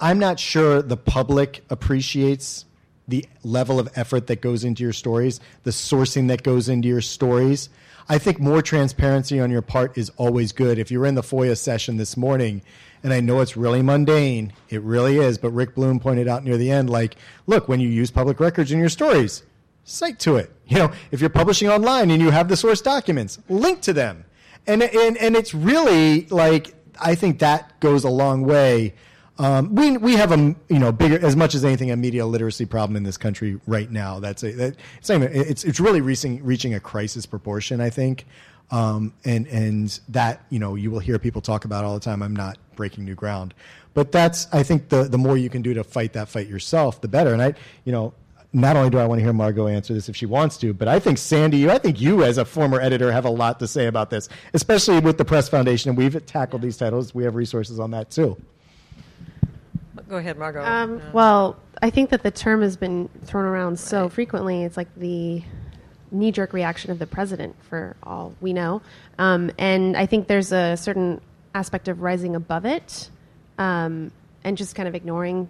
I'm 0.00 0.18
not 0.18 0.40
sure 0.40 0.82
the 0.82 0.96
public 0.96 1.64
appreciates 1.70 2.64
the 3.06 3.24
level 3.44 3.78
of 3.78 3.88
effort 3.94 4.26
that 4.26 4.40
goes 4.40 4.64
into 4.64 4.82
your 4.82 4.92
stories, 4.92 5.38
the 5.62 5.70
sourcing 5.70 6.26
that 6.26 6.42
goes 6.42 6.68
into 6.68 6.88
your 6.88 7.02
stories. 7.02 7.68
I 8.08 8.18
think 8.18 8.40
more 8.40 8.62
transparency 8.62 9.38
on 9.38 9.52
your 9.52 9.62
part 9.62 9.96
is 9.96 10.10
always 10.16 10.50
good. 10.50 10.76
If 10.76 10.90
you 10.90 10.98
were 10.98 11.06
in 11.06 11.14
the 11.14 11.22
FOIA 11.22 11.56
session 11.56 11.98
this 11.98 12.16
morning, 12.16 12.62
and 13.02 13.12
I 13.12 13.20
know 13.20 13.40
it's 13.40 13.56
really 13.56 13.82
mundane, 13.82 14.52
it 14.68 14.82
really 14.82 15.18
is, 15.18 15.38
but 15.38 15.50
Rick 15.50 15.74
Blum 15.74 15.98
pointed 16.00 16.28
out 16.28 16.44
near 16.44 16.56
the 16.56 16.70
end, 16.70 16.90
like, 16.90 17.16
look, 17.46 17.68
when 17.68 17.80
you 17.80 17.88
use 17.88 18.10
public 18.10 18.40
records 18.40 18.70
in 18.72 18.78
your 18.78 18.88
stories, 18.88 19.42
cite 19.84 20.18
to 20.20 20.36
it. 20.36 20.52
You 20.66 20.78
know, 20.78 20.92
if 21.10 21.20
you're 21.20 21.30
publishing 21.30 21.68
online 21.68 22.10
and 22.10 22.22
you 22.22 22.30
have 22.30 22.48
the 22.48 22.56
source 22.56 22.80
documents, 22.80 23.38
link 23.48 23.82
to 23.82 23.92
them. 23.92 24.24
And, 24.66 24.82
and, 24.82 25.16
and 25.18 25.36
it's 25.36 25.52
really 25.52 26.26
like, 26.26 26.74
I 27.00 27.14
think 27.14 27.40
that 27.40 27.80
goes 27.80 28.04
a 28.04 28.10
long 28.10 28.44
way. 28.44 28.94
Um, 29.38 29.74
we, 29.74 29.96
we 29.96 30.14
have 30.14 30.30
a 30.30 30.54
you 30.68 30.78
know 30.78 30.92
bigger 30.92 31.18
as 31.24 31.34
much 31.34 31.54
as 31.54 31.64
anything 31.64 31.90
a 31.90 31.96
media 31.96 32.24
literacy 32.26 32.66
problem 32.66 32.96
in 32.96 33.02
this 33.02 33.16
country 33.16 33.58
right 33.66 33.90
now. 33.90 34.20
That's 34.20 34.44
a 34.44 34.52
that, 34.52 34.76
it's, 34.98 35.10
it's 35.10 35.64
it's 35.64 35.80
really 35.80 36.02
reaching 36.02 36.44
reaching 36.44 36.74
a 36.74 36.80
crisis 36.80 37.24
proportion. 37.24 37.80
I 37.80 37.88
think, 37.88 38.26
um, 38.72 39.12
and 39.24 39.46
and 39.46 40.00
that 40.08 40.44
you 40.50 40.58
know 40.58 40.74
you 40.74 40.90
will 40.90 40.98
hear 40.98 41.18
people 41.18 41.40
talk 41.40 41.64
about 41.64 41.84
all 41.84 41.94
the 41.94 42.00
time. 42.00 42.22
I'm 42.22 42.34
not 42.34 42.58
breaking 42.74 43.04
new 43.04 43.14
ground, 43.14 43.54
but 43.94 44.10
that's 44.10 44.48
I 44.52 44.64
think 44.64 44.88
the 44.88 45.04
the 45.04 45.18
more 45.18 45.36
you 45.36 45.50
can 45.50 45.62
do 45.62 45.74
to 45.74 45.84
fight 45.84 46.14
that 46.14 46.28
fight 46.28 46.48
yourself, 46.48 47.00
the 47.00 47.08
better. 47.08 47.32
And 47.32 47.42
I 47.42 47.54
you 47.84 47.92
know 47.92 48.14
not 48.54 48.76
only 48.76 48.90
do 48.90 48.98
I 48.98 49.06
want 49.06 49.18
to 49.18 49.22
hear 49.22 49.32
Margaux 49.32 49.66
answer 49.66 49.94
this 49.94 50.08
if 50.08 50.16
she 50.16 50.26
wants 50.26 50.56
to, 50.58 50.74
but 50.74 50.88
I 50.88 50.98
think 50.98 51.16
Sandy, 51.16 51.58
you, 51.58 51.70
I 51.70 51.78
think 51.78 52.00
you 52.00 52.22
as 52.22 52.36
a 52.36 52.44
former 52.44 52.80
editor 52.80 53.10
have 53.10 53.24
a 53.24 53.30
lot 53.30 53.58
to 53.60 53.66
say 53.66 53.86
about 53.86 54.10
this, 54.10 54.28
especially 54.52 55.00
with 55.00 55.16
the 55.16 55.24
Press 55.24 55.48
Foundation. 55.48 55.88
And 55.88 55.96
we've 55.96 56.24
tackled 56.26 56.60
these 56.60 56.76
titles. 56.76 57.14
We 57.14 57.24
have 57.24 57.34
resources 57.34 57.80
on 57.80 57.92
that 57.92 58.10
too. 58.10 58.36
Go 60.08 60.18
ahead, 60.18 60.38
Margaux. 60.38 60.62
Um, 60.62 60.98
Yeah. 60.98 61.10
Well, 61.12 61.56
I 61.80 61.88
think 61.88 62.10
that 62.10 62.22
the 62.22 62.30
term 62.30 62.60
has 62.60 62.76
been 62.76 63.08
thrown 63.24 63.46
around 63.46 63.78
so 63.78 64.10
frequently. 64.10 64.64
It's 64.64 64.76
like 64.76 64.94
the 64.96 65.42
knee 66.12 66.30
jerk 66.30 66.52
reaction 66.52 66.90
of 66.90 66.98
the 66.98 67.06
president, 67.06 67.56
for 67.68 67.96
all 68.02 68.34
we 68.40 68.52
know. 68.52 68.82
Um, 69.18 69.50
and 69.58 69.96
I 69.96 70.06
think 70.06 70.28
there's 70.28 70.52
a 70.52 70.76
certain 70.76 71.20
aspect 71.54 71.88
of 71.88 72.00
rising 72.02 72.36
above 72.36 72.64
it 72.64 73.10
um, 73.58 74.12
and 74.44 74.56
just 74.56 74.74
kind 74.74 74.88
of 74.88 74.94
ignoring 74.94 75.48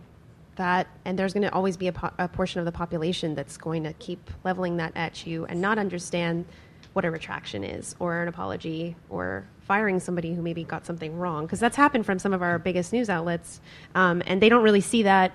that. 0.57 0.87
And 1.05 1.19
there's 1.19 1.33
going 1.33 1.43
to 1.43 1.53
always 1.53 1.77
be 1.77 1.89
a, 1.89 1.93
po- 1.93 2.13
a 2.19 2.29
portion 2.29 2.61
of 2.61 2.65
the 2.65 2.73
population 2.73 3.35
that's 3.35 3.57
going 3.57 3.85
to 3.85 3.93
keep 3.95 4.31
leveling 4.45 4.77
that 4.79 4.93
at 4.97 5.27
you 5.27 5.45
and 5.47 5.61
not 5.61 5.79
understand 5.79 6.45
what 6.93 7.05
a 7.05 7.11
retraction 7.11 7.65
is 7.65 7.97
or 7.99 8.23
an 8.23 8.29
apology 8.29 8.95
or 9.09 9.45
firing 9.67 9.99
somebody 9.99 10.35
who 10.35 10.43
maybe 10.43 10.63
got 10.63 10.85
something 10.85 11.17
wrong 11.19 11.47
because 11.47 11.59
that's 11.59 11.77
happened 11.77 12.05
from 12.05 12.19
some 12.19 12.35
of 12.35 12.43
our 12.43 12.59
biggest 12.59 12.93
news 12.93 13.09
outlets 13.09 13.61
um, 13.95 14.23
and 14.27 14.43
they 14.43 14.51
don't 14.51 14.63
really 14.63 14.83
see 14.83 15.05
that 15.05 15.33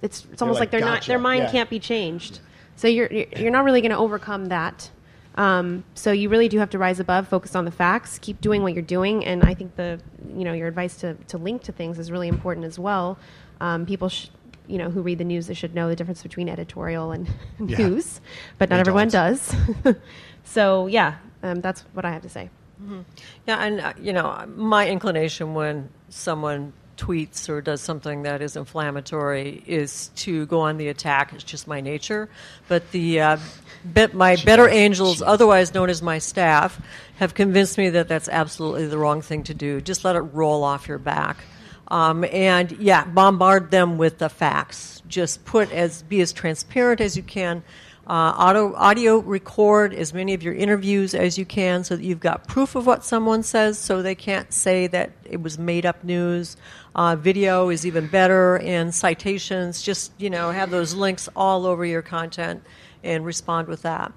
it's, 0.00 0.26
it's 0.32 0.40
almost 0.40 0.60
like, 0.60 0.66
like, 0.66 0.70
they're 0.70 0.88
not 0.88 1.04
their 1.04 1.18
mind 1.18 1.42
Yeah. 1.42 1.50
can't 1.50 1.68
be 1.68 1.78
changed 1.78 2.40
so 2.76 2.88
you're 2.88 3.10
you're 3.12 3.50
not 3.50 3.64
really 3.64 3.80
going 3.80 3.90
to 3.92 3.98
overcome 3.98 4.46
that. 4.46 4.90
Um, 5.36 5.82
so 5.94 6.12
you 6.12 6.28
really 6.28 6.48
do 6.48 6.58
have 6.58 6.70
to 6.70 6.78
rise 6.78 7.00
above 7.00 7.26
focus 7.26 7.56
on 7.56 7.64
the 7.64 7.72
facts 7.72 8.20
keep 8.20 8.40
doing 8.40 8.62
what 8.62 8.72
you're 8.72 8.82
doing 8.84 9.24
and 9.26 9.42
i 9.42 9.52
think 9.52 9.74
the 9.74 9.98
you 10.32 10.44
know 10.44 10.52
your 10.52 10.68
advice 10.68 10.94
to, 10.98 11.14
to 11.26 11.38
link 11.38 11.64
to 11.64 11.72
things 11.72 11.98
is 11.98 12.12
really 12.12 12.28
important 12.28 12.64
as 12.64 12.78
well. 12.78 13.18
Um, 13.60 13.84
people 13.84 14.08
sh- 14.08 14.28
you 14.68 14.78
know 14.78 14.90
who 14.90 15.02
read 15.02 15.18
the 15.18 15.24
news 15.24 15.48
they 15.48 15.54
should 15.54 15.74
know 15.74 15.88
the 15.88 15.96
difference 15.96 16.22
between 16.22 16.48
editorial 16.48 17.10
and 17.10 17.28
Yeah. 17.66 17.78
news 17.78 18.20
but 18.58 18.70
not 18.70 18.76
They 18.76 18.80
everyone 18.80 19.08
don't. 19.08 19.32
does. 19.34 19.54
So 20.44 20.86
yeah 20.86 21.16
um, 21.42 21.60
that's 21.60 21.80
what 21.94 22.04
i 22.04 22.10
have 22.12 22.22
to 22.22 22.28
say. 22.28 22.48
Yeah, 23.46 23.58
and 23.64 23.80
uh, 23.80 23.92
you 24.00 24.12
know, 24.12 24.44
my 24.56 24.86
inclination 24.88 25.54
when 25.54 25.88
someone 26.10 26.72
tweets 26.96 27.48
or 27.48 27.60
does 27.60 27.80
something 27.80 28.22
that 28.22 28.42
is 28.42 28.56
inflammatory 28.56 29.62
is 29.66 30.08
to 30.16 30.46
go 30.46 30.60
on 30.60 30.76
the 30.76 30.88
attack. 30.88 31.32
It's 31.32 31.44
just 31.44 31.66
my 31.66 31.80
nature. 31.80 32.28
But 32.68 32.90
the 32.92 33.20
uh, 33.20 33.36
bet 33.84 34.14
my 34.14 34.36
better 34.36 34.68
angels, 34.68 35.22
otherwise 35.22 35.74
known 35.74 35.90
as 35.90 36.02
my 36.02 36.18
staff, 36.18 36.80
have 37.16 37.34
convinced 37.34 37.78
me 37.78 37.90
that 37.90 38.08
that's 38.08 38.28
absolutely 38.28 38.86
the 38.86 38.98
wrong 38.98 39.22
thing 39.22 39.42
to 39.44 39.54
do. 39.54 39.80
Just 39.80 40.04
let 40.04 40.16
it 40.16 40.20
roll 40.20 40.64
off 40.64 40.88
your 40.88 40.98
back. 40.98 41.38
Um, 41.88 42.24
and 42.24 42.72
yeah, 42.72 43.04
bombard 43.04 43.70
them 43.70 43.98
with 43.98 44.18
the 44.18 44.28
facts. 44.28 45.02
Just 45.06 45.44
put 45.44 45.70
as 45.70 46.02
be 46.02 46.20
as 46.20 46.32
transparent 46.32 47.00
as 47.00 47.16
you 47.16 47.22
can. 47.22 47.62
Uh, 48.06 48.34
auto, 48.36 48.74
audio 48.74 49.18
record 49.18 49.94
as 49.94 50.12
many 50.12 50.34
of 50.34 50.42
your 50.42 50.52
interviews 50.52 51.14
as 51.14 51.38
you 51.38 51.46
can 51.46 51.84
so 51.84 51.96
that 51.96 52.04
you've 52.04 52.20
got 52.20 52.46
proof 52.46 52.74
of 52.74 52.86
what 52.86 53.02
someone 53.02 53.42
says 53.42 53.78
so 53.78 54.02
they 54.02 54.14
can't 54.14 54.52
say 54.52 54.86
that 54.86 55.10
it 55.24 55.40
was 55.40 55.58
made 55.58 55.86
up 55.86 56.04
news. 56.04 56.58
Uh, 56.94 57.16
video 57.16 57.70
is 57.70 57.84
even 57.84 58.06
better 58.06 58.58
and 58.58 58.94
citations. 58.94 59.82
Just, 59.82 60.12
you 60.18 60.30
know, 60.30 60.50
have 60.50 60.70
those 60.70 60.94
links 60.94 61.28
all 61.34 61.66
over 61.66 61.84
your 61.84 62.02
content 62.02 62.62
and 63.02 63.24
respond 63.24 63.68
with 63.68 63.82
that. 63.82 64.12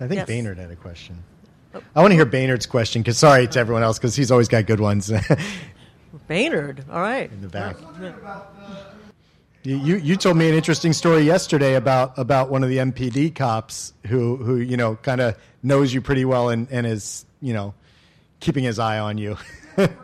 I 0.00 0.08
think 0.08 0.14
Yes. 0.14 0.28
Oh. 0.28 0.32
Baynard 0.32 0.56
had 0.58 0.70
a 0.70 0.76
question. 0.76 1.22
I 1.94 2.00
want 2.00 2.10
to 2.10 2.16
hear 2.16 2.26
Baynard's 2.26 2.66
question 2.66 3.02
because 3.02 3.18
sorry 3.18 3.46
to 3.46 3.58
everyone 3.58 3.82
else 3.82 3.98
because 3.98 4.14
he's 4.14 4.30
always 4.30 4.48
got 4.48 4.66
good 4.66 4.80
ones 4.80 5.10
Baynard, 6.28 6.84
all 6.90 7.00
right. 7.00 7.30
In 7.30 7.40
the 7.40 7.48
back. 7.48 7.76
You, 9.64 9.76
you 9.76 9.96
you 9.96 10.16
told 10.16 10.36
me 10.36 10.48
an 10.48 10.54
interesting 10.54 10.92
story 10.92 11.22
yesterday 11.22 11.74
about 11.74 12.18
about 12.18 12.50
one 12.50 12.64
of 12.64 12.68
the 12.68 12.78
MPD 12.78 13.34
cops 13.34 13.92
who 14.06 14.36
who 14.36 14.56
you 14.56 14.76
know 14.76 14.96
kind 14.96 15.20
of 15.20 15.36
knows 15.62 15.94
you 15.94 16.00
pretty 16.00 16.24
well 16.24 16.48
and, 16.48 16.66
and 16.70 16.86
is 16.86 17.24
you 17.40 17.52
know 17.52 17.74
keeping 18.40 18.64
his 18.64 18.78
eye 18.78 18.98
on 18.98 19.18
you. 19.18 19.36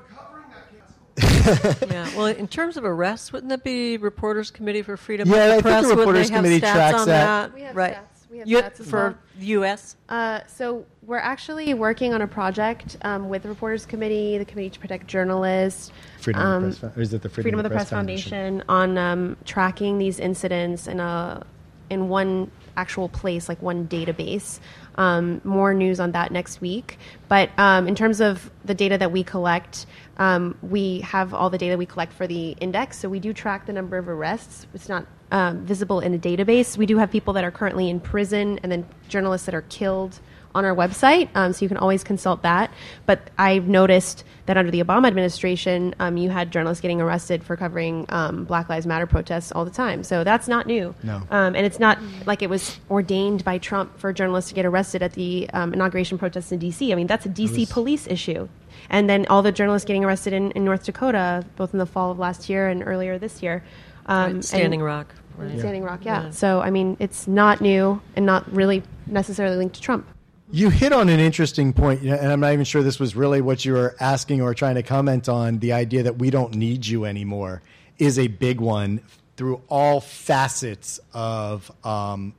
Yeah. 1.91 2.09
Well, 2.17 2.27
in 2.27 2.49
terms 2.49 2.77
of 2.77 2.85
arrests, 2.85 3.33
wouldn't 3.33 3.51
that 3.51 3.65
be 3.65 3.97
Reporters 3.97 4.51
Committee 4.51 4.83
for 4.83 4.97
Freedom 4.97 5.29
Yeah, 5.29 5.37
of 5.37 5.43
I 5.43 5.47
the 5.47 5.53
think 5.53 5.63
the 5.65 5.69
Press? 5.71 5.83
Wouldn't 5.83 5.99
Reporters 6.01 6.29
they 6.29 6.35
have 6.35 6.45
Committee 6.45 6.67
stats 6.67 6.73
tracks 6.73 7.01
on 7.01 7.09
that. 7.09 7.55
We 7.55 7.61
have 7.63 7.77
right. 7.77 7.95
stats. 7.95 8.31
We 8.31 8.39
have 8.39 8.49
You- 8.49 8.59
stats 8.59 8.81
as 8.81 8.91
for 8.91 8.97
well. 8.97 9.15
the 9.39 9.47
U.S. 9.47 9.97
Uh, 10.09 10.41
so 10.47 10.85
we're 11.07 11.17
actually 11.19 11.73
working 11.75 12.13
on 12.13 12.21
a 12.23 12.27
project 12.27 12.97
um, 13.03 13.29
with 13.29 13.43
the 13.43 13.49
Reporters 13.49 13.87
Committee, 13.87 14.37
the 14.39 14.45
Committee 14.45 14.71
to 14.71 14.79
Protect 14.79 15.07
Journalists, 15.07 15.91
Freedom 16.21 16.43
um, 16.43 16.65
of 16.65 16.75
the 16.75 16.81
Press 16.81 16.95
Fo- 16.95 17.01
is 17.01 17.15
it 17.15 17.23
the 17.23 17.29
Freedom, 17.31 17.59
of 17.59 17.63
the 17.65 17.71
Press, 17.71 17.89
Foundation, 17.91 18.63
on 18.69 18.99
um, 18.99 19.37
tracking 19.47 19.99
these 19.99 20.21
incidents 20.21 20.87
in 20.89 21.01
a 21.01 21.45
in 21.91 22.09
one 22.11 22.51
actual 22.77 23.09
place, 23.09 23.49
like 23.49 23.61
one 23.63 23.89
database. 23.89 24.61
Um, 24.99 25.41
more 25.45 25.73
news 25.73 26.01
on 26.01 26.11
that 26.13 26.33
next 26.33 26.61
week. 26.61 26.99
But 27.29 27.51
um, 27.57 27.87
in 27.87 27.95
terms 27.95 28.21
of 28.21 28.51
the 28.65 28.75
data 28.75 28.99
that 28.99 29.13
we 29.13 29.23
collect, 29.23 29.87
um, 30.17 30.59
we 30.61 31.03
have 31.03 31.33
all 31.33 31.51
the 31.51 31.57
data 31.57 31.77
we 31.79 31.87
collect 31.87 32.13
for 32.13 32.27
the 32.27 32.57
index. 32.61 32.99
So 32.99 33.09
we 33.09 33.21
do 33.21 33.33
track 33.33 33.67
the 33.67 33.73
number 33.73 33.97
of 33.97 34.09
arrests. 34.09 34.67
It's 34.75 34.89
not 34.89 35.07
um, 35.31 35.65
visible 35.65 36.01
in 36.01 36.11
the 36.11 36.19
database. 36.19 36.77
We 36.77 36.85
do 36.85 36.99
have 36.99 37.13
people 37.13 37.33
that 37.35 37.45
are 37.45 37.53
currently 37.53 37.89
in 37.89 38.01
prison, 38.01 38.59
and 38.65 38.73
then 38.73 38.87
journalists 39.09 39.47
that 39.47 39.55
are 39.55 39.63
killed 39.63 40.19
on 40.59 40.65
our 40.65 40.75
website, 40.75 41.29
um, 41.35 41.53
so 41.53 41.65
you 41.65 41.69
can 41.69 41.77
always 41.79 42.05
consult 42.05 42.43
that. 42.43 42.71
But 43.07 43.31
I've 43.39 43.69
noticed 43.69 44.25
that 44.47 44.57
under 44.57 44.71
the 44.71 44.83
Obama 44.83 45.07
administration, 45.07 45.95
um, 46.01 46.17
you 46.17 46.31
had 46.31 46.51
journalists 46.51 46.81
getting 46.81 47.01
arrested 47.01 47.45
for 47.45 47.57
covering 47.57 48.07
um, 48.09 48.45
Black 48.45 48.69
Lives 48.69 48.87
Matter 48.87 49.07
protests 49.07 49.53
all 49.53 49.65
the 49.65 49.71
time. 49.71 50.03
So 50.03 50.25
that's 50.25 50.49
not 50.49 50.67
new. 50.67 50.95
No. 51.03 51.17
Um, 51.31 51.55
and 51.55 51.65
it's 51.65 51.79
not 51.79 51.99
like 52.27 52.43
it 52.43 52.51
was 52.51 52.79
ordained 52.91 53.45
by 53.45 53.59
Trump 53.59 53.99
for 53.99 54.13
journalists 54.13 54.51
to 54.51 54.55
get 54.55 54.67
arrested 54.67 55.03
at 55.03 55.13
the 55.13 55.49
um, 55.53 55.73
inauguration 55.73 56.19
protests 56.19 56.51
in 56.51 56.59
D.C. 56.59 56.93
I 56.93 56.97
mean, 56.97 57.07
that's 57.07 57.25
a 57.27 57.29
D.C. 57.29 57.67
police 57.67 58.07
issue. 58.07 58.49
And 58.91 59.09
then 59.09 59.27
all 59.29 59.43
the 59.43 59.53
journalists 59.53 59.87
getting 59.87 60.05
arrested 60.05 60.33
in, 60.33 60.51
in 60.53 60.65
North 60.65 60.85
Dakota, 60.85 61.45
both 61.57 61.73
in 61.73 61.79
the 61.79 61.87
fall 61.87 62.11
of 62.11 62.19
last 62.19 62.49
year 62.49 62.69
and 62.69 62.83
earlier 62.87 63.19
this 63.19 63.43
year. 63.43 63.63
Um, 64.07 64.31
and- 64.31 64.45
Standing 64.45 64.83
Rock. 64.83 65.15
Right. 65.37 65.57
Standing 65.57 65.85
Rock, 65.85 66.05
yeah. 66.05 66.25
Yeah. 66.25 66.31
So, 66.31 66.61
I 66.61 66.71
mean, 66.71 66.97
it's 66.99 67.29
not 67.29 67.61
new 67.61 68.01
and 68.17 68.27
not 68.27 68.51
really 68.53 68.83
necessarily 69.07 69.57
linked 69.57 69.77
to 69.77 69.81
Trump. 69.81 70.05
You 70.51 70.71
hit 70.71 70.95
on 70.95 71.11
an 71.11 71.21
interesting 71.21 71.75
point, 71.75 72.01
and 72.03 72.33
I'm 72.33 72.41
not 72.41 72.55
even 72.55 72.65
sure 72.65 72.83
this 72.83 72.99
was 72.99 73.15
really 73.15 73.43
what 73.43 73.67
you 73.67 73.75
were 73.75 73.95
asking 74.01 74.41
or 74.41 74.55
trying 74.55 74.77
to 74.77 74.83
comment 74.83 75.29
on. 75.29 75.59
The 75.59 75.75
idea 75.75 76.05
that 76.05 76.19
we 76.19 76.31
don't 76.31 76.55
need 76.55 76.87
you 76.87 77.05
anymore 77.05 77.61
is 77.99 78.19
a 78.19 78.29
big 78.29 78.61
one 78.61 79.03
through 79.37 79.61
all 79.69 80.01
facets 80.01 81.01
of, 81.13 81.71
um, 81.85 82.35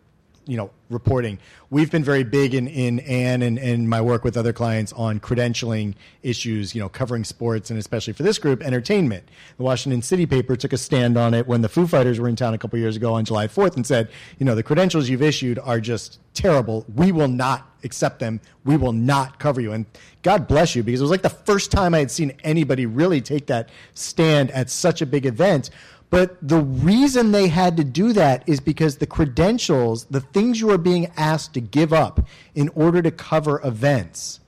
you 0.50 0.58
know, 0.58 0.72
reporting. 0.90 1.38
We've 1.70 1.92
been 1.92 2.04
very 2.04 2.24
big 2.24 2.56
in, 2.56 2.68
in 2.68 3.00
Anne 3.02 3.44
and, 3.44 3.60
and 3.60 3.88
my 3.88 4.02
work 4.02 4.24
with 4.24 4.36
other 4.36 4.52
clients 4.52 4.92
on 4.94 5.20
credentialing 5.20 5.94
issues, 6.24 6.74
you 6.74 6.82
know, 6.82 6.90
covering 6.90 7.24
sports 7.24 7.70
and 7.70 7.78
especially 7.78 8.14
for 8.14 8.24
this 8.24 8.40
group, 8.40 8.64
entertainment. 8.64 9.24
The 9.58 9.64
Washington 9.64 10.02
City 10.02 10.26
paper 10.26 10.56
took 10.56 10.74
a 10.74 10.78
stand 10.78 11.18
on 11.18 11.36
it 11.36 11.46
when 11.46 11.62
the 11.62 11.70
Foo 11.70 11.86
Fighters 11.86 12.20
were 12.20 12.28
in 12.28 12.36
town 12.36 12.56
a 12.56 12.58
couple 12.58 12.80
years 12.80 12.96
ago 12.96 13.14
on 13.14 13.26
July 13.26 13.48
4th 13.48 13.76
and 13.76 13.86
said, 13.86 14.10
you 14.40 14.46
know, 14.46 14.56
the 14.56 14.64
credentials 14.64 15.08
you've 15.08 15.22
issued 15.22 15.60
are 15.60 15.80
just 15.80 16.20
terrible. 16.34 16.84
We 16.96 17.12
will 17.12 17.28
not 17.28 17.70
accept 17.84 18.20
them. 18.20 18.42
We 18.66 18.76
will 18.76 18.94
not 18.94 19.40
cover 19.40 19.62
you. 19.62 19.72
And 19.74 19.86
God 20.24 20.48
bless 20.48 20.76
you 20.76 20.84
because 20.84 21.00
it 21.00 21.04
was 21.04 21.12
like 21.12 21.22
the 21.22 21.30
first 21.30 21.72
time 21.72 21.94
I 21.94 22.00
had 22.00 22.12
seen 22.12 22.34
anybody 22.44 22.88
really 22.88 23.22
take 23.22 23.46
that 23.48 23.70
stand 23.94 24.52
at 24.52 24.70
such 24.70 25.02
a 25.02 25.06
big 25.06 25.26
event. 25.26 25.70
But 26.10 26.38
the 26.42 26.60
reason 26.60 27.32
they 27.32 27.48
had 27.48 27.78
to 27.78 27.84
do 27.84 28.14
that 28.14 28.44
is 28.48 28.60
because 28.60 28.98
the 28.98 29.06
credentials, 29.06 30.06
the 30.06 30.22
things 30.22 30.60
you 30.60 30.72
are 30.72 30.78
being 30.78 31.12
asked 31.16 31.54
to 31.54 31.62
give 31.62 31.94
up 31.94 32.26
in 32.56 32.70
order 32.70 33.02
to 33.02 33.12
cover 33.12 33.62
events, 33.64 34.40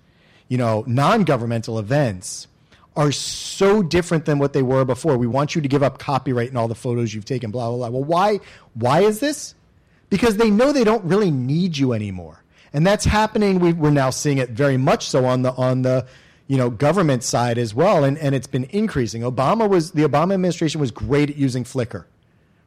you 0.47 0.57
know, 0.57 0.83
non 0.87 1.23
governmental 1.23 1.77
events, 1.77 2.47
are 2.95 3.11
so 3.11 3.83
different 3.83 4.25
than 4.25 4.39
what 4.39 4.53
they 4.53 4.63
were 4.63 4.83
before. 4.83 5.17
We 5.17 5.27
want 5.27 5.55
you 5.55 5.61
to 5.61 5.67
give 5.67 5.83
up 5.83 5.99
copyright 5.99 6.49
and 6.49 6.57
all 6.57 6.67
the 6.67 6.75
photos 6.75 7.13
you've 7.13 7.25
taken, 7.25 7.51
blah, 7.51 7.69
blah, 7.69 7.77
blah. 7.77 7.89
Well, 7.89 8.03
why, 8.03 8.39
why 8.73 9.01
is 9.01 9.19
this? 9.19 9.55
Because 10.09 10.37
they 10.37 10.49
know 10.49 10.73
they 10.73 10.83
don't 10.83 11.05
really 11.05 11.31
need 11.31 11.77
you 11.77 11.93
anymore. 11.93 12.43
And 12.73 12.85
that's 12.85 13.05
happening. 13.05 13.59
We, 13.59 13.73
we're 13.73 13.91
now 13.91 14.09
seeing 14.09 14.39
it 14.39 14.49
very 14.49 14.77
much 14.77 15.07
so 15.07 15.25
on 15.25 15.43
the, 15.43 15.53
on 15.53 15.83
the, 15.83 16.05
you 16.51 16.57
know, 16.57 16.69
government 16.69 17.23
side 17.23 17.57
as 17.57 17.73
well. 17.73 18.03
And, 18.03 18.17
and 18.17 18.35
it's 18.35 18.45
been 18.45 18.65
increasing. 18.71 19.21
Obama 19.21 19.69
was, 19.69 19.91
the 19.91 20.01
Obama 20.01 20.33
administration 20.33 20.81
was 20.81 20.91
great 20.91 21.29
at 21.29 21.37
using 21.37 21.63
Flickr, 21.63 22.03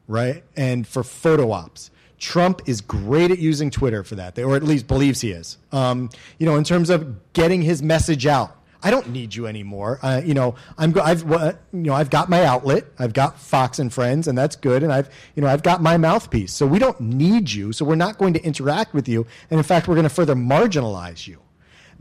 right? 0.08 0.42
And 0.56 0.86
for 0.86 1.04
photo 1.04 1.50
ops. 1.50 1.90
Trump 2.16 2.62
is 2.64 2.80
great 2.80 3.30
at 3.30 3.38
using 3.38 3.68
Twitter 3.68 4.02
for 4.02 4.14
that, 4.14 4.38
or 4.38 4.56
at 4.56 4.62
least 4.62 4.86
believes 4.86 5.20
he 5.20 5.32
is. 5.32 5.58
Um, 5.70 6.08
you 6.38 6.46
know, 6.46 6.56
in 6.56 6.64
terms 6.64 6.88
of 6.88 7.34
getting 7.34 7.60
his 7.60 7.82
message 7.82 8.24
out. 8.24 8.56
I 8.82 8.90
don't 8.90 9.10
need 9.10 9.34
you 9.34 9.46
anymore. 9.46 9.98
Uh, 10.02 10.22
you 10.24 10.32
know, 10.32 10.54
I'm 10.78 10.98
I've 11.00 11.22
you 11.22 11.56
know 11.72 11.94
I've 11.94 12.10
got 12.10 12.30
my 12.30 12.44
outlet. 12.44 12.84
I've 12.98 13.12
got 13.12 13.38
Fox 13.38 13.78
and 13.78 13.92
Friends, 13.92 14.28
and 14.28 14.36
that's 14.36 14.56
good. 14.56 14.82
And 14.82 14.92
I've 14.92 15.08
you 15.34 15.42
know 15.42 15.48
I've 15.48 15.62
got 15.62 15.82
my 15.82 15.96
mouthpiece. 15.96 16.52
So 16.52 16.66
we 16.66 16.78
don't 16.78 17.00
need 17.00 17.50
you. 17.50 17.72
So 17.72 17.84
we're 17.84 17.94
not 17.94 18.18
going 18.18 18.34
to 18.34 18.42
interact 18.42 18.92
with 18.92 19.08
you. 19.08 19.26
And 19.50 19.58
in 19.58 19.64
fact, 19.64 19.88
we're 19.88 19.94
going 19.94 20.04
to 20.04 20.14
further 20.14 20.34
marginalize 20.34 21.26
you. 21.26 21.40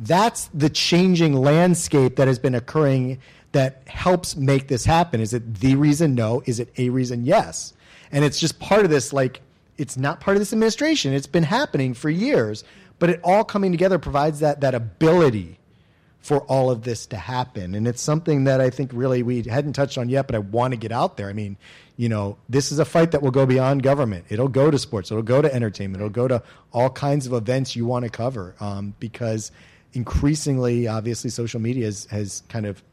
That's 0.05 0.49
the 0.53 0.69
changing 0.69 1.33
landscape 1.33 2.17
that 2.17 2.27
has 2.27 2.39
been 2.39 2.55
occurring 2.55 3.19
that 3.53 3.83
helps 3.87 4.35
make 4.35 4.67
this 4.67 4.85
happen. 4.85 5.21
Is 5.21 5.33
it 5.33 5.55
the 5.55 5.75
reason? 5.75 6.15
No. 6.15 6.43
Is 6.45 6.59
it 6.59 6.69
a 6.77 6.89
reason? 6.89 7.25
Yes. 7.25 7.73
And 8.11 8.25
it's 8.25 8.39
just 8.39 8.59
part 8.59 8.83
of 8.83 8.89
this. 8.89 9.13
Like 9.13 9.41
it's 9.77 9.97
not 9.97 10.19
part 10.19 10.35
of 10.35 10.41
this 10.41 10.51
administration. 10.51 11.13
It's 11.13 11.27
been 11.27 11.43
happening 11.43 11.93
for 11.93 12.09
years. 12.09 12.63
But 12.99 13.09
it 13.09 13.21
all 13.23 13.43
coming 13.43 13.71
together 13.71 13.99
provides 13.99 14.39
that 14.39 14.61
that 14.61 14.75
ability 14.75 15.59
for 16.19 16.39
all 16.43 16.71
of 16.71 16.83
this 16.83 17.05
to 17.07 17.17
happen. 17.17 17.75
And 17.75 17.85
it's 17.85 18.01
something 18.01 18.45
that 18.45 18.61
I 18.61 18.69
think 18.69 18.91
really 18.93 19.23
we 19.23 19.43
hadn't 19.43 19.73
touched 19.73 19.97
on 19.97 20.07
yet, 20.07 20.25
but 20.25 20.35
I 20.35 20.39
want 20.39 20.71
to 20.71 20.77
get 20.77 20.93
out 20.93 21.17
there. 21.17 21.27
I 21.27 21.33
mean, 21.33 21.57
you 21.97 22.07
know, 22.07 22.37
this 22.47 22.71
is 22.71 22.79
a 22.79 22.85
fight 22.85 23.11
that 23.11 23.21
will 23.21 23.31
go 23.31 23.45
beyond 23.45 23.83
government. 23.83 24.25
It'll 24.29 24.47
go 24.47 24.71
to 24.71 24.79
sports. 24.79 25.11
It'll 25.11 25.21
go 25.21 25.41
to 25.41 25.53
entertainment. 25.53 26.01
It'll 26.01 26.09
go 26.09 26.29
to 26.29 26.41
all 26.71 26.89
kinds 26.89 27.27
of 27.27 27.33
events 27.33 27.75
you 27.75 27.85
want 27.85 28.05
to 28.05 28.09
cover 28.09 28.55
um, 28.61 28.93
because 29.01 29.51
increasingly, 29.93 30.87
obviously, 30.87 31.29
social 31.29 31.59
media 31.59 31.85
has, 31.85 32.05
has 32.05 32.43
kind 32.49 32.65
of 32.65 32.83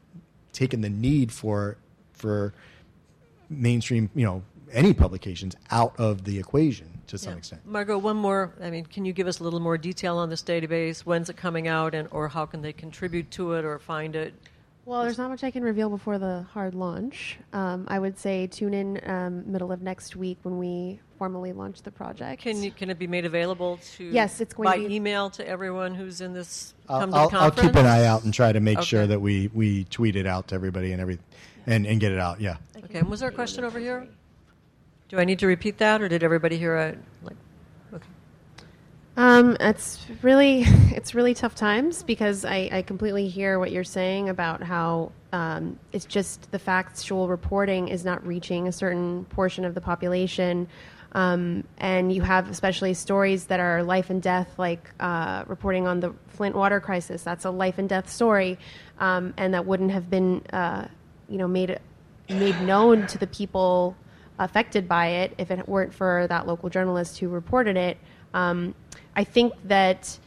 taken 0.53 0.81
the 0.81 0.89
need 0.89 1.31
for 1.31 1.77
for 2.13 2.53
mainstream, 3.49 4.09
you 4.15 4.25
know, 4.25 4.43
any 4.71 4.93
publications 4.93 5.55
out 5.71 5.99
of 5.99 6.23
the 6.23 6.37
equation 6.39 6.87
to 7.07 7.17
some 7.17 7.33
Yeah. 7.33 7.37
extent. 7.39 7.61
Margaux, 7.65 7.97
one 7.97 8.15
more. 8.15 8.53
I 8.61 8.69
mean, 8.69 8.85
can 8.85 9.03
you 9.05 9.11
give 9.11 9.27
us 9.27 9.39
a 9.39 9.43
little 9.43 9.59
more 9.59 9.77
detail 9.77 10.17
on 10.17 10.29
this 10.29 10.41
database? 10.43 11.01
When's 11.01 11.29
it 11.29 11.35
coming 11.35 11.67
out, 11.67 11.93
and 11.95 12.07
or 12.11 12.27
how 12.29 12.45
can 12.45 12.61
they 12.61 12.71
contribute 12.73 13.31
to 13.31 13.53
it 13.53 13.65
or 13.65 13.79
find 13.79 14.15
it? 14.15 14.33
Well, 14.85 15.03
there's 15.03 15.17
not 15.17 15.29
much 15.29 15.43
I 15.43 15.51
can 15.51 15.63
reveal 15.63 15.89
before 15.89 16.17
the 16.17 16.45
hard 16.53 16.73
launch. 16.73 17.37
Um, 17.53 17.85
I 17.87 17.99
would 17.99 18.17
say 18.17 18.47
tune 18.47 18.73
in 18.73 18.99
um, 19.05 19.51
middle 19.51 19.71
of 19.71 19.81
next 19.81 20.15
week 20.15 20.39
when 20.41 20.57
we 20.57 20.99
formally 21.19 21.53
launch 21.53 21.83
the 21.83 21.91
project. 21.91 22.41
Can 22.41 22.63
you, 22.63 22.71
can 22.71 22.89
it 22.89 22.97
be 22.97 23.05
made 23.05 23.25
available 23.25 23.79
to? 23.97 24.03
Yes, 24.05 24.41
it's 24.41 24.55
going 24.55 24.65
by 24.65 24.77
to 24.79 24.87
be- 24.87 24.95
email 24.95 25.29
to 25.31 25.47
everyone 25.47 25.93
who's 25.93 26.19
in 26.19 26.33
this. 26.33 26.73
I'll, 26.89 26.99
Come 27.01 27.11
to 27.11 27.17
I'll, 27.17 27.29
the 27.29 27.37
I'll 27.37 27.51
keep 27.51 27.75
an 27.75 27.85
eye 27.85 28.05
out 28.05 28.23
and 28.23 28.33
try 28.33 28.51
to 28.51 28.59
make 28.59 28.81
sure 28.81 29.05
that 29.05 29.21
we, 29.21 29.51
we 29.53 29.83
tweet 29.85 30.15
it 30.15 30.25
out 30.25 30.47
to 30.47 30.55
everybody 30.55 30.91
and 30.93 31.01
every 31.01 31.19
and, 31.67 31.85
and 31.85 31.99
get 31.99 32.11
it 32.11 32.17
out. 32.19 32.41
Yeah. 32.41 32.57
Okay. 32.85 32.99
And 32.99 33.07
was 33.09 33.19
there 33.19 33.29
a 33.29 33.31
question 33.31 33.63
over 33.63 33.79
here? 33.79 34.07
Do 35.09 35.19
I 35.19 35.25
need 35.25 35.39
to 35.39 35.47
repeat 35.47 35.77
that, 35.77 36.01
or 36.01 36.07
did 36.09 36.23
everybody 36.23 36.57
hear 36.57 36.75
it? 36.77 36.97
Like, 37.21 37.33
okay. 37.33 37.39
Um, 39.17 39.57
it's 39.59 40.05
really 40.21 40.61
it's 40.91 41.13
really 41.13 41.33
tough 41.33 41.55
times 41.55 42.03
because 42.03 42.45
I, 42.45 42.69
I 42.71 42.81
completely 42.81 43.27
hear 43.27 43.59
what 43.59 43.71
you're 43.71 43.83
saying 43.83 44.29
about 44.29 44.63
how 44.63 45.11
um, 45.33 45.79
it's 45.91 46.05
just 46.05 46.51
the 46.51 46.59
factual 46.59 47.27
reporting 47.27 47.87
is 47.87 48.05
not 48.05 48.25
reaching 48.25 48.67
a 48.67 48.71
certain 48.71 49.25
portion 49.25 49.65
of 49.65 49.75
the 49.75 49.81
population. 49.81 50.67
Um, 51.13 51.65
and 51.77 52.13
you 52.13 52.21
have 52.21 52.49
especially 52.49 52.93
stories 52.93 53.45
that 53.47 53.59
are 53.59 53.83
life 53.83 54.09
and 54.09 54.21
death, 54.21 54.57
like 54.57 54.89
uh, 55.01 55.43
reporting 55.45 55.85
on 55.85 55.99
the 55.99 56.13
Flint 56.29 56.55
water 56.55 56.79
crisis. 56.79 57.21
That's 57.21 57.43
a 57.43 57.51
life 57.51 57.77
and 57.77 57.89
death 57.89 58.09
story, 58.09 58.57
um, 58.97 59.33
and 59.35 59.53
that 59.53 59.65
wouldn't 59.65 59.91
have 59.91 60.09
been, 60.09 60.41
uh, 60.53 60.87
you 61.27 61.37
know, 61.37 61.49
made 61.49 61.77
made 62.29 62.61
known 62.61 63.07
to 63.07 63.17
the 63.17 63.27
people 63.27 63.97
affected 64.39 64.87
by 64.87 65.07
it 65.07 65.33
if 65.37 65.51
it 65.51 65.67
weren't 65.67 65.93
for 65.93 66.27
that 66.29 66.47
local 66.47 66.69
journalist 66.69 67.19
who 67.19 67.27
reported 67.27 67.75
it. 67.75 67.97
Um, 68.33 68.73
I 69.15 69.23
think 69.23 69.53
that 69.65 70.17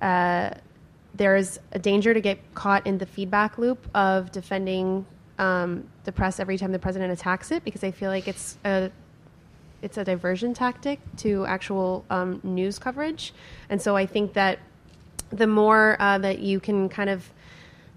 uh, 0.00 0.50
there 1.14 1.36
is 1.36 1.60
a 1.72 1.78
danger 1.78 2.12
to 2.12 2.20
get 2.20 2.38
caught 2.54 2.86
in 2.86 2.98
the 2.98 3.06
feedback 3.06 3.58
loop 3.58 3.86
of 3.94 4.32
defending 4.32 5.06
um, 5.38 5.84
the 6.04 6.12
press 6.12 6.38
every 6.38 6.58
time 6.58 6.72
the 6.72 6.78
president 6.78 7.12
attacks 7.12 7.50
it 7.50 7.64
because 7.64 7.82
I 7.82 7.90
feel 7.90 8.10
like 8.10 8.28
it's 8.28 8.58
a 8.64 8.90
it's 9.82 9.98
a 9.98 10.04
diversion 10.04 10.54
tactic 10.54 10.98
to 11.18 11.44
actual 11.44 12.06
um, 12.08 12.40
news 12.42 12.78
coverage, 12.78 13.34
and 13.68 13.82
so 13.82 13.96
I 13.96 14.06
think 14.06 14.32
that 14.32 14.58
the 15.30 15.46
more 15.46 15.96
uh, 16.00 16.18
that 16.18 16.38
you 16.38 16.58
can 16.60 16.88
kind 16.88 17.10
of 17.10 17.30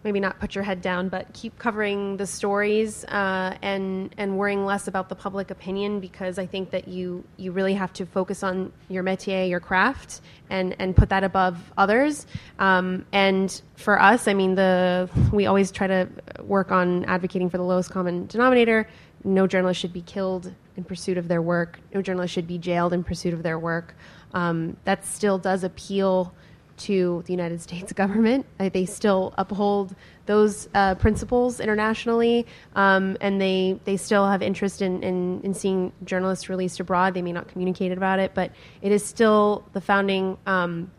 maybe 0.07 0.21
not 0.21 0.39
put 0.39 0.55
your 0.55 0.63
head 0.63 0.81
down, 0.81 1.09
but 1.09 1.31
keep 1.33 1.59
covering 1.59 2.15
the 2.15 2.25
stories 2.25 3.03
uh, 3.05 3.57
and 3.61 4.15
and 4.17 4.37
worrying 4.37 4.65
less 4.65 4.87
about 4.87 5.09
the 5.09 5.15
public 5.15 5.51
opinion 5.51 5.99
because 5.99 6.39
I 6.39 6.45
think 6.45 6.71
that 6.71 6.87
you 6.87 7.25
you 7.35 7.51
really 7.51 7.73
have 7.73 7.91
to 7.93 8.05
focus 8.05 8.41
on 8.41 8.71
your 8.87 9.03
métier, 9.03 9.49
your 9.49 9.59
craft, 9.59 10.21
and 10.49 10.75
and 10.79 10.95
put 10.95 11.09
that 11.09 11.25
above 11.25 11.57
others. 11.77 12.25
Um, 12.57 13.05
and 13.11 13.61
for 13.75 14.01
us, 14.01 14.29
I 14.29 14.33
mean, 14.33 14.55
the 14.55 15.09
we 15.33 15.45
always 15.45 15.71
try 15.71 15.87
to 15.87 16.07
work 16.41 16.71
on 16.71 17.03
advocating 17.05 17.49
for 17.49 17.57
the 17.57 17.65
lowest 17.65 17.91
common 17.91 18.27
denominator. 18.27 18.87
No 19.25 19.45
journalist 19.45 19.81
should 19.81 19.93
be 19.93 20.03
killed 20.03 20.53
in 20.77 20.85
pursuit 20.85 21.17
of 21.17 21.27
their 21.27 21.41
work. 21.41 21.79
No 21.93 22.01
journalist 22.01 22.33
should 22.33 22.47
be 22.47 22.57
jailed 22.57 22.93
in 22.93 23.03
pursuit 23.03 23.33
of 23.33 23.43
their 23.43 23.59
work. 23.59 23.93
Um, 24.33 24.77
that 24.85 25.05
still 25.05 25.37
does 25.37 25.65
appeal 25.65 26.33
to 26.77 27.23
the 27.25 27.33
United 27.33 27.61
States 27.61 27.93
government. 28.01 28.45
Uh, 28.59 28.69
they 28.69 28.85
still 28.85 29.33
uphold 29.37 29.95
those 30.25 30.67
uh, 30.73 30.95
principles 30.95 31.59
internationally, 31.59 32.45
um, 32.75 33.17
and 33.21 33.41
they, 33.41 33.79
they 33.85 33.97
still 33.97 34.27
have 34.27 34.41
interest 34.41 34.81
in, 34.81 35.01
in, 35.03 35.41
in 35.41 35.53
seeing 35.53 35.91
journalists 36.03 36.49
released 36.49 36.79
abroad. 36.79 37.13
They 37.13 37.21
may 37.21 37.31
not 37.31 37.47
communicate 37.47 37.91
about 37.91 38.19
it, 38.19 38.33
but 38.33 38.51
it 38.81 38.91
is 38.91 39.05
still 39.05 39.65
the 39.73 39.81
founding, 39.81 40.37
um, 40.45 40.91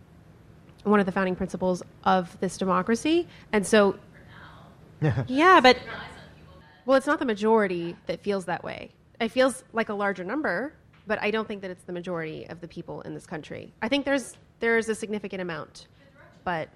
one 0.85 1.01
of 1.01 1.07
the 1.07 1.13
founding 1.13 1.37
principles 1.37 1.83
of 2.05 2.39
this 2.41 2.57
democracy. 2.57 3.29
And 3.53 3.67
so, 3.67 3.99
yeah, 5.27 5.61
but 5.61 5.79
well, 6.87 6.97
it's 6.97 7.07
not 7.07 7.19
the 7.19 7.27
majority 7.27 7.97
that 8.07 8.23
feels 8.23 8.47
that 8.47 8.65
way. 8.65 8.91
It 9.21 9.29
feels 9.29 9.63
like 9.73 9.91
a 9.91 9.95
larger 9.95 10.25
number, 10.25 10.73
but 11.07 11.21
I 11.21 11.31
don't 11.31 11.47
think 11.47 11.63
that 11.63 11.71
it's 11.71 11.85
the 11.85 11.93
majority 11.93 12.47
of 12.49 12.61
the 12.61 12.69
people 12.69 13.03
in 13.03 13.13
this 13.15 13.27
country. 13.27 13.75
I 13.83 13.89
think 13.89 14.07
there's 14.07 14.37
there's 14.61 14.89
a 14.89 14.95
significant 14.95 15.43
amount, 15.43 15.87
but 16.45 16.69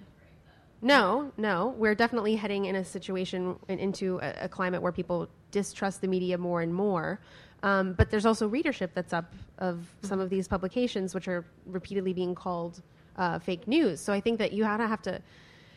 no, 0.80 1.30
no, 1.36 1.74
we're 1.78 1.94
definitely 1.94 2.34
heading 2.34 2.64
in 2.64 2.76
a 2.76 2.84
situation 2.84 3.56
and 3.68 3.78
into 3.78 4.18
a, 4.20 4.34
a 4.42 4.48
climate 4.48 4.82
where 4.82 4.92
people 4.92 5.28
distrust 5.52 6.00
the 6.00 6.08
media 6.08 6.36
more 6.36 6.60
and 6.60 6.74
more. 6.74 7.20
Um, 7.62 7.92
but 7.92 8.10
there's 8.10 8.26
also 8.26 8.48
readership 8.48 8.90
that's 8.92 9.12
up 9.12 9.32
of 9.58 9.86
some 10.02 10.18
of 10.18 10.28
these 10.28 10.48
publications, 10.48 11.14
which 11.14 11.28
are 11.28 11.44
repeatedly 11.66 12.12
being 12.12 12.34
called 12.34 12.82
uh, 13.16 13.38
fake 13.38 13.68
news. 13.68 14.00
So 14.00 14.12
I 14.12 14.20
think 14.20 14.38
that 14.38 14.52
you 14.52 14.64
gotta 14.64 14.88
have 14.88 15.02
to 15.02 15.20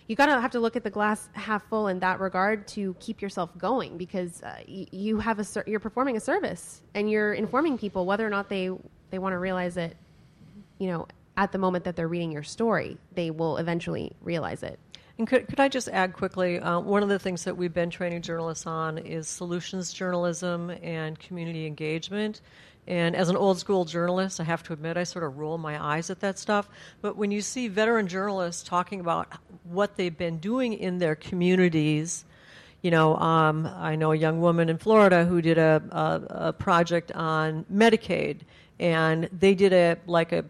you 0.08 0.16
gotta 0.16 0.40
have 0.40 0.52
to 0.52 0.60
look 0.60 0.76
at 0.76 0.84
the 0.84 0.90
glass 0.90 1.30
half 1.34 1.68
full 1.68 1.88
in 1.88 2.00
that 2.00 2.20
regard 2.20 2.68
to 2.70 2.96
keep 3.00 3.22
yourself 3.22 3.56
going 3.58 3.98
because 3.98 4.42
uh, 4.44 4.56
y- 4.68 4.88
you 4.92 5.20
have 5.20 5.40
a 5.40 5.64
you're 5.68 5.80
performing 5.80 6.18
a 6.18 6.20
service 6.20 6.82
and 6.94 7.10
you're 7.10 7.34
informing 7.34 7.78
people 7.78 8.06
whether 8.06 8.26
or 8.26 8.30
not 8.30 8.50
they 8.50 8.70
they 9.10 9.20
want 9.20 9.34
to 9.34 9.40
realize 9.40 9.78
it 9.78 9.96
you 10.78 10.88
know 10.88 11.08
at 11.38 11.52
the 11.52 11.58
moment 11.58 11.84
that 11.84 11.96
they're 11.96 12.08
reading 12.08 12.32
your 12.32 12.44
story 12.44 12.98
they 13.14 13.32
will 13.32 13.58
eventually 13.58 14.12
realize 14.22 14.64
it 14.64 14.80
And 15.18 15.28
could, 15.28 15.48
could 15.48 15.60
I 15.60 15.70
just 15.70 15.88
add 15.90 16.14
quickly? 16.14 16.60
Uh, 16.60 16.80
one 16.80 17.02
of 17.04 17.10
the 17.10 17.20
things 17.20 17.46
that 17.46 17.56
we've 17.56 17.74
been 17.74 17.90
training 17.90 18.22
journalists 18.22 18.68
on 18.68 18.98
is 18.98 19.28
solutions 19.30 19.94
journalism 19.94 20.70
and 20.84 21.18
community 21.18 21.66
engagement. 21.66 22.42
And 22.88 23.16
as 23.16 23.30
an 23.30 23.36
old 23.36 23.58
school 23.58 23.86
journalist, 23.86 24.40
I 24.40 24.44
have 24.44 24.62
to 24.64 24.74
admit, 24.74 24.98
I 24.98 25.06
sort 25.06 25.24
of 25.26 25.38
roll 25.38 25.58
my 25.58 25.84
eyes 25.84 26.10
at 26.10 26.20
that 26.20 26.38
stuff. 26.38 26.70
But 27.02 27.16
when 27.16 27.32
you 27.32 27.42
see 27.42 27.68
veteran 27.68 28.08
journalists 28.08 28.62
talking 28.64 29.00
about 29.00 29.28
what 29.64 29.96
they've 29.96 30.16
been 30.16 30.38
doing 30.38 30.74
in 30.74 31.00
their 31.00 31.16
communities, 31.16 32.26
you 32.82 32.92
know, 32.92 33.16
um, 33.16 33.66
I 33.66 33.96
know 33.96 34.12
a 34.12 34.16
young 34.16 34.42
woman 34.42 34.70
in 34.70 34.78
Florida 34.78 35.26
who 35.26 35.42
did 35.42 35.58
a, 35.58 35.82
a, 35.92 36.48
a 36.50 36.54
project 36.54 37.12
on 37.14 37.66
Medicaid, 37.74 38.42
and 38.80 39.30
they 39.32 39.56
did 39.56 39.74
a 39.74 39.98
like 40.06 40.32
a 40.32 40.46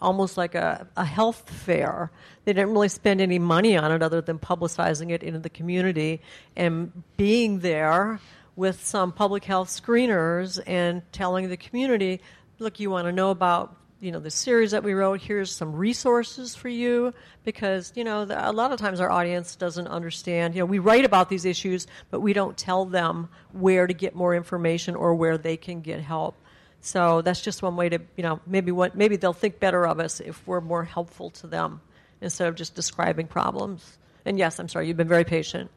almost 0.00 0.36
like 0.36 0.54
a, 0.54 0.86
a 0.96 1.04
health 1.04 1.48
fair. 1.48 2.10
They 2.44 2.52
didn't 2.52 2.72
really 2.72 2.88
spend 2.88 3.20
any 3.20 3.38
money 3.38 3.76
on 3.76 3.92
it 3.92 4.02
other 4.02 4.20
than 4.20 4.38
publicizing 4.38 5.10
it 5.10 5.22
into 5.22 5.38
the 5.38 5.50
community 5.50 6.20
and 6.56 6.92
being 7.16 7.60
there 7.60 8.20
with 8.56 8.84
some 8.84 9.12
public 9.12 9.44
health 9.44 9.68
screeners 9.68 10.60
and 10.66 11.02
telling 11.12 11.48
the 11.48 11.56
community, 11.56 12.20
look, 12.58 12.78
you 12.78 12.90
want 12.90 13.06
to 13.06 13.12
know 13.12 13.30
about 13.30 13.76
you 14.00 14.12
know 14.12 14.20
the 14.20 14.30
series 14.30 14.72
that 14.72 14.82
we 14.82 14.92
wrote? 14.92 15.22
Here's 15.22 15.50
some 15.50 15.74
resources 15.74 16.54
for 16.54 16.68
you 16.68 17.14
because 17.42 17.90
you 17.96 18.04
know 18.04 18.26
a 18.28 18.52
lot 18.52 18.70
of 18.70 18.78
times 18.78 19.00
our 19.00 19.10
audience 19.10 19.56
doesn't 19.56 19.88
understand. 19.88 20.54
You 20.54 20.60
know 20.60 20.66
we 20.66 20.78
write 20.78 21.06
about 21.06 21.30
these 21.30 21.46
issues 21.46 21.86
but 22.10 22.20
we 22.20 22.34
don't 22.34 22.54
tell 22.56 22.84
them 22.84 23.30
where 23.52 23.86
to 23.86 23.94
get 23.94 24.14
more 24.14 24.34
information 24.34 24.94
or 24.94 25.14
where 25.14 25.38
they 25.38 25.56
can 25.56 25.80
get 25.80 26.00
help 26.00 26.36
so 26.84 27.22
that's 27.22 27.40
just 27.40 27.62
one 27.62 27.76
way 27.76 27.88
to, 27.88 27.98
you 28.16 28.22
know, 28.22 28.40
maybe 28.46 28.70
what 28.70 28.94
maybe 28.94 29.16
they'll 29.16 29.32
think 29.32 29.58
better 29.58 29.86
of 29.86 29.98
us 30.00 30.20
if 30.20 30.46
we're 30.46 30.60
more 30.60 30.84
helpful 30.84 31.30
to 31.30 31.46
them 31.46 31.80
instead 32.20 32.46
of 32.48 32.54
just 32.56 32.74
describing 32.74 33.26
problems. 33.26 33.98
And 34.26 34.38
yes, 34.38 34.58
I'm 34.58 34.68
sorry, 34.68 34.88
you've 34.88 34.96
been 34.96 35.08
very 35.08 35.24
patient. 35.24 35.70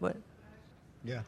What? 0.00 0.16
Yeah. 1.04 1.22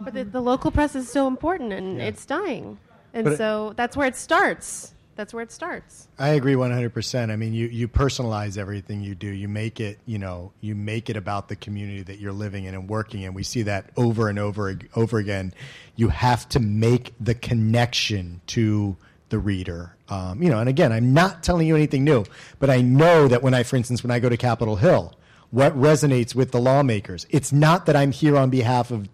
but 0.00 0.12
the, 0.14 0.24
the 0.24 0.40
local 0.40 0.70
press 0.72 0.94
is 0.96 1.08
so 1.08 1.26
important 1.28 1.72
and 1.72 2.00
it's 2.00 2.26
dying 2.26 2.78
and 3.12 3.24
But 3.24 3.34
it- 3.34 3.36
so 3.38 3.72
that's 3.76 3.96
where 3.96 4.08
it 4.08 4.16
starts 4.16 4.92
that's 5.16 5.32
where 5.32 5.42
it 5.42 5.52
starts 5.52 6.08
I 6.18 6.30
agree 6.30 6.54
100%. 6.54 7.30
I 7.30 7.36
mean, 7.36 7.52
you, 7.52 7.66
you 7.66 7.88
personalize 7.88 8.56
everything 8.56 9.02
you 9.02 9.14
do. 9.14 9.26
You 9.26 9.48
make 9.48 9.80
it, 9.80 9.98
you 10.06 10.18
know, 10.18 10.52
you 10.60 10.74
make 10.74 11.10
it 11.10 11.16
about 11.16 11.48
the 11.48 11.56
community 11.56 12.02
that 12.02 12.18
you're 12.18 12.32
living 12.32 12.64
in 12.64 12.74
and 12.74 12.88
working 12.88 13.22
in. 13.22 13.34
We 13.34 13.42
see 13.42 13.62
that 13.62 13.90
over 13.96 14.28
and 14.28 14.38
over 14.38 14.78
over 14.94 15.18
again. 15.18 15.52
You 15.96 16.08
have 16.08 16.48
to 16.50 16.60
make 16.60 17.12
the 17.20 17.34
connection 17.34 18.40
to 18.48 18.96
the 19.28 19.38
reader. 19.38 19.96
Um, 20.08 20.42
you 20.42 20.50
know, 20.50 20.60
and 20.60 20.68
again, 20.68 20.92
I'm 20.92 21.12
not 21.12 21.42
telling 21.42 21.66
you 21.66 21.74
anything 21.74 22.04
new, 22.04 22.24
but 22.58 22.70
I 22.70 22.80
know 22.80 23.26
that 23.28 23.42
when 23.42 23.54
I, 23.54 23.64
for 23.64 23.76
instance, 23.76 24.02
when 24.02 24.10
I 24.10 24.20
go 24.20 24.28
to 24.28 24.36
Capitol 24.36 24.76
Hill, 24.76 25.14
what 25.50 25.76
resonates 25.76 26.34
with 26.34 26.52
the 26.52 26.60
lawmakers, 26.60 27.26
it's 27.30 27.52
not 27.52 27.86
that 27.86 27.96
I'm 27.96 28.12
here 28.12 28.36
on 28.36 28.50
behalf 28.50 28.90
of 28.90 29.08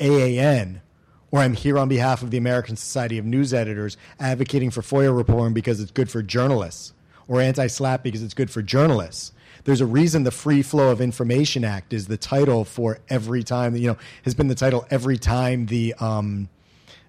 AAN 0.00 0.81
or 1.32 1.40
I'm 1.40 1.54
here 1.54 1.78
on 1.78 1.88
behalf 1.88 2.22
of 2.22 2.30
the 2.30 2.36
American 2.36 2.76
Society 2.76 3.18
of 3.18 3.24
News 3.24 3.52
Editors 3.52 3.96
advocating 4.20 4.70
for 4.70 4.82
FOIA 4.82 5.16
reform 5.16 5.52
because 5.54 5.80
it's 5.80 5.90
good 5.90 6.10
for 6.10 6.22
journalists 6.22 6.92
or 7.26 7.40
anti 7.40 7.66
SLAPP 7.66 8.04
because 8.04 8.22
it's 8.22 8.34
good 8.34 8.50
for 8.50 8.62
journalists. 8.62 9.32
there's 9.64 9.80
a 9.80 9.86
reason 9.86 10.22
the 10.22 10.30
Free 10.30 10.62
Flow 10.62 10.90
of 10.90 11.00
Information 11.00 11.64
Act 11.64 11.92
is 11.92 12.06
the 12.06 12.16
title 12.16 12.64
for 12.64 12.98
every 13.08 13.42
time 13.42 13.74
you 13.74 13.88
know 13.88 13.96
has 14.24 14.34
been 14.34 14.48
the 14.48 14.54
title 14.54 14.86
every 14.90 15.18
time 15.18 15.66
the 15.66 15.94
um, 15.94 16.48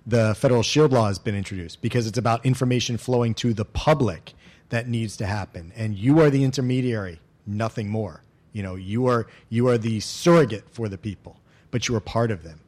the 0.08 0.34
federal 0.36 0.64
shield 0.64 0.92
law 0.92 1.08
has 1.08 1.20
been 1.20 1.36
introduced 1.36 1.82
because 1.82 2.08
it's 2.08 2.18
about 2.18 2.46
information 2.46 2.98
flowing 2.98 3.34
to 3.36 3.54
the 3.54 3.66
public 3.66 4.34
that 4.70 4.88
needs 4.88 5.18
to 5.18 5.26
happen, 5.26 5.72
and 5.76 5.96
you 5.96 6.20
are 6.20 6.30
the 6.30 6.44
intermediary, 6.44 7.20
nothing 7.46 7.90
more. 7.90 8.24
You 8.54 8.64
know, 8.64 8.76
you 8.76 9.08
are 9.08 9.28
you 9.50 9.68
are 9.68 9.78
the 9.78 10.00
surrogate 10.00 10.70
for 10.72 10.88
the 10.88 10.98
people, 10.98 11.38
but 11.72 11.88
you 11.88 11.96
are 11.96 12.00
part 12.00 12.32
of 12.32 12.44
them. 12.44 12.60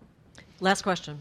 Last 0.59 0.81
question. 0.81 1.19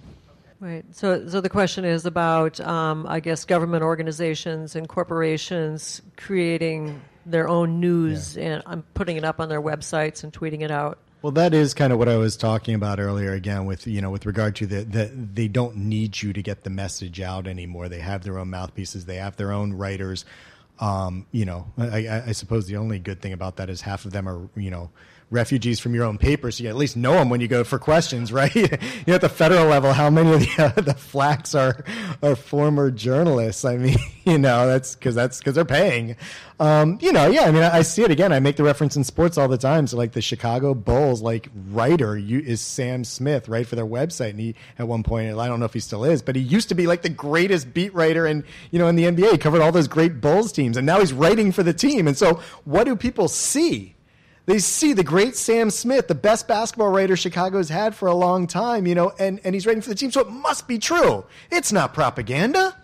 Right. 0.60 0.84
So, 0.92 1.28
so 1.28 1.40
the 1.40 1.48
question 1.48 1.84
is 1.84 2.06
about, 2.06 2.60
um, 2.60 3.06
I 3.08 3.20
guess, 3.20 3.44
government 3.44 3.82
organizations 3.82 4.76
and 4.76 4.88
corporations 4.88 6.00
creating 6.16 7.00
their 7.26 7.48
own 7.48 7.80
news 7.80 8.36
and 8.36 8.62
I'm 8.66 8.82
putting 8.94 9.16
it 9.16 9.24
up 9.24 9.40
on 9.40 9.48
their 9.48 9.62
websites 9.62 10.24
and 10.24 10.32
tweeting 10.32 10.62
it 10.62 10.70
out. 10.70 10.98
Well, 11.22 11.32
that 11.32 11.54
is 11.54 11.72
kind 11.72 11.90
of 11.90 11.98
what 11.98 12.10
I 12.10 12.18
was 12.18 12.36
talking 12.36 12.74
about 12.74 13.00
earlier. 13.00 13.32
Again, 13.32 13.64
with 13.64 13.86
you 13.86 14.02
know, 14.02 14.10
with 14.10 14.26
regard 14.26 14.56
to 14.56 14.66
the, 14.66 14.84
the 14.84 15.06
they 15.06 15.48
don't 15.48 15.74
need 15.74 16.20
you 16.20 16.34
to 16.34 16.42
get 16.42 16.64
the 16.64 16.70
message 16.70 17.18
out 17.18 17.46
anymore. 17.46 17.88
They 17.88 18.00
have 18.00 18.24
their 18.24 18.38
own 18.38 18.50
mouthpieces. 18.50 19.06
They 19.06 19.16
have 19.16 19.36
their 19.36 19.50
own 19.50 19.72
writers. 19.72 20.26
Um, 20.80 21.24
you 21.32 21.46
know, 21.46 21.72
I, 21.78 22.24
I 22.26 22.32
suppose 22.32 22.66
the 22.66 22.76
only 22.76 22.98
good 22.98 23.22
thing 23.22 23.32
about 23.32 23.56
that 23.56 23.70
is 23.70 23.80
half 23.80 24.04
of 24.04 24.12
them 24.12 24.28
are 24.28 24.50
you 24.54 24.70
know 24.70 24.90
refugees 25.30 25.80
from 25.80 25.94
your 25.94 26.04
own 26.04 26.18
paper, 26.18 26.50
so 26.50 26.64
you 26.64 26.70
at 26.70 26.76
least 26.76 26.96
know 26.96 27.14
them 27.14 27.30
when 27.30 27.40
you 27.40 27.48
go 27.48 27.64
for 27.64 27.78
questions, 27.78 28.32
right? 28.32 28.54
you 28.54 28.68
know, 29.06 29.14
at 29.14 29.20
the 29.20 29.28
federal 29.28 29.66
level, 29.66 29.92
how 29.92 30.10
many 30.10 30.32
of 30.32 30.40
the, 30.40 30.64
uh, 30.64 30.68
the 30.80 30.94
flacks 30.94 31.58
are 31.58 31.84
are 32.22 32.36
former 32.36 32.90
journalists? 32.90 33.64
I 33.64 33.76
mean, 33.76 33.98
you 34.24 34.38
know, 34.38 34.66
that's 34.66 34.94
because 34.94 35.14
that's 35.14 35.38
because 35.38 35.54
they're 35.54 35.64
paying. 35.64 36.16
Um, 36.60 36.98
you 37.00 37.12
know, 37.12 37.26
yeah. 37.26 37.42
I 37.42 37.50
mean, 37.50 37.64
I, 37.64 37.78
I, 37.78 37.82
see 37.82 38.02
it 38.02 38.12
again. 38.12 38.32
I 38.32 38.38
make 38.38 38.54
the 38.54 38.62
reference 38.62 38.94
in 38.94 39.02
sports 39.02 39.36
all 39.36 39.48
the 39.48 39.58
time. 39.58 39.88
So, 39.88 39.96
like 39.96 40.12
the 40.12 40.22
Chicago 40.22 40.72
Bulls, 40.72 41.20
like 41.20 41.48
writer 41.70 42.16
you, 42.16 42.38
is 42.38 42.60
Sam 42.60 43.02
Smith, 43.02 43.48
right, 43.48 43.66
for 43.66 43.74
their 43.74 43.86
website. 43.86 44.30
And 44.30 44.40
he 44.40 44.54
at 44.78 44.86
one 44.86 45.02
point, 45.02 45.36
I 45.36 45.48
don't 45.48 45.58
know 45.58 45.66
if 45.66 45.74
he 45.74 45.80
still 45.80 46.04
is, 46.04 46.22
but 46.22 46.36
he 46.36 46.42
used 46.42 46.68
to 46.68 46.76
be 46.76 46.86
like 46.86 47.02
the 47.02 47.08
greatest 47.08 47.74
beat 47.74 47.92
writer, 47.92 48.24
and 48.24 48.44
you 48.70 48.78
know, 48.78 48.86
in 48.86 48.94
the 48.94 49.04
NBA, 49.04 49.32
he 49.32 49.38
covered 49.38 49.62
all 49.62 49.72
those 49.72 49.88
great 49.88 50.20
Bulls 50.20 50.52
teams, 50.52 50.76
and 50.76 50.86
now 50.86 51.00
he's 51.00 51.12
writing 51.12 51.50
for 51.50 51.64
the 51.64 51.74
team. 51.74 52.06
And 52.06 52.16
so, 52.16 52.40
what 52.64 52.84
do 52.84 52.94
people 52.94 53.26
see? 53.26 53.93
They 54.46 54.58
see 54.58 54.92
the 54.92 55.04
great 55.04 55.36
Sam 55.36 55.70
Smith, 55.70 56.08
the 56.08 56.14
best 56.14 56.46
basketball 56.46 56.90
writer 56.90 57.16
Chicago's 57.16 57.68
had 57.68 57.94
for 57.94 58.08
a 58.08 58.14
long 58.14 58.46
time, 58.46 58.86
you 58.86 58.94
know, 58.94 59.12
and, 59.18 59.40
and 59.44 59.54
he's 59.54 59.66
writing 59.66 59.80
for 59.82 59.88
the 59.88 59.94
team, 59.94 60.10
so 60.10 60.20
it 60.20 60.28
must 60.28 60.68
be 60.68 60.78
true. 60.78 61.24
It's 61.50 61.72
not 61.72 61.94
propaganda. 61.94 62.76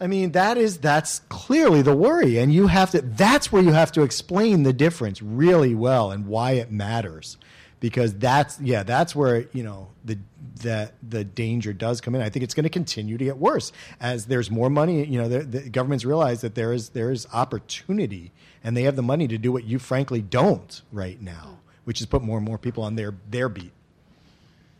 I 0.00 0.06
mean, 0.06 0.32
that 0.32 0.56
is 0.56 0.78
that's 0.78 1.20
clearly 1.28 1.82
the 1.82 1.96
worry, 1.96 2.38
and 2.38 2.52
you 2.52 2.68
have 2.68 2.92
to. 2.92 3.00
That's 3.00 3.50
where 3.50 3.62
you 3.62 3.72
have 3.72 3.90
to 3.92 4.02
explain 4.02 4.62
the 4.62 4.72
difference 4.72 5.20
really 5.20 5.74
well 5.74 6.12
and 6.12 6.26
why 6.26 6.52
it 6.52 6.70
matters, 6.70 7.36
because 7.80 8.14
that's 8.14 8.60
yeah, 8.60 8.84
that's 8.84 9.16
where 9.16 9.46
you 9.52 9.64
know 9.64 9.88
the 10.04 10.18
that 10.58 10.94
the 11.02 11.24
danger 11.24 11.72
does 11.72 12.00
come 12.00 12.14
in. 12.14 12.22
I 12.22 12.28
think 12.28 12.42
it's 12.42 12.54
going 12.54 12.64
to 12.64 12.70
continue 12.70 13.18
to 13.18 13.24
get 13.24 13.38
worse 13.38 13.72
as 14.00 14.26
there's 14.26 14.50
more 14.50 14.70
money. 14.70 15.04
You 15.04 15.22
know, 15.22 15.28
the, 15.28 15.40
the 15.40 15.68
governments 15.68 16.04
realize 16.04 16.40
that 16.42 16.54
there 16.54 16.72
is 16.72 16.90
there 16.90 17.10
is 17.10 17.26
opportunity 17.32 18.32
and 18.62 18.76
they 18.76 18.82
have 18.82 18.96
the 18.96 19.02
money 19.02 19.28
to 19.28 19.38
do 19.38 19.52
what 19.52 19.64
you 19.64 19.78
frankly 19.78 20.20
don't 20.20 20.82
right 20.92 21.20
now, 21.20 21.58
which 21.84 22.00
is 22.00 22.06
put 22.06 22.22
more 22.22 22.38
and 22.38 22.46
more 22.46 22.58
people 22.58 22.84
on 22.84 22.96
their 22.96 23.14
their 23.30 23.48
beat. 23.48 23.72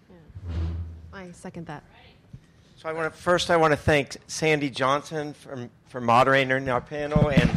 Yeah. 0.08 0.16
I 1.12 1.30
second 1.32 1.66
that. 1.66 1.82
So 2.76 2.88
I 2.88 2.92
want 2.92 3.12
to 3.12 3.18
first 3.18 3.50
I 3.50 3.56
want 3.56 3.72
to 3.72 3.76
thank 3.76 4.16
Sandy 4.28 4.70
Johnson 4.70 5.34
for 5.34 5.68
for 5.88 6.00
moderating 6.00 6.68
our 6.68 6.80
panel 6.80 7.28
and 7.30 7.50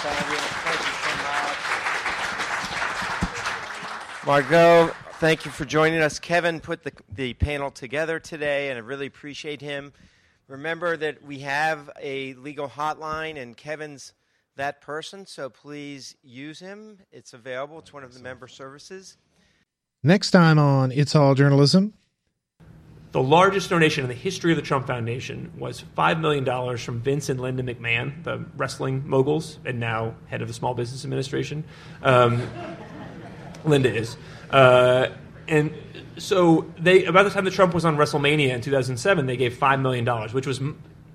Sandy, 0.00 0.36
thank 0.36 0.78
you 0.78 0.92
so 1.02 1.10
much. 1.24 1.80
Margaux, 4.24 4.94
thank 5.20 5.44
you 5.44 5.50
for 5.50 5.66
joining 5.66 6.00
us. 6.00 6.18
Kevin 6.18 6.60
put 6.60 6.82
the 6.82 6.92
the 7.12 7.34
panel 7.34 7.70
together 7.70 8.18
today, 8.18 8.70
and 8.70 8.78
I 8.78 8.80
really 8.80 9.06
appreciate 9.06 9.60
him. 9.60 9.92
Remember 10.48 10.96
that 10.96 11.22
we 11.22 11.40
have 11.40 11.90
a 12.00 12.32
legal 12.34 12.68
hotline, 12.68 13.40
and 13.40 13.54
Kevin's 13.54 14.14
that 14.56 14.80
person, 14.80 15.26
so 15.26 15.50
please 15.50 16.16
use 16.22 16.58
him. 16.58 17.00
It's 17.12 17.34
available. 17.34 17.78
It's 17.78 17.92
one 17.92 18.02
of 18.02 18.14
the 18.14 18.20
member 18.20 18.48
services. 18.48 19.18
Next 20.02 20.30
time 20.30 20.58
on 20.58 20.90
It's 20.90 21.14
All 21.14 21.34
Journalism. 21.34 21.92
The 23.12 23.22
largest 23.22 23.68
donation 23.68 24.04
in 24.04 24.08
the 24.08 24.14
history 24.14 24.52
of 24.52 24.56
the 24.56 24.62
Trump 24.62 24.86
Foundation 24.86 25.52
was 25.58 25.82
$5 25.98 26.20
million 26.20 26.78
from 26.78 27.00
Vince 27.00 27.28
and 27.28 27.40
Linda 27.40 27.62
McMahon, 27.62 28.22
the 28.22 28.44
wrestling 28.56 29.02
moguls, 29.06 29.58
and 29.64 29.80
now 29.80 30.14
head 30.28 30.42
of 30.42 30.48
the 30.48 30.54
Small 30.54 30.74
Business 30.74 31.04
Administration. 31.04 31.64
Um, 32.02 32.40
Linda 33.64 33.94
is. 33.94 34.16
Uh, 34.50 35.08
and 35.48 35.74
so 36.16 36.70
they 36.78 37.04
about 37.04 37.24
the 37.24 37.30
time 37.30 37.44
that 37.44 37.54
Trump 37.54 37.74
was 37.74 37.84
on 37.84 37.96
WrestleMania 37.96 38.50
in 38.50 38.60
2007, 38.60 39.26
they 39.26 39.36
gave 39.36 39.54
$5 39.54 39.80
million, 39.80 40.06
which 40.32 40.46
was 40.46 40.60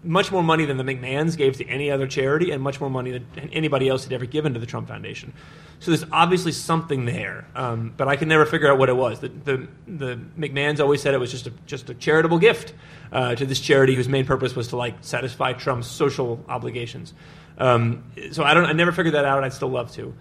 much 0.06 0.32
more 0.32 0.44
money 0.44 0.66
than 0.66 0.78
the 0.78 0.84
McMahons 0.84 1.36
gave 1.36 1.58
to 1.58 1.68
any 1.68 1.90
other 1.90 2.08
charity, 2.08 2.52
and 2.52 2.62
much 2.62 2.80
more 2.80 2.90
money 2.90 3.12
than 3.12 3.50
anybody 3.52 3.90
else 3.90 4.04
had 4.04 4.14
ever 4.14 4.26
given 4.26 4.54
to 4.54 4.60
the 4.60 4.66
Trump 4.66 4.88
Foundation. 4.88 5.34
So 5.80 5.92
there's 5.92 6.06
obviously 6.12 6.52
something 6.52 7.06
there, 7.06 7.48
um, 7.56 7.94
but 7.98 8.08
I 8.08 8.16
can 8.16 8.28
never 8.28 8.46
figure 8.46 8.72
out 8.72 8.78
what 8.78 8.90
it 8.90 8.96
was. 8.96 9.20
The, 9.20 9.30
the, 9.30 9.68
the 9.88 10.20
McMahons 10.38 10.80
always 10.80 11.02
said 11.02 11.14
it 11.14 11.20
was 11.20 11.32
just 11.32 11.48
a, 11.48 11.54
just 11.66 11.90
a 11.90 11.94
charitable 11.94 12.40
gift 12.40 12.74
uh, 13.12 13.36
to 13.36 13.46
this 13.46 13.60
charity 13.60 13.96
whose 13.96 14.08
main 14.08 14.26
purpose 14.26 14.56
was 14.56 14.70
to 14.70 14.78
like 14.78 14.96
satisfy 15.02 15.54
Trump's 15.54 15.88
social 15.88 16.44
obligations. 16.48 17.14
Um, 17.58 18.04
so 18.32 18.44
I 18.44 18.54
don't, 18.54 18.66
I 18.66 18.74
never 18.74 18.92
figured 18.92 19.16
that 19.16 19.26
out. 19.26 19.44
I'd 19.44 19.54
still 19.54 19.70
love 19.70 19.92
to. 19.94 20.14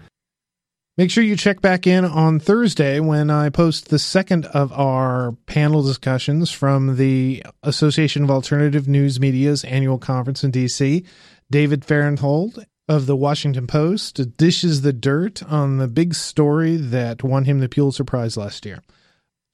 Make 0.97 1.11
sure 1.11 1.25
you 1.25 1.35
check 1.35 1.59
back 1.59 1.87
in 1.87 2.05
on 2.05 2.39
Thursday 2.39 3.01
when 3.01 3.29
I 3.29 3.49
post 3.49 3.89
the 3.89 3.99
second 3.99 4.45
of 4.45 4.71
our 4.71 5.33
panel 5.45 5.83
discussions 5.83 6.51
from 6.51 6.95
the 6.95 7.43
Association 7.63 8.23
of 8.23 8.31
Alternative 8.31 8.85
Newsmedia's 8.85 9.65
annual 9.65 9.97
conference 9.97 10.41
in 10.45 10.53
DC. 10.53 11.05
David 11.51 11.83
Fahrenthold 11.83 12.63
of 12.87 13.07
the 13.07 13.15
Washington 13.17 13.67
Post 13.67 14.37
dishes 14.37 14.83
the 14.83 14.93
dirt 14.93 15.43
on 15.43 15.79
the 15.79 15.89
big 15.89 16.13
story 16.13 16.77
that 16.77 17.23
won 17.23 17.43
him 17.43 17.59
the 17.59 17.67
Pulitzer 17.67 18.05
Prize 18.05 18.37
last 18.37 18.65
year. 18.65 18.81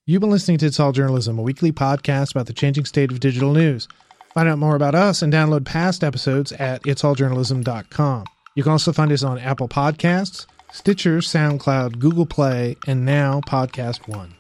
You've 0.06 0.22
been 0.22 0.30
listening 0.30 0.60
to 0.60 0.68
It's 0.68 0.80
All 0.80 0.92
Journalism, 0.92 1.40
a 1.40 1.42
weekly 1.42 1.72
podcast 1.72 2.32
about 2.32 2.46
the 2.46 2.54
changing 2.54 2.86
state 2.86 3.12
of 3.12 3.20
digital 3.20 3.52
news. 3.52 3.88
Find 4.36 4.48
out 4.48 4.60
more 4.60 4.76
about 4.76 4.94
us 4.94 5.24
and 5.24 5.34
download 5.34 5.66
past 5.66 6.04
episodes 6.04 6.52
at 6.52 6.84
itsalljournalism.com. 6.84 8.26
You 8.54 8.62
can 8.62 8.72
also 8.74 8.94
find 8.94 9.12
us 9.12 9.24
on 9.24 9.40
Apple 9.40 9.68
Podcasts, 9.70 10.46
Stitcher, 10.72 11.18
SoundCloud, 11.18 11.99
Google 11.99 12.26
Play, 12.26 12.77
and 12.88 13.06
now 13.06 13.41
Podcast 13.41 14.07
One. 14.07 14.35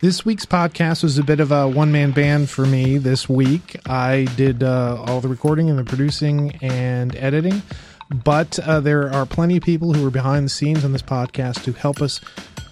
This 0.00 0.22
week's 0.22 0.44
podcast 0.44 1.02
was 1.02 1.16
a 1.16 1.24
bit 1.24 1.40
of 1.40 1.50
a 1.50 1.66
one 1.66 1.90
man 1.90 2.10
band 2.10 2.50
for 2.50 2.66
me 2.66 2.98
this 2.98 3.26
week. 3.26 3.80
I 3.86 4.26
did 4.36 4.62
uh, 4.62 5.02
all 5.06 5.22
the 5.22 5.28
recording 5.28 5.70
and 5.70 5.78
the 5.78 5.84
producing 5.84 6.54
and 6.56 7.16
editing, 7.16 7.62
but 8.10 8.58
uh, 8.58 8.80
there 8.80 9.10
are 9.10 9.24
plenty 9.24 9.56
of 9.56 9.62
people 9.62 9.94
who 9.94 10.06
are 10.06 10.10
behind 10.10 10.44
the 10.44 10.50
scenes 10.50 10.84
on 10.84 10.92
this 10.92 11.00
podcast 11.00 11.64
to 11.64 11.72
help 11.72 12.02
us 12.02 12.20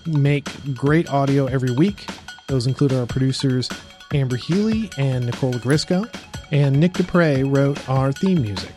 make 0.04 0.46
great 0.74 1.08
audio 1.08 1.46
every 1.46 1.70
week. 1.70 2.06
Those 2.48 2.66
include 2.66 2.92
our 2.92 3.06
producers 3.06 3.70
Amber 4.12 4.36
Healy 4.36 4.90
and 4.98 5.24
Nicole 5.24 5.54
Grisco, 5.54 6.04
and 6.50 6.78
Nick 6.78 6.92
Dupre 6.92 7.44
wrote 7.44 7.88
our 7.88 8.12
theme 8.12 8.42
music. 8.42 8.76